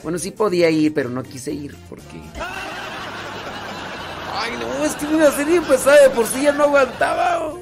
Bueno, 0.02 0.18
sí 0.18 0.32
podía 0.32 0.68
ir, 0.70 0.92
pero 0.92 1.08
no 1.10 1.22
quise 1.22 1.52
ir 1.52 1.76
porque. 1.88 2.20
Ay, 4.34 4.52
no, 4.58 4.84
es 4.84 4.94
que 4.94 5.06
una 5.06 5.30
serie 5.30 5.60
pesada 5.62 6.02
de 6.02 6.10
por 6.10 6.26
sí 6.26 6.42
ya 6.42 6.52
no 6.52 6.64
aguantaba. 6.64 7.54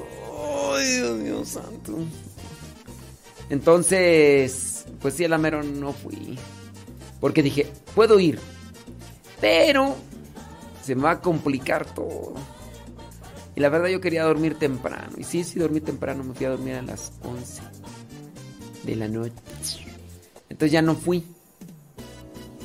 Ay, 0.73 0.85
Dios 0.95 1.17
mío 1.17 1.45
santo. 1.45 1.97
Entonces, 3.49 4.85
pues 5.01 5.13
sí, 5.13 5.25
a 5.25 5.29
la 5.29 5.37
mero 5.37 5.63
no 5.63 5.93
fui. 5.93 6.37
Porque 7.19 7.43
dije, 7.43 7.71
puedo 7.95 8.19
ir, 8.19 8.39
pero 9.39 9.95
se 10.83 10.95
me 10.95 11.03
va 11.03 11.11
a 11.11 11.21
complicar 11.21 11.85
todo. 11.85 12.56
Y 13.57 13.59
la 13.59 13.69
verdad 13.69 13.87
yo 13.87 13.99
quería 13.99 14.23
dormir 14.23 14.53
temprano. 14.59 15.13
Y 15.17 15.23
sí, 15.23 15.43
sí 15.43 15.57
dormí 15.57 15.81
temprano, 15.81 16.23
me 16.23 16.35
fui 16.35 16.45
a 16.45 16.51
dormir 16.51 16.75
a 16.75 16.83
las 16.83 17.11
11 17.23 17.63
de 18.83 18.95
la 18.95 19.07
noche. 19.07 19.33
Entonces 20.47 20.71
ya 20.71 20.83
no 20.83 20.93
fui. 20.93 21.23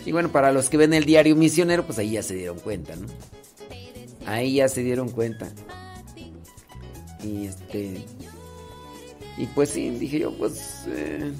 Y 0.05 0.13
bueno, 0.13 0.31
para 0.31 0.53
los 0.53 0.69
que 0.69 0.77
ven 0.77 0.93
el 0.93 1.07
diario 1.07 1.35
misionero, 1.35 1.87
pues 1.87 1.99
ahí 1.99 2.11
ya 2.11 2.23
se 2.23 2.35
dieron 2.35 2.59
cuenta, 2.59 2.95
¿no? 2.97 3.07
Ahí 4.27 4.57
ya 4.57 4.69
se 4.69 4.83
dieron 4.83 5.09
cuenta. 5.09 5.51
Y 7.25 7.47
este... 7.47 8.05
Y 9.39 9.47
pues 9.47 9.71
sí, 9.71 9.89
dije 9.89 10.19
yo, 10.19 10.37
pues... 10.37 10.85
eh, 10.89 11.33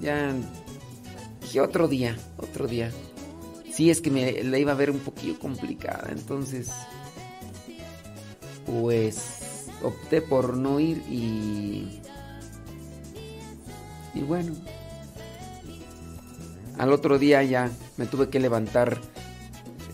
ya... 0.00 0.34
Dije 1.42 1.60
otro 1.60 1.86
día, 1.86 2.16
otro 2.38 2.66
día. 2.66 2.90
Sí, 3.72 3.90
es 3.90 4.00
que 4.00 4.10
me 4.10 4.42
la 4.42 4.58
iba 4.58 4.72
a 4.72 4.76
ver 4.76 4.90
un 4.90 5.00
poquillo 5.00 5.38
complicada, 5.38 6.08
entonces... 6.10 6.70
Pues... 8.66 9.66
Opté 9.82 10.20
por 10.20 10.56
no 10.56 10.78
ir 10.80 10.98
y... 11.08 12.00
Y 14.14 14.20
bueno... 14.20 14.54
Al 16.78 16.92
otro 16.92 17.18
día 17.18 17.42
ya 17.42 17.70
me 17.98 18.06
tuve 18.06 18.30
que 18.30 18.40
levantar 18.40 18.98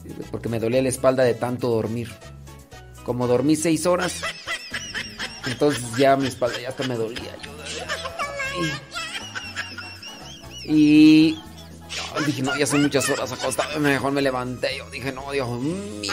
eh, 0.04 0.24
porque 0.30 0.48
me 0.48 0.60
dolía 0.60 0.80
la 0.82 0.88
espalda 0.88 1.24
de 1.24 1.34
tanto 1.34 1.68
dormir. 1.68 2.12
Como 3.04 3.26
dormí 3.26 3.56
seis 3.56 3.86
horas, 3.86 4.20
entonces 5.46 5.82
ya 5.96 6.16
mi 6.16 6.26
espalda 6.26 6.60
ya 6.60 6.68
hasta 6.68 6.86
me 6.86 6.94
dolía. 6.96 7.36
Y, 10.64 11.38
dije, 12.26 12.42
no, 12.42 12.56
ya 12.56 12.66
son 12.66 12.82
muchas 12.82 13.08
horas 13.08 13.32
acostado, 13.32 13.78
mejor 13.80 14.12
me 14.12 14.22
levanté. 14.22 14.78
Yo 14.78 14.88
dije, 14.90 15.12
no, 15.12 15.30
Dios 15.30 15.48
mío. 15.48 16.12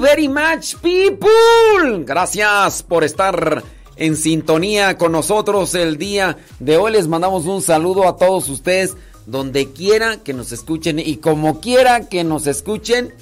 Very 0.00 0.28
much, 0.28 0.76
people. 0.76 2.04
Gracias 2.04 2.82
por 2.82 3.04
estar 3.04 3.62
en 3.96 4.16
sintonía 4.16 4.96
con 4.96 5.12
nosotros 5.12 5.74
el 5.74 5.98
día 5.98 6.38
de 6.58 6.76
hoy. 6.76 6.92
Les 6.92 7.06
mandamos 7.06 7.44
un 7.44 7.62
saludo 7.62 8.08
a 8.08 8.16
todos 8.16 8.48
ustedes, 8.48 8.96
donde 9.26 9.72
quiera 9.72 10.16
que 10.16 10.32
nos 10.32 10.52
escuchen 10.52 10.98
y 10.98 11.16
como 11.18 11.60
quiera 11.60 12.08
que 12.08 12.24
nos 12.24 12.46
escuchen. 12.46 13.14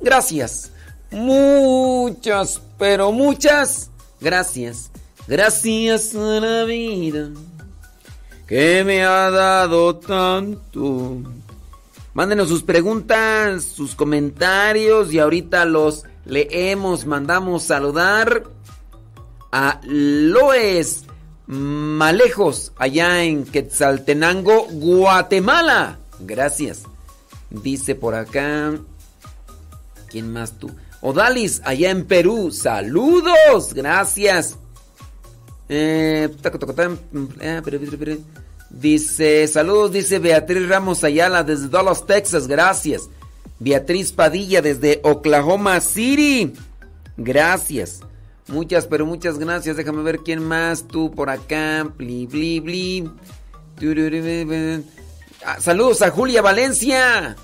Gracias. 0.00 0.70
Muchas, 1.10 2.62
pero 2.78 3.12
muchas 3.12 3.90
gracias. 4.20 4.90
Gracias 5.26 6.14
a 6.14 6.40
la 6.40 6.64
vida 6.64 7.30
que 8.46 8.84
me 8.84 9.04
ha 9.04 9.30
dado 9.30 9.96
tanto. 9.96 11.18
Mándenos 12.14 12.48
sus 12.48 12.62
preguntas, 12.62 13.64
sus 13.64 13.94
comentarios 13.94 15.12
y 15.12 15.18
ahorita 15.18 15.64
los 15.64 16.04
leemos. 16.24 17.06
Mandamos 17.06 17.64
saludar 17.64 18.44
a 19.50 19.80
Loes 19.84 21.04
Malejos 21.46 22.72
allá 22.76 23.24
en 23.24 23.44
Quetzaltenango, 23.44 24.66
Guatemala. 24.70 25.98
Gracias. 26.20 26.82
Dice 27.50 27.94
por 27.94 28.14
acá. 28.14 28.74
¿Quién 30.08 30.32
más 30.32 30.58
tú? 30.58 30.70
Odalis 31.00 31.60
allá 31.64 31.90
en 31.90 32.06
Perú. 32.06 32.50
Saludos. 32.50 33.74
Gracias. 33.74 34.56
Eh, 35.68 36.28
tam, 36.76 36.98
eh. 37.40 37.62
Dice, 38.68 39.46
saludos, 39.48 39.92
dice 39.92 40.18
Beatriz 40.18 40.66
Ramos 40.66 41.04
Ayala 41.04 41.42
desde 41.44 41.68
Dallas, 41.68 42.06
Texas, 42.06 42.46
gracias. 42.46 43.08
Beatriz 43.62 44.12
Padilla 44.12 44.60
desde 44.60 45.00
Oklahoma 45.04 45.80
City, 45.80 46.52
gracias. 47.16 48.00
Muchas, 48.48 48.86
pero 48.86 49.06
muchas 49.06 49.38
gracias. 49.38 49.76
Déjame 49.76 50.02
ver 50.02 50.18
quién 50.18 50.42
más, 50.42 50.88
tú 50.88 51.12
por 51.12 51.30
acá. 51.30 51.88
Bli, 51.96 52.26
bli, 52.26 52.58
bli. 52.58 53.10
Saludos 55.60 56.02
a 56.02 56.10
Julia 56.10 56.42
Valencia. 56.42 57.36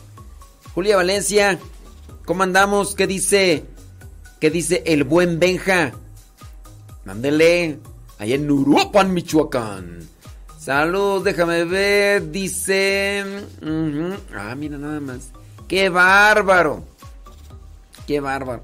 Julia 0.74 0.96
Valencia, 0.96 1.58
¿cómo 2.24 2.42
andamos? 2.42 2.94
¿Qué 2.94 3.06
dice? 3.06 3.64
¿Qué 4.40 4.50
dice 4.50 4.82
el 4.86 5.04
buen 5.04 5.38
Benja? 5.38 5.92
Mándele, 7.04 7.78
allá 8.18 8.34
en 8.34 8.50
Uruapan, 8.50 9.14
Michoacán. 9.14 10.08
Saludos, 10.58 11.24
déjame 11.24 11.64
ver, 11.64 12.30
dice... 12.30 13.24
Ah, 14.36 14.54
mira 14.56 14.76
nada 14.76 15.00
más. 15.00 15.30
¡Qué 15.68 15.90
bárbaro! 15.90 16.82
¡Qué 18.06 18.20
bárbaro! 18.20 18.62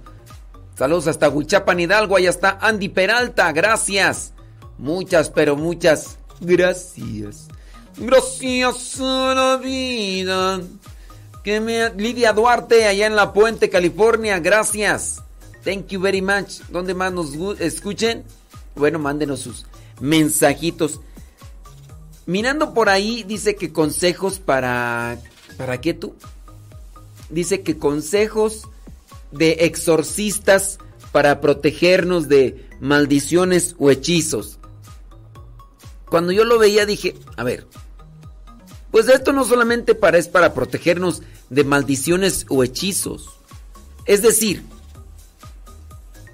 Saludos 0.77 1.07
hasta 1.07 1.29
Huichapan 1.29 1.79
Hidalgo, 1.79 2.17
allá 2.17 2.31
está 2.31 2.59
Andy 2.61 2.89
Peralta, 2.89 3.53
gracias. 3.53 4.33
Muchas, 4.79 5.31
pero 5.31 5.55
muchas 5.55 6.19
gracias. 6.41 7.49
Gracias 7.97 9.01
a 9.01 9.35
la 9.35 9.57
vida. 9.63 10.61
Que 11.45 11.61
me... 11.61 11.91
Lidia 11.91 12.33
Duarte, 12.33 12.87
allá 12.87 13.07
en 13.07 13.15
La 13.15 13.33
Puente, 13.33 13.69
California, 13.69 14.41
gracias. 14.41 15.23
Thank 15.63 15.89
you 15.89 16.01
very 16.01 16.23
much. 16.23 16.61
¿Dónde 16.71 16.95
más 16.95 17.13
nos 17.13 17.35
escuchen? 17.61 18.25
Bueno, 18.75 18.99
mándenos 18.99 19.41
sus 19.41 19.67
mensajitos. 20.01 21.01
Mirando 22.27 22.73
por 22.73 22.89
ahí, 22.89 23.23
dice 23.25 23.55
que 23.57 23.73
consejos 23.73 24.39
para... 24.39 25.19
¿Para 25.57 25.81
qué 25.81 25.95
tú? 25.95 26.17
Dice 27.31 27.63
que 27.63 27.79
consejos 27.79 28.69
de 29.33 29.53
exorcistas 29.61 30.79
para 31.13 31.41
protegernos 31.41 32.29
de 32.29 32.69
maldiciones 32.81 33.75
o 33.79 33.91
hechizos. 33.91 34.59
Cuando 36.09 36.33
yo 36.33 36.45
lo 36.45 36.59
veía 36.59 36.87
dije, 36.87 37.15
a 37.37 37.45
ver, 37.45 37.67
pues 38.91 39.09
esto 39.09 39.33
no 39.33 39.45
solamente 39.45 39.95
para, 39.95 40.19
es 40.19 40.29
para 40.29 40.55
protegernos 40.55 41.23
de 41.51 41.65
maldiciones 41.65 42.47
o 42.49 42.63
hechizos. 42.63 43.29
Es 44.07 44.23
decir, 44.23 44.63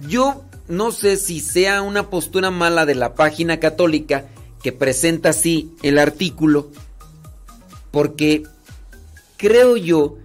Yo 0.08 0.44
no 0.66 0.92
sé 0.92 1.16
si 1.16 1.40
sea 1.40 1.82
una 1.82 2.08
postura 2.08 2.50
mala 2.50 2.86
de 2.86 2.94
la 2.94 3.14
página 3.14 3.60
católica 3.60 4.28
que 4.62 4.72
presenta 4.72 5.30
así 5.30 5.74
el 5.82 5.98
artículo, 5.98 6.70
porque 7.90 8.44
creo 9.36 9.76
yo 9.76 10.16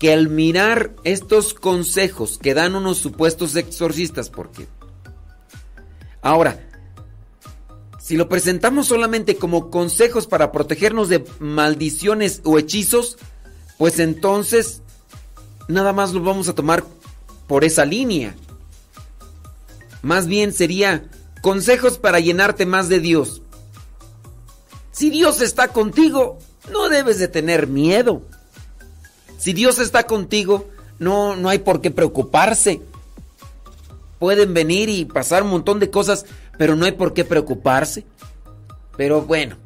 que 0.00 0.14
al 0.14 0.30
mirar 0.30 0.96
estos 1.04 1.52
consejos 1.52 2.38
que 2.38 2.54
dan 2.54 2.74
unos 2.74 2.96
supuestos 2.96 3.54
exorcistas, 3.54 4.30
porque 4.30 4.66
ahora, 6.22 6.66
si 8.00 8.16
lo 8.16 8.26
presentamos 8.26 8.88
solamente 8.88 9.36
como 9.36 9.70
consejos 9.70 10.26
para 10.26 10.52
protegernos 10.52 11.10
de 11.10 11.24
maldiciones 11.38 12.40
o 12.44 12.58
hechizos, 12.58 13.18
pues 13.76 13.98
entonces 13.98 14.80
nada 15.68 15.92
más 15.92 16.12
lo 16.14 16.22
vamos 16.22 16.48
a 16.48 16.54
tomar 16.54 16.82
por 17.46 17.62
esa 17.62 17.84
línea. 17.84 18.34
Más 20.00 20.26
bien 20.26 20.54
sería 20.54 21.10
consejos 21.42 21.98
para 21.98 22.20
llenarte 22.20 22.64
más 22.64 22.88
de 22.88 23.00
Dios. 23.00 23.42
Si 24.92 25.10
Dios 25.10 25.42
está 25.42 25.68
contigo, 25.68 26.38
no 26.72 26.88
debes 26.88 27.18
de 27.18 27.28
tener 27.28 27.66
miedo. 27.66 28.22
Si 29.40 29.54
Dios 29.54 29.78
está 29.78 30.02
contigo, 30.02 30.68
no, 30.98 31.34
no 31.34 31.48
hay 31.48 31.60
por 31.60 31.80
qué 31.80 31.90
preocuparse. 31.90 32.82
Pueden 34.18 34.52
venir 34.52 34.90
y 34.90 35.06
pasar 35.06 35.44
un 35.44 35.48
montón 35.48 35.80
de 35.80 35.88
cosas, 35.88 36.26
pero 36.58 36.76
no 36.76 36.84
hay 36.84 36.92
por 36.92 37.14
qué 37.14 37.24
preocuparse. 37.24 38.04
Pero 38.98 39.22
bueno, 39.22 39.56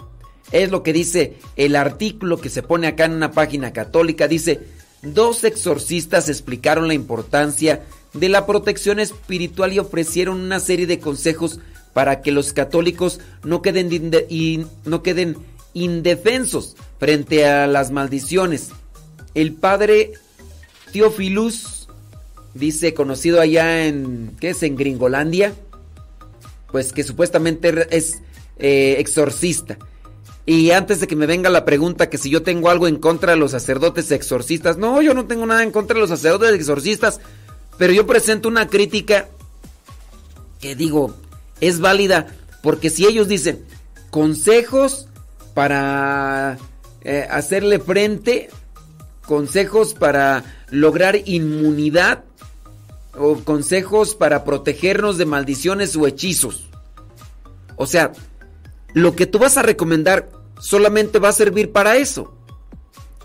es 0.53 0.71
lo 0.71 0.85
que 0.85 0.93
dice 0.93 1.39
el 1.57 1.75
artículo 1.75 2.41
que 2.41 2.51
se 2.51 2.63
pone 2.63 2.87
acá 2.87 3.07
en 3.07 3.15
una 3.15 3.33
página 3.33 3.73
católica. 3.73 4.29
Dice, 4.29 4.61
dos 5.03 5.43
exorcistas 5.43 6.29
explicaron 6.29 6.87
la 6.87 6.95
importancia 6.95 7.83
de 8.13 8.29
la 8.29 8.47
protección 8.47 9.01
espiritual 9.01 9.73
y 9.73 9.81
ofrecieron 9.81 10.41
una 10.41 10.61
serie 10.61 10.87
de 10.87 11.01
consejos 11.01 11.59
para 11.95 12.23
que 12.23 12.31
los 12.31 12.53
católicos 12.53 13.19
no 13.43 13.61
queden, 13.61 13.91
no 14.85 15.03
queden 15.03 15.37
indefensos 15.73 16.77
frente 17.01 17.45
a 17.45 17.67
las 17.67 17.91
maldiciones. 17.91 18.71
El 19.35 19.53
padre 19.55 20.13
Teofilus, 20.93 21.89
dice, 22.55 22.95
conocido 22.95 23.41
allá 23.41 23.87
en, 23.87 24.37
¿qué 24.41 24.51
es? 24.51 24.63
En 24.63 24.77
Gringolandia, 24.77 25.55
pues 26.71 26.93
que 26.93 27.03
supuestamente 27.03 27.87
es 27.91 28.21
eh, 28.59 28.97
exorcista. 28.99 29.79
Y 30.47 30.71
antes 30.73 31.01
de 31.01 31.07
que 31.07 31.17
me 31.17 31.27
venga 31.27 31.49
la 31.49 31.65
pregunta 31.65 32.11
que 32.11 32.19
si 32.19 32.31
yo 32.31 32.43
tengo 32.43 32.69
algo 32.69 32.87
en 32.87 32.97
contra 32.97 33.33
de 33.33 33.39
los 33.39 33.53
sacerdotes 33.53 34.11
exorcistas, 34.11 34.77
no, 34.77 35.01
yo 35.01 35.15
no 35.15 35.27
tengo 35.27 35.47
nada 35.47 35.63
en 35.63 35.71
contra 35.71 35.95
de 35.95 36.01
los 36.01 36.11
sacerdotes 36.11 36.55
exorcistas, 36.55 37.21
pero 37.79 37.93
yo 37.93 38.07
presento 38.07 38.49
una 38.49 38.69
crítica 38.69 39.29
que 40.61 40.77
digo, 40.77 41.15
es 41.61 41.81
válida, 41.81 42.27
porque 42.63 42.91
si 42.91 43.07
ellos 43.07 43.27
dicen 43.29 43.65
consejos 44.11 45.09
para 45.55 46.59
eh, 47.03 47.27
hacerle 47.31 47.79
frente, 47.79 48.51
consejos 49.27 49.95
para 49.95 50.45
lograr 50.71 51.17
inmunidad 51.25 52.25
o 53.17 53.37
consejos 53.39 54.15
para 54.15 54.45
protegernos 54.45 55.19
de 55.19 55.25
maldiciones 55.27 55.95
o 55.97 56.07
hechizos. 56.07 56.69
O 57.77 57.87
sea, 57.87 58.13
lo 58.93 59.15
que 59.17 59.27
tú 59.27 59.39
vas 59.39 59.57
a 59.57 59.63
recomendar 59.63 60.31
solamente 60.61 61.19
va 61.19 61.29
a 61.29 61.33
servir 61.33 61.73
para 61.73 61.97
eso. 61.97 62.35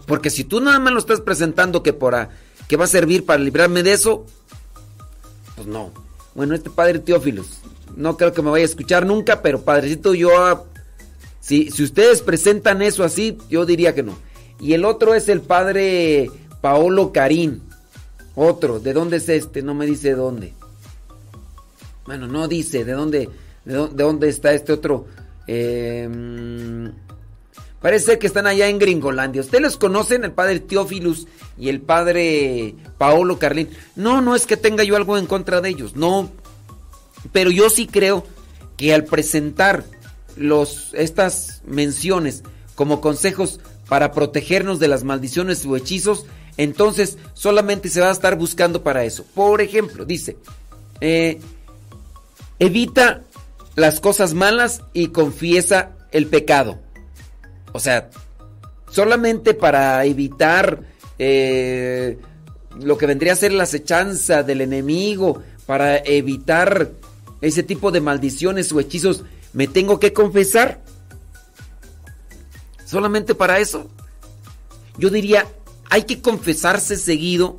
Porque 0.05 0.29
si 0.29 0.43
tú 0.43 0.59
nada 0.59 0.79
más 0.79 0.93
lo 0.93 0.99
estás 0.99 1.21
presentando 1.21 1.83
que, 1.83 1.93
para, 1.93 2.29
que 2.67 2.77
va 2.77 2.85
a 2.85 2.87
servir 2.87 3.25
para 3.25 3.41
librarme 3.41 3.83
de 3.83 3.93
eso, 3.93 4.25
pues 5.55 5.67
no. 5.67 5.91
Bueno, 6.33 6.55
este 6.55 6.69
padre 6.69 6.99
Teófilos, 6.99 7.59
no 7.95 8.17
creo 8.17 8.33
que 8.33 8.41
me 8.41 8.49
vaya 8.49 8.63
a 8.63 8.69
escuchar 8.69 9.05
nunca, 9.05 9.41
pero 9.41 9.61
padrecito, 9.61 10.13
yo... 10.13 10.29
ah, 10.37 10.63
Si, 11.41 11.71
si 11.71 11.83
ustedes 11.83 12.21
presentan 12.21 12.81
eso 12.81 13.03
así, 13.03 13.37
yo 13.49 13.65
diría 13.65 13.93
que 13.93 14.03
no. 14.03 14.17
Y 14.59 14.73
el 14.73 14.85
otro 14.85 15.13
es 15.13 15.29
el 15.29 15.41
padre 15.41 16.29
Paolo 16.61 17.11
Carín. 17.11 17.61
Otro, 18.35 18.79
¿de 18.79 18.93
dónde 18.93 19.17
es 19.17 19.29
este? 19.29 19.61
No 19.61 19.73
me 19.73 19.85
dice 19.85 20.13
dónde. 20.13 20.53
Bueno, 22.05 22.27
no 22.27 22.47
dice 22.47 22.85
de 22.85 22.93
dónde, 22.93 23.29
de 23.65 23.73
dónde, 23.73 23.95
de 23.95 24.03
dónde 24.03 24.29
está 24.29 24.53
este 24.53 24.73
otro. 24.73 25.05
Mm, 25.47 26.87
parece 27.81 28.19
que 28.19 28.27
están 28.27 28.47
allá 28.47 28.67
en 28.67 28.79
Gringolandia. 28.79 29.41
¿Ustedes 29.41 29.63
los 29.63 29.77
conocen? 29.77 30.23
El 30.23 30.31
padre 30.31 30.59
Teófilus 30.59 31.27
y 31.57 31.69
el 31.69 31.81
padre 31.81 32.75
Paolo 32.97 33.39
Carlín. 33.39 33.69
No, 33.95 34.21
no 34.21 34.35
es 34.35 34.45
que 34.45 34.57
tenga 34.57 34.83
yo 34.83 34.95
algo 34.95 35.17
en 35.17 35.25
contra 35.25 35.61
de 35.61 35.69
ellos, 35.69 35.95
no. 35.95 36.29
Pero 37.31 37.51
yo 37.51 37.69
sí 37.69 37.87
creo 37.87 38.25
que 38.77 38.93
al 38.93 39.05
presentar 39.05 39.83
los, 40.35 40.93
estas 40.93 41.61
menciones 41.65 42.43
como 42.75 43.01
consejos 43.01 43.59
para 43.89 44.11
protegernos 44.11 44.79
de 44.79 44.87
las 44.87 45.03
maldiciones 45.03 45.65
o 45.65 45.75
hechizos, 45.75 46.25
entonces 46.57 47.17
solamente 47.33 47.89
se 47.89 48.01
va 48.01 48.09
a 48.09 48.13
estar 48.13 48.37
buscando 48.37 48.83
para 48.83 49.03
eso. 49.03 49.25
Por 49.33 49.61
ejemplo, 49.61 50.05
dice, 50.05 50.37
eh, 51.01 51.39
evita 52.59 53.23
las 53.75 53.99
cosas 53.99 54.33
malas 54.33 54.83
y 54.93 55.07
confiesa 55.07 55.91
el 56.11 56.27
pecado. 56.27 56.79
O 57.73 57.79
sea, 57.79 58.09
solamente 58.91 59.53
para 59.53 60.05
evitar 60.05 60.81
eh, 61.17 62.17
lo 62.79 62.97
que 62.97 63.05
vendría 63.05 63.33
a 63.33 63.37
ser 63.37 63.53
la 63.53 63.63
acechanza 63.63 64.43
del 64.43 64.61
enemigo, 64.61 65.41
para 65.65 65.97
evitar 65.97 66.89
ese 67.41 67.63
tipo 67.63 67.91
de 67.91 68.01
maldiciones 68.01 68.71
o 68.71 68.79
hechizos, 68.79 69.23
me 69.53 69.67
tengo 69.67 69.99
que 69.99 70.13
confesar. 70.13 70.81
Solamente 72.89 73.35
para 73.35 73.59
eso. 73.59 73.87
Yo 74.97 75.09
diría, 75.09 75.45
hay 75.89 76.03
que 76.03 76.21
confesarse 76.21 76.97
seguido 76.97 77.57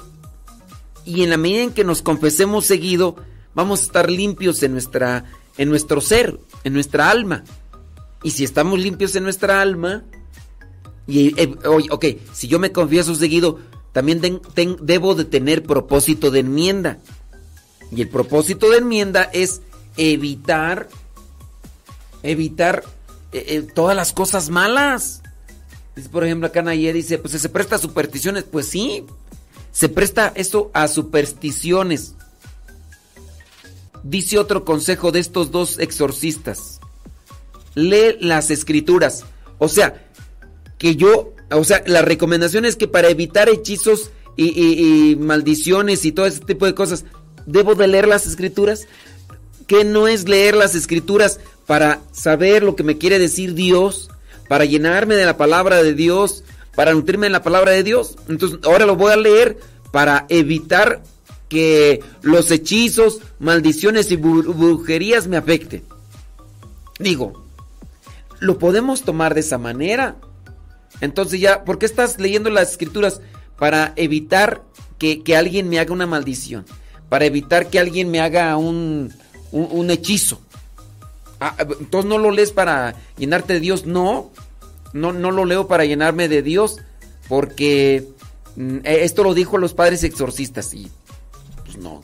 y 1.05 1.23
en 1.23 1.31
la 1.31 1.37
medida 1.37 1.63
en 1.63 1.73
que 1.73 1.85
nos 1.85 2.03
confesemos 2.03 2.67
seguido, 2.67 3.17
vamos 3.55 3.81
a 3.81 3.85
estar 3.85 4.11
limpios 4.11 4.63
en 4.63 4.73
nuestra 4.73 5.25
en 5.57 5.69
nuestro 5.69 6.01
ser, 6.01 6.41
en 6.65 6.73
nuestra 6.73 7.11
alma. 7.11 7.45
Y 8.23 8.31
si 8.33 8.45
estamos 8.45 8.79
limpios 8.81 9.15
en 9.15 9.25
nuestra 9.25 9.61
alma, 9.61 10.03
y 11.07 11.39
eh, 11.41 11.55
ok, 11.91 12.05
si 12.33 12.49
yo 12.49 12.59
me 12.59 12.73
confieso 12.73 13.15
seguido, 13.15 13.59
también 13.93 14.21
ten- 14.21 14.77
debo 14.81 15.15
de 15.15 15.25
tener 15.25 15.63
propósito 15.63 16.31
de 16.31 16.41
enmienda. 16.41 16.99
Y 17.95 18.03
el 18.03 18.09
propósito 18.09 18.71
de 18.71 18.79
enmienda 18.79 19.25
es 19.33 19.61
evitar, 19.97 20.89
evitar 22.23 22.85
eh, 23.33 23.45
eh, 23.49 23.63
todas 23.75 23.97
las 23.97 24.13
cosas 24.13 24.49
malas. 24.51 25.23
Por 26.13 26.25
ejemplo, 26.25 26.47
acá 26.49 26.63
Naye 26.63 26.93
dice, 26.93 27.19
pues 27.19 27.41
se 27.41 27.49
presta 27.49 27.77
a 27.77 27.79
supersticiones. 27.79 28.45
Pues 28.45 28.67
sí, 28.67 29.05
se 29.73 29.89
presta 29.89 30.33
esto 30.35 30.71
a 30.73 30.89
supersticiones. 30.89 32.15
Dice 34.03 34.39
otro 34.39 34.65
consejo 34.65 35.13
de 35.13 35.21
estos 35.21 35.51
dos 35.51 35.79
exorcistas. 35.79 36.81
Lee 37.75 38.17
las 38.21 38.51
escrituras. 38.51 39.25
O 39.59 39.69
sea, 39.69 40.07
que 40.79 40.97
yo, 40.97 41.35
o 41.51 41.65
sea, 41.65 41.83
la 41.87 42.01
recomendación 42.03 42.65
es 42.65 42.77
que 42.77 42.89
para 42.89 43.11
evitar 43.11 43.49
hechizos 43.51 44.11
y- 44.37 45.11
y 45.13 45.17
maldiciones 45.17 46.05
y 46.07 46.13
todo 46.13 46.25
ese 46.27 46.41
tipo 46.41 46.65
de 46.65 46.75
cosas, 46.75 47.05
debo 47.45 47.75
de 47.75 47.89
leer 47.89 48.09
las 48.09 48.27
escrituras. 48.27 48.87
Que 49.67 49.85
no 49.85 50.09
es 50.09 50.27
leer 50.29 50.57
las 50.57 50.75
escrituras 50.75 51.39
para 51.71 52.01
saber 52.11 52.65
lo 52.65 52.75
que 52.75 52.83
me 52.83 52.99
quiere 52.99 53.21
decir 53.21 53.55
Dios, 53.55 54.11
para 54.49 54.65
llenarme 54.65 55.15
de 55.15 55.25
la 55.25 55.37
palabra 55.37 55.81
de 55.85 55.95
Dios, 55.95 56.43
para 56.75 56.93
nutrirme 56.93 57.27
de 57.27 57.31
la 57.31 57.45
palabra 57.45 57.71
de 57.71 57.85
Dios. 57.85 58.17
Entonces, 58.29 58.59
ahora 58.65 58.87
lo 58.87 58.97
voy 58.97 59.13
a 59.13 59.17
leer 59.17 59.57
para 59.93 60.27
evitar 60.31 61.01
que 61.49 62.03
los 62.23 62.51
hechizos, 62.51 63.21
maldiciones 63.39 64.11
y 64.11 64.17
bru- 64.17 64.53
brujerías 64.53 65.29
me 65.29 65.37
afecten. 65.37 65.85
Digo, 66.99 67.41
lo 68.41 68.59
podemos 68.59 69.03
tomar 69.03 69.35
de 69.35 69.41
esa 69.43 69.57
manera. 69.57 70.17
Entonces 71.01 71.39
ya, 71.39 71.63
¿por 71.63 71.79
qué 71.79 71.87
estás 71.87 72.19
leyendo 72.19 72.51
las 72.51 72.73
escrituras? 72.73 73.21
Para 73.57 73.93
evitar 73.95 74.65
que, 74.99 75.23
que 75.23 75.37
alguien 75.37 75.69
me 75.69 75.79
haga 75.79 75.93
una 75.93 76.09
maldición. 76.09 76.67
Para 77.09 77.27
evitar 77.27 77.71
que 77.71 77.79
alguien 77.79 78.11
me 78.11 78.21
haga 78.21 78.57
un, 78.57 79.15
un 79.53 79.91
hechizo. 79.93 80.41
Ah, 81.41 81.57
entonces 81.59 82.09
no 82.09 82.19
lo 82.19 82.31
lees 82.31 82.53
para 82.53 82.95
llenarte 83.17 83.55
de 83.55 83.61
Dios. 83.61 83.87
No, 83.87 84.31
no, 84.93 85.13
no 85.13 85.31
lo 85.31 85.45
leo 85.45 85.67
para 85.67 85.85
llenarme 85.85 86.29
de 86.29 86.43
Dios. 86.43 86.79
Porque 87.29 88.07
mm, 88.57 88.79
esto 88.85 89.25
lo 89.25 89.35
dijo 89.35 89.59
los 89.59 89.75
padres 89.75 90.05
exorcistas. 90.05 90.75
Y 90.75 90.91
pues 91.65 91.79
no. 91.79 92.03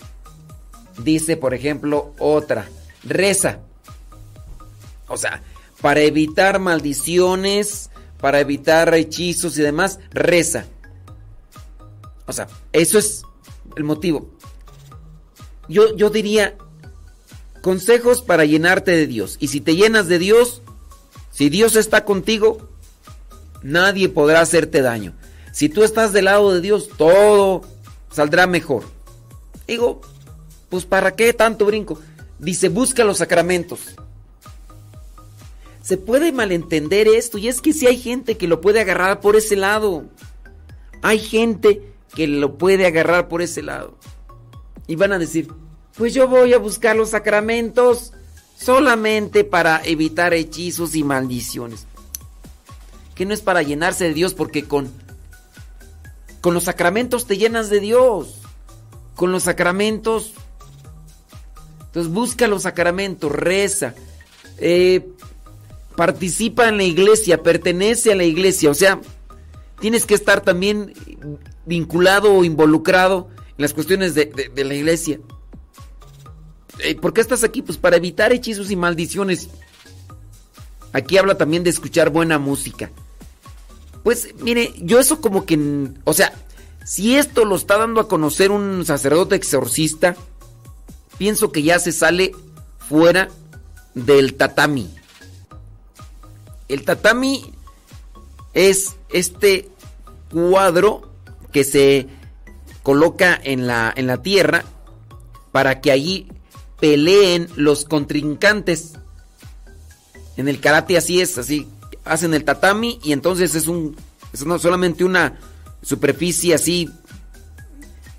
Dice, 1.03 1.37
por 1.37 1.53
ejemplo, 1.53 2.15
otra. 2.19 2.67
Reza. 3.05 3.61
O 5.09 5.17
sea, 5.17 5.43
para 5.81 6.01
evitar 6.01 6.59
maldiciones, 6.59 7.91
para 8.21 8.41
evitar 8.41 8.95
hechizos 8.95 9.59
y 9.59 9.63
demás, 9.63 10.01
reza. 10.11 10.65
O 12.27 12.33
sea, 12.33 12.49
eso 12.73 12.99
es 12.99 13.23
el 13.77 13.85
motivo. 13.85 14.31
Yo, 15.69 15.95
yo 15.97 16.11
diría, 16.11 16.57
consejos 17.67 18.23
para 18.23 18.45
llenarte 18.45 18.93
de 18.93 19.09
Dios. 19.09 19.39
Y 19.41 19.49
si 19.49 19.61
te 19.61 19.75
llenas 19.75 20.07
de 20.07 20.21
Dios, 20.21 20.63
si 21.33 21.49
Dios 21.49 21.75
está 21.75 22.05
contigo, 22.05 22.69
nadie 23.61 24.09
podrá 24.09 24.41
hacerte 24.41 24.83
daño. 24.83 25.15
Si 25.51 25.69
tú 25.69 25.83
estás 25.83 26.13
del 26.13 26.27
lado 26.27 26.55
de 26.55 26.61
Dios, 26.61 26.89
todo 26.97 27.63
saldrá 28.13 28.47
mejor. 28.47 28.85
Digo, 29.67 30.01
pues 30.69 30.85
¿para 30.85 31.17
qué 31.17 31.33
tanto 31.33 31.67
brinco? 31.67 31.99
Dice, 32.39 32.69
busca 32.69 33.03
los 33.03 33.19
sacramentos. 33.19 33.97
Se 35.83 35.97
puede 35.97 36.31
malentender 36.31 37.09
esto 37.09 37.37
y 37.37 37.49
es 37.49 37.61
que 37.61 37.73
si 37.73 37.89
hay 37.89 37.99
gente 37.99 38.37
que 38.37 38.47
lo 38.47 38.61
puede 38.61 38.79
agarrar 38.79 39.21
por 39.21 39.35
ese 39.35 39.57
lado. 39.57 40.05
Hay 41.03 41.19
gente 41.19 41.83
que 42.15 42.29
lo 42.29 42.59
puede 42.59 42.87
agarrar 42.87 43.27
por 43.27 43.43
ese 43.43 43.63
lado. 43.63 43.99
Y 44.87 44.95
van 44.95 45.13
a 45.13 45.19
decir, 45.19 45.49
pues 45.97 46.13
yo 46.15 46.29
voy 46.29 46.53
a 46.53 46.59
buscar 46.59 46.97
los 46.97 47.11
sacramentos 47.11 48.13
solamente 48.59 49.45
para 49.45 49.81
evitar 49.85 50.35
hechizos 50.35 50.95
y 50.95 51.05
maldiciones. 51.05 51.87
Que 53.15 53.25
no 53.27 53.33
es 53.35 53.41
para 53.41 53.63
llenarse 53.63 54.05
de 54.05 54.15
Dios 54.15 54.35
porque 54.35 54.65
con 54.65 54.91
con 56.41 56.55
los 56.55 56.65
sacramentos 56.65 57.27
te 57.27 57.39
llenas 57.39 57.71
de 57.71 57.81
Dios. 57.81 58.37
Con 59.17 59.33
los 59.33 59.45
sacramentos 59.45 60.33
entonces 61.87 62.13
busca 62.13 62.47
los 62.47 62.63
sacramentos, 62.65 63.33
reza, 63.33 63.95
eh, 64.59 65.09
participa 65.97 66.69
en 66.69 66.77
la 66.77 66.83
iglesia, 66.85 67.43
pertenece 67.43 68.13
a 68.13 68.17
la 68.17 68.25
iglesia. 68.25 68.71
O 68.71 68.75
sea, 68.75 69.01
tienes 69.81 70.05
que 70.05 70.15
estar 70.15 70.43
también 70.43 70.93
vinculado 71.65 72.35
o 72.35 72.45
involucrado 72.45 73.29
en 73.57 73.63
las 73.63 73.73
cuestiones 73.73 74.15
de, 74.15 74.27
de- 74.27 74.51
de 74.51 74.65
la 74.65 74.75
iglesia. 74.75 75.19
Eh, 76.79 76.95
¿Por 76.95 77.13
qué 77.13 77.21
estás 77.21 77.45
aquí? 77.45 77.63
Pues 77.63 77.79
para 77.79 77.97
evitar 77.97 78.33
hechizos 78.33 78.71
y 78.71 78.77
maldiciones. 78.77 79.49
Aquí 80.93 81.19
habla 81.19 81.37
también 81.37 81.65
de 81.65 81.71
escuchar 81.71 82.11
buena 82.11 82.39
música. 82.39 82.91
Pues 84.03 84.35
mire, 84.41 84.73
yo 84.79 85.01
eso 85.01 85.21
como 85.21 85.45
que, 85.47 85.59
o 86.05 86.13
sea, 86.13 86.33
si 86.85 87.17
esto 87.17 87.45
lo 87.45 87.57
está 87.57 87.77
dando 87.77 88.01
a 88.01 88.09
conocer 88.09 88.51
un 88.51 88.85
sacerdote 88.87 89.35
exorcista, 89.35 90.15
pienso 91.19 91.51
que 91.51 91.63
ya 91.63 91.79
se 91.79 91.93
sale 91.93 92.33
fuera 92.79 93.29
del 93.95 94.35
tatami. 94.35 94.89
El 96.69 96.85
tatami 96.85 97.53
es 98.55 98.97
este 99.09 99.69
cuadro 100.31 101.11
que 101.53 101.65
se 101.65 102.07
coloca 102.83 103.39
en 103.43 103.67
la, 103.67 103.93
en 103.97 104.07
la 104.07 104.23
tierra 104.23 104.65
para 105.51 105.81
que 105.81 105.91
allí 105.91 106.29
peleen 106.81 107.49
los 107.57 107.85
contrincantes. 107.85 108.93
En 110.37 110.49
el 110.49 110.61
karate 110.61 110.97
así 110.97 111.21
es, 111.21 111.39
así 111.39 111.69
hacen 112.05 112.35
el 112.35 112.45
tatami 112.45 113.01
y 113.03 113.13
entonces 113.13 113.55
es 113.55 113.67
un 113.67 113.97
es 114.33 114.47
no 114.47 114.59
solamente 114.59 115.05
una 115.05 115.39
superficie 115.83 116.55
así 116.55 116.91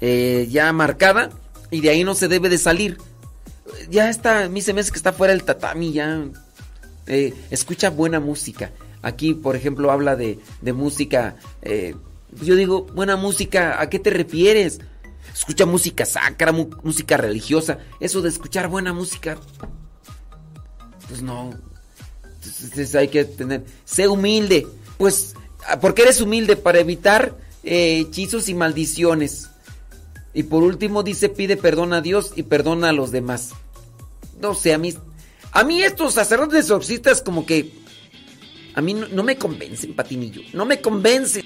eh, 0.01 0.47
ya 0.49 0.71
marcada 0.73 1.29
y 1.71 1.81
de 1.81 1.89
ahí 1.89 2.03
no 2.03 2.15
se 2.15 2.27
debe 2.27 2.49
de 2.49 2.57
salir. 2.57 2.97
Ya 3.89 4.09
está, 4.09 4.45
a 4.45 4.49
mí 4.49 4.61
se 4.61 4.73
me 4.73 4.81
hace 4.81 4.91
que 4.91 4.97
está 4.97 5.13
fuera 5.13 5.33
del 5.33 5.43
tatami 5.43 5.91
ya. 5.91 6.25
Eh, 7.07 7.33
escucha 7.51 7.89
buena 7.89 8.19
música. 8.19 8.71
Aquí, 9.01 9.33
por 9.33 9.55
ejemplo, 9.55 9.91
habla 9.91 10.15
de, 10.15 10.39
de 10.61 10.73
música. 10.73 11.35
eh, 11.61 11.95
yo 12.41 12.55
digo, 12.55 12.83
buena 12.93 13.15
música, 13.15 13.81
¿a 13.81 13.89
qué 13.89 13.99
te 13.99 14.09
refieres? 14.09 14.79
Escucha 15.37 15.67
música 15.67 16.03
sacra, 16.03 16.51
música 16.51 17.15
religiosa. 17.15 17.77
Eso 17.99 18.23
de 18.23 18.29
escuchar 18.29 18.69
buena 18.69 18.91
música. 18.91 19.37
Pues 21.07 21.21
no. 21.21 21.51
Hay 22.95 23.07
que 23.09 23.23
tener. 23.25 23.63
Sé 23.85 24.07
humilde. 24.07 24.65
Pues, 24.97 25.35
¿por 25.79 25.93
qué 25.93 26.01
eres 26.03 26.21
humilde? 26.21 26.55
Para 26.55 26.79
evitar 26.79 27.37
eh, 27.63 27.99
hechizos 27.99 28.49
y 28.49 28.55
maldiciones. 28.55 29.51
Y 30.33 30.43
por 30.43 30.63
último 30.63 31.03
dice, 31.03 31.29
pide 31.29 31.55
perdón 31.55 31.93
a 31.93 32.01
Dios 32.01 32.33
y 32.35 32.43
perdona 32.43 32.89
a 32.89 32.93
los 32.93 33.11
demás. 33.11 33.51
No 34.41 34.55
sé, 34.55 34.73
a 34.73 34.79
mí. 34.79 34.95
A 35.51 35.63
mí 35.63 35.83
estos 35.83 36.15
sacerdotes 36.15 36.61
exorcistas 36.61 37.21
como 37.21 37.45
que. 37.45 37.73
A 38.73 38.81
mí 38.81 38.95
no, 38.95 39.07
no 39.07 39.23
me 39.23 39.37
convencen, 39.37 39.95
Patinillo. 39.95 40.41
No 40.53 40.65
me 40.65 40.81
convencen. 40.81 41.45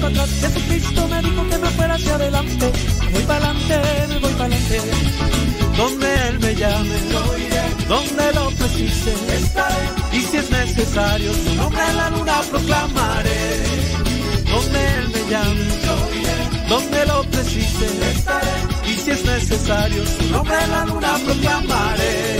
para 0.00 0.08
atrás. 0.08 0.30
Jesucristo 0.40 1.08
me 1.08 1.22
dijo 1.22 1.48
que 1.48 1.58
me 1.58 1.68
fuera 1.68 1.94
hacia 1.94 2.14
adelante, 2.14 2.72
voy 3.12 3.22
para 3.24 3.50
adelante, 3.50 4.08
me 4.08 4.18
voy 4.18 4.32
para 4.32 4.44
adelante. 4.44 4.80
Donde 5.76 6.28
Él 6.28 6.38
me 6.40 6.54
llame, 6.54 6.96
yo 7.10 7.38
iré. 7.38 7.62
Donde 7.88 8.32
lo 8.34 8.50
precise, 8.50 9.14
estaré. 9.36 9.84
Y 10.12 10.20
si 10.20 10.36
es 10.36 10.50
necesario, 10.50 11.32
su 11.32 11.54
nombre 11.54 11.82
en 11.88 11.96
la 11.96 12.10
luna 12.10 12.40
proclamaré. 12.50 13.50
Donde 14.50 14.78
Él 14.98 15.08
me 15.14 15.30
llame, 15.30 15.64
yo 15.84 15.96
iré. 16.20 16.68
Donde 16.68 17.06
lo 17.06 17.22
precise, 17.24 17.86
estaré. 18.12 18.56
Y 18.86 18.96
si 18.96 19.10
es 19.10 19.24
necesario, 19.24 20.04
su 20.06 20.30
nombre 20.30 20.56
en 20.64 20.70
la 20.70 20.84
luna 20.84 21.18
proclamaré. 21.24 22.39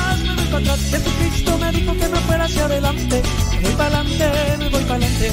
para 0.51 0.73
atrás. 0.73 0.79
Jesucristo 0.91 1.57
me 1.57 1.71
dijo 1.71 1.93
que 1.93 2.07
me 2.09 2.19
fuera 2.27 2.43
hacia 2.45 2.65
adelante, 2.65 3.21
me 3.51 3.59
voy 3.61 3.73
para 3.73 3.99
adelante, 3.99 4.57
me 4.59 4.69
voy 4.69 4.83
para 4.83 4.95
adelante. 4.95 5.31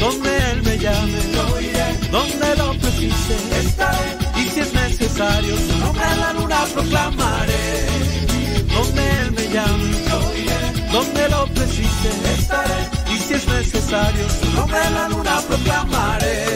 Donde 0.00 0.50
Él 0.50 0.62
me 0.62 0.78
llame, 0.78 1.18
yo 1.34 1.60
iré. 1.60 1.88
Donde 2.10 2.56
lo 2.56 2.78
precise, 2.78 3.36
estaré. 3.60 4.08
Y 4.36 4.48
si 4.50 4.60
es 4.60 4.72
necesario, 4.72 5.56
su 5.56 5.78
nombre 5.78 6.04
en 6.12 6.20
la 6.20 6.32
luna 6.32 6.64
proclamaré. 6.74 7.86
Donde 8.74 9.02
Él 9.20 9.32
me 9.32 9.48
llame, 9.54 9.90
yo 10.08 10.18
iré. 10.42 10.92
Donde 10.92 11.28
lo 11.28 11.46
precise, 11.46 12.10
estaré. 12.38 12.80
Y 13.14 13.18
si 13.18 13.34
es 13.34 13.46
necesario, 13.46 14.26
su 14.40 14.50
nombre 14.52 14.78
en 14.86 14.94
la 14.94 15.08
luna 15.08 15.40
proclamaré. 15.48 16.53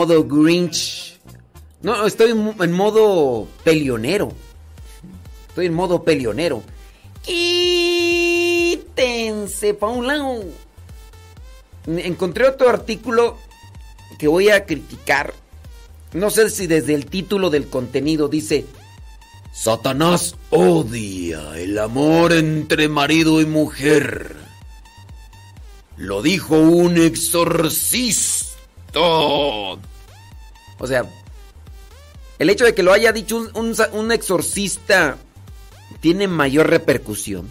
Modo 0.00 0.24
Grinch. 0.24 1.20
No, 1.82 2.06
estoy 2.06 2.30
en, 2.30 2.72
modo 2.72 3.46
pelionero. 3.64 4.32
Estoy 5.48 5.66
en 5.66 5.74
modo 5.74 6.02
pelionero. 6.02 6.62
Quítense 7.22 8.14
pa' 9.74 9.88
un 9.88 10.06
lado. 10.06 10.42
Encontré 11.86 12.48
otro 12.48 12.70
artículo 12.70 13.36
que 14.18 14.26
voy 14.26 14.48
a 14.48 14.64
criticar. 14.64 15.34
No 16.14 16.30
sé 16.30 16.48
si 16.48 16.66
desde 16.66 16.94
el 16.94 17.04
título 17.04 17.50
del 17.50 17.68
contenido 17.68 18.28
dice 18.28 18.64
Satanás 19.52 20.34
odia 20.48 21.58
el 21.58 21.78
amor 21.78 22.32
entre 22.32 22.88
marido 22.88 23.42
y 23.42 23.46
mujer. 23.46 24.34
Lo 25.98 26.22
dijo 26.22 26.58
un 26.58 26.96
exorcista. 26.96 28.39
O 28.98 29.78
sea, 30.86 31.04
el 32.38 32.50
hecho 32.50 32.64
de 32.64 32.74
que 32.74 32.82
lo 32.82 32.92
haya 32.92 33.12
dicho 33.12 33.50
un, 33.54 34.12
exorcista 34.12 35.18
tiene 36.00 36.26
mayor 36.26 36.70
repercusión. 36.70 37.48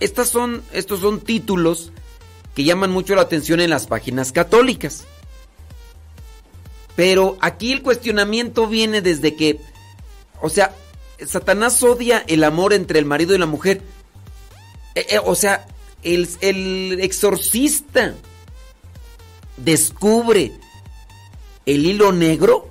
Estas 0.00 0.28
son, 0.28 0.62
estos 0.72 1.00
son 1.00 1.20
títulos 1.20 1.92
que 2.54 2.64
llaman 2.64 2.92
mucho 2.92 3.14
la 3.14 3.22
atención 3.22 3.60
en 3.60 3.70
las 3.70 3.86
páginas 3.86 4.30
católicas. 4.30 5.04
Pero 6.94 7.36
aquí 7.40 7.72
el 7.72 7.82
cuestionamiento 7.82 8.68
viene 8.68 9.02
desde 9.02 9.34
que, 9.34 9.58
o 10.40 10.48
sea, 10.48 10.74
Satanás 11.26 11.82
odia 11.82 12.24
el 12.28 12.44
amor 12.44 12.72
entre 12.72 13.00
el 13.00 13.04
marido 13.04 13.34
y 13.34 13.38
la 13.38 13.46
mujer. 13.46 13.82
Eh, 14.94 15.06
eh, 15.10 15.20
o 15.24 15.34
sea, 15.34 15.66
el 16.04 17.00
exorcista 17.00 18.14
descubre 19.56 20.52
el 21.66 21.86
hilo 21.86 22.12
negro. 22.12 22.68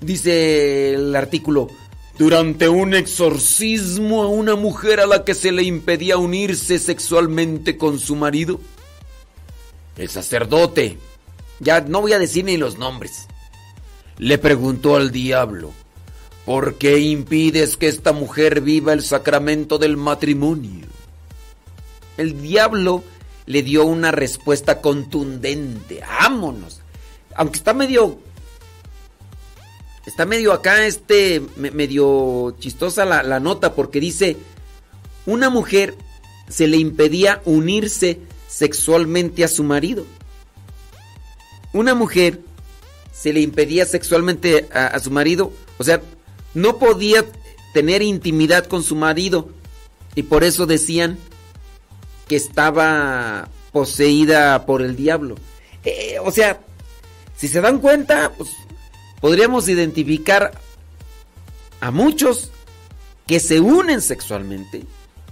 Dice 0.00 0.94
el 0.94 1.14
artículo, 1.14 1.68
durante 2.18 2.68
un 2.68 2.94
exorcismo 2.94 4.22
a 4.22 4.28
una 4.28 4.54
mujer 4.54 5.00
a 5.00 5.06
la 5.06 5.24
que 5.24 5.34
se 5.34 5.52
le 5.52 5.62
impedía 5.62 6.16
unirse 6.16 6.78
sexualmente 6.78 7.76
con 7.76 7.98
su 7.98 8.16
marido, 8.16 8.60
el 9.96 10.08
sacerdote, 10.08 10.98
ya 11.60 11.80
no 11.82 12.00
voy 12.00 12.14
a 12.14 12.18
decir 12.18 12.44
ni 12.44 12.56
los 12.56 12.78
nombres, 12.78 13.26
le 14.16 14.38
preguntó 14.38 14.96
al 14.96 15.10
diablo, 15.10 15.72
¿por 16.46 16.76
qué 16.76 16.98
impides 16.98 17.76
que 17.76 17.88
esta 17.88 18.12
mujer 18.12 18.62
viva 18.62 18.92
el 18.92 19.02
sacramento 19.02 19.78
del 19.78 19.96
matrimonio? 19.96 20.86
El 22.16 22.40
diablo 22.42 23.02
le 23.50 23.62
dio 23.64 23.84
una 23.84 24.12
respuesta 24.12 24.80
contundente, 24.80 26.00
vámonos, 26.00 26.80
aunque 27.34 27.58
está 27.58 27.74
medio 27.74 28.18
Está 30.06 30.24
medio 30.24 30.52
acá, 30.52 30.86
este, 30.86 31.42
me- 31.56 31.70
medio 31.70 32.56
chistosa 32.58 33.04
la, 33.04 33.22
la 33.22 33.38
nota 33.38 33.74
porque 33.74 34.00
dice, 34.00 34.36
una 35.26 35.50
mujer 35.50 35.94
se 36.48 36.66
le 36.66 36.78
impedía 36.78 37.42
unirse 37.44 38.18
sexualmente 38.48 39.44
a 39.44 39.48
su 39.48 39.62
marido. 39.62 40.04
Una 41.72 41.94
mujer 41.94 42.40
se 43.12 43.32
le 43.32 43.40
impedía 43.40 43.84
sexualmente 43.86 44.68
a 44.72 44.98
su 44.98 45.10
marido, 45.10 45.52
o 45.78 45.84
sea, 45.84 46.00
no 46.54 46.78
podía 46.78 47.24
tener 47.74 48.02
intimidad 48.02 48.66
con 48.66 48.82
su 48.82 48.96
marido. 48.96 49.50
Y 50.16 50.22
por 50.24 50.42
eso 50.42 50.66
decían 50.66 51.18
que 52.30 52.36
estaba 52.36 53.48
poseída 53.72 54.64
por 54.64 54.82
el 54.82 54.94
diablo. 54.94 55.34
Eh, 55.82 56.18
o 56.24 56.30
sea, 56.30 56.60
si 57.36 57.48
se 57.48 57.60
dan 57.60 57.80
cuenta, 57.80 58.30
pues 58.38 58.50
podríamos 59.20 59.68
identificar 59.68 60.52
a 61.80 61.90
muchos 61.90 62.52
que 63.26 63.40
se 63.40 63.58
unen 63.58 64.00
sexualmente 64.00 64.84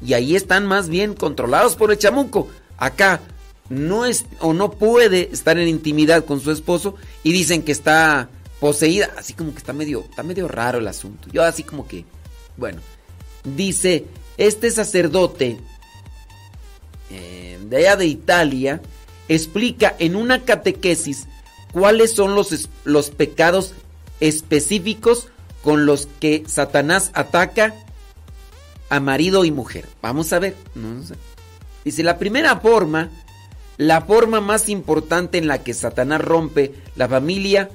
y 0.04 0.14
ahí 0.14 0.34
están 0.34 0.66
más 0.66 0.88
bien 0.88 1.14
controlados 1.14 1.76
por 1.76 1.92
el 1.92 1.98
chamuco. 1.98 2.48
Acá 2.78 3.20
no 3.68 4.04
es 4.04 4.26
o 4.40 4.52
no 4.52 4.72
puede 4.72 5.30
estar 5.32 5.56
en 5.56 5.68
intimidad 5.68 6.24
con 6.24 6.40
su 6.40 6.50
esposo 6.50 6.96
y 7.22 7.30
dicen 7.30 7.62
que 7.62 7.70
está 7.70 8.28
poseída, 8.58 9.10
así 9.16 9.34
como 9.34 9.52
que 9.52 9.58
está 9.58 9.72
medio 9.72 10.04
está 10.10 10.24
medio 10.24 10.48
raro 10.48 10.78
el 10.78 10.88
asunto. 10.88 11.28
Yo 11.30 11.44
así 11.44 11.62
como 11.62 11.86
que 11.86 12.04
bueno, 12.56 12.80
dice, 13.44 14.06
este 14.36 14.72
sacerdote 14.72 15.60
eh, 17.10 17.58
de 17.68 17.76
allá 17.76 17.96
de 17.96 18.06
Italia 18.06 18.82
explica 19.28 19.94
en 19.98 20.16
una 20.16 20.44
catequesis 20.44 21.26
cuáles 21.72 22.14
son 22.14 22.34
los, 22.34 22.68
los 22.84 23.10
pecados 23.10 23.74
específicos 24.20 25.28
con 25.62 25.86
los 25.86 26.08
que 26.20 26.44
Satanás 26.46 27.10
ataca 27.14 27.74
a 28.88 29.00
marido 29.00 29.44
y 29.44 29.50
mujer. 29.50 29.86
Vamos 30.00 30.32
a 30.32 30.38
ver. 30.38 30.56
Dice, 31.84 32.02
la 32.02 32.18
primera 32.18 32.58
forma, 32.60 33.10
la 33.76 34.02
forma 34.02 34.40
más 34.40 34.68
importante 34.68 35.38
en 35.38 35.46
la 35.46 35.62
que 35.62 35.74
Satanás 35.74 36.20
rompe 36.20 36.74
la 36.96 37.08
familia 37.08 37.70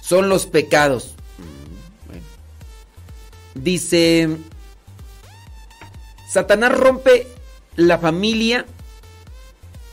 son 0.00 0.28
los 0.28 0.46
pecados. 0.46 1.14
Dice, 3.54 4.36
Satanás 6.28 6.72
rompe 6.76 7.28
la 7.76 7.98
familia 7.98 8.66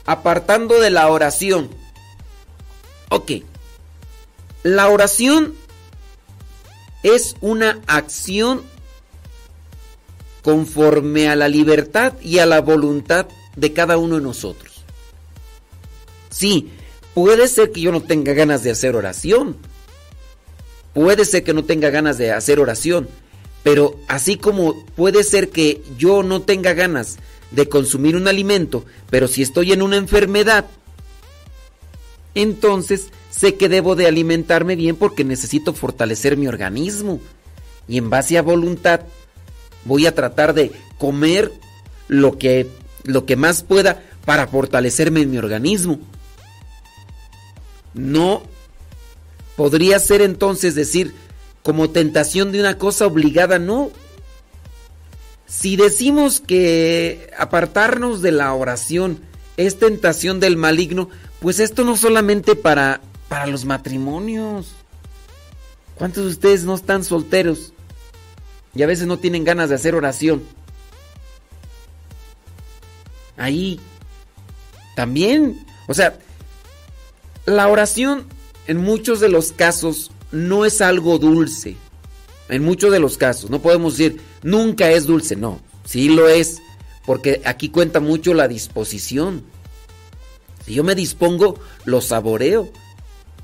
apartando 0.06 0.80
de 0.80 0.90
la 0.90 1.08
oración. 1.10 1.70
Ok. 3.10 3.32
La 4.64 4.90
oración 4.90 5.54
es 7.04 7.36
una 7.42 7.80
acción 7.88 8.62
conforme 10.42 11.30
a 11.30 11.36
la 11.36 11.48
libertad 11.48 12.14
y 12.22 12.40
a 12.40 12.46
la 12.46 12.62
voluntad 12.62 13.28
de 13.56 13.74
cada 13.74 13.98
uno 13.98 14.16
de 14.16 14.22
nosotros. 14.22 14.84
Sí, 16.30 16.72
puede 17.14 17.48
ser 17.48 17.72
que 17.72 17.82
yo 17.82 17.92
no 17.92 18.02
tenga 18.02 18.34
ganas 18.34 18.64
de 18.64 18.72
hacer 18.72 18.96
oración. 18.96 19.58
Puede 20.94 21.26
ser 21.26 21.44
que 21.44 21.54
no 21.54 21.66
tenga 21.66 21.90
ganas 21.90 22.18
de 22.18 22.32
hacer 22.32 22.60
oración. 22.60 23.08
Pero 23.64 24.00
así 24.08 24.38
como 24.38 24.86
puede 24.96 25.24
ser 25.24 25.50
que 25.50 25.84
yo 25.98 26.24
no 26.24 26.42
tenga 26.42 26.74
ganas 26.74 27.18
de 27.52 27.68
consumir 27.68 28.16
un 28.16 28.28
alimento, 28.28 28.86
pero 29.10 29.28
si 29.28 29.42
estoy 29.42 29.72
en 29.72 29.82
una 29.82 29.98
enfermedad, 29.98 30.66
entonces 32.36 33.08
sé 33.30 33.56
que 33.56 33.70
debo 33.70 33.96
de 33.96 34.08
alimentarme 34.08 34.76
bien 34.76 34.96
porque 34.96 35.24
necesito 35.24 35.74
fortalecer 35.74 36.38
mi 36.38 36.48
organismo. 36.48 37.20
Y 37.88 37.98
en 37.98 38.10
base 38.10 38.38
a 38.38 38.42
voluntad 38.42 39.02
voy 39.86 40.06
a 40.06 40.14
tratar 40.14 40.54
de 40.54 40.72
comer 40.98 41.52
lo 42.08 42.38
que, 42.38 42.68
lo 43.04 43.26
que 43.26 43.36
más 43.36 43.64
pueda 43.64 44.04
para 44.26 44.48
fortalecerme 44.48 45.22
en 45.22 45.32
mi 45.32 45.38
organismo. 45.38 46.00
No 47.94 48.44
podría 49.56 50.00
ser 50.00 50.22
entonces 50.22 50.76
decir 50.76 51.14
como 51.64 51.90
tentación 51.90 52.52
de 52.52 52.60
una 52.60 52.78
cosa 52.78 53.08
obligada, 53.08 53.60
no. 53.60 53.92
Si 55.50 55.76
decimos 55.76 56.40
que 56.40 57.32
apartarnos 57.38 58.22
de 58.22 58.32
la 58.32 58.54
oración 58.54 59.20
es 59.58 59.80
tentación 59.80 60.40
del 60.40 60.58
maligno, 60.58 61.10
pues 61.40 61.60
esto 61.60 61.84
no 61.84 61.98
solamente 61.98 62.56
para, 62.56 63.02
para 63.28 63.48
los 63.48 63.66
matrimonios. 63.66 64.74
¿Cuántos 65.96 66.26
de 66.26 66.30
ustedes 66.30 66.64
no 66.66 66.76
están 66.76 67.04
solteros? 67.04 67.74
Y 68.76 68.84
a 68.84 68.88
veces 68.88 69.08
no 69.08 69.18
tienen 69.18 69.44
ganas 69.44 69.70
de 69.70 69.76
hacer 69.76 69.96
oración. 69.96 70.44
Ahí 73.36 73.80
también, 74.96 75.66
o 75.88 75.96
sea, 75.96 76.20
la 77.46 77.68
oración 77.70 78.28
en 78.68 78.78
muchos 78.78 79.20
de 79.20 79.30
los 79.30 79.52
casos 79.52 80.12
no 80.32 80.64
es 80.64 80.80
algo 80.80 81.18
dulce. 81.18 81.76
En 82.50 82.64
muchos 82.64 82.92
de 82.92 83.00
los 83.00 83.18
casos, 83.18 83.50
no 83.50 83.62
podemos 83.62 83.98
decir 83.98 84.29
nunca 84.44 84.92
es 84.92 85.06
dulce, 85.06 85.36
no, 85.36 85.60
sí 85.86 86.10
lo 86.10 86.28
es, 86.28 86.62
porque 87.06 87.42
aquí 87.46 87.70
cuenta 87.70 88.00
mucho 88.00 88.34
la 88.34 88.48
disposición. 88.48 89.44
Si 90.66 90.74
yo 90.74 90.84
me 90.84 90.96
dispongo, 90.96 91.60
lo 91.86 92.02
saboreo. 92.02 92.70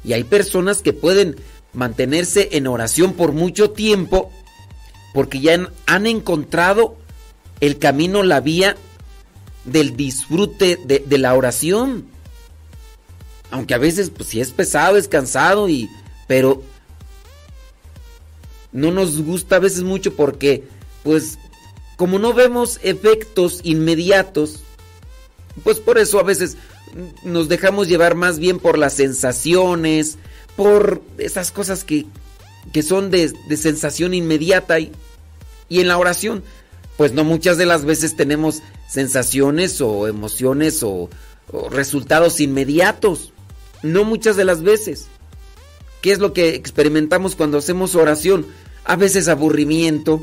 Y 0.04 0.14
hay 0.14 0.24
personas 0.24 0.82
que 0.82 0.94
pueden 0.94 1.36
mantenerse 1.74 2.50
en 2.52 2.68
oración 2.68 3.14
por 3.14 3.32
mucho 3.32 3.72
tiempo 3.72 4.32
porque 5.14 5.40
ya 5.40 5.72
han, 5.86 6.08
encontrado 6.08 6.98
el 7.62 7.80
camino, 7.80 8.22
la 8.22 8.42
vía 8.42 8.76
del 9.64 9.96
disfrute 9.96 10.78
de, 10.86 11.00
de 11.00 11.18
la 11.18 11.34
oración. 11.34 12.06
Aunque 13.50 13.74
a 13.74 13.78
veces, 13.78 14.10
pues 14.10 14.28
si 14.28 14.42
es 14.42 14.52
pesado, 14.52 14.98
es 14.98 15.08
cansado, 15.08 15.70
y, 15.70 15.90
pero 16.28 16.64
no 18.74 18.92
nos 18.92 19.22
gusta 19.22 19.56
a 19.56 19.60
veces 19.60 19.84
mucho 19.84 20.14
porque, 20.18 20.68
pues, 21.06 21.38
como 21.96 22.20
no 22.20 22.34
vemos 22.34 22.80
efectos 22.84 23.62
inmediatos, 23.64 24.64
pues 25.64 25.80
por 25.80 26.00
eso 26.00 26.20
a 26.20 26.24
veces 26.24 26.58
nos 27.24 27.48
dejamos 27.48 27.88
llevar 27.88 28.16
más 28.16 28.40
bien 28.40 28.60
por 28.60 28.80
las 28.80 28.94
sensaciones, 28.94 30.18
por 30.56 31.04
esas 31.20 31.52
cosas 31.52 31.84
que, 31.84 32.08
que 32.74 32.82
son 32.82 33.12
de, 33.12 33.32
de 33.48 33.56
sensación 33.56 34.16
inmediata 34.16 34.80
y, 34.80 34.92
y 35.70 35.80
en 35.80 35.90
la 35.90 36.00
oración, 36.00 36.44
pues 36.98 37.14
no 37.14 37.24
muchas 37.24 37.58
de 37.58 37.68
las 37.68 37.86
veces 37.86 38.16
tenemos 38.16 38.64
sensaciones 38.90 39.80
o 39.82 40.08
emociones 40.08 40.82
o, 40.82 41.10
o 41.52 41.70
resultados 41.70 42.40
inmediatos, 42.40 43.32
no 43.84 44.06
muchas 44.06 44.38
de 44.38 44.46
las 44.46 44.64
veces. 44.64 45.06
¿Qué 46.02 46.12
es 46.12 46.20
lo 46.20 46.34
que 46.34 46.50
experimentamos 46.56 47.36
cuando 47.36 47.60
hacemos 47.60 47.94
oración? 47.94 48.48
A 48.86 48.96
veces 48.96 49.28
aburrimiento. 49.28 50.22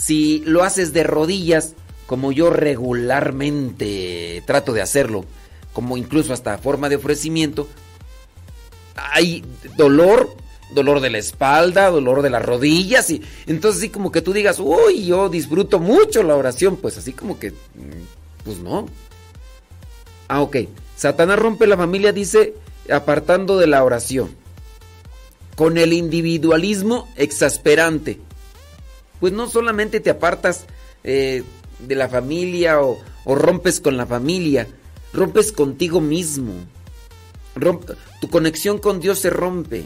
Si 0.00 0.42
lo 0.46 0.62
haces 0.62 0.92
de 0.92 1.02
rodillas, 1.02 1.74
como 2.06 2.30
yo 2.32 2.50
regularmente 2.50 4.42
trato 4.46 4.72
de 4.72 4.82
hacerlo, 4.82 5.24
como 5.72 5.96
incluso 5.96 6.32
hasta 6.32 6.56
forma 6.58 6.88
de 6.88 6.96
ofrecimiento, 6.96 7.68
hay 8.94 9.44
dolor, 9.76 10.34
dolor 10.70 11.00
de 11.00 11.10
la 11.10 11.18
espalda, 11.18 11.90
dolor 11.90 12.22
de 12.22 12.30
las 12.30 12.44
rodillas, 12.44 13.10
y 13.10 13.22
entonces 13.46 13.82
así 13.82 13.90
como 13.90 14.12
que 14.12 14.22
tú 14.22 14.32
digas, 14.32 14.58
uy, 14.60 15.04
yo 15.04 15.28
disfruto 15.28 15.78
mucho 15.78 16.22
la 16.22 16.36
oración, 16.36 16.76
pues 16.76 16.96
así 16.96 17.12
como 17.12 17.38
que, 17.38 17.50
mm, 17.50 18.44
pues 18.44 18.58
no. 18.58 18.86
Ah, 20.28 20.42
ok. 20.42 20.56
Satanás 20.96 21.38
rompe 21.38 21.66
la 21.66 21.76
familia, 21.76 22.12
dice, 22.12 22.54
apartando 22.90 23.58
de 23.58 23.66
la 23.66 23.84
oración. 23.84 24.30
Con 25.56 25.76
el 25.78 25.92
individualismo 25.92 27.08
exasperante. 27.16 28.20
Pues 29.20 29.32
no 29.32 29.48
solamente 29.48 30.00
te 30.00 30.10
apartas 30.10 30.66
eh, 31.04 31.42
de 31.78 31.94
la 31.94 32.08
familia 32.08 32.80
o, 32.80 32.98
rompes 33.26 33.80
con 33.80 33.96
la 33.96 34.06
familia, 34.06 34.66
rompes 35.12 35.52
contigo 35.52 36.00
mismo. 36.00 36.54
Tu 38.20 38.30
conexión 38.30 38.78
con 38.78 39.00
Dios 39.00 39.18
se 39.18 39.30
rompe. 39.30 39.84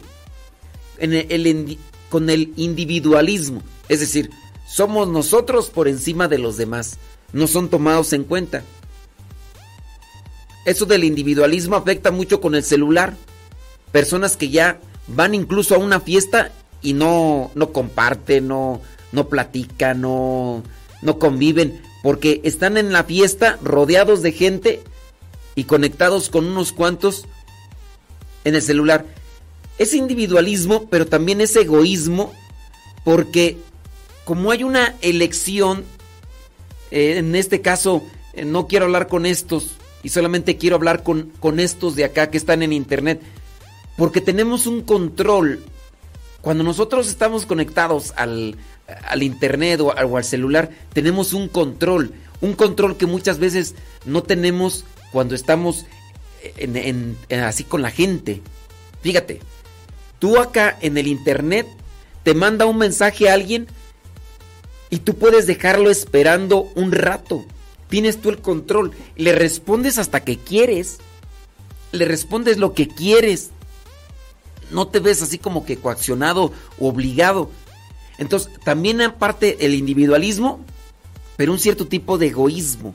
Con 2.11 2.31
el 2.31 2.53
individualismo. 2.57 3.63
Es 3.89 4.01
decir, 4.01 4.31
somos 4.67 5.09
nosotros 5.09 5.71
por 5.71 5.89
encima 5.89 6.29
de 6.29 6.39
los 6.39 6.57
demás. 6.57 6.99
No 7.33 7.47
son 7.47 7.69
tomados 7.69 8.13
en 8.13 8.25
cuenta. 8.25 8.63
Eso 10.65 10.87
del 10.87 11.05
individualismo 11.05 11.77
afecta 11.77 12.11
mucho 12.11 12.41
con 12.41 12.55
el 12.55 12.63
celular. 12.63 13.17
Personas 13.91 14.37
que 14.37 14.51
ya 14.51 14.81
van 15.09 15.35
incluso 15.35 15.75
a 15.75 15.79
una 15.79 16.01
fiesta 16.01 16.53
y 16.83 16.93
no, 16.93 17.51
no 17.55 17.73
comparten, 17.73 18.49
no, 18.49 18.81
no 19.13 19.29
platican, 19.29 20.01
no, 20.01 20.63
no 21.03 21.19
conviven, 21.19 21.81
porque 22.03 22.41
están 22.45 22.77
en 22.77 22.93
la 22.93 23.05
fiesta 23.05 23.59
rodeados 23.63 24.23
de 24.23 24.33
gente 24.33 24.83
y 25.55 25.65
conectados 25.65 26.31
con 26.31 26.47
unos 26.47 26.73
cuantos 26.73 27.27
en 28.45 28.55
el 28.55 28.63
celular. 28.63 29.07
Es 29.79 29.95
individualismo, 29.95 30.89
pero 30.91 31.07
también 31.07 31.41
es 31.41 31.55
egoísmo, 31.57 32.33
porque 33.05 33.59
como 34.25 34.51
hay 34.51 34.65
una 34.65 34.95
elección, 35.03 35.85
eh, 36.91 37.19
en 37.19 37.35
este 37.35 37.61
caso 37.61 38.03
eh, 38.33 38.45
no 38.45 38.67
quiero 38.67 38.87
hablar 38.87 39.09
con 39.09 39.27
estos 39.27 39.77
y 40.03 40.09
solamente 40.09 40.57
quiero 40.57 40.77
hablar 40.77 41.03
con, 41.03 41.33
con 41.41 41.61
estos 41.61 41.95
de 41.95 42.05
acá 42.05 42.31
que 42.31 42.39
están 42.39 42.63
en 42.63 42.73
internet, 42.73 43.21
porque 43.97 44.21
tenemos 44.21 44.67
un 44.67 44.83
control. 44.83 45.65
Cuando 46.41 46.65
nosotros 46.65 47.09
estamos 47.09 47.47
conectados 47.47 48.13
al, 48.17 48.57
al 49.09 49.23
internet 49.23 49.81
o, 49.81 49.93
al 49.97 50.25
celular, 50.25 50.71
tenemos 50.93 51.33
un 51.33 51.49
control, 51.49 52.13
un 52.41 52.55
control 52.55 52.97
que 52.97 53.07
muchas 53.07 53.39
veces 53.39 53.75
no 54.05 54.23
tenemos 54.23 54.85
cuando 55.13 55.35
estamos 55.35 55.87
en- 56.57 57.17
así 57.31 57.65
con 57.65 57.83
la 57.83 57.91
gente. 57.91 58.41
Fíjate, 59.03 59.41
tú 60.19 60.39
acá 60.39 60.77
en 60.81 60.99
el 60.99 61.07
internet 61.07 61.67
te 62.23 62.35
manda 62.35 62.67
un 62.67 62.79
mensaje 62.79 63.29
a 63.29 63.35
alguien 63.35 63.67
y 64.91 64.99
tú 64.99 65.15
puedes 65.17 65.47
dejarlo 65.47 65.91
esperando 65.91 66.71
un 66.75 66.93
rato. 66.93 67.45
Tienes 67.89 68.21
tú 68.21 68.31
el 68.31 68.39
control. 68.39 68.93
Le 69.17 69.33
respondes 69.33 69.99
hasta 69.99 70.21
que 70.25 70.39
quieres. 70.39 70.99
Le 71.93 72.05
respondes 72.07 72.59
lo 72.59 72.75
que 72.75 72.89
quieres. 72.89 73.51
No 74.71 74.89
te 74.89 74.99
ves 75.01 75.21
así 75.23 75.37
como 75.39 75.67
que 75.67 75.77
coaccionado 75.77 76.53
o 76.79 76.89
obligado. 76.89 77.51
Entonces, 78.19 78.51
también 78.65 79.01
aparte 79.01 79.65
el 79.67 79.75
individualismo, 79.75 80.61
pero 81.37 81.53
un 81.53 81.59
cierto 81.59 81.87
tipo 81.87 82.19
de 82.19 82.29
egoísmo. 82.29 82.95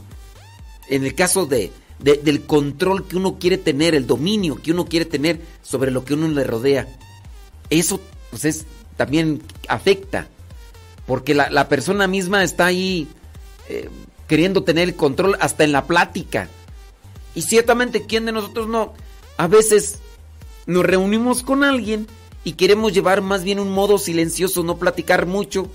En 0.90 1.04
el 1.04 1.16
caso 1.16 1.46
de, 1.46 1.72
de- 2.00 2.18
del 2.18 2.44
control 2.44 3.08
que 3.08 3.18
uno 3.18 3.38
quiere 3.40 3.58
tener, 3.58 3.96
el 3.96 4.08
dominio 4.08 4.62
que 4.62 4.72
uno 4.72 4.86
quiere 4.86 5.06
tener 5.06 5.42
sobre 5.62 5.92
lo 5.92 6.06
que 6.06 6.14
uno 6.14 6.28
le 6.30 6.44
rodea. 6.44 6.88
Eso, 7.70 8.00
pues, 8.30 8.46
es, 8.46 8.66
también 8.96 9.42
afecta. 9.68 10.28
Porque 11.06 11.34
la, 11.34 11.50
la 11.50 11.68
persona 11.70 12.08
misma 12.08 12.44
está 12.44 12.66
ahí 12.68 13.08
eh, 13.70 13.90
queriendo 14.28 14.64
tener 14.64 14.90
el 14.90 14.96
control 14.96 15.38
hasta 15.40 15.64
en 15.64 15.72
la 15.72 15.86
plática. 15.88 16.50
Y 17.36 17.42
ciertamente, 17.44 18.06
¿quién 18.06 18.26
de 18.26 18.32
nosotros 18.32 18.68
no? 18.68 18.94
A 19.38 19.48
veces 19.48 20.00
nos 20.66 20.86
reunimos 20.86 21.44
con 21.44 21.64
alguien 21.64 22.08
y 22.48 22.54
queremos 22.54 22.94
llevar 22.94 23.22
más 23.22 23.44
bien 23.44 23.60
un 23.60 23.70
modo 23.70 23.98
silencioso, 23.98 24.64
no 24.64 24.78
platicar 24.78 25.26
mucho. 25.26 25.68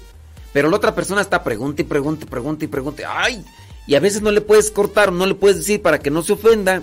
Pero 0.54 0.70
la 0.70 0.76
otra 0.76 0.94
persona 0.94 1.20
está 1.20 1.44
pregunta 1.44 1.82
y 1.82 1.84
pregunta 1.84 2.24
y 2.24 2.28
pregunta 2.28 2.64
y 2.64 2.68
pregunta. 2.68 3.02
¡Ay! 3.06 3.44
Y 3.86 3.94
a 3.94 4.00
veces 4.00 4.22
no 4.22 4.30
le 4.30 4.40
puedes 4.40 4.70
cortar, 4.70 5.12
no 5.12 5.26
le 5.26 5.34
puedes 5.34 5.58
decir 5.58 5.82
para 5.82 5.98
que 5.98 6.10
no 6.10 6.22
se 6.22 6.32
ofenda. 6.32 6.82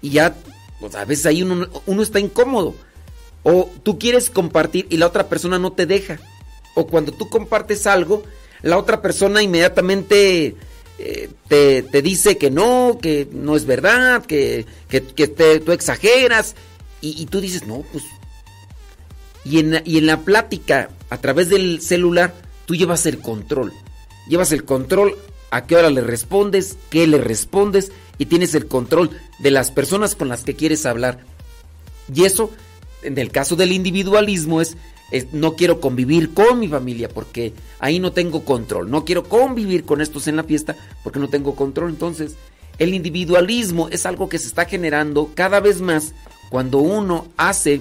Y 0.00 0.10
ya, 0.10 0.36
pues 0.78 0.94
a 0.94 1.04
veces 1.04 1.26
ahí 1.26 1.42
uno, 1.42 1.66
uno 1.86 2.02
está 2.02 2.20
incómodo. 2.20 2.76
O 3.42 3.70
tú 3.82 3.98
quieres 3.98 4.30
compartir 4.30 4.86
y 4.88 4.98
la 4.98 5.08
otra 5.08 5.28
persona 5.28 5.58
no 5.58 5.72
te 5.72 5.86
deja. 5.86 6.20
O 6.76 6.86
cuando 6.86 7.10
tú 7.10 7.28
compartes 7.28 7.88
algo, 7.88 8.22
la 8.62 8.78
otra 8.78 9.02
persona 9.02 9.42
inmediatamente 9.42 10.54
eh, 11.00 11.30
te, 11.48 11.82
te 11.82 12.02
dice 12.02 12.38
que 12.38 12.52
no, 12.52 12.98
que 13.02 13.26
no 13.32 13.56
es 13.56 13.64
verdad, 13.66 14.24
que, 14.24 14.64
que, 14.88 15.02
que 15.02 15.26
te- 15.26 15.58
tú 15.58 15.72
exageras. 15.72 16.54
Y, 17.00 17.20
y 17.20 17.26
tú 17.26 17.40
dices, 17.40 17.66
no, 17.66 17.82
pues... 17.90 18.04
Y 19.44 19.58
en, 19.58 19.82
y 19.84 19.98
en 19.98 20.06
la 20.06 20.20
plática, 20.20 20.90
a 21.10 21.18
través 21.18 21.50
del 21.50 21.80
celular, 21.80 22.34
tú 22.66 22.74
llevas 22.74 23.06
el 23.06 23.18
control. 23.18 23.72
Llevas 24.28 24.52
el 24.52 24.64
control 24.64 25.16
a 25.50 25.66
qué 25.66 25.76
hora 25.76 25.90
le 25.90 26.00
respondes, 26.00 26.76
qué 26.90 27.06
le 27.06 27.18
respondes, 27.18 27.92
y 28.18 28.26
tienes 28.26 28.54
el 28.54 28.66
control 28.66 29.10
de 29.38 29.50
las 29.50 29.70
personas 29.70 30.14
con 30.14 30.28
las 30.28 30.44
que 30.44 30.54
quieres 30.56 30.86
hablar. 30.86 31.18
Y 32.12 32.24
eso, 32.24 32.50
en 33.02 33.18
el 33.18 33.30
caso 33.30 33.56
del 33.56 33.72
individualismo, 33.72 34.60
es, 34.60 34.76
es, 35.10 35.32
no 35.32 35.54
quiero 35.54 35.80
convivir 35.80 36.32
con 36.32 36.58
mi 36.58 36.68
familia 36.68 37.08
porque 37.08 37.52
ahí 37.78 38.00
no 38.00 38.12
tengo 38.12 38.44
control. 38.44 38.90
No 38.90 39.04
quiero 39.04 39.24
convivir 39.24 39.84
con 39.84 40.00
estos 40.00 40.26
en 40.26 40.36
la 40.36 40.44
fiesta 40.44 40.76
porque 41.02 41.18
no 41.18 41.28
tengo 41.28 41.54
control. 41.54 41.90
Entonces, 41.90 42.34
el 42.78 42.94
individualismo 42.94 43.88
es 43.90 44.06
algo 44.06 44.28
que 44.28 44.38
se 44.38 44.48
está 44.48 44.64
generando 44.64 45.30
cada 45.34 45.60
vez 45.60 45.80
más 45.80 46.14
cuando 46.50 46.78
uno 46.78 47.28
hace 47.36 47.80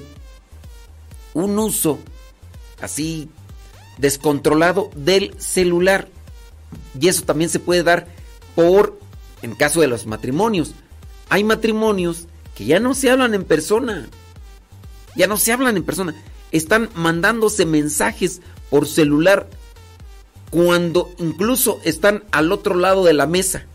un 1.34 1.58
uso 1.60 2.00
así 2.82 3.30
descontrolado 3.98 4.90
del 4.96 5.36
celular. 5.40 6.08
Y 7.00 7.08
eso 7.08 7.24
también 7.24 7.50
se 7.50 7.60
puede 7.60 7.84
dar 7.84 8.08
por, 8.56 9.00
en 9.42 9.56
caso 9.56 9.82
de 9.82 9.88
los 9.88 10.06
matrimonios. 10.06 10.74
Hay 11.30 11.44
matrimonios 11.44 12.28
que 12.56 12.66
ya 12.66 12.80
no 12.80 12.94
se 12.94 13.10
hablan 13.10 13.34
en 13.34 13.44
persona. 13.44 14.08
Ya 15.16 15.28
no 15.28 15.38
se 15.38 15.52
hablan 15.52 15.78
en 15.78 15.84
persona. 15.84 16.16
Están 16.52 16.90
mandándose 16.96 17.66
mensajes 17.66 18.42
por 18.70 18.88
celular 18.88 19.48
cuando 20.50 21.12
incluso 21.18 21.80
están 21.84 22.24
al 22.32 22.52
otro 22.52 22.76
lado 22.76 23.04
de 23.04 23.14
la 23.14 23.26
mesa. 23.26 23.66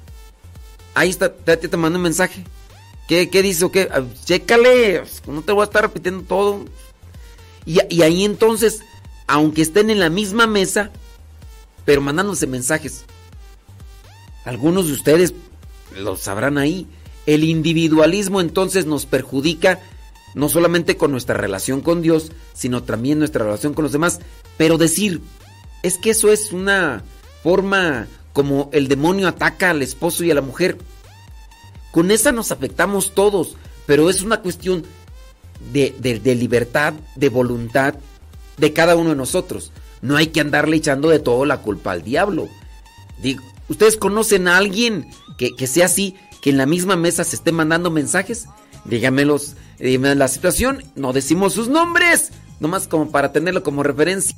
Ahí 0.95 1.11
está, 1.11 1.35
te, 1.35 1.57
te 1.57 1.77
mando 1.77 1.99
un 1.99 2.05
mensaje. 2.05 2.45
¿Qué, 3.09 3.31
qué 3.31 3.43
dice 3.43 3.65
o 3.65 3.73
qué? 3.73 3.89
Ah, 3.91 4.03
Chécale, 4.25 5.03
no 5.27 5.43
te 5.43 5.53
voy 5.53 5.63
a 5.63 5.65
estar 5.65 5.83
repitiendo 5.83 6.23
todo. 6.23 6.65
Y, 7.69 8.01
ahí 8.01 8.25
entonces, 8.25 8.81
aunque 9.27 9.61
estén 9.61 9.91
en 9.91 10.01
la 10.01 10.09
misma 10.09 10.47
mesa, 10.47 10.91
pero 11.85 12.01
mandándose 12.01 12.47
mensajes. 12.47 13.05
Algunos 14.47 14.87
de 14.87 14.95
ustedes 14.95 15.35
lo 15.95 16.17
sabrán 16.17 16.57
ahí. 16.57 16.87
El 17.27 17.45
individualismo 17.45 18.41
entonces 18.41 18.87
nos 18.87 19.05
perjudica 19.05 19.81
no 20.35 20.49
solamente 20.49 20.97
con 20.97 21.11
nuestra 21.11 21.37
relación 21.37 21.83
con 21.83 22.01
Dios, 22.01 22.33
sino 22.55 22.85
también 22.85 23.19
nuestra 23.19 23.45
relación 23.45 23.75
con 23.75 23.83
los 23.83 23.93
demás. 23.93 24.21
Pero 24.57 24.79
decir, 24.79 25.21
es 25.83 25.99
que 25.99 26.11
eso 26.11 26.33
es 26.33 26.53
una 26.53 27.05
forma 27.43 28.09
como 28.33 28.71
el 28.73 28.89
demonio 28.89 29.29
ataca 29.29 29.69
al 29.69 29.83
esposo 29.83 30.25
y 30.25 30.31
a 30.31 30.35
la 30.35 30.41
mujer. 30.41 30.79
Con 31.93 32.11
esa 32.11 32.33
nos 32.33 32.51
afectamos 32.51 33.15
todos, 33.15 33.57
pero 33.85 34.09
es 34.09 34.23
una 34.23 34.41
cuestión 34.41 34.87
de, 35.73 35.95
de- 35.99 36.19
de 36.21 36.35
libertad, 36.35 36.95
de 37.17 37.29
voluntad 37.29 37.95
de 38.57 38.73
cada 38.73 38.97
uno 38.97 39.11
de 39.11 39.17
nosotros. 39.17 39.73
No 40.03 40.17
hay 40.17 40.29
que 40.29 40.41
andarle 40.41 40.77
echando 40.77 41.09
de 41.09 41.19
todo 41.19 41.45
la 41.45 41.59
culpa 41.63 41.93
al 41.93 42.03
diablo. 42.03 42.49
Digo, 43.23 43.43
¿ustedes 43.69 43.97
conocen 43.97 44.49
a 44.49 44.57
alguien 44.57 45.09
que, 45.37 45.55
que 45.57 45.67
sea 45.67 45.87
así, 45.87 46.15
que 46.41 46.51
en 46.51 46.57
la 46.57 46.67
misma 46.67 46.97
mesa 46.97 47.25
se 47.25 47.37
esté 47.37 47.53
mandando 47.53 47.91
mensajes? 47.91 48.47
Díganmelos, 48.85 49.55
díganme 49.79 50.15
la 50.15 50.29
situación, 50.29 50.83
no 50.95 51.13
decimos 51.13 51.53
sus 51.53 51.69
nombres, 51.69 52.31
nomás 52.61 52.87
como 52.89 53.11
para 53.11 53.33
tenerlo 53.33 53.63
como 53.63 53.83
referencia. 53.83 54.37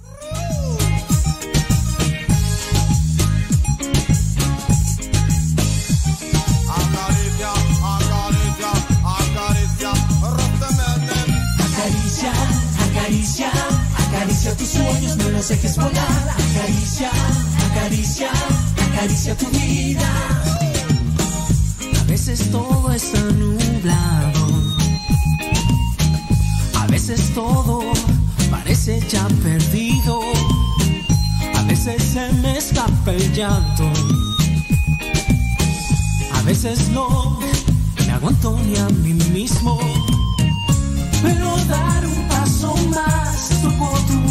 Sueños, 14.81 15.17
no 15.17 15.31
los 15.31 15.49
dejes 15.49 15.77
volar. 15.77 16.37
Acaricia, 16.51 17.11
acaricia, 17.71 18.31
acaricia 18.89 19.37
tu 19.37 19.47
vida. 19.51 20.11
A 22.01 22.05
veces 22.05 22.51
todo 22.51 22.93
está 22.93 23.21
nublado. 23.21 24.47
A 26.75 26.87
veces 26.87 27.21
todo 27.35 27.83
parece 28.51 29.01
ya 29.09 29.27
perdido. 29.43 30.21
A 31.57 31.63
veces 31.63 32.03
se 32.03 32.33
me 32.43 32.59
escapa 32.59 33.13
el 33.13 33.33
llanto. 33.33 33.91
A 36.35 36.43
veces 36.43 36.89
no 36.89 37.39
me 38.07 38.13
aguanto 38.13 38.59
ni 38.65 38.77
a 38.77 38.89
mí 38.89 39.15
mismo. 39.33 39.79
Pero 41.23 41.57
dar 41.67 42.07
un 42.07 42.29
paso 42.29 42.75
más 42.89 43.51
es 43.51 43.63
tu. 43.63 44.30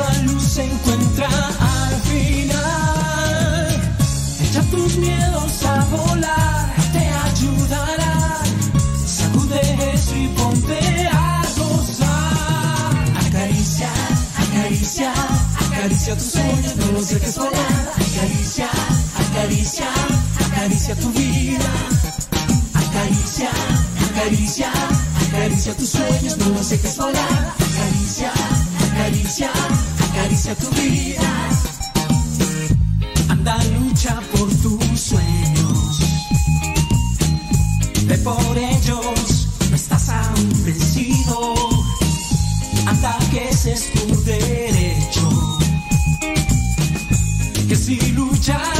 La 0.00 0.22
luz 0.22 0.42
se 0.42 0.64
encuentra 0.64 1.28
al 1.28 1.94
final. 2.08 3.68
Echa 4.42 4.62
tus 4.70 4.96
miedos 4.96 5.62
a 5.64 5.84
volar, 5.84 6.74
te 6.92 7.06
ayudará. 7.28 8.38
Sacude 9.06 9.60
eso 9.92 10.16
y 10.16 10.28
ponte 10.28 11.08
a 11.12 11.42
gozar. 11.58 12.94
Acaricia, 13.26 13.90
acaricia, 14.38 15.12
acaricia 15.66 16.14
tus 16.16 16.30
sueños, 16.32 16.76
no 16.76 16.92
los 16.92 17.08
dejes 17.10 17.36
volar. 17.36 17.92
Acaricia, 17.94 18.68
acaricia, 19.18 19.88
acaricia 20.46 20.94
tu 20.96 21.10
vida. 21.12 21.70
Acaricia, 22.74 23.50
acaricia, 24.10 24.70
acaricia 25.28 25.76
tus 25.76 25.90
sueños, 25.90 26.38
no 26.38 26.48
los 26.48 26.70
dejes 26.70 26.96
volar. 26.96 27.54
Acaricia, 27.58 28.32
acaricia, 29.38 30.54
tu 30.56 30.68
vida. 30.70 31.20
Anda, 33.28 33.56
lucha 33.78 34.20
por 34.32 34.48
tus 34.48 35.00
sueños. 35.00 36.00
Ve 38.06 38.18
por 38.18 38.58
ellos, 38.58 39.48
no 39.70 39.76
estás 39.76 40.08
aún 40.08 40.64
vencido. 40.64 41.54
Anda, 42.86 43.16
que 43.30 43.48
ese 43.50 43.72
es 43.72 43.92
tu 43.92 44.20
derecho. 44.22 45.58
Que 47.68 47.76
si 47.76 48.00
luchas, 48.12 48.79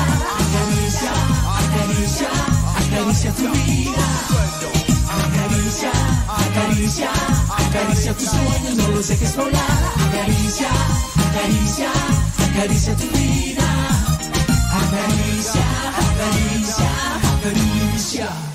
Acaricia 3.31 3.33
tu 3.33 3.53
vida. 3.53 4.05
Acaricia, 5.09 5.91
acaricia, 6.27 7.09
acaricia 7.49 8.13
tus 8.13 8.29
sueños, 8.29 8.75
no 8.75 8.87
los 8.89 9.07
dejes 9.07 9.35
volar. 9.35 9.93
Acaricia, 10.07 10.69
acaricia, 11.29 11.91
acaricia 12.49 12.95
tu 12.95 13.07
vida. 13.17 13.63
Acaricia, 14.73 15.63
acaricia, 15.97 16.89
acaricia. 17.37 18.50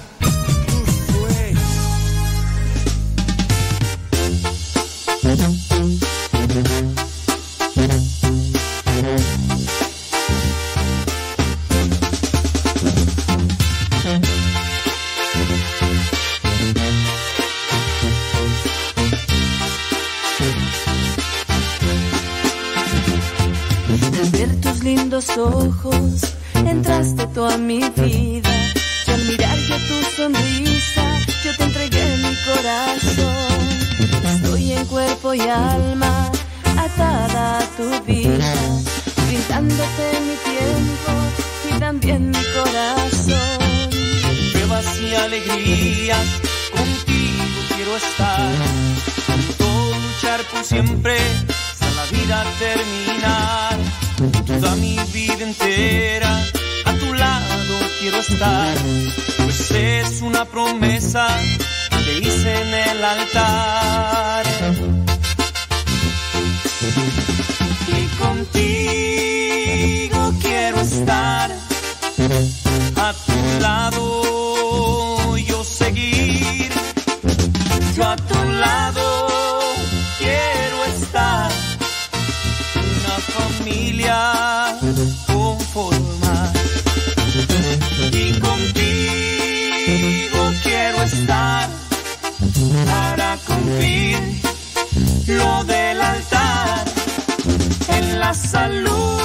La 98.27 98.35
salud 98.35 99.23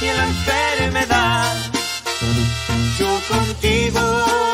y 0.00 0.06
la 0.06 0.24
enfermedad. 0.32 1.56
Yo 2.96 3.20
contigo 3.28 4.47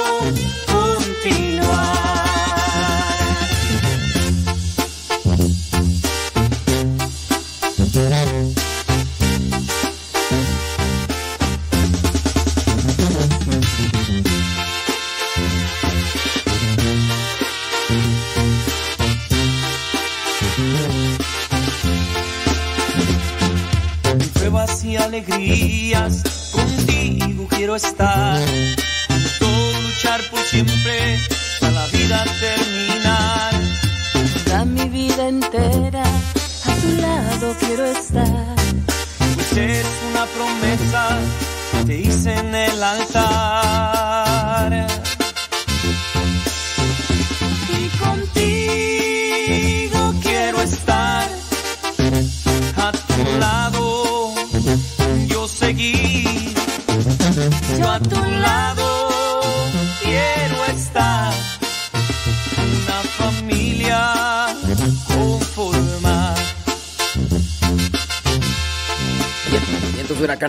alegrías, 25.15 26.23
contigo 26.53 27.47
quiero 27.49 27.77
estar. 27.77 28.14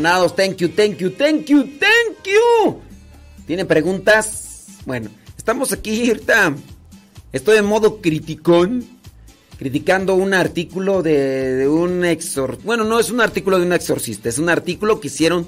Thank 0.06 0.58
you, 0.58 0.69
thank 0.69 0.98
you, 1.00 1.09
thank 1.09 1.50
you, 1.50 1.64
thank 1.64 2.25
you. 2.25 2.80
¿Tienen 3.48 3.66
preguntas? 3.66 4.67
Bueno, 4.85 5.09
estamos 5.35 5.72
aquí 5.72 6.09
ahorita. 6.09 6.56
Estoy 7.32 7.58
en 7.58 7.66
modo 7.66 8.01
criticón. 8.01 8.85
Criticando 9.58 10.14
un 10.14 10.34
artículo 10.34 11.01
de, 11.01 11.67
un 11.67 12.06
exor... 12.06 12.59
Bueno, 12.64 12.84
no 12.84 13.00
es 13.00 13.09
un 13.09 13.19
artículo 13.22 13.58
de 13.58 13.66
un 13.66 13.72
exorcista, 13.74 14.27
es 14.27 14.38
un 14.38 14.50
artículo 14.50 15.00
que 15.00 15.08
hicieron 15.08 15.48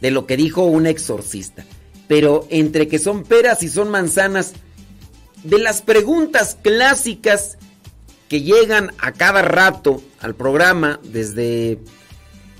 de 0.00 0.10
lo 0.10 0.26
que 0.26 0.36
dijo 0.36 0.62
un 0.64 0.86
exorcista. 0.86 1.64
Pero 2.06 2.46
entre 2.50 2.86
que 2.86 2.98
son 2.98 3.24
peras 3.24 3.62
y 3.62 3.70
son 3.70 3.90
manzanas, 3.90 4.52
de 5.42 5.58
las 5.58 5.80
preguntas 5.82 6.58
clásicas 6.62 7.56
que 8.28 8.42
llegan 8.42 8.92
a 8.98 9.12
cada 9.12 9.42
rato 9.42 10.02
al 10.20 10.34
programa 10.34 11.00
desde 11.02 11.78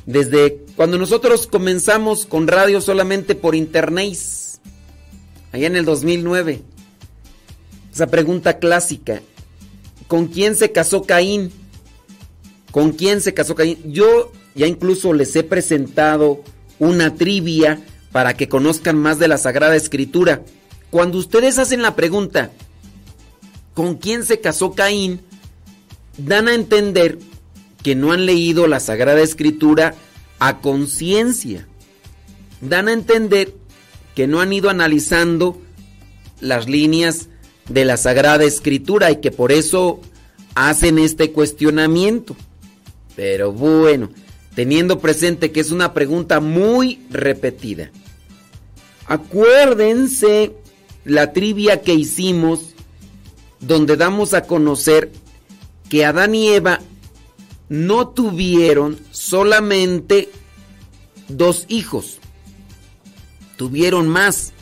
desde 0.06 0.63
cuando 0.76 0.98
nosotros 0.98 1.46
comenzamos 1.46 2.26
con 2.26 2.48
radio 2.48 2.80
solamente 2.80 3.34
por 3.34 3.54
internet 3.54 4.18
allá 5.52 5.66
en 5.66 5.76
el 5.76 5.84
2009 5.84 6.62
esa 7.94 8.08
pregunta 8.08 8.58
clásica. 8.58 9.22
¿Con 10.08 10.26
quién 10.26 10.56
se 10.56 10.72
casó 10.72 11.04
Caín? 11.04 11.52
¿Con 12.72 12.90
quién 12.90 13.20
se 13.20 13.34
casó 13.34 13.54
Caín? 13.54 13.78
Yo 13.84 14.32
ya 14.56 14.66
incluso 14.66 15.12
les 15.12 15.34
he 15.36 15.44
presentado 15.44 16.42
una 16.80 17.14
trivia 17.14 17.80
para 18.10 18.34
que 18.34 18.48
conozcan 18.48 18.96
más 18.96 19.20
de 19.20 19.28
la 19.28 19.38
Sagrada 19.38 19.76
Escritura. 19.76 20.42
Cuando 20.90 21.18
ustedes 21.18 21.58
hacen 21.58 21.82
la 21.82 21.94
pregunta, 21.94 22.50
¿con 23.74 23.94
quién 23.94 24.24
se 24.24 24.40
casó 24.40 24.72
Caín? 24.74 25.20
Dan 26.18 26.48
a 26.48 26.54
entender 26.54 27.18
que 27.82 27.94
no 27.94 28.12
han 28.12 28.26
leído 28.26 28.66
la 28.66 28.80
Sagrada 28.80 29.20
Escritura 29.20 29.94
a 30.44 30.60
conciencia. 30.60 31.66
Dan 32.60 32.88
a 32.88 32.92
entender 32.92 33.54
que 34.14 34.26
no 34.26 34.42
han 34.42 34.52
ido 34.52 34.68
analizando 34.68 35.58
las 36.38 36.68
líneas 36.68 37.30
de 37.70 37.86
la 37.86 37.96
Sagrada 37.96 38.44
Escritura 38.44 39.10
y 39.10 39.22
que 39.22 39.30
por 39.30 39.52
eso 39.52 40.02
hacen 40.54 40.98
este 40.98 41.32
cuestionamiento. 41.32 42.36
Pero 43.16 43.52
bueno, 43.52 44.10
teniendo 44.54 44.98
presente 44.98 45.50
que 45.50 45.60
es 45.60 45.70
una 45.70 45.94
pregunta 45.94 46.40
muy 46.40 47.00
repetida. 47.08 47.90
Acuérdense 49.06 50.52
la 51.06 51.32
trivia 51.32 51.80
que 51.80 51.94
hicimos 51.94 52.74
donde 53.60 53.96
damos 53.96 54.34
a 54.34 54.42
conocer 54.42 55.10
que 55.88 56.04
Adán 56.04 56.34
y 56.34 56.48
Eva 56.48 56.80
no 57.68 58.08
tuvieron 58.08 58.98
solamente 59.10 60.30
dos 61.28 61.64
hijos, 61.68 62.18
tuvieron 63.56 64.08
más. 64.08 64.52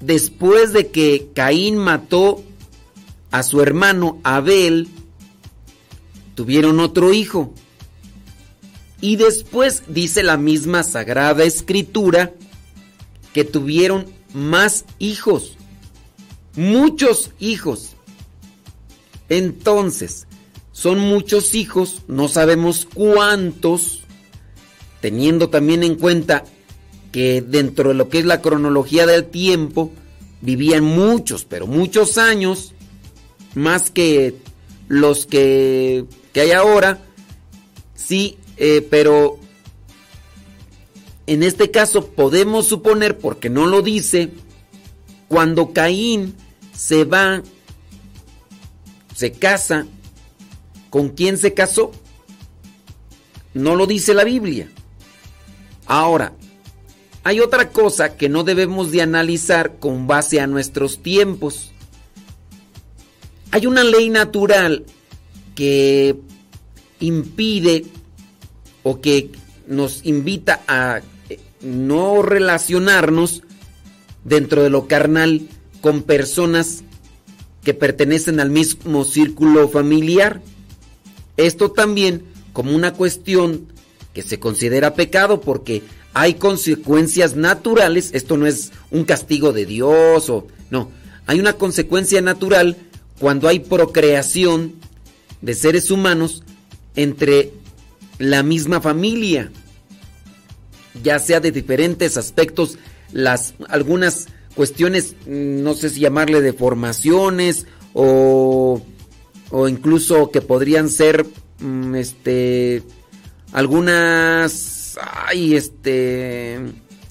Después 0.00 0.72
de 0.72 0.88
que 0.88 1.30
Caín 1.34 1.76
mató 1.76 2.44
a 3.30 3.42
su 3.42 3.60
hermano 3.60 4.20
Abel, 4.22 4.88
tuvieron 6.34 6.78
otro 6.78 7.12
hijo. 7.12 7.52
Y 9.00 9.16
después 9.16 9.82
dice 9.88 10.22
la 10.22 10.36
misma 10.36 10.82
Sagrada 10.82 11.44
Escritura 11.44 12.32
que 13.32 13.44
tuvieron 13.44 14.06
más 14.34 14.84
hijos, 14.98 15.56
muchos 16.54 17.32
hijos. 17.40 17.94
Entonces, 19.28 20.27
son 20.78 21.00
muchos 21.00 21.56
hijos, 21.56 22.02
no 22.06 22.28
sabemos 22.28 22.86
cuántos, 22.94 24.02
teniendo 25.00 25.48
también 25.48 25.82
en 25.82 25.96
cuenta 25.96 26.44
que 27.10 27.42
dentro 27.42 27.88
de 27.88 27.96
lo 27.96 28.08
que 28.08 28.20
es 28.20 28.24
la 28.24 28.40
cronología 28.40 29.04
del 29.04 29.24
tiempo, 29.24 29.90
vivían 30.40 30.84
muchos, 30.84 31.44
pero 31.44 31.66
muchos 31.66 32.16
años, 32.16 32.74
más 33.56 33.90
que 33.90 34.36
los 34.86 35.26
que, 35.26 36.04
que 36.32 36.42
hay 36.42 36.52
ahora, 36.52 37.00
sí, 37.96 38.38
eh, 38.56 38.86
pero 38.88 39.36
en 41.26 41.42
este 41.42 41.72
caso 41.72 42.06
podemos 42.06 42.68
suponer, 42.68 43.18
porque 43.18 43.50
no 43.50 43.66
lo 43.66 43.82
dice, 43.82 44.30
cuando 45.26 45.72
Caín 45.72 46.36
se 46.72 47.02
va, 47.02 47.42
se 49.16 49.32
casa, 49.32 49.84
¿con 50.90 51.10
quién 51.10 51.38
se 51.38 51.54
casó? 51.54 51.92
No 53.54 53.74
lo 53.76 53.86
dice 53.86 54.14
la 54.14 54.24
Biblia. 54.24 54.70
Ahora, 55.86 56.34
hay 57.24 57.40
otra 57.40 57.70
cosa 57.70 58.16
que 58.16 58.28
no 58.28 58.44
debemos 58.44 58.90
de 58.90 59.02
analizar 59.02 59.78
con 59.78 60.06
base 60.06 60.40
a 60.40 60.46
nuestros 60.46 61.02
tiempos. 61.02 61.72
Hay 63.50 63.66
una 63.66 63.84
ley 63.84 64.08
natural 64.10 64.84
que 65.54 66.16
impide 67.00 67.86
o 68.82 69.00
que 69.00 69.30
nos 69.66 70.04
invita 70.06 70.62
a 70.68 71.00
no 71.60 72.22
relacionarnos 72.22 73.42
dentro 74.24 74.62
de 74.62 74.70
lo 74.70 74.86
carnal 74.86 75.48
con 75.80 76.02
personas 76.02 76.84
que 77.62 77.74
pertenecen 77.74 78.40
al 78.40 78.50
mismo 78.50 79.04
círculo 79.04 79.68
familiar. 79.68 80.40
Esto 81.38 81.70
también 81.70 82.24
como 82.52 82.74
una 82.74 82.92
cuestión 82.92 83.68
que 84.12 84.22
se 84.22 84.38
considera 84.38 84.94
pecado 84.94 85.40
porque 85.40 85.82
hay 86.12 86.34
consecuencias 86.34 87.36
naturales, 87.36 88.10
esto 88.12 88.36
no 88.36 88.46
es 88.46 88.72
un 88.90 89.04
castigo 89.04 89.52
de 89.52 89.64
Dios 89.64 90.28
o 90.28 90.46
no, 90.70 90.90
hay 91.26 91.38
una 91.40 91.54
consecuencia 91.54 92.20
natural 92.20 92.76
cuando 93.18 93.48
hay 93.48 93.60
procreación 93.60 94.74
de 95.40 95.54
seres 95.54 95.90
humanos 95.90 96.42
entre 96.96 97.52
la 98.18 98.42
misma 98.42 98.80
familia, 98.80 99.52
ya 101.02 101.18
sea 101.20 101.38
de 101.38 101.52
diferentes 101.52 102.16
aspectos, 102.16 102.78
las 103.12 103.54
algunas 103.68 104.26
cuestiones, 104.56 105.14
mm, 105.26 105.62
no 105.62 105.74
sé 105.74 105.90
si 105.90 106.00
llamarle 106.00 106.40
deformaciones 106.40 107.66
o, 107.94 108.82
o 109.50 109.68
incluso 109.68 110.30
que 110.30 110.40
podrían 110.40 110.88
ser 110.88 111.26
mm, 111.60 111.94
este 111.94 112.82
algunas 113.52 114.96
ay, 115.26 115.54
este 115.54 116.58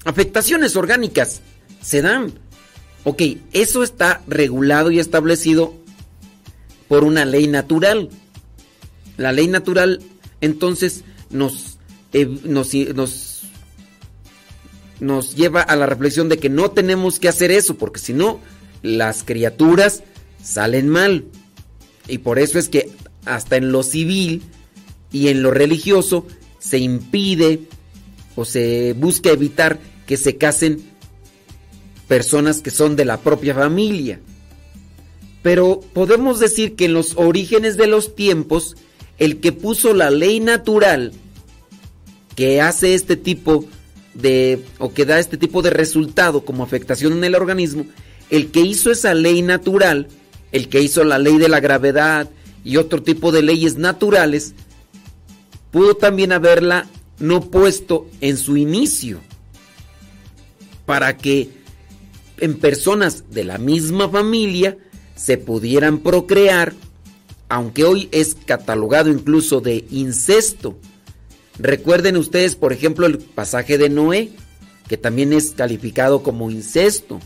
afectaciones 0.04 0.76
orgánicas 0.76 1.42
se 1.80 2.02
dan. 2.02 2.32
Ok, 3.04 3.22
eso 3.52 3.82
está 3.82 4.22
regulado 4.26 4.90
y 4.90 4.98
establecido 4.98 5.74
por 6.88 7.04
una 7.04 7.24
ley 7.24 7.46
natural. 7.46 8.10
La 9.16 9.32
ley 9.32 9.46
natural 9.46 10.00
entonces 10.40 11.04
nos, 11.30 11.78
eh, 12.12 12.26
nos, 12.44 12.74
nos, 12.74 13.42
nos 15.00 15.34
lleva 15.34 15.62
a 15.62 15.76
la 15.76 15.86
reflexión 15.86 16.28
de 16.28 16.38
que 16.38 16.48
no 16.48 16.70
tenemos 16.70 17.18
que 17.18 17.28
hacer 17.28 17.50
eso, 17.50 17.76
porque 17.76 18.00
si 18.00 18.12
no, 18.12 18.40
las 18.82 19.24
criaturas 19.24 20.02
salen 20.42 20.88
mal. 20.88 21.24
Y 22.08 22.18
por 22.18 22.38
eso 22.38 22.58
es 22.58 22.68
que 22.68 22.90
hasta 23.24 23.56
en 23.56 23.70
lo 23.70 23.82
civil 23.82 24.42
y 25.12 25.28
en 25.28 25.42
lo 25.42 25.50
religioso 25.50 26.26
se 26.58 26.78
impide 26.78 27.60
o 28.34 28.44
se 28.44 28.94
busca 28.94 29.30
evitar 29.30 29.78
que 30.06 30.16
se 30.16 30.36
casen 30.36 30.82
personas 32.08 32.62
que 32.62 32.70
son 32.70 32.96
de 32.96 33.04
la 33.04 33.20
propia 33.20 33.54
familia. 33.54 34.20
Pero 35.42 35.80
podemos 35.92 36.40
decir 36.40 36.74
que 36.74 36.86
en 36.86 36.94
los 36.94 37.14
orígenes 37.16 37.76
de 37.76 37.86
los 37.86 38.14
tiempos, 38.16 38.76
el 39.18 39.40
que 39.40 39.52
puso 39.52 39.94
la 39.94 40.10
ley 40.10 40.40
natural 40.40 41.12
que 42.34 42.60
hace 42.60 42.94
este 42.94 43.16
tipo 43.16 43.64
de, 44.14 44.64
o 44.78 44.92
que 44.92 45.04
da 45.04 45.18
este 45.18 45.36
tipo 45.36 45.62
de 45.62 45.70
resultado 45.70 46.44
como 46.44 46.62
afectación 46.62 47.12
en 47.12 47.24
el 47.24 47.34
organismo, 47.34 47.84
el 48.30 48.50
que 48.50 48.60
hizo 48.60 48.90
esa 48.90 49.14
ley 49.14 49.42
natural, 49.42 50.08
el 50.52 50.68
que 50.68 50.80
hizo 50.80 51.04
la 51.04 51.18
ley 51.18 51.38
de 51.38 51.48
la 51.48 51.60
gravedad 51.60 52.28
y 52.64 52.76
otro 52.76 53.02
tipo 53.02 53.32
de 53.32 53.42
leyes 53.42 53.76
naturales, 53.76 54.54
pudo 55.70 55.94
también 55.94 56.32
haberla 56.32 56.86
no 57.18 57.40
puesto 57.40 58.08
en 58.20 58.36
su 58.36 58.56
inicio 58.56 59.20
para 60.86 61.16
que 61.16 61.50
en 62.38 62.58
personas 62.58 63.24
de 63.30 63.44
la 63.44 63.58
misma 63.58 64.08
familia 64.08 64.78
se 65.16 65.36
pudieran 65.36 65.98
procrear, 65.98 66.72
aunque 67.48 67.84
hoy 67.84 68.08
es 68.12 68.34
catalogado 68.34 69.10
incluso 69.10 69.60
de 69.60 69.84
incesto. 69.90 70.78
Recuerden 71.58 72.16
ustedes, 72.16 72.54
por 72.54 72.72
ejemplo, 72.72 73.06
el 73.06 73.18
pasaje 73.18 73.76
de 73.78 73.88
Noé, 73.88 74.30
que 74.88 74.96
también 74.96 75.32
es 75.32 75.50
calificado 75.50 76.22
como 76.22 76.50
incesto, 76.50 77.20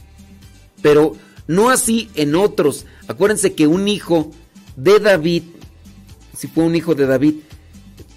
pero 0.81 1.15
no 1.47 1.71
así 1.71 2.11
en 2.15 2.35
otros. 2.35 2.87
Acuérdense 3.09 3.55
que 3.55 3.67
un 3.67 3.89
hijo 3.89 4.31
de 4.77 4.99
David, 4.99 5.43
si 6.37 6.49
fue 6.49 6.65
un 6.65 6.77
hijo 6.77 6.95
de 6.95 7.07
David, 7.07 7.35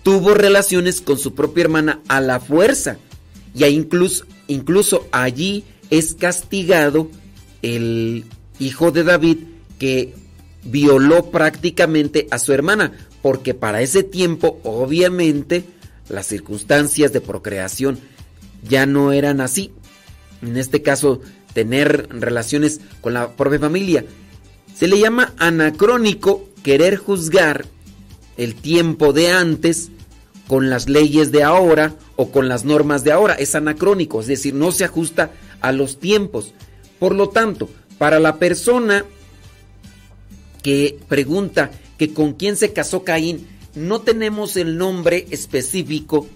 tuvo 0.03 0.33
relaciones 0.33 1.01
con 1.01 1.17
su 1.17 1.33
propia 1.33 1.63
hermana 1.63 2.01
a 2.07 2.21
la 2.21 2.39
fuerza. 2.39 2.97
Y 3.53 3.65
incluso, 3.65 4.25
incluso 4.47 5.07
allí 5.11 5.63
es 5.89 6.13
castigado 6.13 7.09
el 7.61 8.25
hijo 8.59 8.91
de 8.91 9.03
David 9.03 9.37
que 9.79 10.13
violó 10.63 11.31
prácticamente 11.31 12.27
a 12.31 12.39
su 12.39 12.53
hermana, 12.53 12.93
porque 13.21 13.53
para 13.53 13.81
ese 13.81 14.03
tiempo 14.03 14.59
obviamente 14.63 15.63
las 16.09 16.27
circunstancias 16.27 17.13
de 17.13 17.21
procreación 17.21 17.99
ya 18.67 18.85
no 18.85 19.11
eran 19.11 19.41
así. 19.41 19.71
En 20.41 20.57
este 20.57 20.81
caso, 20.81 21.21
tener 21.56 22.09
relaciones 22.11 22.82
con 23.01 23.16
la 23.16 23.32
propia 23.32 23.59
familia. 23.59 24.06
Se 24.77 24.88
le 24.88 25.00
llama 25.00 25.34
anacrónico 25.38 26.50
querer 26.61 26.98
juzgar 26.98 27.66
el 28.38 28.53
tiempo 28.53 29.14
de 29.14 29.32
antes 29.32 29.90
con 30.48 30.69
las 30.69 30.90
leyes 30.90 31.32
de 31.32 31.43
ahora 31.43 31.95
o 32.17 32.30
con 32.30 32.50
las 32.50 32.66
normas 32.66 33.06
de 33.06 33.14
ahora. 33.14 33.35
Es 33.35 33.56
anacrónico, 33.56 34.19
es 34.19 34.27
decir, 34.27 34.53
no 34.53 34.72
se 34.74 34.84
ajusta 34.84 35.32
a 35.61 35.72
los 35.72 35.98
tiempos. 36.00 36.53
Por 37.00 37.16
lo 37.16 37.30
tanto, 37.30 37.69
para 37.98 38.19
la 38.19 38.35
persona 38.35 39.06
que 40.61 41.00
pregunta 41.08 41.72
que 41.98 42.14
con 42.14 42.34
quién 42.34 42.58
se 42.58 42.74
casó 42.74 43.03
Caín. 43.03 43.48
No 43.75 44.01
tenemos 44.01 44.58
el 44.58 44.77
nombre 44.77 45.27
específico, 45.30 46.27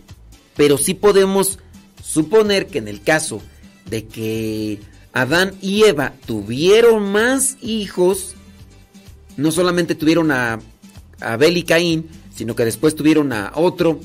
pero 0.55 0.77
sí 0.77 0.93
podemos 0.93 1.59
suponer 2.03 2.67
que 2.67 2.77
en 2.77 2.87
el 2.87 3.01
caso 3.01 3.41
de 3.89 4.05
que 4.05 4.79
Adán 5.21 5.53
y 5.61 5.83
Eva 5.83 6.13
tuvieron 6.25 7.11
más 7.11 7.57
hijos, 7.61 8.35
no 9.35 9.51
solamente 9.51 9.93
tuvieron 9.93 10.31
a 10.31 10.59
Abel 11.19 11.57
y 11.57 11.63
Caín, 11.63 12.07
sino 12.33 12.55
que 12.55 12.63
después 12.63 12.95
tuvieron 12.95 13.33
a 13.33 13.51
otro, 13.55 13.99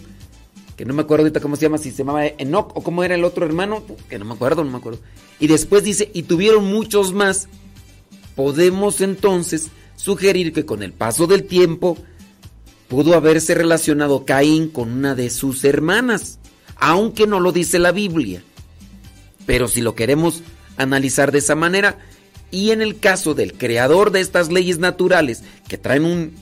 que 0.77 0.85
no 0.85 0.93
me 0.93 1.03
acuerdo 1.03 1.23
ahorita 1.23 1.39
cómo 1.39 1.55
se 1.55 1.63
llama, 1.63 1.79
si 1.79 1.93
se 1.93 1.99
llamaba 1.99 2.27
Enoch 2.27 2.73
o 2.75 2.83
cómo 2.83 3.05
era 3.05 3.15
el 3.15 3.23
otro 3.23 3.47
hermano, 3.47 3.85
que 4.09 4.19
no 4.19 4.25
me 4.25 4.35
acuerdo, 4.35 4.65
no 4.65 4.73
me 4.73 4.79
acuerdo. 4.79 4.99
Y 5.39 5.47
después 5.47 5.85
dice, 5.85 6.11
y 6.13 6.25
tuvieron 6.25 6.65
muchos 6.65 7.13
más. 7.13 7.49
Podemos 8.35 9.01
entonces 9.01 9.69
sugerir 9.95 10.53
que 10.53 10.67
con 10.67 10.83
el 10.83 10.93
paso 10.93 11.29
del 11.29 11.45
tiempo 11.45 11.97
pudo 12.89 13.15
haberse 13.15 13.55
relacionado 13.55 14.25
Caín 14.25 14.69
con 14.69 14.91
una 14.91 15.15
de 15.15 15.31
sus 15.31 15.65
hermanas, 15.65 16.41
aunque 16.75 17.29
no 17.29 17.39
lo 17.39 17.53
dice 17.53 17.79
la 17.79 17.93
Biblia. 17.93 18.43
Pero 19.47 19.69
si 19.69 19.81
lo 19.81 19.95
queremos 19.95 20.43
analizar 20.77 21.33
de 21.33 21.39
esa 21.39 21.55
manera, 21.55 21.99
y 22.51 22.71
en 22.71 22.83
el 22.83 23.01
caso 23.01 23.35
del 23.35 23.55
creador 23.55 24.13
de 24.13 24.21
estas 24.21 24.53
leyes 24.53 24.79
naturales 24.79 25.43
que 25.69 25.79
traen 25.79 26.05
un 26.05 26.35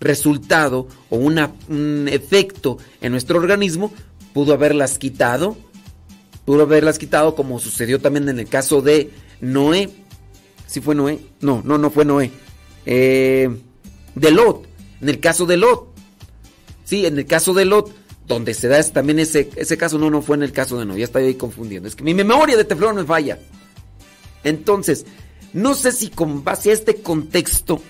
resultado 0.00 0.86
o 1.10 1.16
un 1.16 2.08
efecto 2.08 2.78
en 3.00 3.12
nuestro 3.12 3.38
organismo, 3.38 3.92
pudo 4.32 4.52
haberlas 4.52 4.98
quitado, 4.98 5.56
pudo 6.44 6.62
haberlas 6.62 6.98
quitado 6.98 7.34
como 7.34 7.58
sucedió 7.58 8.00
también 8.00 8.28
en 8.28 8.38
el 8.38 8.48
caso 8.48 8.82
de 8.82 9.10
Noé. 9.40 9.90
¿Sí 10.66 10.80
fue 10.80 10.94
Noé? 10.94 11.18
No, 11.40 11.62
no, 11.64 11.78
no 11.78 11.90
fue 11.90 12.04
Noé. 12.04 12.30
Eh, 12.84 13.48
de 14.14 14.30
Lot, 14.30 14.66
en 15.00 15.08
el 15.08 15.20
caso 15.20 15.46
de 15.46 15.56
Lot. 15.56 15.88
Sí, 16.84 17.06
en 17.06 17.18
el 17.18 17.26
caso 17.26 17.54
de 17.54 17.64
Lot, 17.64 17.92
donde 18.28 18.54
se 18.54 18.68
da 18.68 18.82
también 18.84 19.18
ese, 19.18 19.50
ese 19.56 19.76
caso, 19.76 19.98
no, 19.98 20.10
no 20.10 20.22
fue 20.22 20.36
en 20.36 20.42
el 20.42 20.52
caso 20.52 20.78
de 20.78 20.84
Noé, 20.84 21.00
ya 21.00 21.04
estoy 21.06 21.24
ahí 21.24 21.34
confundiendo. 21.34 21.88
Es 21.88 21.96
que 21.96 22.04
mi 22.04 22.14
memoria 22.14 22.56
de 22.56 22.64
teflón 22.64 22.96
me 22.96 23.04
falla. 23.04 23.38
Entonces, 24.46 25.06
no 25.52 25.74
sé 25.74 25.90
si 25.90 26.08
con 26.08 26.44
base 26.44 26.70
a 26.70 26.72
este 26.72 26.96
contexto 26.96 27.82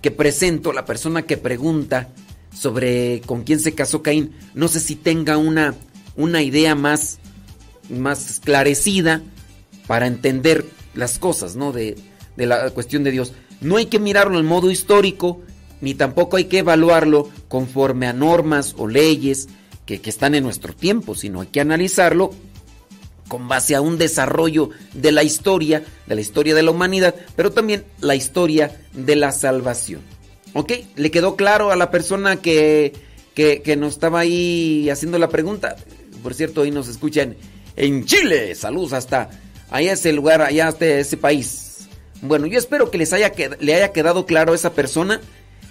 que 0.00 0.12
presento, 0.12 0.72
la 0.72 0.84
persona 0.84 1.22
que 1.22 1.36
pregunta 1.36 2.08
sobre 2.54 3.20
con 3.26 3.42
quién 3.42 3.58
se 3.58 3.74
casó 3.74 4.00
Caín, 4.00 4.32
no 4.54 4.68
sé 4.68 4.78
si 4.78 4.94
tenga 4.94 5.36
una, 5.36 5.74
una 6.16 6.42
idea 6.42 6.76
más, 6.76 7.18
más 7.88 8.30
esclarecida 8.30 9.20
para 9.88 10.06
entender 10.06 10.64
las 10.94 11.18
cosas, 11.18 11.56
¿no? 11.56 11.72
De, 11.72 11.96
de 12.36 12.46
la 12.46 12.70
cuestión 12.70 13.02
de 13.02 13.10
Dios. 13.10 13.32
No 13.60 13.76
hay 13.76 13.86
que 13.86 13.98
mirarlo 13.98 14.38
en 14.38 14.46
modo 14.46 14.70
histórico, 14.70 15.40
ni 15.80 15.94
tampoco 15.94 16.36
hay 16.36 16.44
que 16.44 16.58
evaluarlo 16.58 17.28
conforme 17.48 18.06
a 18.06 18.12
normas 18.12 18.76
o 18.78 18.86
leyes 18.86 19.48
que, 19.86 20.00
que 20.00 20.10
están 20.10 20.36
en 20.36 20.44
nuestro 20.44 20.72
tiempo, 20.72 21.16
sino 21.16 21.40
hay 21.40 21.48
que 21.48 21.60
analizarlo 21.60 22.30
con 23.30 23.46
base 23.46 23.76
a 23.76 23.80
un 23.80 23.96
desarrollo 23.96 24.70
de 24.92 25.12
la 25.12 25.22
historia, 25.22 25.84
de 26.08 26.16
la 26.16 26.20
historia 26.20 26.52
de 26.52 26.64
la 26.64 26.72
humanidad, 26.72 27.14
pero 27.36 27.52
también 27.52 27.84
la 28.00 28.16
historia 28.16 28.80
de 28.92 29.14
la 29.14 29.30
salvación. 29.30 30.00
¿Ok? 30.52 30.72
¿Le 30.96 31.12
quedó 31.12 31.36
claro 31.36 31.70
a 31.70 31.76
la 31.76 31.92
persona 31.92 32.42
que, 32.42 32.92
que, 33.36 33.76
nos 33.76 33.92
estaba 33.92 34.18
ahí 34.18 34.90
haciendo 34.90 35.16
la 35.16 35.28
pregunta? 35.28 35.76
Por 36.24 36.34
cierto, 36.34 36.62
hoy 36.62 36.72
nos 36.72 36.88
escuchan 36.88 37.36
en 37.76 38.04
Chile. 38.04 38.56
Saludos 38.56 38.94
hasta 38.94 39.30
allá 39.70 39.92
ese 39.92 40.12
lugar, 40.12 40.42
allá 40.42 40.66
hasta 40.66 40.86
ese 40.86 41.16
país. 41.16 41.86
Bueno, 42.22 42.48
yo 42.48 42.58
espero 42.58 42.90
que 42.90 42.98
les 42.98 43.12
haya, 43.12 43.32
le 43.60 43.74
haya 43.76 43.92
quedado 43.92 44.26
claro 44.26 44.54
a 44.54 44.56
esa 44.56 44.72
persona 44.72 45.20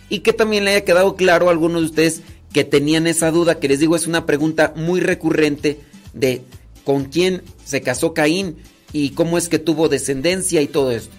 y 0.07 0.19
que 0.19 0.31
también 0.31 0.63
le 0.63 0.71
haya 0.71 0.85
quedado 0.85 1.17
claro 1.17 1.49
a 1.49 1.51
algunos 1.51 1.81
de 1.81 1.87
ustedes 1.87 2.21
que 2.53 2.63
tenían 2.63 3.05
esa 3.05 3.31
duda, 3.31 3.59
que 3.59 3.67
les 3.67 3.81
digo 3.81 3.97
es 3.97 4.07
una 4.07 4.25
pregunta 4.25 4.71
muy 4.77 5.01
recurrente 5.01 5.81
de 6.13 6.41
con 6.89 7.05
quién 7.05 7.43
se 7.63 7.83
casó 7.83 8.15
Caín 8.15 8.57
y 8.93 9.11
cómo 9.11 9.37
es 9.37 9.47
que 9.47 9.59
tuvo 9.59 9.89
descendencia 9.89 10.59
y 10.59 10.67
todo 10.67 10.89
esto. 10.89 11.15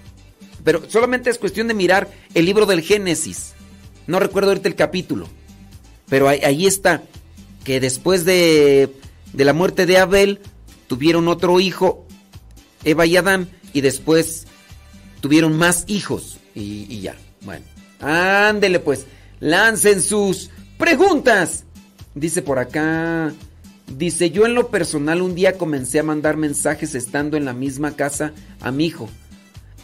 Pero 0.64 0.82
solamente 0.90 1.30
es 1.30 1.38
cuestión 1.38 1.68
de 1.68 1.74
mirar 1.74 2.10
el 2.34 2.44
libro 2.44 2.66
del 2.66 2.82
Génesis. 2.82 3.52
No 4.08 4.18
recuerdo 4.18 4.48
ahorita 4.48 4.68
el 4.68 4.74
capítulo. 4.74 5.28
Pero 6.08 6.26
ahí, 6.26 6.66
está. 6.66 7.04
Que 7.62 7.78
después 7.78 8.24
de, 8.24 8.90
de, 9.32 9.44
la 9.44 9.52
muerte 9.52 9.86
de 9.86 9.98
Abel, 9.98 10.40
tuvieron 10.88 11.28
otro 11.28 11.60
hijo, 11.60 12.04
Eva 12.82 13.06
y 13.06 13.16
Adán, 13.16 13.48
y 13.72 13.80
después 13.80 14.48
tuvieron 15.20 15.56
más 15.56 15.84
hijos. 15.86 16.40
Y, 16.52 16.92
y 16.92 17.02
ya. 17.02 17.14
Bueno. 17.42 17.64
Ándele 18.00 18.80
pues. 18.80 19.06
Lancen 19.38 20.02
sus 20.02 20.50
preguntas. 20.78 21.62
Dice 22.16 22.42
por 22.42 22.58
acá. 22.58 23.32
Dice, 23.96 24.30
yo 24.30 24.46
en 24.46 24.54
lo 24.54 24.68
personal 24.68 25.20
un 25.20 25.34
día 25.34 25.58
comencé 25.58 25.98
a 25.98 26.04
mandar 26.04 26.36
mensajes 26.36 26.94
estando 26.94 27.36
en 27.36 27.44
la 27.44 27.52
misma 27.52 27.96
casa 27.96 28.32
a 28.60 28.70
mi 28.70 28.86
hijo. 28.86 29.08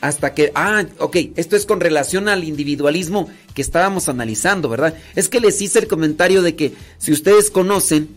Hasta 0.00 0.32
que, 0.32 0.52
ah, 0.54 0.84
ok, 0.98 1.16
esto 1.36 1.56
es 1.56 1.66
con 1.66 1.80
relación 1.80 2.28
al 2.28 2.44
individualismo 2.44 3.28
que 3.54 3.62
estábamos 3.62 4.08
analizando, 4.08 4.68
¿verdad? 4.68 4.94
Es 5.16 5.28
que 5.28 5.40
les 5.40 5.60
hice 5.60 5.80
el 5.80 5.88
comentario 5.88 6.42
de 6.42 6.54
que 6.54 6.74
si 6.98 7.12
ustedes 7.12 7.50
conocen 7.50 8.08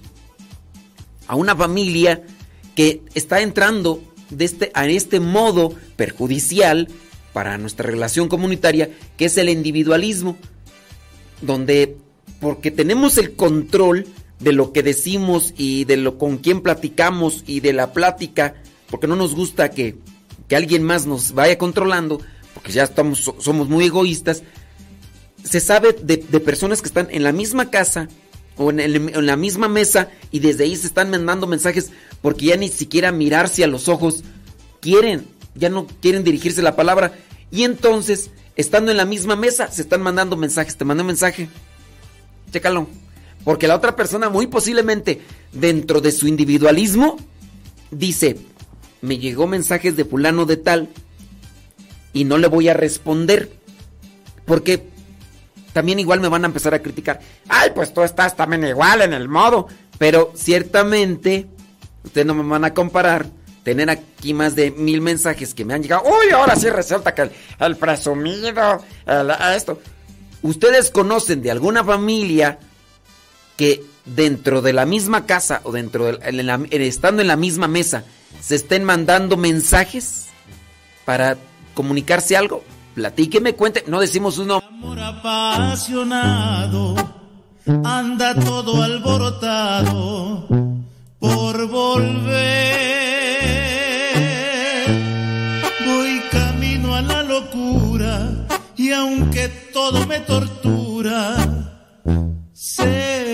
a 1.27 1.35
una 1.35 1.55
familia 1.55 2.23
que 2.75 3.01
está 3.15 3.41
entrando 3.41 4.03
de 4.29 4.45
este, 4.45 4.71
a 4.75 4.87
este 4.87 5.19
modo 5.19 5.73
perjudicial 5.95 6.87
para 7.33 7.57
nuestra 7.57 7.89
relación 7.89 8.27
comunitaria, 8.27 8.91
que 9.17 9.25
es 9.25 9.37
el 9.37 9.49
individualismo, 9.49 10.37
donde 11.41 11.97
porque 12.39 12.71
tenemos 12.71 13.17
el 13.17 13.35
control 13.35 14.05
de 14.39 14.53
lo 14.53 14.71
que 14.71 14.83
decimos 14.83 15.53
y 15.57 15.85
de 15.85 15.97
lo 15.97 16.17
con 16.17 16.37
quién 16.37 16.61
platicamos 16.61 17.43
y 17.45 17.59
de 17.59 17.73
la 17.73 17.93
plática, 17.93 18.55
porque 18.89 19.07
no 19.07 19.15
nos 19.15 19.35
gusta 19.35 19.71
que, 19.71 19.97
que 20.47 20.55
alguien 20.55 20.83
más 20.83 21.05
nos 21.05 21.33
vaya 21.33 21.57
controlando, 21.57 22.21
porque 22.53 22.71
ya 22.71 22.83
estamos, 22.83 23.31
somos 23.39 23.67
muy 23.67 23.85
egoístas. 23.85 24.43
Se 25.43 25.59
sabe 25.59 25.93
de, 25.93 26.17
de 26.17 26.39
personas 26.39 26.81
que 26.81 26.87
están 26.87 27.07
en 27.11 27.23
la 27.23 27.31
misma 27.31 27.69
casa 27.69 28.07
o 28.57 28.71
en, 28.71 28.79
en, 28.79 29.25
la 29.25 29.35
misma 29.35 29.69
mesa 29.69 30.09
y 30.31 30.39
desde 30.39 30.65
ahí 30.65 30.75
se 30.75 30.87
están 30.87 31.09
mandando 31.09 31.47
mensajes 31.47 31.91
porque 32.21 32.47
ya 32.47 32.57
ni 32.57 32.67
siquiera 32.67 33.11
mirarse 33.11 33.63
a 33.63 33.67
los 33.67 33.87
ojos 33.87 34.23
quieren, 34.81 35.25
ya 35.55 35.69
no 35.69 35.87
quieren 36.01 36.23
dirigirse 36.23 36.61
la 36.61 36.75
palabra 36.75 37.13
y 37.51 37.63
entonces, 37.63 38.29
estando 38.55 38.91
en 38.91 38.97
la 38.97 39.05
misma 39.05 39.35
mesa, 39.35 39.71
se 39.71 39.81
están 39.81 40.01
mandando 40.01 40.37
mensajes, 40.37 40.77
te 40.77 40.85
mando 40.85 41.03
un 41.03 41.07
mensaje, 41.07 41.49
chécalo. 42.51 42.87
Porque 43.43 43.67
la 43.67 43.75
otra 43.75 43.95
persona 43.95 44.29
muy 44.29 44.47
posiblemente 44.47 45.21
dentro 45.51 46.01
de 46.01 46.11
su 46.11 46.27
individualismo 46.27 47.17
dice, 47.91 48.37
me 49.01 49.17
llegó 49.17 49.47
mensajes 49.47 49.95
de 49.95 50.05
fulano 50.05 50.45
de 50.45 50.57
tal 50.57 50.89
y 52.13 52.25
no 52.25 52.37
le 52.37 52.47
voy 52.47 52.69
a 52.69 52.73
responder. 52.73 53.51
Porque 54.45 54.83
también 55.73 55.99
igual 55.99 56.19
me 56.19 56.27
van 56.27 56.43
a 56.43 56.47
empezar 56.47 56.73
a 56.73 56.81
criticar. 56.81 57.19
Ay, 57.47 57.71
pues 57.73 57.93
tú 57.93 58.01
estás 58.01 58.35
también 58.35 58.65
igual 58.65 59.01
en 59.01 59.13
el 59.13 59.29
modo. 59.29 59.67
Pero 59.97 60.31
ciertamente, 60.35 61.47
ustedes 62.03 62.25
no 62.25 62.33
me 62.33 62.43
van 62.43 62.65
a 62.65 62.73
comparar 62.73 63.27
tener 63.63 63.89
aquí 63.89 64.33
más 64.33 64.55
de 64.55 64.71
mil 64.71 65.01
mensajes 65.01 65.53
que 65.53 65.65
me 65.65 65.73
han 65.73 65.83
llegado. 65.83 66.03
Uy, 66.05 66.31
ahora 66.31 66.55
sí 66.55 66.69
resulta 66.69 67.13
que 67.13 67.23
el, 67.23 67.31
el 67.59 67.75
presumido, 67.75 68.83
esto. 69.55 69.79
Ustedes 70.41 70.89
conocen 70.89 71.41
de 71.41 71.51
alguna 71.51 71.83
familia 71.83 72.57
que 73.59 73.83
dentro 74.05 74.61
de 74.61 74.71
la 74.71 74.85
misma 74.85 75.25
casa 75.25 75.59
o 75.65 75.73
dentro 75.73 76.05
de 76.05 76.17
en 76.29 76.47
la, 76.47 76.61
estando 76.71 77.21
en 77.21 77.27
la 77.27 77.35
misma 77.35 77.67
mesa 77.67 78.05
se 78.39 78.55
estén 78.55 78.85
mandando 78.85 79.35
mensajes 79.35 80.29
para 81.03 81.37
comunicarse 81.73 82.37
algo. 82.37 82.63
Platíqueme, 82.95 83.55
cuente, 83.55 83.83
no 83.85 83.99
decimos 83.99 84.37
uno. 84.37 84.63
Amor 84.65 84.97
apasionado, 85.01 86.95
anda 87.83 88.33
todo 88.33 88.81
alborotado 88.81 90.47
por 91.19 91.67
volver. 91.67 92.39
Voy 95.85 96.21
camino 96.31 96.95
a 96.95 97.01
la 97.01 97.23
locura 97.23 98.47
y 98.77 98.93
aunque 98.93 99.49
todo 99.73 100.07
me 100.07 100.21
tortura, 100.21 101.35
sé 102.53 103.28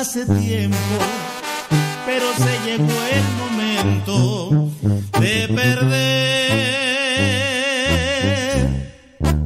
hace 0.00 0.24
tiempo, 0.26 0.76
pero 2.06 2.26
se 2.34 2.58
llegó 2.64 2.98
el 3.10 3.24
momento 3.42 4.70
de 5.18 5.48
perder. 5.48 6.68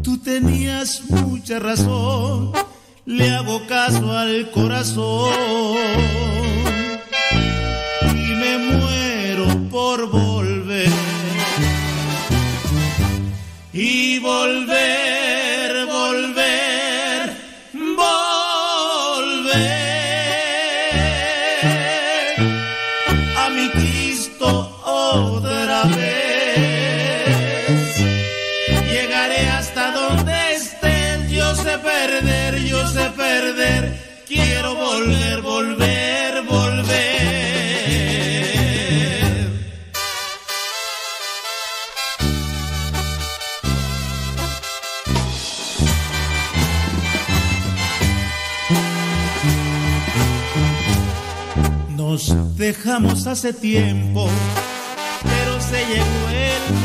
Tú 0.03 0.19
tenías 0.19 1.05
mucha 1.09 1.59
razón, 1.59 2.53
le 3.07 3.31
hago 3.31 3.67
caso 3.67 4.13
al 4.13 4.51
corazón 4.51 5.33
y 8.15 8.35
me 8.43 8.59
muero 8.59 9.47
por 9.71 10.11
volver 10.11 10.91
y 13.73 14.19
volver. 14.19 15.02
Dejamos 52.57 53.27
hace 53.27 53.55
tiempo, 53.55 54.29
pero 55.23 55.59
se 55.63 55.79
llegó 55.87 56.29
el 56.29 56.82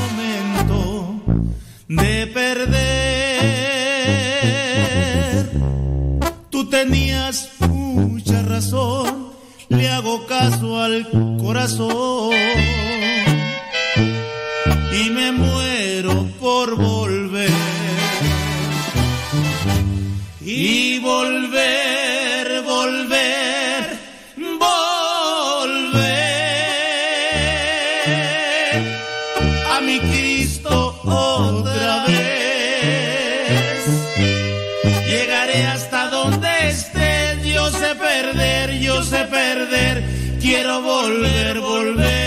volver, 40.80 41.60
volver. 41.60 42.27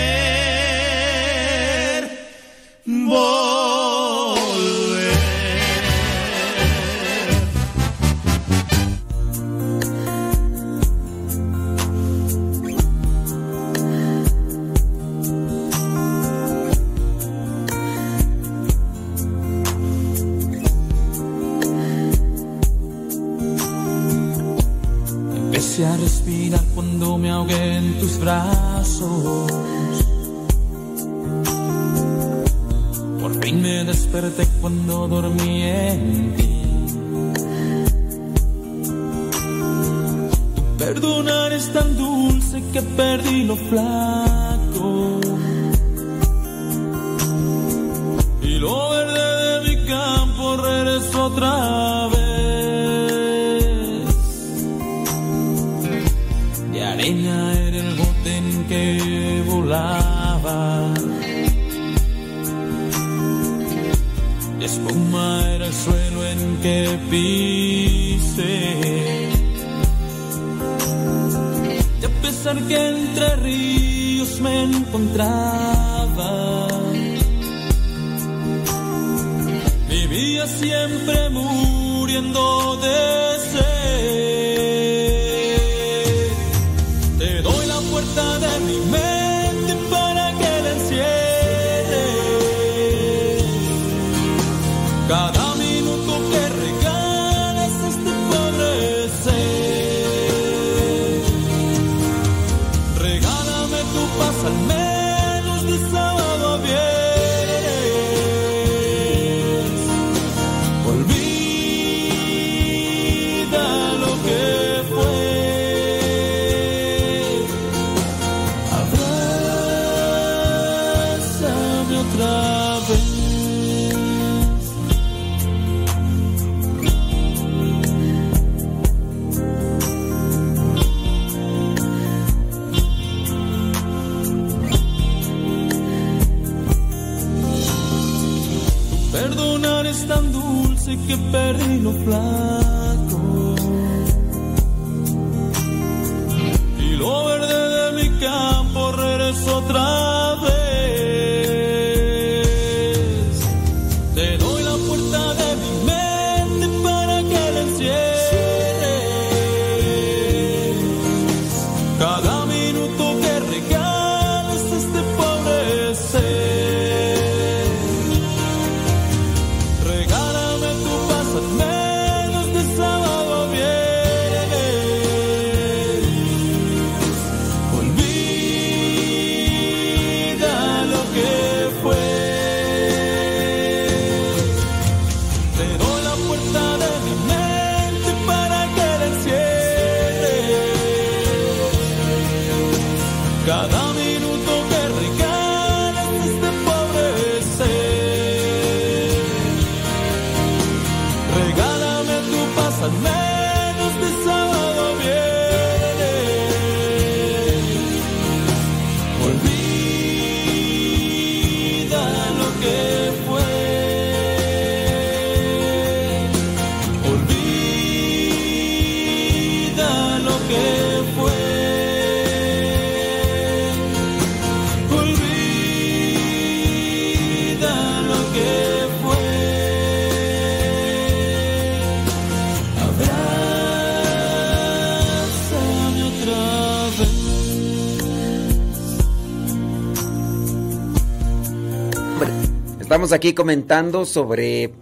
Estamos 243.01 243.13
aquí 243.13 243.33
comentando 243.33 244.05
sobre 244.05 244.73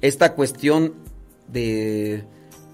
esta 0.00 0.34
cuestión 0.34 0.92
de, 1.46 2.24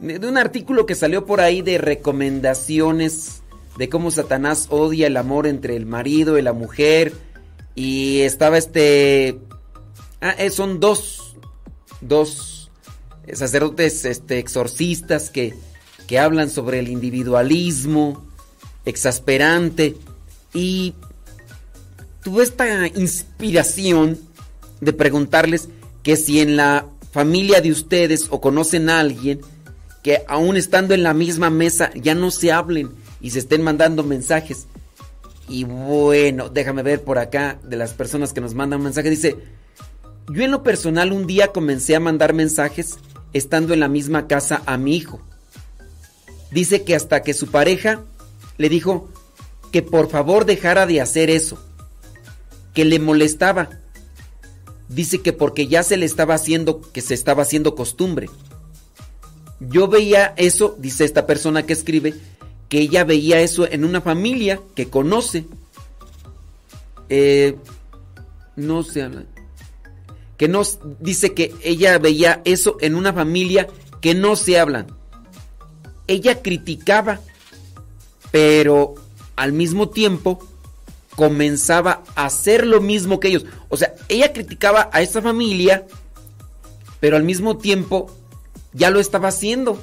de 0.00 0.26
un 0.26 0.39
artículo 0.39 0.86
que 0.86 0.94
salió 0.94 1.26
por 1.26 1.42
ahí 1.42 1.60
de 1.60 1.76
recomendaciones 1.76 3.42
de 3.76 3.91
cómo 3.91 4.10
Satanás 4.10 4.68
odia 4.70 5.08
el 5.08 5.18
amor 5.18 5.47
entre 5.47 5.76
el 5.76 5.84
marido 5.84 6.39
y 6.39 6.42
la 6.42 6.55
mujer. 6.55 7.12
Y 7.75 8.20
estaba 8.20 8.57
este... 8.57 9.39
Ah, 10.23 10.34
eh, 10.39 10.49
son 10.49 10.81
dos, 10.81 11.36
dos 12.00 12.70
sacerdotes 13.31 14.07
este, 14.07 14.39
exorcistas 14.39 15.28
que, 15.28 15.52
que 16.07 16.18
hablan 16.18 16.49
sobre 16.49 16.78
el 16.78 16.89
individualismo 16.89 18.25
exasperante. 18.86 19.94
Y 20.55 20.94
tuve 22.23 22.44
esta 22.44 22.86
inspiración 22.86 24.25
de 24.80 24.92
preguntarles 24.92 25.68
que 26.02 26.16
si 26.16 26.40
en 26.40 26.56
la 26.56 26.86
familia 27.12 27.60
de 27.60 27.70
ustedes 27.70 28.26
o 28.30 28.40
conocen 28.40 28.90
a 28.90 29.00
alguien 29.00 29.40
que 30.02 30.22
aún 30.28 30.56
estando 30.56 30.94
en 30.94 31.02
la 31.02 31.14
misma 31.14 31.50
mesa 31.50 31.90
ya 31.94 32.14
no 32.14 32.30
se 32.30 32.52
hablen 32.52 32.90
y 33.20 33.30
se 33.30 33.40
estén 33.40 33.62
mandando 33.62 34.05
mensajes. 34.05 34.66
Y 35.48 35.64
bueno, 35.64 36.48
déjame 36.48 36.82
ver 36.82 37.02
por 37.02 37.18
acá 37.18 37.58
de 37.62 37.76
las 37.76 37.94
personas 37.94 38.32
que 38.32 38.40
nos 38.40 38.55
mandan 38.55 38.82
mensajes. 38.82 39.10
Dice, 39.10 39.36
yo 40.28 40.42
en 40.42 40.50
lo 40.50 40.62
personal 40.62 41.12
un 41.12 41.26
día 41.26 41.48
comencé 41.48 41.96
a 41.96 42.00
mandar 42.00 42.34
mensajes 42.34 42.98
estando 43.32 43.74
en 43.74 43.80
la 43.80 43.88
misma 43.88 44.26
casa 44.26 44.62
a 44.66 44.76
mi 44.76 44.96
hijo. 44.96 45.20
Dice 46.50 46.84
que 46.84 46.94
hasta 46.94 47.22
que 47.22 47.34
su 47.34 47.48
pareja 47.48 48.02
le 48.58 48.68
dijo 48.68 49.08
que 49.72 49.82
por 49.82 50.08
favor 50.08 50.44
dejara 50.46 50.86
de 50.86 51.00
hacer 51.00 51.30
eso, 51.30 51.58
que 52.74 52.84
le 52.84 52.98
molestaba. 52.98 53.70
Dice 54.89 55.20
que 55.20 55.32
porque 55.32 55.66
ya 55.66 55.82
se 55.82 55.97
le 55.97 56.06
estaba 56.06 56.34
haciendo, 56.34 56.81
que 56.92 57.00
se 57.00 57.15
estaba 57.15 57.42
haciendo 57.42 57.74
costumbre. 57.74 58.28
Yo 59.58 59.89
veía 59.89 60.34
eso, 60.36 60.76
dice 60.78 61.05
esta 61.05 61.26
persona 61.26 61.65
que 61.65 61.73
escribe, 61.73 62.15
que 62.68 62.81
ella 62.81 63.05
veía 63.05 63.40
eso 63.40 63.70
en 63.70 63.84
una 63.84 64.00
familia 64.00 64.60
que 64.74 64.89
conoce. 64.89 65.47
Eh, 67.08 67.56
no 68.55 68.82
se 68.82 69.02
habla. 69.02 69.24
Que 70.36 70.48
no 70.48 70.62
dice 71.00 71.34
que 71.34 71.55
ella 71.62 71.98
veía 71.98 72.42
eso 72.44 72.76
en 72.81 72.94
una 72.94 73.12
familia 73.12 73.68
que 74.00 74.15
no 74.15 74.36
se 74.36 74.58
hablan. 74.58 74.86
Ella 76.06 76.42
criticaba, 76.42 77.20
pero 78.31 78.94
al 79.34 79.52
mismo 79.52 79.89
tiempo 79.89 80.47
comenzaba 81.16 81.95
hacer 82.16 82.66
lo 82.66 82.80
mismo 82.80 83.20
que 83.20 83.28
ellos. 83.28 83.44
O 83.68 83.76
sea, 83.76 83.94
ella 84.08 84.32
criticaba 84.32 84.90
a 84.92 85.02
esa 85.02 85.22
familia, 85.22 85.86
pero 86.98 87.16
al 87.16 87.22
mismo 87.22 87.58
tiempo 87.58 88.10
ya 88.72 88.90
lo 88.90 88.98
estaba 88.98 89.28
haciendo. 89.28 89.80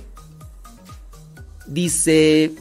Dice, 1.65 2.51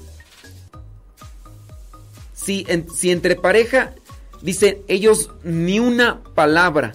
si, 2.32 2.64
si 2.94 3.10
entre 3.10 3.34
pareja, 3.34 3.94
dice, 4.42 4.82
ellos 4.86 5.30
ni 5.42 5.80
una 5.80 6.22
palabra, 6.34 6.92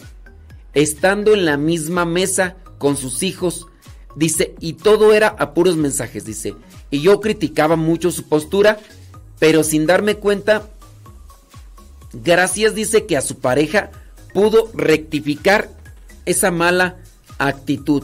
estando 0.74 1.34
en 1.34 1.46
la 1.46 1.58
misma 1.58 2.06
mesa 2.06 2.56
con 2.78 2.96
sus 2.96 3.24
hijos, 3.24 3.66
dice, 4.16 4.56
y 4.60 4.74
todo 4.74 5.14
era 5.14 5.28
a 5.28 5.54
puros 5.54 5.76
mensajes, 5.76 6.26
dice, 6.26 6.56
y 6.92 7.02
yo 7.02 7.20
criticaba 7.20 7.76
mucho 7.76 8.12
su 8.12 8.30
postura, 8.30 8.80
pero 9.40 9.64
sin 9.64 9.86
darme 9.86 10.16
cuenta, 10.16 10.70
gracias 12.14 12.76
dice 12.76 13.06
que 13.06 13.18
a 13.18 13.22
su 13.22 13.40
pareja 13.40 13.92
pudo 14.34 14.70
rectificar 14.74 15.70
esa 16.26 16.52
mala 16.52 16.98
actitud. 17.38 18.04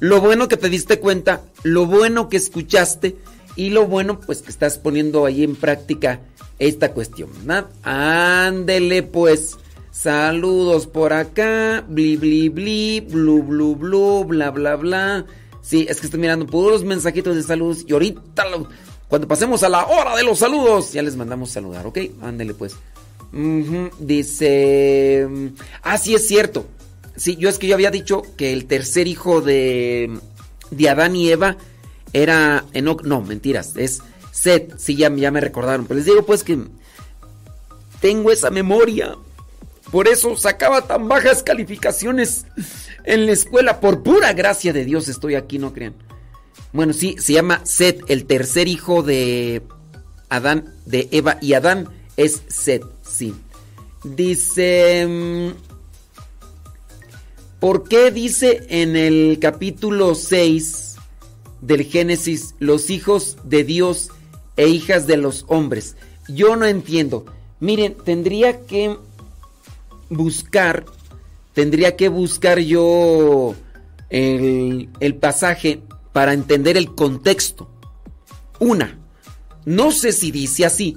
Lo 0.00 0.20
bueno 0.20 0.48
que 0.48 0.56
te 0.56 0.68
diste 0.68 1.00
cuenta, 1.00 1.42
lo 1.62 1.86
bueno 1.86 2.28
que 2.28 2.36
escuchaste 2.36 3.16
y 3.56 3.70
lo 3.70 3.86
bueno 3.86 4.20
pues 4.20 4.42
que 4.42 4.50
estás 4.50 4.78
poniendo 4.78 5.26
ahí 5.26 5.42
en 5.42 5.56
práctica 5.56 6.20
esta 6.58 6.92
cuestión, 6.92 7.30
¿verdad? 7.44 7.66
Ándele 7.82 9.02
pues. 9.02 9.56
Saludos 9.90 10.86
por 10.86 11.12
acá. 11.12 11.84
Bli 11.88 12.16
bli 12.16 12.48
bli, 12.48 13.00
blu 13.00 13.42
blu 13.42 13.74
blu, 13.74 14.24
bla 14.24 14.50
bla 14.50 14.76
bla. 14.76 15.26
Sí, 15.60 15.86
es 15.88 16.00
que 16.00 16.06
estoy 16.06 16.20
mirando 16.20 16.46
puros 16.46 16.84
mensajitos 16.84 17.34
de 17.34 17.42
saludos 17.42 17.84
y 17.86 17.92
ahorita 17.92 18.44
cuando 19.08 19.26
pasemos 19.26 19.62
a 19.64 19.68
la 19.68 19.86
hora 19.86 20.14
de 20.16 20.22
los 20.22 20.38
saludos 20.38 20.92
ya 20.92 21.02
les 21.02 21.16
mandamos 21.16 21.50
saludar, 21.50 21.86
¿ok? 21.86 21.98
Ándele 22.22 22.54
pues. 22.54 22.76
Dice, 23.98 25.28
ah 25.82 25.98
sí 25.98 26.14
es 26.14 26.26
cierto. 26.26 26.66
Sí, 27.16 27.36
yo 27.36 27.48
es 27.48 27.58
que 27.58 27.66
yo 27.66 27.74
había 27.74 27.90
dicho 27.90 28.22
que 28.36 28.52
el 28.52 28.66
tercer 28.66 29.06
hijo 29.06 29.40
de 29.40 30.18
de 30.70 30.88
Adán 30.88 31.16
y 31.16 31.30
Eva 31.30 31.56
era 32.12 32.64
Enoch, 32.72 33.02
no, 33.02 33.22
mentiras, 33.22 33.76
es 33.76 34.00
Seth, 34.32 34.78
sí, 34.78 34.96
ya, 34.96 35.14
ya 35.14 35.30
me 35.30 35.40
recordaron. 35.40 35.86
Pero 35.86 35.98
les 35.98 36.06
digo 36.06 36.24
pues 36.24 36.44
que 36.44 36.58
tengo 38.00 38.30
esa 38.30 38.50
memoria. 38.50 39.16
Por 39.90 40.06
eso 40.06 40.36
sacaba 40.36 40.82
tan 40.82 41.08
bajas 41.08 41.42
calificaciones 41.42 42.46
en 43.04 43.26
la 43.26 43.32
escuela. 43.32 43.80
Por 43.80 44.02
pura 44.02 44.32
gracia 44.34 44.72
de 44.72 44.84
Dios 44.84 45.08
estoy 45.08 45.34
aquí, 45.34 45.58
no 45.58 45.72
crean. 45.72 45.94
Bueno, 46.72 46.92
sí, 46.92 47.16
se 47.18 47.32
llama 47.32 47.62
Seth, 47.64 48.02
el 48.08 48.26
tercer 48.26 48.68
hijo 48.68 49.02
de 49.02 49.62
Adán, 50.28 50.74
de 50.84 51.08
Eva 51.10 51.38
y 51.40 51.54
Adán 51.54 51.88
es 52.16 52.42
Seth, 52.48 52.84
Dice... 54.04 55.06
mm, 55.06 55.68
¿Por 57.60 57.88
qué 57.88 58.12
dice 58.12 58.66
en 58.68 58.94
el 58.94 59.38
capítulo 59.40 60.14
6 60.14 60.94
del 61.60 61.82
Génesis 61.84 62.54
los 62.60 62.88
hijos 62.88 63.36
de 63.42 63.64
Dios 63.64 64.10
e 64.56 64.68
hijas 64.68 65.08
de 65.08 65.16
los 65.16 65.44
hombres? 65.48 65.96
Yo 66.28 66.54
no 66.54 66.66
entiendo. 66.66 67.26
Miren, 67.58 67.96
tendría 68.04 68.60
que 68.60 68.96
buscar, 70.08 70.84
tendría 71.52 71.96
que 71.96 72.08
buscar 72.08 72.60
yo 72.60 73.56
el 74.08 75.16
pasaje 75.20 75.82
para 76.12 76.34
entender 76.34 76.76
el 76.76 76.94
contexto. 76.94 77.68
Una, 78.60 78.98
no 79.64 79.90
sé 79.90 80.12
si 80.12 80.30
dice 80.30 80.64
así. 80.64 80.96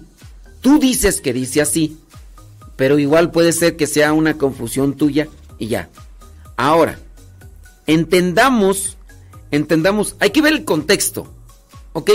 Tú 0.61 0.77
dices 0.77 1.21
que 1.21 1.33
dice 1.33 1.61
así, 1.61 1.97
pero 2.81 2.97
igual 2.97 3.29
puede 3.29 3.53
ser 3.53 3.77
que 3.77 3.85
sea 3.85 4.11
una 4.11 4.39
confusión 4.39 4.95
tuya 4.95 5.27
y 5.59 5.67
ya. 5.67 5.87
Ahora, 6.57 6.97
entendamos, 7.85 8.97
entendamos, 9.51 10.15
hay 10.19 10.31
que 10.31 10.41
ver 10.41 10.53
el 10.53 10.65
contexto, 10.65 11.31
¿ok? 11.93 12.09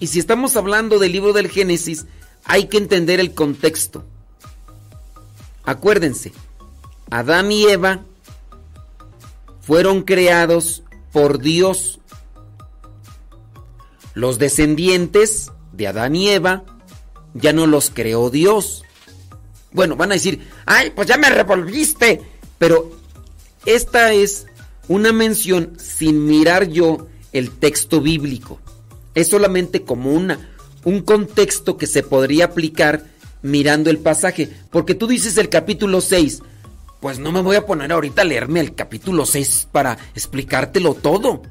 Y 0.00 0.08
si 0.08 0.18
estamos 0.18 0.56
hablando 0.56 0.98
del 0.98 1.12
libro 1.12 1.32
del 1.32 1.48
Génesis, 1.48 2.06
hay 2.42 2.66
que 2.66 2.78
entender 2.78 3.20
el 3.20 3.32
contexto. 3.32 4.02
Acuérdense, 5.62 6.32
Adán 7.08 7.52
y 7.52 7.66
Eva 7.66 8.00
fueron 9.60 10.02
creados 10.02 10.82
por 11.12 11.38
Dios. 11.38 12.00
Los 14.14 14.40
descendientes 14.40 15.52
de 15.70 15.86
Adán 15.86 16.16
y 16.16 16.28
Eva 16.30 16.64
ya 17.34 17.52
no 17.52 17.68
los 17.68 17.90
creó 17.90 18.30
Dios. 18.30 18.82
Bueno, 19.72 19.96
van 19.96 20.10
a 20.10 20.14
decir, 20.14 20.40
ay, 20.66 20.90
pues 20.94 21.08
ya 21.08 21.16
me 21.16 21.30
revolviste. 21.30 22.20
Pero 22.58 22.92
esta 23.66 24.12
es 24.12 24.46
una 24.88 25.12
mención 25.12 25.76
sin 25.78 26.26
mirar 26.26 26.68
yo 26.68 27.06
el 27.32 27.50
texto 27.50 28.00
bíblico. 28.00 28.60
Es 29.14 29.28
solamente 29.28 29.82
como 29.82 30.12
una, 30.12 30.50
un 30.84 31.02
contexto 31.02 31.76
que 31.76 31.86
se 31.86 32.02
podría 32.02 32.46
aplicar 32.46 33.04
mirando 33.42 33.90
el 33.90 33.98
pasaje. 33.98 34.50
Porque 34.70 34.94
tú 34.94 35.06
dices 35.06 35.36
el 35.38 35.48
capítulo 35.48 36.00
6. 36.00 36.42
Pues 37.00 37.18
no 37.18 37.32
me 37.32 37.40
voy 37.40 37.56
a 37.56 37.64
poner 37.64 37.92
ahorita 37.92 38.22
a 38.22 38.26
leerme 38.26 38.60
el 38.60 38.74
capítulo 38.74 39.24
6 39.24 39.68
para 39.72 39.96
explicártelo 40.14 40.94
todo. 40.94 41.42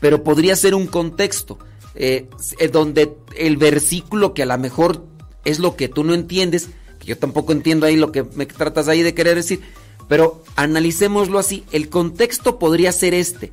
Pero 0.00 0.22
podría 0.22 0.56
ser 0.56 0.74
un 0.74 0.86
contexto. 0.86 1.58
eh, 1.94 2.28
eh, 2.58 2.68
donde 2.68 3.16
el 3.36 3.56
versículo 3.56 4.32
que 4.34 4.42
a 4.42 4.46
lo 4.46 4.56
mejor 4.58 5.04
es 5.44 5.58
lo 5.58 5.76
que 5.76 5.88
tú 5.88 6.04
no 6.04 6.14
entiendes, 6.14 6.68
yo 7.04 7.18
tampoco 7.18 7.52
entiendo 7.52 7.86
ahí 7.86 7.96
lo 7.96 8.12
que 8.12 8.22
me 8.22 8.46
tratas 8.46 8.88
ahí 8.88 9.02
de 9.02 9.14
querer 9.14 9.36
decir, 9.36 9.60
pero 10.08 10.42
analicémoslo 10.56 11.38
así, 11.38 11.64
el 11.72 11.88
contexto 11.88 12.58
podría 12.58 12.92
ser 12.92 13.14
este. 13.14 13.52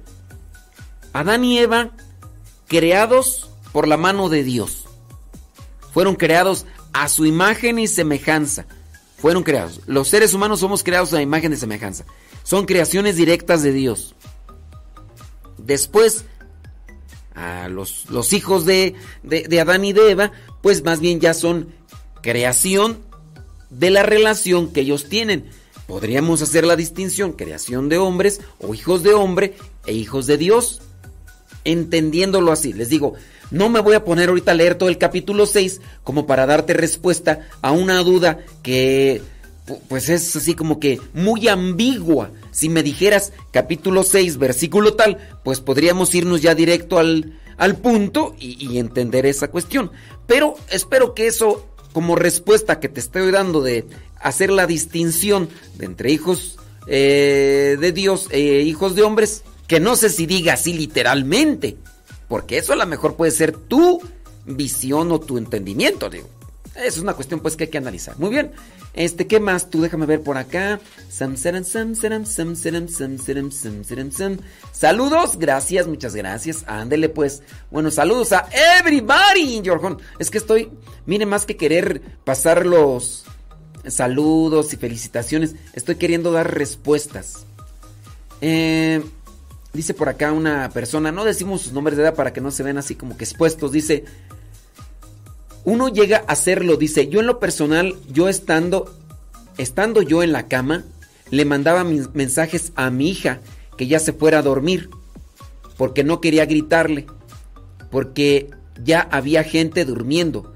Adán 1.14 1.43
y 1.43 1.59
Eva, 1.59 1.92
creados 2.67 3.50
por 3.72 3.88
la 3.88 3.98
mano 3.98 4.30
de 4.30 4.43
Dios, 4.43 4.85
fueron 5.93 6.16
creados 6.16 6.66
a 6.93 7.09
su 7.09 7.26
imagen 7.26 7.80
y 7.80 7.88
semejanza. 7.88 8.66
Fueron 9.17 9.43
creados. 9.43 9.82
Los 9.88 10.09
seres 10.09 10.34
humanos 10.34 10.59
somos 10.59 10.84
creados 10.84 11.14
a 11.14 11.22
imagen 11.22 11.53
y 11.53 11.58
semejanza. 11.58 12.06
Son 12.43 12.66
creaciones 12.66 13.16
directas 13.16 13.64
de 13.64 13.72
Dios. 13.72 14.16
Después, 15.58 16.26
a 17.34 17.67
los, 17.67 18.34
hijos 18.34 18.66
de, 18.66 18.93
de, 19.24 19.43
de 19.48 19.61
Adán 19.61 19.85
y 19.85 19.93
de 19.93 20.11
Eva, 20.11 20.32
pues 20.61 20.84
más 20.84 21.00
bien 21.00 21.19
ya 21.19 21.34
son 21.34 21.74
creación 22.22 23.07
de 23.70 23.90
la 23.90 24.04
relación 24.04 24.72
que 24.72 24.82
ellos 24.82 25.10
tienen. 25.10 25.46
podríamos 25.88 26.42
hacer 26.42 26.66
la 26.66 26.76
distinción 26.76 27.32
creación 27.32 27.88
de 27.88 27.98
hombres 27.98 28.42
o 28.60 28.74
hijos 28.74 29.04
de 29.04 29.14
hombre 29.14 29.54
e 29.86 29.94
hijos 29.94 30.28
de 30.28 30.38
Dios. 30.38 30.82
Entendiéndolo 31.64 32.52
así, 32.52 32.74
les 32.74 32.90
digo, 32.90 33.14
no 33.52 33.70
me 33.70 33.80
voy 33.80 33.96
a 33.96 34.04
poner 34.04 34.30
ahorita 34.30 34.52
a 34.52 34.56
leer 34.56 34.76
todo 34.76 34.90
el 34.90 34.98
capítulo 34.98 35.46
6 35.46 35.80
como 36.04 36.28
para 36.28 36.46
darte 36.46 36.74
respuesta 36.74 37.48
a 37.62 37.72
una 37.72 38.04
duda 38.04 38.40
que 38.64 39.22
pues 39.90 40.10
es 40.10 40.36
así 40.36 40.54
como 40.54 40.80
que 40.80 41.00
muy 41.14 41.48
ambigua. 41.48 42.32
Si 42.52 42.70
me 42.70 42.84
dijeras 42.84 43.34
capítulo 43.52 44.04
6, 44.04 44.38
versículo 44.38 44.94
tal, 44.94 45.18
pues 45.44 45.60
podríamos 45.60 46.14
irnos 46.16 46.42
ya 46.42 46.56
directo 46.56 47.00
al, 47.00 47.38
al 47.58 47.76
punto 47.78 48.36
y, 48.40 48.66
y 48.66 48.80
entender 48.80 49.26
esa 49.26 49.50
cuestión. 49.50 49.92
Pero 50.26 50.56
espero 50.70 51.14
que 51.14 51.28
eso, 51.28 51.67
como 51.94 52.16
respuesta 52.16 52.80
que 52.80 52.90
te 52.90 53.00
estoy 53.00 53.32
dando 53.32 53.62
de 53.62 53.86
hacer 54.20 54.50
la 54.50 54.68
distinción 54.68 55.50
de 55.76 55.86
entre 55.86 56.12
hijos 56.12 56.58
eh, 56.88 57.78
de 57.80 57.92
Dios 57.92 58.28
e 58.32 58.62
hijos 58.62 58.96
de 58.96 59.04
hombres, 59.04 59.44
que 59.68 59.80
no 59.80 59.96
sé 59.96 60.10
si 60.10 60.26
diga 60.26 60.54
así 60.54 60.74
literalmente, 60.74 61.78
porque 62.28 62.58
eso 62.58 62.74
a 62.74 62.78
lo 62.78 62.86
mejor 62.86 63.16
puede 63.16 63.32
ser 63.32 63.52
tu 63.52 64.02
visión 64.46 65.12
o 65.12 65.20
tu 65.20 65.38
entendimiento, 65.38 66.10
digo. 66.10 66.30
Es 66.78 66.98
una 67.00 67.14
cuestión 67.14 67.40
pues 67.40 67.56
que 67.56 67.66
hay 67.66 67.70
que 67.70 67.78
analizar. 67.78 68.18
Muy 68.20 68.30
bien. 68.30 68.52
Este, 68.94 69.28
¿qué 69.28 69.40
más? 69.40 69.70
Tú 69.70 69.82
déjame 69.82 70.06
ver 70.06 70.22
por 70.22 70.38
acá. 70.38 70.80
Saludos, 74.72 75.38
gracias, 75.38 75.88
muchas 75.88 76.16
gracias. 76.16 76.64
Ándele 76.68 77.10
pues. 77.10 77.44
Bueno, 77.72 77.92
saludos 77.92 78.32
a 78.34 78.48
everybody, 78.80 79.62
Jorjón. 79.66 80.00
Es 80.20 80.30
que 80.30 80.38
estoy, 80.38 80.70
mire, 81.06 81.26
más 81.26 81.46
que 81.46 81.58
querer 81.58 82.02
pasar 82.24 82.66
los 82.66 83.26
saludos 83.88 84.74
y 84.74 84.78
felicitaciones, 84.78 85.56
estoy 85.74 85.96
queriendo 85.96 86.32
dar 86.32 86.54
respuestas. 86.54 87.46
Eh, 88.42 89.02
dice 89.74 89.94
por 89.94 90.10
acá 90.10 90.32
una 90.32 90.70
persona, 90.70 91.12
no 91.12 91.26
decimos 91.26 91.62
sus 91.62 91.74
nombres 91.74 91.98
de 91.98 92.04
edad 92.04 92.16
para 92.16 92.34
que 92.34 92.42
no 92.42 92.52
se 92.52 92.64
vean 92.64 92.78
así 92.78 92.96
como 92.96 93.18
que 93.18 93.24
expuestos. 93.24 93.72
Dice, 93.72 94.06
uno 95.68 95.90
llega 95.90 96.24
a 96.26 96.32
hacerlo, 96.32 96.78
dice, 96.78 97.10
yo 97.10 97.20
en 97.20 97.28
lo 97.28 97.42
personal, 97.42 97.94
yo 98.10 98.30
estando, 98.30 98.90
estando 99.58 100.02
yo 100.02 100.24
en 100.24 100.32
la 100.32 100.48
cama, 100.48 100.86
le 101.30 101.44
mandaba 101.44 101.84
mis 101.84 102.16
mensajes 102.16 102.72
a 102.76 102.90
mi 102.90 103.10
hija 103.10 103.42
que 103.78 103.86
ya 103.86 104.00
se 104.00 104.14
fuera 104.14 104.40
a 104.40 104.44
dormir, 104.44 104.90
porque 105.76 106.06
no 106.06 106.22
quería 106.22 106.46
gritarle, 106.46 107.06
porque 107.92 108.50
ya 108.82 109.02
había 109.12 109.44
gente 109.44 109.84
durmiendo, 109.84 110.54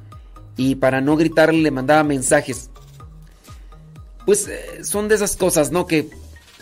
y 0.56 0.76
para 0.76 1.02
no 1.02 1.18
gritarle 1.18 1.60
le 1.62 1.72
mandaba 1.72 2.06
mensajes. 2.06 2.70
Pues 4.26 4.48
eh, 4.48 4.86
son 4.86 5.10
de 5.10 5.16
esas 5.16 5.36
cosas, 5.36 5.74
¿no? 5.74 5.88
Que 5.88 6.10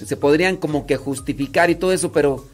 se 0.04 0.18
podrían 0.18 0.58
como 0.58 0.88
que 0.88 0.98
justificar 0.98 1.70
y 1.70 1.76
todo 1.76 1.94
eso, 1.94 2.12
pero 2.12 2.48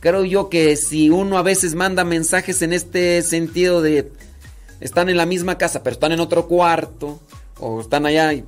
creo 0.00 0.24
yo 0.24 0.48
que 0.48 0.76
si 0.76 1.10
uno 1.10 1.36
a 1.36 1.42
veces 1.42 1.74
manda 1.74 2.04
mensajes 2.04 2.62
en 2.62 2.72
este 2.72 3.20
sentido 3.20 3.82
de 3.82 4.10
están 4.82 5.08
en 5.08 5.16
la 5.16 5.26
misma 5.26 5.56
casa, 5.56 5.82
pero 5.82 5.94
están 5.94 6.12
en 6.12 6.20
otro 6.20 6.46
cuarto, 6.46 7.20
o 7.60 7.80
están 7.80 8.04
allá, 8.04 8.32
y 8.32 8.44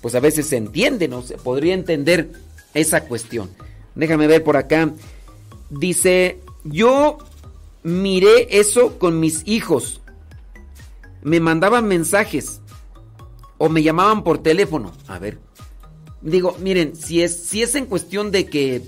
pues 0.00 0.14
a 0.14 0.20
veces 0.20 0.46
se 0.46 0.56
entiende, 0.56 1.08
¿no? 1.08 1.22
Se 1.22 1.36
podría 1.36 1.74
entender 1.74 2.32
esa 2.74 3.04
cuestión. 3.04 3.50
Déjame 3.94 4.26
ver 4.26 4.42
por 4.42 4.56
acá. 4.56 4.92
Dice, 5.70 6.40
yo 6.64 7.18
miré 7.82 8.58
eso 8.58 8.98
con 8.98 9.20
mis 9.20 9.42
hijos. 9.46 10.00
Me 11.22 11.40
mandaban 11.40 11.86
mensajes 11.86 12.60
o 13.58 13.68
me 13.68 13.82
llamaban 13.82 14.22
por 14.22 14.38
teléfono. 14.38 14.92
A 15.08 15.18
ver. 15.18 15.38
Digo, 16.22 16.56
miren, 16.60 16.96
si 16.96 17.22
es, 17.22 17.44
si 17.44 17.62
es 17.62 17.74
en 17.74 17.86
cuestión 17.86 18.30
de 18.30 18.46
que 18.46 18.82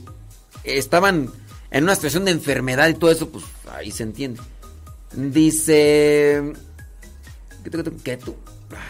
estaban 0.64 1.30
en 1.70 1.84
una 1.84 1.94
situación 1.94 2.24
de 2.24 2.30
enfermedad 2.32 2.88
y 2.88 2.94
todo 2.94 3.10
eso, 3.10 3.28
pues 3.28 3.44
ahí 3.72 3.90
se 3.90 4.04
entiende. 4.04 4.40
Dice... 5.12 6.54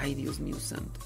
Ay, 0.00 0.14
Dios 0.14 0.40
mío 0.40 0.56
santo. 0.60 1.00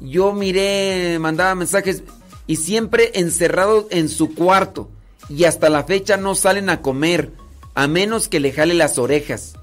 Yo 0.00 0.32
miré, 0.32 1.18
mandaba 1.18 1.54
mensajes 1.54 2.02
y 2.46 2.56
siempre 2.56 3.10
encerrado 3.14 3.88
en 3.90 4.08
su 4.08 4.34
cuarto. 4.34 4.88
Y 5.28 5.44
hasta 5.44 5.68
la 5.68 5.84
fecha 5.84 6.16
no 6.16 6.34
salen 6.34 6.70
a 6.70 6.80
comer, 6.80 7.32
a 7.74 7.86
menos 7.86 8.28
que 8.28 8.40
le 8.40 8.52
jale 8.52 8.74
las 8.74 8.98
orejas. 8.98 9.54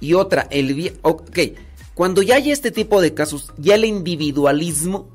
Y 0.00 0.14
otra, 0.14 0.48
el... 0.50 0.98
Ok, 1.02 1.38
cuando 1.94 2.22
ya 2.22 2.36
hay 2.36 2.50
este 2.50 2.70
tipo 2.70 3.00
de 3.00 3.14
casos, 3.14 3.52
ya 3.56 3.76
el 3.76 3.84
individualismo 3.84 5.08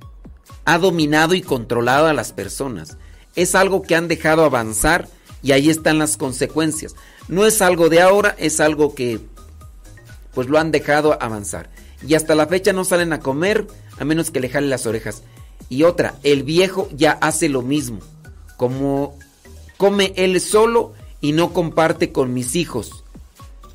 ha 0.64 0.78
dominado 0.78 1.34
y 1.34 1.42
controlado 1.42 2.08
a 2.08 2.14
las 2.14 2.32
personas. 2.32 2.98
Es 3.36 3.56
algo 3.56 3.82
que 3.82 3.96
han 3.96 4.08
dejado 4.08 4.46
avanzar 4.46 5.10
y 5.44 5.52
ahí 5.52 5.70
están 5.70 6.00
las 6.00 6.16
consecuencias. 6.16 6.96
No 7.28 7.46
es 7.46 7.62
algo 7.62 7.90
de 7.90 8.02
ahora, 8.02 8.36
es 8.38 8.60
algo 8.60 8.96
que 8.96 9.20
pues 10.40 10.48
lo 10.48 10.58
han 10.58 10.72
dejado 10.72 11.22
avanzar. 11.22 11.70
Y 12.08 12.14
hasta 12.14 12.34
la 12.34 12.48
fecha 12.48 12.72
no 12.72 12.86
salen 12.86 13.12
a 13.12 13.20
comer 13.20 13.68
a 13.98 14.06
menos 14.06 14.32
que 14.32 14.40
le 14.40 14.48
jale 14.48 14.68
las 14.68 14.86
orejas. 14.86 15.22
Y 15.68 15.84
otra, 15.84 16.16
el 16.24 16.44
viejo 16.44 16.88
ya 16.96 17.12
hace 17.12 17.50
lo 17.50 17.62
mismo. 17.62 18.00
Como 18.56 19.20
come 19.76 20.14
él 20.16 20.40
solo 20.40 20.94
y 21.20 21.34
no 21.34 21.52
comparte 21.52 22.14
con 22.14 22.34
mis 22.34 22.56
hijos. 22.56 23.04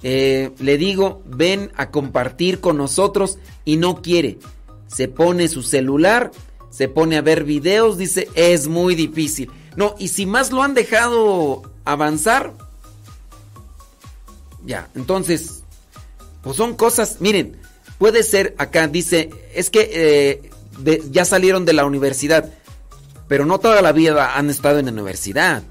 Eh, 0.02 0.52
le 0.58 0.78
digo, 0.78 1.20
ven 1.26 1.70
a 1.76 1.90
compartir 1.90 2.60
con 2.60 2.78
nosotros 2.78 3.36
y 3.66 3.76
no 3.76 4.00
quiere. 4.00 4.38
Se 4.86 5.06
pone 5.06 5.48
su 5.48 5.62
celular, 5.62 6.30
se 6.70 6.88
pone 6.88 7.18
a 7.18 7.20
ver 7.20 7.44
videos, 7.44 7.98
dice, 7.98 8.26
es 8.34 8.68
muy 8.68 8.94
difícil. 8.94 9.50
No, 9.76 9.96
y 9.98 10.08
si 10.08 10.24
más 10.24 10.50
lo 10.50 10.62
han 10.62 10.72
dejado 10.72 11.60
avanzar, 11.84 12.54
ya, 14.64 14.88
entonces, 14.94 15.63
pues 16.44 16.56
son 16.56 16.74
cosas, 16.74 17.16
miren, 17.20 17.56
puede 17.98 18.22
ser 18.22 18.54
acá, 18.58 18.86
dice, 18.86 19.30
es 19.54 19.70
que 19.70 19.90
eh, 19.92 20.50
ya 21.10 21.24
salieron 21.24 21.64
de 21.64 21.72
la 21.72 21.86
universidad, 21.86 22.52
pero 23.28 23.46
no 23.46 23.58
toda 23.58 23.80
la 23.82 23.92
vida 23.92 24.36
han 24.36 24.50
estado 24.50 24.78
en 24.78 24.86
la 24.86 24.92
universidad. 24.92 25.62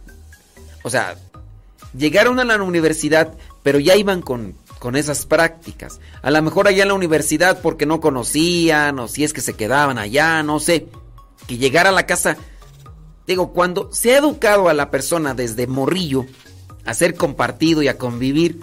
O 0.84 0.90
sea, 0.90 1.16
llegaron 1.95 2.40
a 2.40 2.43
la 2.43 2.61
universidad, 2.61 3.35
pero 3.61 3.80
ya 3.80 3.95
iban 3.95 4.22
con, 4.22 4.56
con 4.80 4.95
esas 4.95 5.26
prácticas. 5.26 6.00
A 6.22 6.32
lo 6.32 6.42
mejor 6.42 6.68
allá 6.68 6.82
en 6.82 6.90
la 6.90 6.95
universidad 6.95 7.61
porque 7.61 7.85
no 7.85 8.02
conocían, 8.02 9.00
o 9.00 9.08
si 9.08 9.24
es 9.24 9.32
que 9.32 9.42
se 9.42 9.53
quedaban 9.53 9.98
allá, 9.98 10.43
no 10.43 10.60
sé. 10.60 10.88
Que 11.48 11.58
llegar 11.58 11.88
a 11.88 11.92
la 11.92 12.06
casa, 12.06 12.38
digo, 13.27 13.53
cuando 13.53 13.90
se 13.93 14.14
ha 14.14 14.18
educado 14.18 14.69
a 14.69 14.74
la 14.74 14.90
persona 14.90 15.34
desde 15.34 15.68
morrillo 15.68 16.26
a 16.85 16.93
ser 16.93 17.16
compartido 17.16 17.82
y 17.82 17.88
a 17.88 17.98
convivir, 17.98 18.60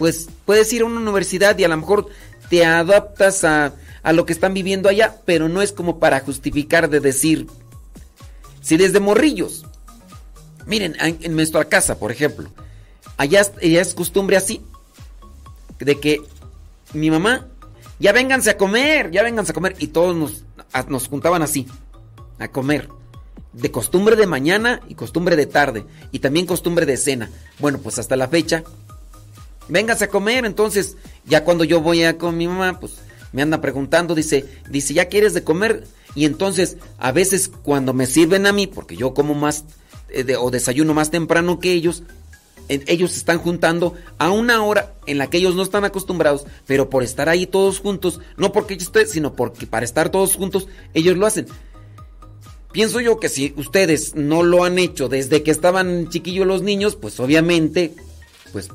pues 0.00 0.30
puedes 0.46 0.72
ir 0.72 0.80
a 0.80 0.86
una 0.86 0.98
universidad 0.98 1.58
y 1.58 1.64
a 1.64 1.68
lo 1.68 1.76
mejor 1.76 2.08
te 2.48 2.64
adaptas 2.64 3.44
a, 3.44 3.74
a 4.02 4.14
lo 4.14 4.24
que 4.24 4.32
están 4.32 4.54
viviendo 4.54 4.88
allá, 4.88 5.20
pero 5.26 5.50
no 5.50 5.60
es 5.60 5.72
como 5.72 5.98
para 5.98 6.20
justificar 6.20 6.88
de 6.88 7.00
decir, 7.00 7.48
si 8.62 8.78
desde 8.78 8.98
morrillos, 8.98 9.66
miren, 10.64 10.96
en, 11.00 11.36
nuestra 11.36 11.66
casa, 11.66 11.98
por 11.98 12.12
ejemplo, 12.12 12.48
allá, 13.18 13.42
es 13.60 13.92
costumbre 13.92 14.38
así, 14.38 14.62
de 15.78 16.00
que 16.00 16.22
mi 16.94 17.10
mamá, 17.10 17.48
ya 17.98 18.12
vénganse 18.12 18.48
a 18.48 18.56
comer, 18.56 19.10
ya 19.10 19.22
vénganse 19.22 19.52
a 19.52 19.54
comer, 19.54 19.76
y 19.80 19.88
todos 19.88 20.16
nos, 20.16 20.44
nos 20.88 21.08
juntaban 21.08 21.42
así, 21.42 21.66
a 22.38 22.48
comer. 22.48 22.88
De 23.52 23.70
costumbre 23.70 24.16
de 24.16 24.26
mañana 24.26 24.80
y 24.88 24.94
costumbre 24.94 25.36
de 25.36 25.44
tarde. 25.44 25.84
Y 26.12 26.20
también 26.20 26.46
costumbre 26.46 26.86
de 26.86 26.96
cena. 26.96 27.30
Bueno, 27.58 27.78
pues 27.78 27.98
hasta 27.98 28.14
la 28.14 28.28
fecha 28.28 28.62
véngase 29.68 30.04
a 30.04 30.08
comer. 30.08 30.44
Entonces, 30.44 30.96
ya 31.24 31.44
cuando 31.44 31.64
yo 31.64 31.80
voy 31.80 32.02
con 32.14 32.36
mi 32.36 32.48
mamá, 32.48 32.78
pues 32.80 32.94
me 33.32 33.42
anda 33.42 33.60
preguntando, 33.60 34.14
dice, 34.14 34.46
dice, 34.68 34.94
¿ya 34.94 35.06
quieres 35.06 35.34
de 35.34 35.44
comer? 35.44 35.86
Y 36.14 36.24
entonces, 36.24 36.76
a 36.98 37.12
veces 37.12 37.50
cuando 37.62 37.92
me 37.94 38.06
sirven 38.06 38.46
a 38.46 38.52
mí, 38.52 38.66
porque 38.66 38.96
yo 38.96 39.14
como 39.14 39.34
más 39.34 39.64
eh, 40.10 40.36
o 40.36 40.50
desayuno 40.50 40.94
más 40.94 41.10
temprano 41.10 41.60
que 41.60 41.72
ellos, 41.72 42.02
ellos 42.68 43.16
están 43.16 43.38
juntando 43.38 43.94
a 44.18 44.30
una 44.30 44.62
hora 44.62 44.94
en 45.06 45.18
la 45.18 45.28
que 45.28 45.38
ellos 45.38 45.56
no 45.56 45.62
están 45.62 45.84
acostumbrados, 45.84 46.46
pero 46.66 46.88
por 46.88 47.02
estar 47.02 47.28
ahí 47.28 47.46
todos 47.46 47.80
juntos, 47.80 48.20
no 48.36 48.52
porque 48.52 48.76
yo 48.76 48.84
esté, 48.84 49.06
sino 49.06 49.34
porque 49.34 49.66
para 49.66 49.84
estar 49.84 50.10
todos 50.10 50.36
juntos, 50.36 50.68
ellos 50.94 51.16
lo 51.16 51.26
hacen. 51.26 51.46
Pienso 52.72 53.00
yo 53.00 53.18
que 53.18 53.28
si 53.28 53.52
ustedes 53.56 54.14
no 54.14 54.44
lo 54.44 54.62
han 54.62 54.78
hecho 54.78 55.08
desde 55.08 55.42
que 55.42 55.50
estaban 55.50 56.08
chiquillos 56.10 56.46
los 56.46 56.62
niños, 56.62 56.94
pues 56.94 57.18
obviamente, 57.18 57.94
pues 58.52 58.68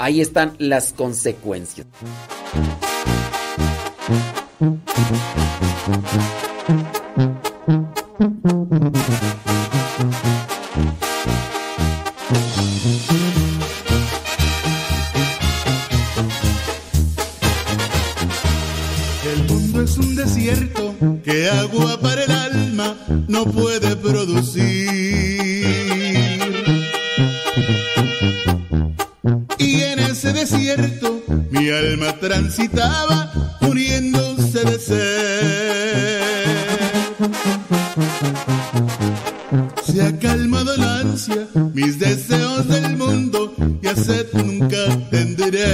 ahí 0.00 0.20
están 0.22 0.54
las 0.58 0.94
consecuencias. 0.94 1.86
El 19.22 19.44
mundo 19.48 19.82
es 19.82 19.98
un 19.98 20.16
desierto 20.16 20.94
que 21.22 21.50
agua 21.50 22.00
para 22.00 22.24
el 22.24 22.30
alma 22.30 22.96
no 23.28 23.44
puede 23.44 23.96
producir. 23.96 25.89
Mi 31.60 31.68
alma 31.68 32.12
transitaba 32.18 33.30
muriéndose 33.60 34.64
de 34.64 34.78
sed. 34.78 36.22
Se 39.84 40.02
ha 40.02 40.18
calmado 40.18 40.74
la 40.78 41.00
ansia, 41.00 41.46
mis 41.74 41.98
deseos 41.98 42.66
del 42.68 42.96
mundo 42.96 43.54
y 43.82 43.88
sed 43.88 44.26
nunca 44.32 44.82
tendré. 45.10 45.66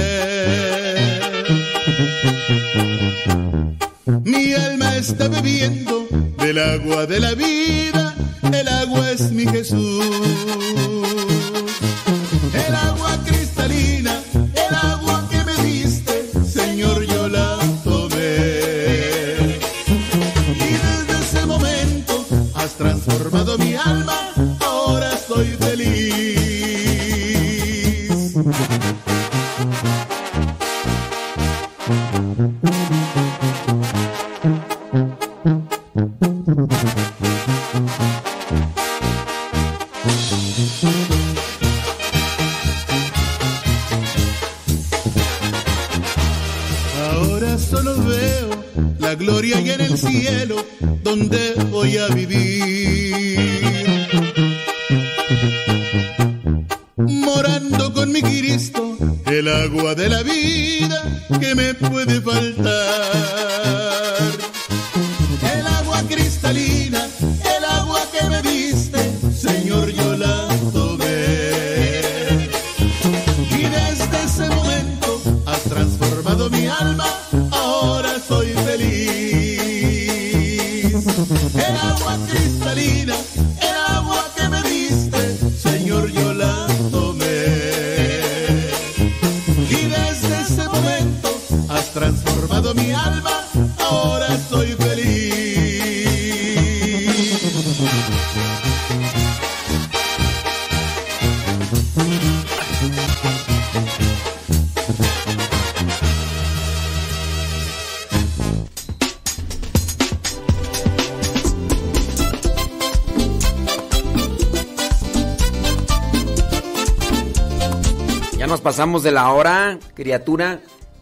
Mi 4.23 4.53
alma 4.53 4.97
está 4.97 5.29
bebiendo 5.29 6.05
del 6.39 6.57
agua 6.57 7.05
de 7.05 7.19
la 7.21 7.33
vida, 7.33 8.13
el 8.51 8.67
agua 8.67 9.11
es 9.11 9.31
mi 9.31 9.45
Jesús. 9.45 11.06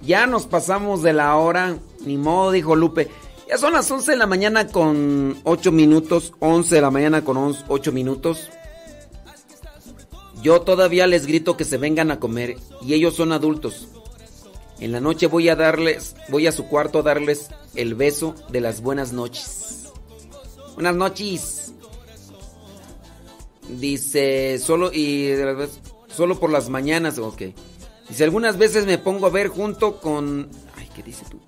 Ya 0.02 0.28
nos 0.28 0.46
pasamos 0.46 1.02
de 1.04 1.14
la 1.14 1.36
hora. 1.36 1.78
Ni 2.06 2.18
modo, 2.18 2.52
dijo 2.52 2.76
Lupe. 2.76 3.10
Ya 3.48 3.58
son 3.58 3.74
las 3.74 3.90
11 3.90 4.12
de 4.12 4.18
la 4.18 4.28
mañana 4.28 4.68
con 4.68 5.38
8 5.44 5.72
minutos. 5.72 6.34
11 6.40 6.76
de 6.76 6.82
la 6.82 6.92
mañana 6.92 7.24
con 7.24 7.56
8 7.68 7.92
minutos. 7.92 8.50
Yo 10.42 10.62
todavía 10.62 11.08
les 11.08 11.26
grito 11.26 11.58
que 11.58 11.66
se 11.66 11.78
vengan 11.78 12.12
a 12.12 12.20
comer 12.20 12.58
y 12.82 12.94
ellos 12.94 13.16
son 13.16 13.32
adultos. 13.32 13.88
En 14.80 14.92
la 14.92 15.00
noche 15.00 15.28
voy 15.28 15.50
a 15.50 15.56
darles, 15.56 16.16
voy 16.30 16.48
a 16.48 16.52
su 16.52 16.68
cuarto 16.68 17.00
a 17.00 17.04
darles 17.04 17.50
el 17.76 17.96
beso 17.96 18.36
de 18.50 18.62
las 18.62 18.82
buenas 18.82 19.14
noches. 19.14 19.92
Buenas 20.76 20.96
noches. 20.96 21.74
Dice, 23.70 24.60
solo 24.60 24.92
y 24.94 25.34
solo 26.08 26.40
por 26.40 26.52
las 26.52 26.70
mañanas, 26.70 27.18
ok. 27.18 27.42
Dice, 28.10 28.24
algunas 28.24 28.58
veces 28.58 28.86
me 28.86 28.98
pongo 28.98 29.26
a 29.26 29.32
ver 29.32 29.48
junto 29.48 30.00
con... 30.00 30.50
Ay, 30.76 30.90
¿qué 30.96 31.02
dice 31.02 31.26
tú? 31.30 31.40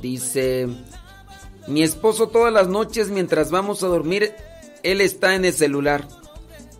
Dice, 0.00 0.66
mi 1.68 1.82
esposo 1.82 2.28
todas 2.28 2.52
las 2.52 2.68
noches 2.68 3.10
mientras 3.10 3.50
vamos 3.50 3.82
a 3.82 3.86
dormir, 3.86 4.34
él 4.82 5.00
está 5.00 5.34
en 5.34 5.44
el 5.44 5.52
celular. 5.52 6.08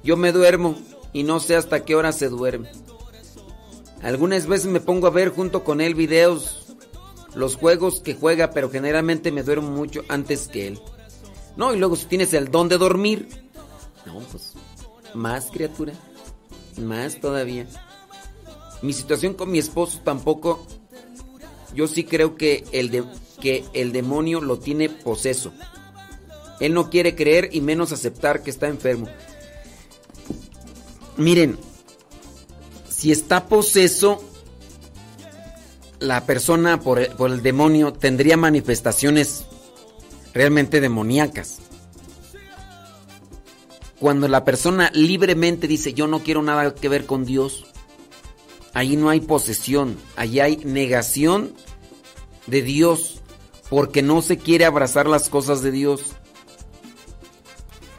Yo 0.03 0.17
me 0.17 0.33
duermo 0.33 0.77
y 1.13 1.23
no 1.23 1.39
sé 1.39 1.55
hasta 1.55 1.85
qué 1.85 1.95
hora 1.95 2.13
se 2.13 2.29
duerme. 2.29 2.71
Algunas 4.03 4.47
veces 4.47 4.67
me 4.67 4.81
pongo 4.81 5.07
a 5.07 5.11
ver 5.11 5.29
junto 5.29 5.63
con 5.63 5.81
él 5.81 5.95
videos, 5.95 6.75
los 7.37 7.55
juegos 7.55 8.01
que 8.01 8.15
juega, 8.15 8.51
pero 8.51 8.71
generalmente 8.71 9.31
me 9.31 9.45
duermo 9.45 9.71
mucho 9.71 10.03
antes 10.09 10.49
que 10.49 10.67
él. 10.67 10.81
No, 11.57 11.73
y 11.73 11.79
luego 11.79 11.95
si 11.95 12.07
tienes 12.07 12.35
el 12.35 12.51
don 12.51 12.69
de 12.69 12.79
dormir, 12.79 13.29
no, 14.05 14.19
pues 14.19 14.52
más 15.15 15.51
criatura, 15.51 15.93
más 16.79 17.21
todavía. 17.21 17.67
Mi 18.83 18.93
situación 18.93 19.35
con 19.35 19.51
mi 19.51 19.59
esposo 19.59 20.01
tampoco, 20.05 20.67
yo 21.75 21.87
sí 21.87 22.05
creo 22.05 22.37
que 22.37 22.65
el, 22.73 23.05
que 23.41 23.65
el 23.73 23.93
demonio 23.93 24.41
lo 24.41 24.59
tiene 24.59 24.89
poseso. 24.89 25.53
Él 26.61 26.75
no 26.75 26.91
quiere 26.91 27.15
creer 27.15 27.51
y 27.53 27.61
menos 27.61 27.93
aceptar 27.93 28.43
que 28.43 28.51
está 28.51 28.69
enfermo. 28.69 29.09
Miren, 31.17 31.59
si 32.89 33.13
está 33.13 33.47
poseso, 33.47 34.23
la 35.99 36.25
persona 36.27 36.81
por 36.81 37.01
el 37.01 37.43
demonio 37.43 37.93
tendría 37.93 38.37
manifestaciones 38.37 39.45
realmente 40.33 40.81
demoníacas. 40.81 41.62
Cuando 44.03 44.27
la 44.27 44.45
persona 44.45 44.91
libremente 44.95 45.69
dice 45.69 45.95
yo 45.95 46.09
no 46.09 46.25
quiero 46.25 46.43
nada 46.43 46.75
que 46.75 46.89
ver 46.89 47.07
con 47.07 47.25
Dios, 47.25 47.67
ahí 48.75 48.97
no 48.97 49.11
hay 49.11 49.21
posesión, 49.21 49.97
ahí 50.17 50.41
hay 50.41 50.57
negación 50.57 51.55
de 52.49 52.63
Dios, 52.63 53.21
porque 53.71 54.03
no 54.03 54.21
se 54.21 54.39
quiere 54.39 54.65
abrazar 54.65 55.07
las 55.07 55.29
cosas 55.29 55.63
de 55.63 55.71
Dios. 55.71 56.17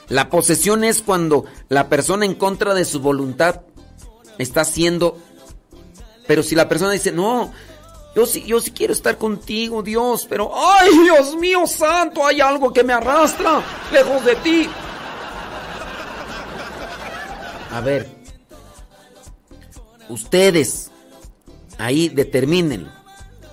La 0.10 0.30
posesión 0.30 0.84
es 0.84 1.02
cuando 1.02 1.46
la 1.70 1.88
persona 1.88 2.26
en 2.26 2.36
contra 2.36 2.74
de 2.74 2.84
su 2.84 3.00
voluntad 3.00 3.62
está 4.38 4.60
haciendo, 4.60 5.18
pero 6.28 6.44
si 6.44 6.54
la 6.54 6.68
persona 6.68 6.92
dice, 6.92 7.14
no, 7.14 7.54
yo 8.14 8.26
sí, 8.26 8.44
yo 8.44 8.60
sí 8.60 8.72
quiero 8.72 8.92
estar 8.92 9.18
contigo, 9.18 9.82
Dios, 9.82 10.28
pero, 10.30 10.52
ay, 10.54 10.90
Dios 11.02 11.38
mío 11.38 11.66
santo, 11.66 12.28
hay 12.28 12.42
algo 12.42 12.74
que 12.74 12.84
me 12.84 12.92
arrastra 12.92 13.64
lejos 13.94 14.26
de 14.26 14.36
ti. 14.36 14.70
A 17.74 17.82
ver, 17.82 18.08
ustedes 20.10 20.92
ahí 21.78 22.10
determinen. 22.10 22.88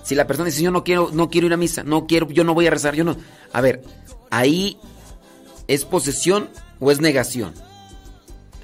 Si 0.03 0.15
la 0.15 0.27
persona 0.27 0.47
dice, 0.47 0.61
yo 0.61 0.71
no 0.71 0.83
quiero, 0.83 1.09
no 1.11 1.29
quiero 1.29 1.47
ir 1.47 1.53
a 1.53 1.57
misa, 1.57 1.83
no 1.83 2.07
quiero, 2.07 2.27
yo 2.29 2.43
no 2.43 2.53
voy 2.53 2.67
a 2.67 2.71
rezar, 2.71 2.95
yo 2.95 3.03
no. 3.03 3.17
A 3.51 3.61
ver, 3.61 3.83
ahí 4.29 4.79
¿Es 5.71 5.85
posesión 5.85 6.49
o 6.81 6.91
es 6.91 6.99
negación? 6.99 7.53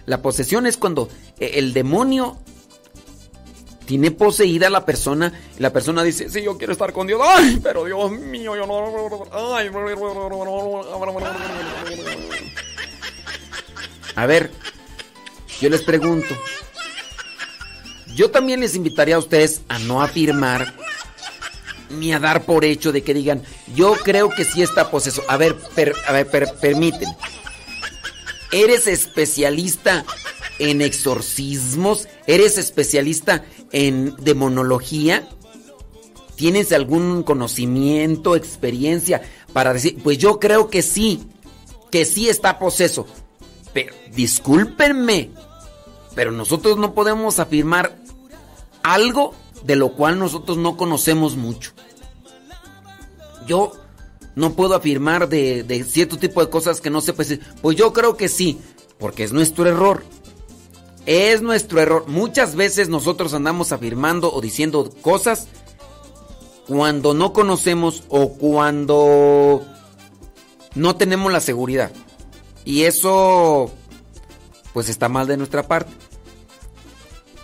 La 0.06 0.22
posesión 0.22 0.68
es 0.68 0.76
cuando 0.76 1.08
eh, 1.40 1.52
el 1.56 1.72
demonio 1.72 2.36
tiene 3.86 4.12
poseída 4.12 4.68
a 4.68 4.70
la 4.70 4.84
persona 4.84 5.32
y 5.58 5.62
la 5.62 5.72
persona 5.72 6.04
dice, 6.04 6.30
sí, 6.30 6.44
yo 6.44 6.58
quiero 6.58 6.74
estar 6.74 6.92
con 6.92 7.08
Dios. 7.08 7.22
Ay, 7.24 7.62
pero 7.64 7.86
Dios 7.86 8.12
mío, 8.12 8.58
yo 8.58 8.68
no... 8.68 9.24
Ay. 9.32 9.70
A 14.16 14.26
ver, 14.26 14.52
yo 15.62 15.70
les 15.70 15.82
pregunto. 15.84 16.36
Yo 18.16 18.32
también 18.32 18.60
les 18.62 18.76
invitaría 18.76 19.16
a 19.16 19.20
ustedes 19.20 19.62
a 19.70 19.80
no 19.80 20.02
afirmar 20.02 20.74
ni 21.90 22.14
a 22.14 22.20
dar 22.20 22.44
por 22.46 22.66
hecho 22.66 22.92
de 22.92 23.02
que 23.04 23.14
digan, 23.14 23.44
yo 23.76 23.94
creo 24.04 24.30
que 24.30 24.44
sí 24.44 24.62
está 24.62 24.90
poseso. 24.92 25.22
A 25.28 25.38
ver, 25.38 25.56
per- 25.76 25.96
a 26.08 26.12
ver, 26.12 26.28
per- 26.28 26.54
permíteme. 26.60 27.16
¿Eres 28.52 28.88
especialista 28.88 30.06
en 30.60 30.82
exorcismos? 30.82 32.08
¿Eres 32.26 32.58
especialista 32.58 33.46
en 33.72 34.16
demonología? 34.20 35.28
¿Tienes 36.36 36.72
algún 36.72 37.24
conocimiento, 37.24 38.36
experiencia 38.36 39.22
para 39.54 39.74
decir, 39.74 39.98
pues 40.04 40.18
yo 40.18 40.40
creo 40.40 40.70
que 40.70 40.82
sí, 40.82 41.24
que 41.92 42.06
sí 42.06 42.30
está 42.30 42.60
poseso? 42.60 43.08
Pero 43.74 43.94
discúlpenme, 44.14 45.32
pero 46.18 46.32
nosotros 46.32 46.78
no 46.78 46.96
podemos 46.96 47.38
afirmar 47.38 47.96
algo 48.82 49.36
de 49.64 49.76
lo 49.76 49.94
cual 49.94 50.18
nosotros 50.18 50.58
no 50.58 50.76
conocemos 50.76 51.36
mucho. 51.36 51.74
Yo 53.46 53.74
no 54.34 54.54
puedo 54.54 54.74
afirmar 54.74 55.30
de, 55.30 55.86
cierto 55.88 56.18
tipo 56.18 56.44
de 56.44 56.50
cosas 56.50 56.82
que 56.82 56.90
no 56.90 57.02
sé, 57.02 57.14
pues, 57.14 57.40
pues 57.62 57.78
yo 57.78 57.94
creo 57.94 58.18
que 58.18 58.30
sí, 58.30 58.60
porque 58.98 59.26
es 59.26 59.32
nuestro 59.32 59.68
error. 59.68 60.04
Es 61.06 61.44
nuestro 61.44 61.82
error. 61.82 62.06
Muchas 62.08 62.56
veces 62.56 62.90
nosotros 62.90 63.36
andamos 63.36 63.72
afirmando 63.72 64.34
o 64.34 64.42
diciendo 64.42 64.90
cosas 65.04 65.48
cuando 66.66 67.14
no 67.14 67.32
conocemos 67.32 68.06
o 68.10 68.34
cuando 68.34 69.64
no 70.74 70.96
tenemos 70.96 71.32
la 71.32 71.42
seguridad. 71.42 71.92
Y 72.66 72.86
eso 72.86 73.72
pues 74.74 74.90
está 74.90 75.10
mal 75.10 75.28
de 75.28 75.38
nuestra 75.38 75.68
parte. 75.68 76.07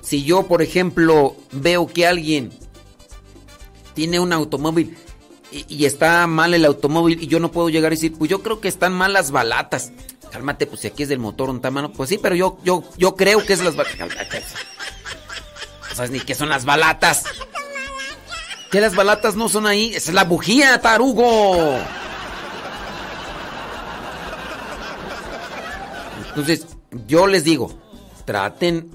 Si 0.04 0.24
yo, 0.24 0.44
por 0.44 0.62
ejemplo, 0.62 1.36
veo 1.52 1.88
que 1.88 2.06
alguien 2.06 2.52
tiene 3.94 4.20
un 4.20 4.34
automóvil 4.34 4.98
y, 5.52 5.86
está 5.86 6.28
mal 6.28 6.54
el 6.54 6.66
automóvil 6.66 7.22
y 7.22 7.28
yo 7.28 7.40
no 7.40 7.52
puedo 7.52 7.70
llegar 7.70 7.94
y 7.94 7.96
decir, 7.96 8.14
pues 8.18 8.30
yo 8.30 8.42
creo 8.42 8.60
que 8.60 8.68
están 8.68 8.94
mal 8.94 9.14
las 9.14 9.32
balatas. 9.32 9.92
Cálmate, 10.32 10.66
pues 10.66 10.82
si 10.82 10.88
aquí 10.88 11.04
es 11.04 11.10
del 11.10 11.20
motor 11.20 11.50
un 11.50 11.62
mano, 11.72 11.94
pues 11.94 12.10
sí, 12.10 12.18
pero 12.18 12.36
yo, 12.36 12.58
yo, 12.64 12.84
yo 12.98 13.16
creo 13.16 13.46
que 13.46 13.54
es 13.54 13.64
las 13.64 13.76
balatas. 13.76 14.44
Sabes 15.94 16.12
ni 16.12 16.20
qué 16.20 16.34
son 16.34 16.50
las 16.50 16.66
balatas. 16.66 17.24
Que 18.72 18.82
las 18.82 18.96
balatas 18.96 19.36
no 19.36 19.48
son 19.48 19.68
ahí, 19.68 19.94
esa 19.94 20.10
es 20.10 20.16
la 20.16 20.24
bujía, 20.24 20.82
tarugo. 20.82 21.78
Entonces, 26.30 26.66
yo 27.06 27.28
les 27.28 27.44
digo, 27.44 27.80
traten 28.26 28.90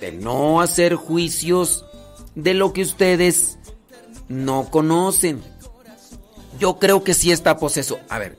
de 0.00 0.12
no 0.12 0.60
hacer 0.60 0.94
juicios 0.94 1.84
de 2.34 2.54
lo 2.54 2.72
que 2.72 2.82
ustedes 2.82 3.58
no 4.28 4.70
conocen. 4.70 5.42
Yo 6.58 6.78
creo 6.78 7.04
que 7.04 7.14
sí 7.14 7.30
está 7.30 7.58
poseso. 7.58 8.00
A 8.08 8.18
ver, 8.18 8.36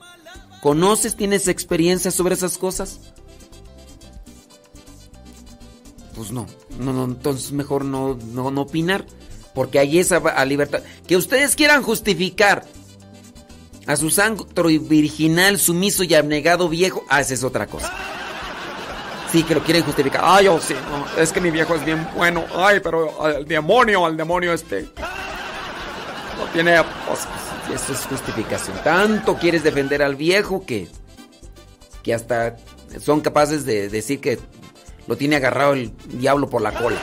¿conoces, 0.60 1.16
tienes 1.16 1.48
experiencia 1.48 2.10
sobre 2.10 2.34
esas 2.34 2.58
cosas? 2.58 3.00
Pues 6.14 6.30
no, 6.30 6.46
no, 6.78 6.92
no 6.92 7.04
entonces 7.04 7.52
mejor 7.52 7.84
no, 7.84 8.18
no, 8.32 8.50
no 8.50 8.62
opinar, 8.62 9.06
porque 9.54 9.78
hay 9.78 9.98
esa 9.98 10.44
libertad. 10.44 10.82
Que 11.06 11.16
ustedes 11.16 11.56
quieran 11.56 11.82
justificar 11.82 12.64
a 13.86 13.96
su 13.96 14.10
santo 14.10 14.70
y 14.70 14.78
virginal, 14.78 15.58
sumiso 15.58 16.04
y 16.04 16.14
abnegado 16.14 16.68
viejo, 16.68 17.04
ah, 17.08 17.20
esa 17.20 17.34
es 17.34 17.44
otra 17.44 17.66
cosa. 17.66 17.92
Sí, 19.32 19.44
que 19.44 19.54
lo 19.54 19.62
quieren 19.62 19.82
justificar. 19.82 20.20
Ay, 20.22 20.46
oh, 20.46 20.60
sí, 20.60 20.74
es 21.16 21.32
que 21.32 21.40
mi 21.40 21.50
viejo 21.50 21.74
es 21.74 21.82
bien 21.84 22.06
bueno. 22.14 22.44
Ay, 22.54 22.80
pero 22.80 23.24
al 23.24 23.46
demonio, 23.46 24.04
al 24.04 24.14
demonio 24.14 24.52
este. 24.52 24.82
No 26.38 26.44
tiene. 26.52 26.76
pues, 27.06 27.20
eso 27.74 27.92
es 27.94 28.00
justificación. 28.04 28.76
Tanto 28.84 29.36
quieres 29.36 29.62
defender 29.62 30.02
al 30.02 30.16
viejo 30.16 30.66
que. 30.66 30.86
que 32.02 32.12
hasta 32.12 32.56
son 33.00 33.22
capaces 33.22 33.64
de 33.64 33.88
decir 33.88 34.20
que 34.20 34.38
lo 35.06 35.16
tiene 35.16 35.36
agarrado 35.36 35.72
el 35.72 35.92
diablo 36.08 36.50
por 36.50 36.60
la 36.60 36.72
cola. 36.72 37.00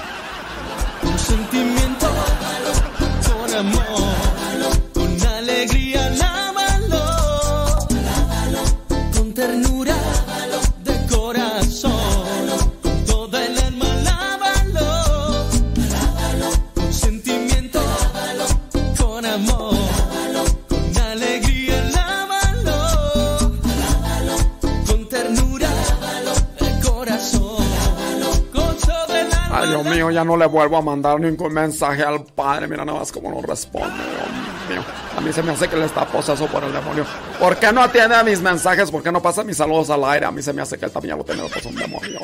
Dios 29.70 29.86
mío, 29.86 30.12
ya 30.12 30.24
no 30.24 30.36
le 30.36 30.46
vuelvo 30.46 30.78
a 30.78 30.82
mandar 30.82 31.20
ningún 31.20 31.54
mensaje 31.54 32.04
al 32.04 32.24
padre. 32.24 32.68
Mira 32.68 32.86
nada 32.86 33.00
más 33.00 33.12
cómo 33.12 33.30
no 33.30 33.42
responde, 33.42 33.88
Dios 33.88 34.70
mío. 34.70 34.84
A 35.18 35.22
mí 35.22 35.34
se 35.34 35.44
me 35.44 35.52
hace 35.52 35.68
que 35.68 35.76
le 35.76 35.86
está 35.86 36.06
poseso 36.06 36.48
por 36.48 36.64
el 36.64 36.72
demonio. 36.72 37.06
¿Por 37.40 37.58
qué 37.58 37.72
no 37.72 37.82
atiende 37.82 38.16
a 38.16 38.24
mis 38.24 38.42
mensajes? 38.42 38.90
¿Por 38.92 39.04
qué 39.04 39.12
no 39.12 39.22
pasa 39.22 39.44
mis 39.44 39.58
saludos 39.58 39.90
al 39.90 40.04
aire? 40.06 40.26
A 40.26 40.32
mí 40.32 40.42
se 40.42 40.54
me 40.54 40.62
hace 40.62 40.78
que 40.78 40.86
él 40.86 40.92
también 40.92 41.18
lo 41.18 41.24
tiene 41.24 41.44
por 41.44 41.68
un 41.68 41.76
demonio. 41.76 42.20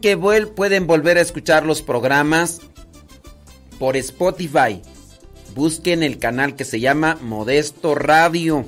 Que 0.00 0.16
pueden 0.16 0.86
volver 0.86 1.18
a 1.18 1.20
escuchar 1.20 1.66
los 1.66 1.82
programas 1.82 2.60
por 3.78 3.96
Spotify. 3.96 4.82
Busquen 5.54 6.02
el 6.02 6.18
canal 6.18 6.56
que 6.56 6.64
se 6.64 6.80
llama 6.80 7.18
Modesto 7.20 7.94
Radio. 7.94 8.66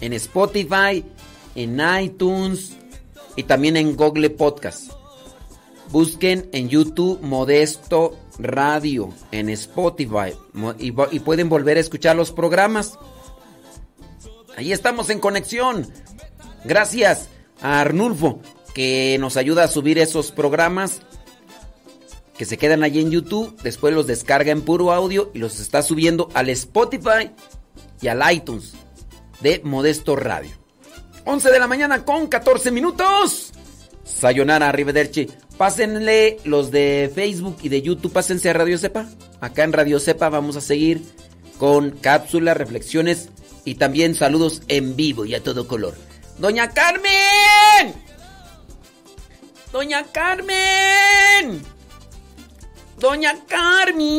En 0.00 0.12
Spotify, 0.14 1.04
en 1.54 1.80
iTunes 2.00 2.76
y 3.36 3.42
también 3.42 3.76
en 3.76 3.96
Google 3.96 4.30
Podcast. 4.30 4.92
Busquen 5.90 6.48
en 6.52 6.68
YouTube 6.68 7.20
Modesto 7.20 8.16
Radio, 8.38 9.12
en 9.30 9.50
Spotify. 9.50 10.32
y 10.78 11.20
pueden 11.20 11.48
volver 11.48 11.76
a 11.76 11.80
escuchar 11.80 12.16
los 12.16 12.32
programas. 12.32 12.98
Ahí 14.56 14.72
estamos 14.72 15.10
en 15.10 15.20
conexión. 15.20 15.86
Gracias 16.64 17.28
a 17.60 17.80
Arnulfo 17.80 18.40
que 18.74 19.16
nos 19.20 19.36
ayuda 19.36 19.64
a 19.64 19.68
subir 19.68 19.98
esos 19.98 20.32
programas 20.32 21.00
que 22.36 22.46
se 22.46 22.56
quedan 22.56 22.82
allí 22.82 23.00
en 23.00 23.10
YouTube, 23.10 23.54
después 23.62 23.92
los 23.92 24.06
descarga 24.06 24.50
en 24.50 24.62
puro 24.62 24.92
audio 24.92 25.30
y 25.34 25.38
los 25.38 25.60
está 25.60 25.82
subiendo 25.82 26.30
al 26.32 26.48
Spotify 26.48 27.30
y 28.00 28.08
al 28.08 28.22
iTunes 28.32 28.72
de 29.40 29.60
Modesto 29.62 30.16
Radio. 30.16 30.50
11 31.26 31.50
de 31.50 31.58
la 31.58 31.66
mañana 31.66 32.04
con 32.04 32.28
14 32.28 32.70
minutos. 32.70 33.52
Sayonara, 34.04 34.68
arrivederci. 34.68 35.28
Pásenle 35.58 36.38
los 36.44 36.70
de 36.70 37.12
Facebook 37.14 37.58
y 37.62 37.68
de 37.68 37.82
YouTube, 37.82 38.12
pásense 38.12 38.48
a 38.48 38.54
Radio 38.54 38.78
Cepa. 38.78 39.06
Acá 39.40 39.64
en 39.64 39.74
Radio 39.74 40.00
Cepa 40.00 40.30
vamos 40.30 40.56
a 40.56 40.62
seguir 40.62 41.02
con 41.58 41.90
cápsulas, 41.90 42.56
reflexiones 42.56 43.28
y 43.66 43.74
también 43.74 44.14
saludos 44.14 44.62
en 44.68 44.96
vivo 44.96 45.26
y 45.26 45.34
a 45.34 45.42
todo 45.42 45.68
color. 45.68 45.94
Doña 46.38 46.70
Carmen. 46.70 48.09
Doña 49.72 50.04
Carmen. 50.04 51.62
Doña 52.98 53.34
Carmen. 53.46 54.10